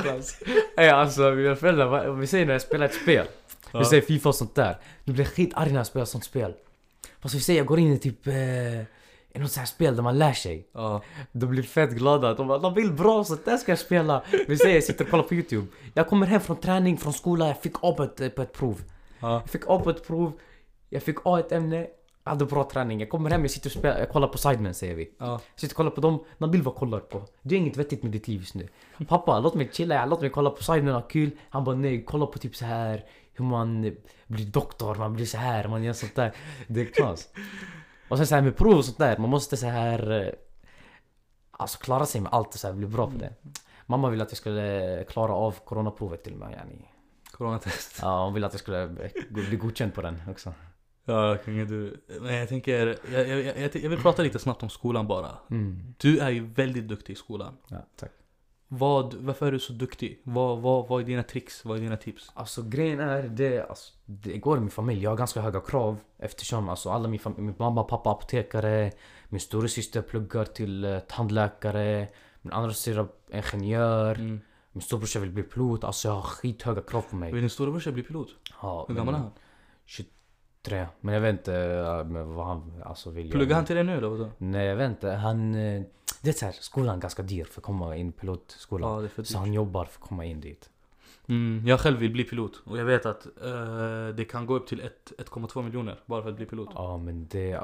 bara. 0.77 0.93
alltså 0.95 1.31
mina 1.31 1.57
föräldrar, 1.57 2.09
om 2.09 2.21
vi 2.21 2.27
säger 2.27 2.47
när 2.47 2.53
jag 2.53 2.63
spelar 2.63 2.87
ett 2.87 2.95
spel. 2.95 3.27
Ja. 3.73 3.79
Vi 3.79 3.85
säger 3.85 4.03
Fifa 4.03 4.29
och 4.29 4.35
sånt 4.35 4.55
där. 4.55 4.77
Du 5.05 5.13
blir 5.13 5.25
skitarg 5.25 5.69
när 5.71 5.77
jag 5.77 5.87
spelar 5.87 6.07
sånt 6.07 6.25
spel. 6.25 6.53
Fast 7.23 7.35
vi 7.35 7.41
säger 7.41 7.61
jag 7.61 7.67
går 7.67 7.79
in 7.79 7.93
i 7.93 7.99
typ 7.99 8.27
eh, 8.27 8.35
i 9.37 9.39
något 9.39 9.51
sånt 9.53 9.57
här 9.57 9.67
spel 9.67 9.97
där 9.97 10.03
man 10.03 10.19
lär 10.19 10.33
sig. 10.33 10.69
Ja. 10.75 11.03
De 11.33 11.47
blir 11.47 11.63
fett 11.63 11.91
glada. 11.91 12.35
De 12.35 12.49
bara 12.49 12.59
de 12.59 12.75
vill 12.75 12.93
bra 12.93 13.25
så 13.25 13.37
där 13.45 13.57
ska 13.57 13.73
jag 13.73 13.79
spela. 13.79 14.23
Vi 14.49 14.59
säger 14.59 14.75
jag 14.75 14.85
sitter 14.85 15.05
och 15.05 15.11
kollar 15.11 15.25
på 15.25 15.35
YouTube. 15.35 15.67
Jag 15.95 16.09
kommer 16.09 16.27
hem 16.27 16.41
från 16.41 16.57
träning, 16.57 16.99
från 16.99 17.13
skolan, 17.13 17.49
jag 17.49 17.61
fick 17.63 17.75
A 17.81 17.95
på 17.97 18.03
ett, 18.03 18.35
på 18.37 18.43
ett 18.43 18.53
prov. 18.53 18.83
Ja. 19.21 19.33
Jag 19.33 19.51
fick 19.51 19.63
A 19.67 19.81
på 19.85 19.91
ett 19.91 20.07
prov. 20.07 20.33
Jag 20.91 21.03
fick 21.03 21.17
A 21.25 21.39
i 21.39 21.41
ett 21.41 21.53
ämne. 21.53 21.87
Hade 22.25 22.45
bra 22.45 22.65
träning. 22.65 23.01
Jag 23.01 23.11
kommer 23.11 23.31
hem, 23.31 23.43
jag 23.43 23.51
sitter 23.51 23.69
och 23.69 23.73
spelar, 23.73 23.99
jag 23.99 24.09
kollar 24.09 24.29
på 24.29 24.39
Sidemen 24.39 24.75
säger 24.75 24.95
vi. 24.95 25.15
Ja. 25.19 25.27
Jag 25.27 25.61
sitter 25.61 25.73
och 25.73 25.77
kollar 25.77 25.91
på 25.91 26.01
dem. 26.01 26.25
Nabil 26.39 26.63
vad 26.63 26.75
kollar 26.75 27.01
på? 27.01 27.23
Det 27.43 27.55
är 27.55 27.59
inget 27.59 27.77
vettigt 27.77 28.03
med 28.03 28.13
ditt 28.13 28.29
liv 28.29 28.41
just 28.41 28.55
nu. 28.55 28.69
Pappa, 29.09 29.41
låt 29.41 29.55
mig 29.55 29.71
chilla, 29.73 30.07
låt 30.07 30.21
mig 30.21 30.31
kolla 30.31 30.51
på 30.51 30.63
Sidemen, 30.63 30.95
ha 30.95 31.03
kul. 31.03 31.31
Han 31.51 31.65
bara 31.65 31.77
nej, 31.77 32.05
kolla 32.05 32.27
på 32.27 32.39
typ 32.39 32.57
så 32.57 32.65
här 32.65 33.05
hur 33.33 33.45
man 33.45 33.97
blir 34.27 34.47
doktor, 34.47 34.95
man 34.95 35.15
blir 35.15 35.27
så 35.27 35.39
här, 35.39 35.69
man 35.69 35.85
gör 35.85 35.93
sånt 35.93 36.15
där. 36.15 36.33
Det 36.67 36.81
är 36.81 36.85
knas. 36.85 37.29
Och 38.09 38.17
sen 38.17 38.27
så 38.27 38.35
här 38.35 38.43
med 38.43 38.57
prov 38.57 38.77
och 38.79 38.85
sånt 38.85 38.99
där, 38.99 39.19
man 39.19 39.31
måste 39.31 39.57
så 39.57 39.67
här 39.67 40.11
eh, 40.11 40.33
Alltså 41.57 41.79
klara 41.79 42.07
sig 42.07 42.21
med 42.21 42.33
allt 42.33 42.55
och 42.55 42.61
så 42.61 42.67
här, 42.67 42.75
bli 42.75 42.87
bra 42.87 43.11
på 43.11 43.17
det. 43.19 43.33
Mamma 43.87 44.11
ville 44.11 44.23
att 44.23 44.31
jag 44.31 44.39
skulle 44.39 45.05
klara 45.09 45.33
av 45.33 45.55
coronaprovet 45.65 46.25
till 46.25 46.33
och 46.33 46.39
med 46.39 46.53
yani. 46.53 46.91
Coronatest. 47.31 47.99
Ja, 48.03 48.25
hon 48.25 48.35
ville 48.35 48.47
att 48.47 48.53
jag 48.53 48.61
skulle 48.61 49.11
bli 49.31 49.57
godkänd 49.57 49.95
på 49.95 50.03
den 50.03 50.23
också. 50.31 50.55
Ja, 51.05 51.37
kungen 51.45 51.67
du. 51.69 52.01
Men 52.21 52.35
jag 52.35 52.49
tänker, 52.49 52.99
jag, 53.13 53.29
jag, 53.29 53.41
jag, 53.57 53.77
jag 53.77 53.91
vill 53.91 53.99
prata 53.99 54.23
lite 54.23 54.39
snabbt 54.39 54.63
om 54.63 54.69
skolan 54.71 55.07
bara. 55.07 55.31
Mm. 55.51 55.95
Du 55.99 56.19
är 56.19 56.31
ju 56.31 56.47
väldigt 56.47 56.89
duktig 56.89 57.13
i 57.13 57.17
skolan. 57.17 57.57
Ja, 57.69 57.87
tack. 57.97 58.11
Vad, 58.69 59.15
varför 59.15 59.47
är 59.47 59.53
du 59.53 59.59
så 59.59 59.73
duktig? 59.73 60.21
Vad, 60.25 60.59
vad, 60.59 60.89
vad 60.89 61.01
är 61.03 61.07
dina 61.07 61.23
tricks? 61.23 61.65
Vad 61.65 61.77
är 61.77 61.83
dina 61.83 61.97
tips? 61.97 62.33
Alltså 62.35 62.63
grejen 62.63 63.01
är 63.01 63.23
det, 63.23 63.67
alltså, 63.69 63.93
det 64.05 64.39
går 64.39 64.57
i 64.57 64.61
min 64.61 64.71
familj. 64.71 65.03
Jag 65.03 65.11
har 65.11 65.17
ganska 65.17 65.41
höga 65.41 65.61
krav 65.61 65.97
eftersom 66.19 66.69
alltså, 66.69 66.91
alla 66.91 67.09
min, 67.09 67.21
fam- 67.21 67.39
min 67.41 67.55
mamma 67.59 67.85
pappa 67.85 68.11
apotekare. 68.11 68.93
Min 69.29 69.41
storasyster 69.41 70.03
pluggar 70.03 70.45
till 70.45 70.85
uh, 70.85 70.99
tandläkare. 70.99 72.09
Min 72.43 72.53
andra 72.53 72.73
syster 72.73 73.07
är 73.31 73.55
ingenjör. 73.55 74.15
Mm. 74.15 74.41
Min 74.73 74.83
storebrorsa 74.83 75.19
vill 75.21 75.31
bli 75.31 75.43
pilot. 75.43 75.85
Alltså 75.85 76.09
jag 76.09 76.15
har 76.15 76.23
skithöga 76.23 76.83
krav 76.83 77.03
på 77.11 77.17
mig. 77.17 77.33
Vill 77.33 77.41
din 77.41 77.51
storebrorsa 77.51 77.93
bli 77.93 78.03
pilot? 78.03 78.29
Ja, 78.63 78.85
Hur 78.89 78.95
gammal 78.95 79.15
är 79.15 79.19
han? 79.19 79.31
23. 80.65 80.87
Men 81.01 81.15
jag 81.15 81.21
vet 81.21 81.33
inte 81.33 81.51
men 82.09 82.35
vad 82.35 82.47
han 82.47 82.83
alltså, 82.85 83.11
vill 83.11 83.31
Pluggar 83.31 83.47
göra. 83.47 83.57
han 83.57 83.65
till 83.65 83.77
det 83.77 83.83
nu 83.83 83.97
eller 83.97 84.09
vadå? 84.09 84.31
Nej 84.39 84.67
jag 84.67 84.77
vet 84.77 84.91
inte. 84.91 85.11
Han... 85.11 85.55
eh, 85.55 85.83
Det 86.23 86.29
är 86.29 86.33
så 86.33 86.45
här, 86.45 86.53
skolan 86.53 86.97
är 86.97 87.01
ganska 87.01 87.23
dyr 87.23 87.45
för 87.45 87.61
att 87.61 87.65
komma 87.65 87.97
in 87.97 88.13
pilotskolan. 88.13 88.91
Ja, 88.95 88.99
det 89.01 89.07
är 89.07 89.09
för 89.09 89.23
så 89.23 89.33
dyrt. 89.33 89.39
han 89.39 89.53
jobbar 89.53 89.85
för 89.85 90.01
att 90.03 90.09
komma 90.09 90.25
in 90.25 90.41
dit. 90.41 90.71
Mm, 91.29 91.63
jag 91.67 91.81
själv 91.81 91.99
vill 91.99 92.11
bli 92.13 92.25
pilot. 92.25 92.53
Och 92.65 92.79
jag 92.79 92.85
vet 92.85 93.07
att 93.07 93.27
eh, 93.27 94.09
det 94.17 94.25
kan 94.31 94.47
gå 94.47 94.55
upp 94.55 94.67
till 94.67 94.81
ett- 94.81 95.13
1,2 95.19 95.63
miljoner 95.63 96.01
bara 96.07 96.23
för 96.23 96.31
att 96.31 96.37
bli 96.37 96.47
pilot. 96.47 96.69
Ja 96.75 96.97
men 96.99 97.27
det... 97.31 97.61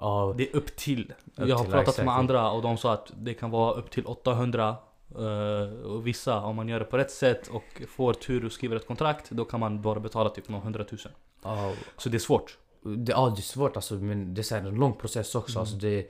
Ja, 0.00 0.34
Det 0.36 0.50
är 0.50 0.56
upp 0.56 0.76
till. 0.76 1.12
Jag 1.34 1.56
har 1.56 1.64
till, 1.64 1.72
pratat 1.72 1.88
exakt. 1.88 2.06
med 2.06 2.14
andra 2.14 2.50
och 2.50 2.62
de 2.62 2.76
sa 2.76 2.92
att 2.92 3.12
det 3.16 3.34
kan 3.34 3.50
vara 3.50 3.72
upp 3.74 3.90
till 3.90 4.06
800 4.06 4.76
eh, 5.18 5.90
och 5.90 6.06
vissa, 6.06 6.40
om 6.40 6.56
man 6.56 6.68
gör 6.68 6.78
det 6.78 6.84
på 6.84 6.98
rätt 6.98 7.10
sätt 7.10 7.48
och 7.48 7.82
får 7.88 8.14
tur 8.14 8.44
och 8.44 8.52
skriver 8.52 8.76
ett 8.76 8.86
kontrakt, 8.86 9.30
då 9.30 9.44
kan 9.44 9.60
man 9.60 9.82
bara 9.82 10.00
betala 10.00 10.30
typ 10.30 10.48
några 10.48 10.64
hundratusen. 10.64 11.12
ja, 11.42 11.72
Så 11.96 12.08
det 12.08 12.16
är 12.16 12.18
svårt. 12.18 12.58
Det, 12.82 13.12
ja, 13.12 13.32
det 13.36 13.40
är 13.40 13.42
svårt 13.42 13.76
alltså, 13.76 13.94
men 13.94 14.34
det 14.34 14.40
är 14.40 14.42
så 14.42 14.54
här 14.54 14.62
en 14.62 14.74
lång 14.74 14.92
process 14.92 15.34
också. 15.34 15.52
Mm. 15.52 15.60
Alltså, 15.60 15.76
det, 15.76 16.06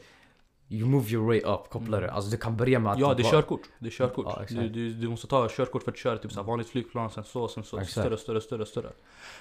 you 0.69 0.89
move 0.89 1.11
your 1.11 1.27
way 1.27 1.39
up, 1.41 1.71
kopplar 1.71 2.01
det. 2.01 2.13
Alltså, 2.13 2.31
det 2.31 2.37
kan 2.37 2.57
börja 2.57 2.79
med 2.79 2.93
att... 2.93 2.99
Ja, 2.99 3.15
det 3.15 3.23
är 3.23 3.25
bara- 3.25 3.31
körkort. 3.31 3.61
Det 3.79 3.87
är 3.87 3.91
körkort. 3.91 4.27
Ja, 4.29 4.45
du, 4.49 4.69
du, 4.69 4.93
du 4.93 5.09
måste 5.09 5.27
ta 5.27 5.49
körkort 5.51 5.83
för 5.83 5.91
att 5.91 5.97
köra 5.99 6.19
typ 6.19 6.33
så 6.33 6.41
här 6.41 6.47
vanligt 6.47 6.69
flygplan, 6.69 7.11
sen 7.11 7.25
så, 7.25 7.49
sen 7.49 7.65
så. 7.65 7.79
Exakt. 7.79 7.93
Större, 7.93 8.17
större, 8.17 8.41
större, 8.41 8.67
större. 8.67 8.93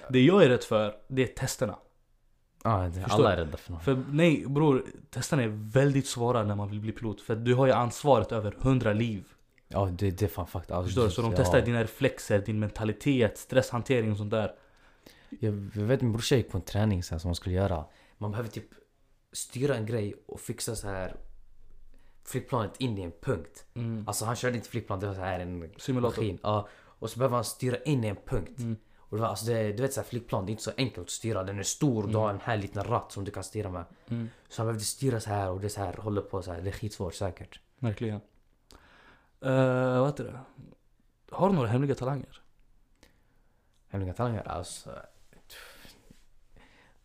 Det 0.08 0.20
jag 0.20 0.42
är 0.44 0.48
rädd 0.48 0.62
för, 0.62 0.94
det 1.08 1.22
är 1.22 1.26
testerna. 1.34 1.76
Ja, 2.64 2.90
det, 2.94 3.04
alla 3.04 3.32
är 3.32 3.36
rädda 3.36 3.56
för 3.56 3.72
något. 3.72 3.82
För 3.82 4.02
nej 4.10 4.44
bror, 4.48 4.84
testerna 5.10 5.42
är 5.42 5.48
väldigt 5.72 6.06
svåra 6.06 6.42
när 6.44 6.54
man 6.54 6.70
vill 6.70 6.80
bli 6.80 6.92
pilot. 6.92 7.20
För 7.20 7.36
du 7.36 7.54
har 7.54 7.66
ju 7.66 7.72
ansvaret 7.72 8.32
över 8.32 8.56
100 8.62 8.92
liv. 8.92 9.24
Ja, 9.72 9.90
det, 9.92 10.10
det 10.10 10.24
är 10.24 10.28
fan 10.28 10.46
fakta. 10.46 10.74
Alltså, 10.74 10.86
Förstår 10.86 11.04
du? 11.04 11.10
Så 11.10 11.22
de 11.22 11.30
ja. 11.30 11.36
testar 11.36 11.60
dina 11.60 11.82
reflexer, 11.82 12.38
din 12.38 12.58
mentalitet, 12.58 13.38
stresshantering 13.38 14.12
och 14.12 14.18
sånt 14.18 14.30
där. 14.30 14.54
Jag, 15.40 15.70
jag 15.74 15.82
vet 15.82 16.02
min 16.02 16.12
brorsa 16.12 16.36
gick 16.36 16.50
på 16.50 16.58
en 16.58 16.64
träning 16.64 17.02
här, 17.10 17.18
som 17.18 17.28
man 17.28 17.34
skulle 17.34 17.54
göra. 17.54 17.84
Man 18.18 18.30
behöver 18.30 18.50
typ 18.50 18.66
styra 19.32 19.76
en 19.76 19.86
grej 19.86 20.14
och 20.26 20.40
fixa 20.40 20.76
så 20.76 20.88
här 20.88 21.16
flygplanet 22.24 22.76
in 22.78 22.98
i 22.98 23.02
en 23.02 23.12
punkt. 23.20 23.64
Mm. 23.74 24.04
Alltså 24.06 24.24
han 24.24 24.36
körde 24.36 24.56
inte 24.56 24.68
flygplan, 24.68 25.00
det 25.00 25.06
var 25.06 25.14
så 25.14 25.20
här 25.20 25.40
en 25.40 25.70
Simulator. 25.76 26.22
maskin. 26.22 26.38
Ja, 26.42 26.68
och 26.74 27.10
så 27.10 27.18
behöver 27.18 27.34
han 27.34 27.44
styra 27.44 27.76
in 27.76 28.04
i 28.04 28.08
en 28.08 28.16
punkt. 28.16 28.58
Mm. 28.58 28.76
Och 28.98 29.16
det 29.16 29.22
var, 29.22 29.28
alltså 29.28 29.46
det, 29.46 29.72
du 29.72 29.82
vet 29.82 29.92
så 29.92 30.00
här, 30.00 30.08
flygplan, 30.08 30.46
det 30.46 30.50
är 30.50 30.52
inte 30.52 30.62
så 30.62 30.70
enkelt 30.76 31.06
att 31.06 31.10
styra. 31.10 31.42
Den 31.44 31.58
är 31.58 31.62
stor, 31.62 32.06
du 32.06 32.16
har 32.16 32.30
en 32.30 32.40
här 32.40 32.56
liten 32.56 32.84
ratt 32.84 33.12
som 33.12 33.24
du 33.24 33.30
kan 33.30 33.44
styra 33.44 33.70
med. 33.70 33.84
Mm. 34.08 34.28
Så 34.48 34.62
han 34.62 34.66
behövde 34.66 34.84
styra 34.84 35.20
så 35.20 35.30
här 35.30 35.50
och 35.50 35.60
det 35.60 35.68
så 35.68 35.80
här, 35.80 35.96
håller 35.96 36.22
på 36.22 36.42
så 36.42 36.52
här. 36.52 36.60
Det 36.60 36.70
är 36.70 36.72
skitsvårt 36.72 37.14
säkert. 37.14 37.60
Verkligen. 37.78 38.20
Uh, 39.44 39.98
vad 40.00 40.06
heter 40.06 40.24
det? 40.24 40.38
Har 41.30 41.48
du 41.48 41.54
några 41.54 41.68
hemliga 41.68 41.94
talanger? 41.94 42.42
Hemliga 43.88 44.12
talanger? 44.14 44.48
Alltså... 44.48 44.90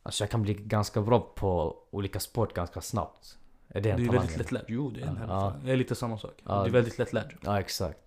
Alltså 0.04 0.24
jag 0.24 0.32
kan 0.32 0.42
bli 0.42 0.54
ganska 0.54 1.02
bra 1.02 1.20
på 1.36 1.78
olika 1.92 2.20
sport 2.20 2.54
ganska 2.54 2.82
snabbt. 2.82 3.38
Är 3.70 3.82
det 3.82 3.90
en 3.92 3.98
Du 3.98 4.08
är 4.08 4.12
väldigt 4.12 4.38
lättlärd. 4.38 4.66
Jo, 4.68 4.90
det 4.90 5.02
är 5.02 5.06
en 5.08 5.14
Ja. 5.14 5.14
hemlig 5.20 5.30
talang. 5.30 5.66
Det 5.66 5.72
är 5.72 5.76
lite 5.76 5.96
samma 5.96 6.18
sak. 6.18 6.42
Ja. 6.46 6.62
Du 6.62 6.68
är 6.70 6.74
väldigt 6.74 6.98
lättlärd. 6.98 7.38
Ja 7.42 7.60
exakt. 7.60 8.00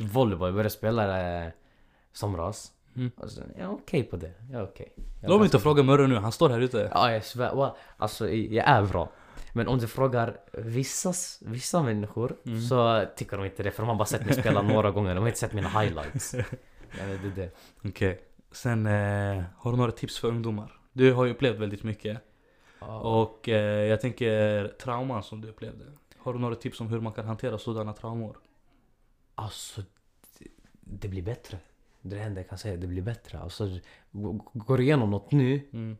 Volleyboll, 0.00 0.48
jag 0.48 0.54
började 0.54 0.70
spela 0.70 1.42
eh, 1.44 1.50
somras. 2.12 2.72
Mm. 2.96 3.10
Alltså, 3.16 3.40
jag 3.56 3.60
är 3.64 3.70
okej 3.72 4.02
på 4.02 4.16
det. 4.16 4.32
Jag 4.50 4.60
är 4.60 4.64
okej. 4.64 4.92
Är 5.22 5.28
Låt 5.28 5.38
mig 5.40 5.44
inte 5.46 5.58
fråga 5.58 5.82
Murre 5.82 6.06
nu, 6.06 6.16
han 6.16 6.32
står 6.32 6.48
här 6.50 6.60
ute. 6.60 6.90
Ja 6.94 7.12
jag 7.12 7.24
svär. 7.24 7.52
Wa- 7.52 7.74
Alltså 7.96 8.28
jag 8.30 8.68
är 8.68 8.82
bra. 8.82 9.08
Men 9.52 9.68
om 9.68 9.78
du 9.78 9.86
frågar 9.88 10.36
vissa, 10.52 11.12
vissa 11.40 11.82
människor 11.82 12.36
Mm. 12.46 12.60
så 12.60 13.04
tycker 13.16 13.36
de 13.36 13.46
inte 13.46 13.62
det. 13.62 13.70
För 13.70 13.82
de 13.82 13.88
har 13.88 13.96
bara 13.96 14.04
sett 14.06 14.26
mig 14.26 14.34
spela 14.34 14.62
några 14.72 14.90
gånger. 14.90 15.14
De 15.14 15.20
har 15.20 15.28
inte 15.28 15.38
sett 15.40 15.52
mina 15.52 15.68
highlights. 15.80 16.34
Ja, 16.98 17.06
det 17.06 17.12
är 17.12 17.32
det. 17.36 17.50
Okej. 17.88 18.20
Sen, 18.50 18.86
eh, 18.86 19.42
har 19.56 19.70
du 19.70 19.76
några 19.76 19.92
tips 19.92 20.18
för 20.18 20.28
ungdomar? 20.28 20.80
Du 20.92 21.12
har 21.12 21.24
ju 21.24 21.30
upplevt 21.30 21.58
väldigt 21.58 21.82
mycket. 21.82 22.18
Ja. 22.80 22.98
Och 23.00 23.48
eh, 23.48 23.86
jag 23.88 24.00
tänker 24.00 24.68
trauman 24.68 25.22
som 25.22 25.40
du 25.40 25.48
upplevde. 25.48 25.84
Har 26.18 26.32
du 26.32 26.38
några 26.38 26.54
tips 26.54 26.80
om 26.80 26.86
hur 26.88 27.00
man 27.00 27.12
kan 27.12 27.24
hantera 27.24 27.58
sådana 27.58 27.92
traumor? 27.92 28.36
Alltså, 29.34 29.82
det, 30.38 30.46
det 30.80 31.08
blir 31.08 31.22
bättre. 31.22 31.58
Det 32.00 32.16
är 32.16 32.20
det 32.20 32.24
enda 32.26 32.40
jag 32.40 32.48
kan 32.48 32.58
säga, 32.58 32.76
det 32.76 32.86
blir 32.86 33.02
bättre. 33.02 33.38
Alltså, 33.38 33.78
gå- 34.10 34.50
går 34.54 34.76
du 34.76 34.82
igenom 34.82 35.10
något 35.10 35.32
nu, 35.32 35.68
Mm. 35.72 35.96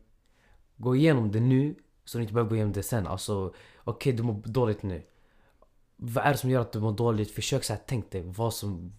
gå 0.77 0.95
igenom 0.95 1.31
det 1.31 1.39
nu 1.39 1.75
så 2.05 2.17
du 2.17 2.21
inte 2.21 2.33
behöver 2.33 2.49
gå 2.49 2.55
igenom 2.55 2.73
det 2.73 2.83
sen. 2.83 3.07
Alltså, 3.07 3.53
okej 3.83 4.13
du 4.13 4.23
mår 4.23 4.33
dåligt 4.33 4.83
nu. 4.83 5.03
Vad 5.95 6.25
är 6.25 6.31
det 6.31 6.37
som 6.37 6.49
gör 6.49 6.61
att 6.61 6.71
du 6.71 6.79
mår 6.79 6.91
dåligt? 6.91 7.31
Försök 7.31 7.63
så 7.63 7.73
här, 7.73 7.81
tänk 7.85 8.11
dig 8.11 8.23
vad 8.25 8.53
som, 8.53 8.93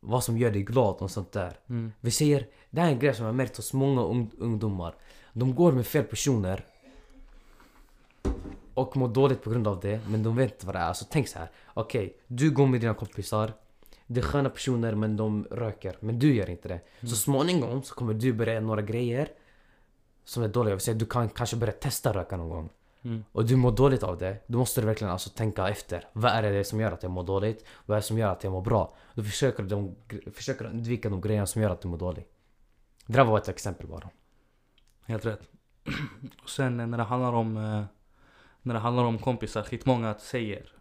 vad 0.00 0.24
som 0.24 0.38
gör 0.38 0.50
dig 0.50 0.62
glad 0.62 0.94
och 0.94 1.10
sånt 1.10 1.32
där. 1.32 1.58
Mm. 1.68 1.92
Vi 2.00 2.10
säger, 2.10 2.46
det 2.70 2.80
här 2.80 2.88
är 2.88 2.92
en 2.92 2.98
grej 2.98 3.14
som 3.14 3.24
jag 3.24 3.32
har 3.32 3.36
märkt 3.36 3.56
hos 3.56 3.72
många 3.72 4.02
ung, 4.02 4.30
ungdomar. 4.38 4.94
De 5.32 5.54
går 5.54 5.72
med 5.72 5.86
fel 5.86 6.04
personer 6.04 6.64
och 8.74 8.96
mår 8.96 9.08
dåligt 9.08 9.42
på 9.42 9.50
grund 9.50 9.68
av 9.68 9.80
det, 9.80 10.00
men 10.08 10.22
de 10.22 10.36
vet 10.36 10.52
inte 10.52 10.66
vad 10.66 10.74
det 10.74 10.78
är. 10.78 10.84
Alltså 10.84 11.04
tänk 11.10 11.28
så 11.28 11.38
här. 11.38 11.50
okej, 11.74 12.16
du 12.26 12.50
går 12.50 12.66
med 12.66 12.80
dina 12.80 12.94
kompisar. 12.94 13.52
Det 14.06 14.20
är 14.20 14.24
sköna 14.24 14.50
personer 14.50 14.94
men 14.94 15.16
de 15.16 15.44
röker, 15.50 15.96
men 16.00 16.18
du 16.18 16.34
gör 16.34 16.50
inte 16.50 16.68
det. 16.68 16.80
Så 17.08 17.16
småningom 17.16 17.82
så 17.82 17.94
kommer 17.94 18.14
du 18.14 18.32
börja 18.32 18.60
några 18.60 18.82
grejer 18.82 19.28
som 20.28 20.42
är 20.42 20.48
dåliga. 20.48 20.70
Jag 20.70 20.76
vill 20.76 20.84
säga, 20.84 20.94
du 20.94 21.06
kan 21.06 21.28
kanske 21.28 21.56
börja 21.56 21.72
testa 21.72 22.12
röka 22.12 22.36
någon 22.36 22.48
gång. 22.48 22.70
Mm. 23.02 23.24
Och 23.32 23.44
du 23.44 23.56
mår 23.56 23.72
dåligt 23.72 24.02
av 24.02 24.18
det, 24.18 24.36
då 24.46 24.58
måste 24.58 24.80
du 24.80 24.86
verkligen 24.86 25.12
alltså 25.12 25.30
tänka 25.30 25.68
efter. 25.68 26.08
Vad 26.12 26.32
är 26.32 26.42
det 26.42 26.64
som 26.64 26.80
gör 26.80 26.92
att 26.92 27.02
jag 27.02 27.12
mår 27.12 27.24
dåligt? 27.24 27.64
Vad 27.86 27.96
är 27.96 28.00
det 28.00 28.06
som 28.06 28.18
gör 28.18 28.32
att 28.32 28.44
jag 28.44 28.52
mår 28.52 28.62
bra? 28.62 28.94
Då 29.14 29.22
försöker 29.22 29.62
du 29.62 29.94
försöker 30.32 30.64
undvika 30.64 31.08
de 31.08 31.20
grejerna 31.20 31.46
som 31.46 31.62
gör 31.62 31.70
att 31.70 31.80
du 31.80 31.88
mår 31.88 31.98
dåligt. 31.98 32.28
Det 33.06 33.12
där 33.12 33.24
var 33.24 33.38
ett 33.38 33.48
exempel 33.48 33.86
bara. 33.86 34.10
Helt 35.04 35.26
rätt. 35.26 35.40
Och 36.42 36.50
sen 36.50 36.80
eh, 36.80 36.86
när 36.86 36.98
det 36.98 37.04
handlar 37.04 37.32
om 37.32 37.56
eh, 37.56 37.84
När 38.62 38.74
det 38.74 38.80
handlar 38.80 39.04
om 39.04 39.18
kompisar, 39.18 39.62
skitmånga 39.62 40.14
säger 40.18 40.72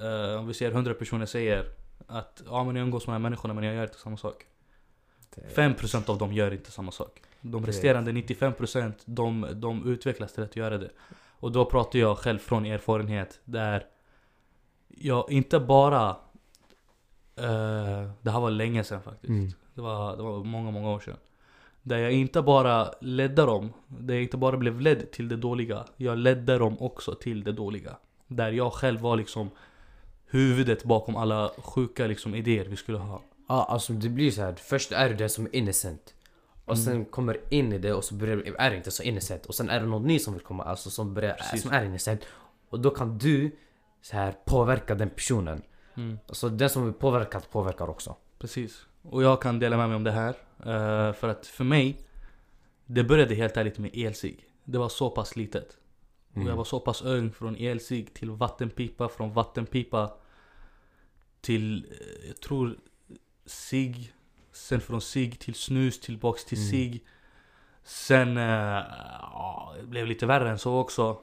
eh, 0.00 0.40
Om 0.40 0.46
vi 0.46 0.54
säger 0.54 0.72
100 0.72 0.94
personer 0.94 1.26
säger 1.26 1.66
att 2.06 2.42
ja 2.46 2.64
men 2.64 2.76
jag 2.76 2.82
umgås 2.82 3.06
med 3.06 3.14
de 3.14 3.16
här 3.16 3.22
människorna 3.22 3.54
men 3.54 3.64
jag 3.64 3.74
gör 3.74 3.82
inte 3.82 3.98
samma 3.98 4.16
sak. 4.16 4.46
5% 5.54 6.10
av 6.10 6.18
dem 6.18 6.32
gör 6.32 6.52
inte 6.52 6.70
samma 6.70 6.92
sak. 6.92 7.22
De 7.40 7.66
resterande 7.66 8.12
95% 8.12 8.92
de, 9.04 9.46
de 9.54 9.88
utvecklas 9.88 10.32
till 10.32 10.42
att 10.42 10.56
göra 10.56 10.78
det. 10.78 10.90
Och 11.44 11.52
då 11.52 11.64
pratar 11.64 11.98
jag 11.98 12.18
själv 12.18 12.38
från 12.38 12.66
erfarenhet 12.66 13.40
där 13.44 13.86
jag 14.88 15.30
inte 15.30 15.60
bara 15.60 16.08
eh, 17.36 18.10
Det 18.22 18.30
här 18.30 18.40
var 18.40 18.50
länge 18.50 18.84
sedan 18.84 19.02
faktiskt. 19.02 19.28
Mm. 19.28 19.50
Det 19.74 19.80
var, 19.80 20.16
det 20.16 20.22
var 20.22 20.44
många, 20.44 20.70
många 20.70 20.90
år 20.90 21.00
sedan. 21.00 21.16
Där 21.82 21.98
jag 21.98 22.12
inte 22.12 22.42
bara 22.42 22.90
ledde 23.00 23.42
dem, 23.42 23.72
där 23.86 24.14
jag 24.14 24.22
inte 24.22 24.36
bara 24.36 24.56
blev 24.56 24.80
ledd 24.80 25.10
till 25.10 25.28
det 25.28 25.36
dåliga. 25.36 25.84
Jag 25.96 26.18
ledde 26.18 26.58
dem 26.58 26.76
också 26.80 27.14
till 27.14 27.44
det 27.44 27.52
dåliga. 27.52 27.96
Där 28.26 28.52
jag 28.52 28.72
själv 28.72 29.00
var 29.00 29.16
liksom 29.16 29.50
huvudet 30.26 30.84
bakom 30.84 31.16
alla 31.16 31.50
sjuka 31.58 32.06
liksom 32.06 32.34
idéer 32.34 32.64
vi 32.64 32.76
skulle 32.76 32.98
ha. 32.98 33.22
Ja, 33.48 33.64
alltså 33.64 33.92
det 33.92 34.08
blir 34.08 34.30
så 34.30 34.42
här. 34.42 34.54
Först 34.54 34.92
är 34.92 35.08
du 35.08 35.14
den 35.14 35.30
som 35.30 35.46
är 35.46 35.56
innocent. 35.56 36.14
Och 36.64 36.72
Mm. 36.74 36.84
sen 36.84 37.04
kommer 37.04 37.40
in 37.50 37.72
i 37.72 37.78
det 37.78 37.92
och 37.92 38.04
så 38.04 38.14
börjar, 38.14 38.36
är 38.58 38.70
det 38.70 38.76
inte 38.76 38.90
så 38.90 39.02
innocent. 39.02 39.46
Och 39.46 39.54
sen 39.54 39.70
är 39.70 39.80
det 39.80 39.86
någon 39.86 40.02
ny 40.06 40.18
som 40.18 40.34
vill 40.34 40.42
komma, 40.42 40.64
alltså 40.64 40.90
som, 40.90 41.14
börjar, 41.14 41.34
Precis. 41.34 41.62
som 41.62 41.72
är 41.72 41.84
innocent. 41.84 42.20
Och 42.68 42.80
då 42.80 42.90
kan 42.90 43.18
du 43.18 43.50
så 44.02 44.16
här 44.16 44.32
påverka 44.44 44.94
den 44.94 45.10
personen. 45.10 45.62
Mm. 45.94 46.18
Alltså 46.28 46.48
den 46.48 46.70
som 46.70 46.88
är 46.88 46.92
påverkad 46.92 47.50
påverkar 47.50 47.90
också. 47.90 48.16
Precis. 48.38 48.86
Och 49.02 49.22
jag 49.22 49.42
kan 49.42 49.58
dela 49.58 49.76
med 49.76 49.88
mig 49.88 49.96
om 49.96 50.04
det 50.04 50.12
här. 50.12 50.34
eh, 50.58 51.12
för 51.12 51.28
att 51.28 51.46
för 51.46 51.64
mig, 51.64 52.00
det 52.86 53.04
började 53.04 53.34
helt 53.34 53.56
ärligt 53.56 53.78
med 53.78 53.90
elsig. 53.94 54.44
Det 54.64 54.78
var 54.78 54.88
så 54.88 55.10
pass 55.10 55.36
litet. 55.36 55.76
Och 56.30 56.36
Mm. 56.36 56.48
jag 56.48 56.56
var 56.56 56.64
så 56.64 56.80
pass 56.80 57.02
ung 57.02 57.32
från 57.32 57.56
elsig 57.56 58.14
till 58.14 58.30
vattenpipa, 58.30 59.08
från 59.08 59.32
vattenpipa 59.32 60.12
till, 61.40 61.86
eh, 61.90 62.28
jag 62.28 62.40
tror, 62.40 62.78
sig. 63.46 64.12
Sen 64.52 64.80
från 64.80 65.00
sig 65.00 65.30
till 65.30 65.54
snus, 65.54 66.00
tillbaks 66.00 66.44
till 66.44 66.58
Mm. 66.58 66.70
sig. 66.70 67.04
Sen, 67.84 68.36
eh, 68.36 68.82
ja, 69.20 69.74
det 69.80 69.86
blev 69.86 70.06
lite 70.06 70.26
värre 70.26 70.50
än 70.50 70.58
så 70.58 70.78
också. 70.78 71.18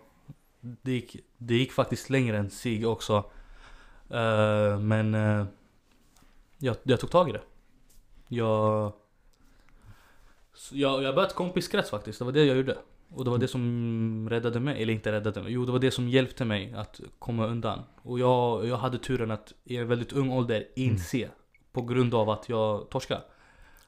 Det 0.62 0.92
gick, 0.92 1.16
det 1.38 1.56
gick 1.56 1.72
faktiskt 1.72 2.10
längre 2.10 2.38
än 2.38 2.50
sig 2.50 2.86
också. 2.86 3.32
Eh, 4.10 4.80
men 4.80 5.16
eh, 5.16 5.46
jag, 6.58 6.76
jag 6.84 7.00
tog 7.00 7.12
tag 7.12 7.30
i 7.30 7.32
det. 7.32 7.42
Jag, 8.28 8.94
jag, 10.72 11.04
jag 11.04 11.16
började 11.16 11.34
kompiskrets 11.34 11.90
faktiskt, 11.90 12.20
det 12.20 12.26
var 12.26 12.32
det 12.32 12.46
jag 12.46 12.58
gjorde. 12.58 12.78
Och 13.14 13.24
det 13.24 13.30
var 13.32 13.38
det 13.38 13.48
som 13.48 14.28
räddade 14.30 14.60
mig, 14.60 14.84
eller 14.84 14.94
inte 14.94 15.12
räddade 15.12 15.42
mig, 15.42 15.52
jo 15.52 15.66
det 15.66 15.72
var 15.72 15.80
det 15.80 15.92
som 15.92 16.10
hjälpte 16.10 16.46
mig 16.46 16.74
att 16.74 17.00
komma 17.20 17.48
undan. 17.48 17.80
Och 18.02 18.20
jag, 18.20 18.68
jag 18.68 18.78
hade 18.78 18.98
turen 18.98 19.32
att 19.32 19.54
i 19.64 19.78
en 19.78 19.88
väldigt 19.88 20.12
ung 20.14 20.32
ålder 20.32 20.68
inse, 20.76 21.30
på 21.72 21.82
grund 21.82 22.14
av 22.16 22.30
att 22.30 22.50
jag 22.50 22.90
torskade. 22.90 23.20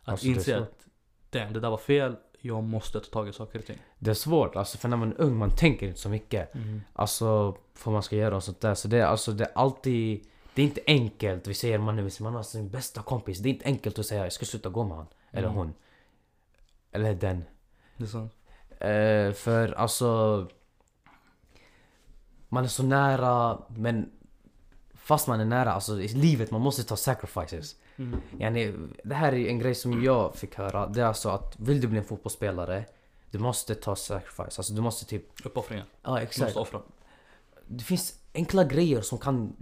Att 0.03 0.09
Alltså, 0.09 0.25
inse 0.27 0.57
att 0.57 0.85
damn, 1.29 1.53
det 1.53 1.59
där 1.59 1.69
var 1.69 1.77
fel, 1.77 2.15
jag 2.39 2.63
måste 2.63 2.99
ta 2.99 3.05
tag 3.05 3.27
i 3.29 3.33
saker 3.33 3.59
och 3.59 3.65
ting. 3.65 3.77
Det 3.99 4.09
är 4.09 4.15
svårt, 4.15 4.55
alltså 4.55 4.77
för 4.77 4.89
när 4.89 4.97
man 4.97 5.11
är 5.11 5.21
ung 5.21 5.35
man 5.37 5.49
tänker 5.55 5.87
inte 5.87 5.99
så 5.99 6.09
mycket. 6.09 6.53
Alltså 6.93 7.51
på 7.51 7.59
vad 7.83 7.93
man 7.93 8.03
ska 8.03 8.15
göra 8.15 8.35
och 8.35 8.43
sånt 8.43 8.61
där. 8.61 8.75
Så 8.75 8.87
det 8.87 8.97
är 8.97 9.05
alltså 9.05 9.31
det 9.31 9.43
är 9.43 9.51
alltid 9.55 10.27
Det 10.55 10.61
är 10.61 10.65
inte 10.65 10.81
enkelt. 10.87 11.47
Vi 11.47 11.53
säger 11.53 11.77
man, 11.77 12.09
man 12.19 12.33
har 12.35 12.43
sin 12.43 12.69
bästa 12.69 13.01
kompis. 13.01 13.39
Det 13.39 13.49
är 13.49 13.53
inte 13.53 13.65
enkelt 13.65 13.99
att 13.99 14.05
säga 14.05 14.23
jag 14.23 14.33
ska 14.33 14.45
sluta 14.45 14.69
gå 14.69 14.83
med 14.83 14.97
han. 14.97 15.07
Eller 15.31 15.47
Mm. 15.47 15.57
hon. 15.57 15.73
Eller 16.91 17.13
den. 17.13 17.43
Det 17.97 18.03
är 18.03 18.07
sant. 18.07 18.33
Eh, 18.79 19.33
för 19.33 19.73
alltså... 19.73 20.47
Man 22.49 22.63
är 22.63 22.67
så 22.67 22.83
nära 22.83 23.59
men 23.67 24.11
fast 25.03 25.27
man 25.27 25.39
är 25.39 25.45
nära, 25.45 25.73
alltså 25.73 26.01
i 26.01 26.07
livet 26.07 26.51
man 26.51 26.61
måste 26.61 26.83
ta 26.83 26.95
sacrifices. 26.95 27.75
Mm. 27.95 28.19
Yani, 28.39 28.73
det 29.03 29.15
här 29.15 29.33
är 29.33 29.47
en 29.47 29.59
grej 29.59 29.75
som 29.75 30.03
jag 30.03 30.35
fick 30.35 30.55
höra. 30.55 30.87
Det 30.87 31.01
är 31.01 31.05
alltså 31.05 31.29
att 31.29 31.55
vill 31.59 31.81
du 31.81 31.87
bli 31.87 31.97
en 31.97 32.05
fotbollsspelare 32.05 32.85
du 33.33 33.39
måste 33.39 33.75
ta 33.75 33.95
sacrifice. 33.95 34.59
Alltså 34.59 34.73
du 34.73 34.81
måste 34.81 35.05
typ... 35.05 35.45
Uppoffringar. 35.45 35.85
Ja 36.03 36.15
Du 36.15 36.21
exakt. 36.21 36.41
måste 36.41 36.59
offra. 36.59 36.81
Det 37.67 37.83
finns 37.83 38.19
enkla 38.33 38.63
grejer 38.63 39.01
som 39.01 39.17
kan 39.17 39.55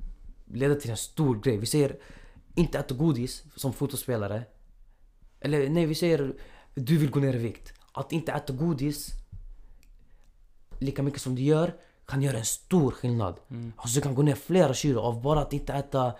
leda 0.45 0.75
till 0.75 0.91
en 0.91 0.97
stor 0.97 1.35
grej. 1.39 1.57
Vi 1.57 1.65
säger 1.65 1.99
inte 2.55 2.79
äta 2.79 2.95
godis 2.95 3.43
som 3.55 3.73
fotbollsspelare. 3.73 4.43
Eller 5.39 5.69
nej, 5.69 5.85
vi 5.85 5.95
säger 5.95 6.33
du 6.73 6.97
vill 6.97 7.11
gå 7.11 7.19
ner 7.19 7.33
i 7.33 7.37
vikt. 7.37 7.73
Att 7.91 8.11
inte 8.11 8.31
äta 8.31 8.53
godis 8.53 9.09
lika 10.79 11.03
mycket 11.03 11.21
som 11.21 11.35
du 11.35 11.41
gör 11.41 11.75
kan 12.11 12.21
göra 12.21 12.37
en 12.37 12.45
stor 12.45 12.91
skillnad. 12.91 13.39
Mm. 13.49 13.73
Alltså 13.77 13.95
du 13.95 14.01
kan 14.01 14.15
gå 14.15 14.21
ner 14.21 14.35
flera 14.35 14.73
kilo 14.73 14.99
av 15.01 15.21
bara 15.21 15.41
att 15.41 15.53
inte 15.53 15.73
äta 15.73 16.13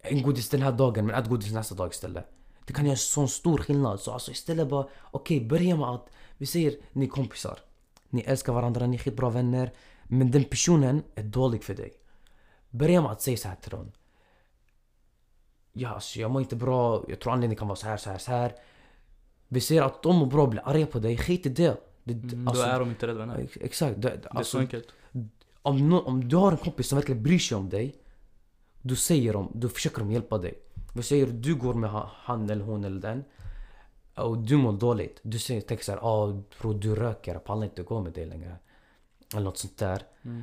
en 0.00 0.22
godis 0.22 0.48
den 0.48 0.62
här 0.62 0.72
dagen 0.72 1.06
men 1.06 1.14
ät 1.14 1.28
godis 1.28 1.52
nästa 1.52 1.74
dag 1.74 1.90
istället. 1.90 2.26
Det 2.66 2.72
kan 2.72 2.84
göra 2.84 2.92
en 2.92 2.98
sån 2.98 3.28
stor 3.28 3.58
skillnad. 3.58 4.00
Så 4.00 4.12
alltså 4.12 4.30
istället 4.30 4.68
bara, 4.68 4.86
okej 5.10 5.40
börja 5.40 5.76
med 5.76 5.88
att, 5.88 6.06
vi 6.38 6.46
säger 6.46 6.74
ni 6.92 7.04
är 7.04 7.08
kompisar. 7.08 7.58
Ni 8.10 8.20
älskar 8.20 8.52
varandra, 8.52 8.86
ni 8.86 8.96
är 8.96 8.98
skitbra 8.98 9.30
vänner. 9.30 9.72
Men 10.04 10.30
den 10.30 10.44
personen 10.44 11.02
är 11.14 11.22
dålig 11.22 11.64
för 11.64 11.74
dig. 11.74 11.92
Börja 12.70 13.02
med 13.02 13.10
att 13.10 13.22
säga 13.22 13.36
så 13.36 13.48
här 13.48 13.56
till 13.56 13.70
dem. 13.70 13.92
Ja, 15.72 15.88
alltså, 15.88 16.20
jag 16.20 16.30
mår 16.30 16.42
inte 16.42 16.56
bra, 16.56 17.04
jag 17.08 17.20
tror 17.20 17.32
anledningen 17.32 17.58
kan 17.58 17.68
vara 17.68 17.76
så 17.76 17.86
här, 17.86 17.96
så 17.96 18.10
här, 18.10 18.18
så 18.18 18.30
här. 18.30 18.54
Vi 19.48 19.60
ser 19.60 19.82
att 19.82 20.02
de 20.02 20.16
mår 20.16 20.26
bra 20.26 20.46
blir 20.46 20.68
arga 20.68 20.86
på 20.86 20.98
dig, 20.98 21.16
skit 21.16 21.46
i 21.46 21.48
det. 21.48 21.76
det 22.04 22.12
Mm, 22.12 22.48
alltså, 22.48 22.62
då 22.64 22.68
är 22.70 22.78
de 22.80 22.88
inte 22.88 23.06
rädda 23.06 23.18
vänner. 23.18 23.38
ex- 23.38 23.58
Exakt. 23.60 24.02
Det, 24.02 24.08
Det 24.08 24.14
är 24.14 24.20
så 24.22 24.38
alltså, 24.38 24.58
enkelt. 24.58 24.86
Om, 25.62 25.88
nå- 25.88 26.00
om 26.02 26.28
du 26.28 26.36
har 26.36 26.52
en 26.52 26.58
kompis 26.58 26.88
som 26.88 26.96
verkligen 26.98 27.22
bryr 27.22 27.38
sig 27.38 27.56
om 27.56 27.68
dig 27.68 27.94
Då 28.82 28.94
säger 28.96 29.32
de, 29.32 29.50
då 29.54 29.68
försöker 29.68 29.98
de 29.98 30.12
hjälpa 30.12 30.38
dig 30.38 30.54
Vi 30.94 31.02
säger 31.02 31.26
du 31.26 31.54
går 31.54 31.74
med 31.74 31.90
ha- 31.90 32.10
han 32.14 32.50
eller 32.50 32.64
hon 32.64 32.84
eller 32.84 33.00
den 33.00 33.24
Och 34.14 34.38
du 34.38 34.56
mår 34.56 34.72
dåligt 34.72 35.20
Du 35.22 35.38
säger, 35.38 35.60
tänker 35.60 35.84
såhär, 35.84 35.98
ah 36.02 36.42
bro 36.60 36.72
du 36.72 36.94
röker, 36.94 37.32
jag 37.32 37.44
pallar 37.44 37.64
inte 37.64 37.82
gå 37.82 38.00
med 38.00 38.12
dig 38.12 38.26
längre 38.26 38.56
Eller 39.34 39.44
något 39.44 39.58
sånt 39.58 39.78
där 39.78 40.02
Mm. 40.24 40.42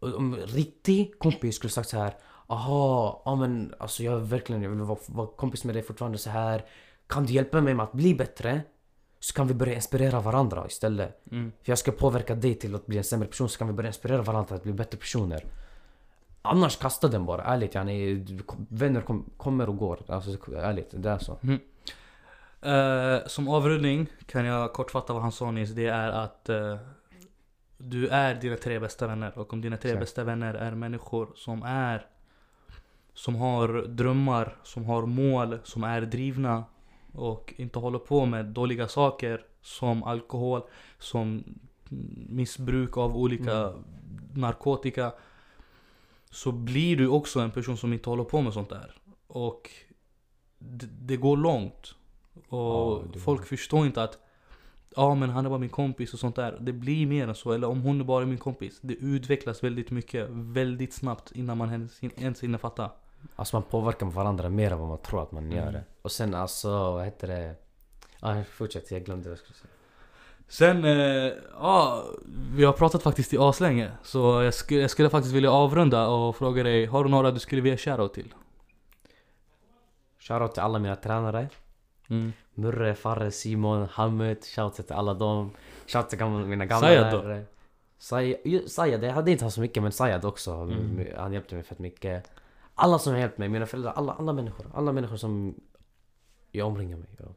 Om 0.00 0.34
en 0.34 0.40
riktig 0.40 1.18
kompis 1.18 1.56
skulle 1.56 1.70
sagt 1.70 1.88
så 1.88 1.98
här, 1.98 2.14
Aha, 2.46 3.22
ja 3.24 3.34
men 3.34 3.74
alltså 3.78 4.02
jag 4.02 4.20
verkligen, 4.20 4.62
jag 4.62 4.70
vill 4.70 4.80
vara, 4.80 4.98
vara 5.06 5.26
kompis 5.26 5.64
med 5.64 5.74
dig 5.74 5.82
fortfarande 5.82 6.18
så 6.18 6.30
här. 6.30 6.64
Kan 7.06 7.26
du 7.26 7.32
hjälpa 7.32 7.60
mig 7.60 7.74
med 7.74 7.84
att 7.84 7.92
bli 7.92 8.14
bättre? 8.14 8.62
Så 9.20 9.34
kan 9.34 9.46
vi 9.46 9.54
börja 9.54 9.74
inspirera 9.74 10.20
varandra 10.20 10.66
istället. 10.66 11.22
Mm. 11.30 11.52
För 11.62 11.72
jag 11.72 11.78
ska 11.78 11.92
påverka 11.92 12.34
dig 12.34 12.54
till 12.54 12.74
att 12.74 12.86
bli 12.86 12.98
en 12.98 13.04
sämre 13.04 13.28
person 13.28 13.48
så 13.48 13.58
kan 13.58 13.66
vi 13.66 13.72
börja 13.72 13.88
inspirera 13.88 14.22
varandra 14.22 14.56
att 14.56 14.62
bli 14.62 14.72
bättre 14.72 14.98
personer. 14.98 15.44
Annars 16.42 16.76
kasta 16.76 17.08
den 17.08 17.26
bara, 17.26 17.44
ärligt 17.44 17.74
yani. 17.74 18.26
Vänner 18.68 19.00
kom, 19.00 19.30
kommer 19.36 19.68
och 19.68 19.76
går. 19.76 20.00
Alltså 20.06 20.30
ärligt, 20.56 20.90
det 20.92 21.10
är 21.10 21.18
så. 21.18 21.38
Eh, 22.62 23.26
som 23.26 23.48
avrundning 23.48 24.06
kan 24.26 24.44
jag 24.44 24.72
kortfatta 24.72 25.12
vad 25.12 25.22
han 25.22 25.32
sa 25.32 25.50
nyss. 25.50 25.70
Det 25.70 25.86
är 25.86 26.10
att 26.10 26.48
eh, 26.48 26.76
du 27.78 28.08
är 28.08 28.34
dina 28.34 28.56
tre 28.56 28.78
bästa 28.78 29.06
vänner. 29.06 29.38
Och 29.38 29.52
om 29.52 29.60
dina 29.60 29.76
tre 29.76 29.90
Exakt. 29.90 30.00
bästa 30.00 30.24
vänner 30.24 30.54
är 30.54 30.74
människor 30.74 31.32
som 31.36 31.62
är 31.62 32.06
som 33.14 33.36
har 33.36 33.86
drömmar, 33.88 34.56
som 34.62 34.84
har 34.84 35.06
mål, 35.06 35.58
som 35.64 35.84
är 35.84 36.00
drivna 36.00 36.64
och 37.14 37.54
inte 37.56 37.78
håller 37.78 37.98
på 37.98 38.26
med 38.26 38.46
dåliga 38.46 38.88
saker 38.88 39.44
som 39.62 40.02
alkohol, 40.02 40.62
som 40.98 41.44
missbruk 42.28 42.96
av 42.96 43.16
olika 43.16 43.72
narkotika. 44.34 45.12
Så 46.30 46.52
blir 46.52 46.96
du 46.96 47.08
också 47.08 47.40
en 47.40 47.50
person 47.50 47.76
som 47.76 47.92
inte 47.92 48.10
håller 48.10 48.24
på 48.24 48.40
med 48.40 48.52
sånt 48.52 48.68
där. 48.70 48.94
Och 49.26 49.70
det, 50.58 50.86
det 50.86 51.16
går 51.16 51.36
långt. 51.36 51.94
Och 52.48 53.04
det- 53.12 53.18
folk 53.18 53.46
förstår 53.46 53.86
inte 53.86 54.02
att 54.02 54.18
Ja 54.96 55.14
men 55.14 55.30
han 55.30 55.46
är 55.46 55.50
bara 55.50 55.58
min 55.58 55.68
kompis 55.68 56.14
och 56.14 56.20
sånt 56.20 56.36
där. 56.36 56.58
Det 56.60 56.72
blir 56.72 57.06
mer 57.06 57.28
än 57.28 57.34
så. 57.34 57.52
Eller 57.52 57.66
om 57.68 57.80
hon 57.82 58.00
är 58.00 58.04
bara 58.04 58.26
min 58.26 58.38
kompis. 58.38 58.78
Det 58.82 58.94
utvecklas 58.94 59.64
väldigt 59.64 59.90
mycket, 59.90 60.28
väldigt 60.30 60.92
snabbt 60.92 61.32
innan 61.32 61.58
man 61.58 61.88
ens 62.16 62.42
hinner 62.42 62.58
fatta. 62.58 62.90
Alltså 63.36 63.56
man 63.56 63.62
påverkar 63.62 64.06
varandra 64.06 64.48
mer 64.48 64.70
än 64.72 64.78
vad 64.78 64.88
man 64.88 64.98
tror 64.98 65.22
att 65.22 65.32
man 65.32 65.44
Mm. 65.44 65.56
gör 65.56 65.72
det. 65.72 65.84
Och 66.02 66.12
sen 66.12 66.34
alltså, 66.34 66.92
vad 66.92 67.04
heter 67.04 67.28
det? 67.28 67.54
Ja, 68.20 68.42
fortsätt. 68.50 68.90
Jag 68.90 69.04
glömde 69.04 69.28
vad 69.28 69.32
jag 69.32 69.44
skulle 69.44 69.58
säga. 69.58 69.70
Sen, 70.48 70.84
eh, 70.84 71.32
ja, 71.60 72.04
vi 72.54 72.64
har 72.64 72.72
pratat 72.72 73.02
faktiskt 73.02 73.34
i 73.34 73.38
aslänge. 73.38 73.90
Så 74.02 74.42
jag 74.42 74.54
skulle, 74.54 74.80
jag 74.80 74.90
skulle 74.90 75.10
faktiskt 75.10 75.34
vilja 75.34 75.50
avrunda 75.52 76.08
och 76.08 76.36
fråga 76.36 76.62
dig, 76.62 76.86
har 76.86 77.04
du 77.04 77.10
några 77.10 77.30
du 77.30 77.38
skulle 77.38 77.62
vilja 77.62 77.78
shoutout 77.78 78.14
till? 78.14 78.34
Shoutout 80.18 80.52
till 80.52 80.62
alla 80.62 80.78
mina 80.78 80.96
tränare. 80.96 81.48
Mm. 82.08 82.32
Murre, 82.54 82.94
Farre, 82.94 83.30
Simon, 83.30 83.88
Hamid. 83.90 84.44
Shoutout 84.44 84.86
till 84.86 84.96
alla 84.96 85.14
dem. 85.14 85.50
Shoutout 85.86 86.10
till 86.10 86.26
mina 86.26 86.66
gamla 86.66 86.88
Sayed 86.88 87.12
då? 87.12 87.44
Sayed, 88.68 89.04
jag 89.04 89.12
hade 89.12 89.30
inte 89.30 89.44
han 89.44 89.50
så 89.50 89.60
mycket 89.60 89.82
men 89.82 89.92
Sayed 89.92 90.24
också. 90.24 90.52
Mm. 90.52 91.06
Han 91.16 91.32
hjälpte 91.32 91.54
mig 91.54 91.64
fett 91.64 91.78
mycket. 91.78 92.30
Alla 92.80 92.98
som 92.98 93.12
har 93.12 93.20
hjälpt 93.20 93.38
mig, 93.38 93.48
mina 93.48 93.66
föräldrar, 93.66 93.92
alla, 93.92 94.12
alla 94.12 94.32
människor. 94.32 94.66
Alla 94.74 94.92
människor 94.92 95.16
som 95.16 95.54
jag 96.52 96.66
omringar 96.66 96.96
mig 96.96 97.08
av. 97.20 97.34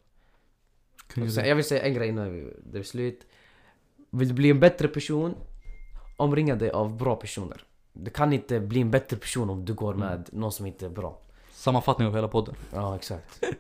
Kunde 1.08 1.32
Så 1.32 1.42
du- 1.42 1.48
jag 1.48 1.56
vill 1.56 1.66
säga 1.66 1.84
en 1.84 1.94
grej 1.94 2.10
innan 2.10 2.52
det 2.72 2.80
är 2.80 2.84
slut. 2.84 3.28
Vill 4.10 4.28
du 4.28 4.34
bli 4.34 4.50
en 4.50 4.60
bättre 4.60 4.88
person, 4.88 5.36
omringa 6.18 6.56
dig 6.56 6.70
av 6.72 6.98
bra 6.98 7.16
personer. 7.16 7.64
Du 7.94 8.12
kan 8.12 8.34
inte 8.34 8.60
bli 8.60 8.82
en 8.82 8.92
bättre 8.92 9.18
person 9.18 9.50
om 9.50 9.66
du 9.66 9.74
går 9.74 9.94
med 9.94 10.30
någon 10.32 10.52
som 10.52 10.66
inte 10.66 10.86
är 10.86 10.90
bra. 10.90 11.20
Sammanfattning 11.52 12.08
av 12.08 12.16
hela 12.16 12.28
podden. 12.28 12.56
Ja, 12.74 12.96
exakt. 12.96 13.44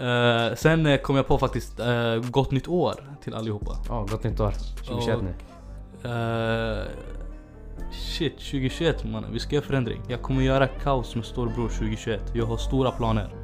Eh, 0.00 0.54
sen 0.54 0.98
kom 0.98 1.16
jag 1.16 1.26
på 1.26 1.38
faktiskt, 1.38 1.80
eh, 1.80 2.16
gott 2.30 2.50
nytt 2.50 2.68
år 2.68 3.16
till 3.22 3.34
allihopa. 3.34 3.72
Ja, 3.88 4.06
gott 4.10 4.24
nytt 4.24 4.40
år. 4.40 4.50
2021 4.86 5.20
nu. 5.22 5.34
Eh, 6.10 6.86
shit, 7.92 8.38
2021 8.38 9.04
mannen. 9.04 9.32
Vi 9.32 9.38
ska 9.38 9.54
göra 9.54 9.64
förändring. 9.64 10.02
Jag 10.08 10.22
kommer 10.22 10.42
göra 10.42 10.66
kaos 10.66 11.14
med 11.14 11.24
storebror 11.24 11.68
2021. 11.68 12.20
Jag 12.34 12.46
har 12.46 12.56
stora 12.56 12.90
planer. 12.90 13.37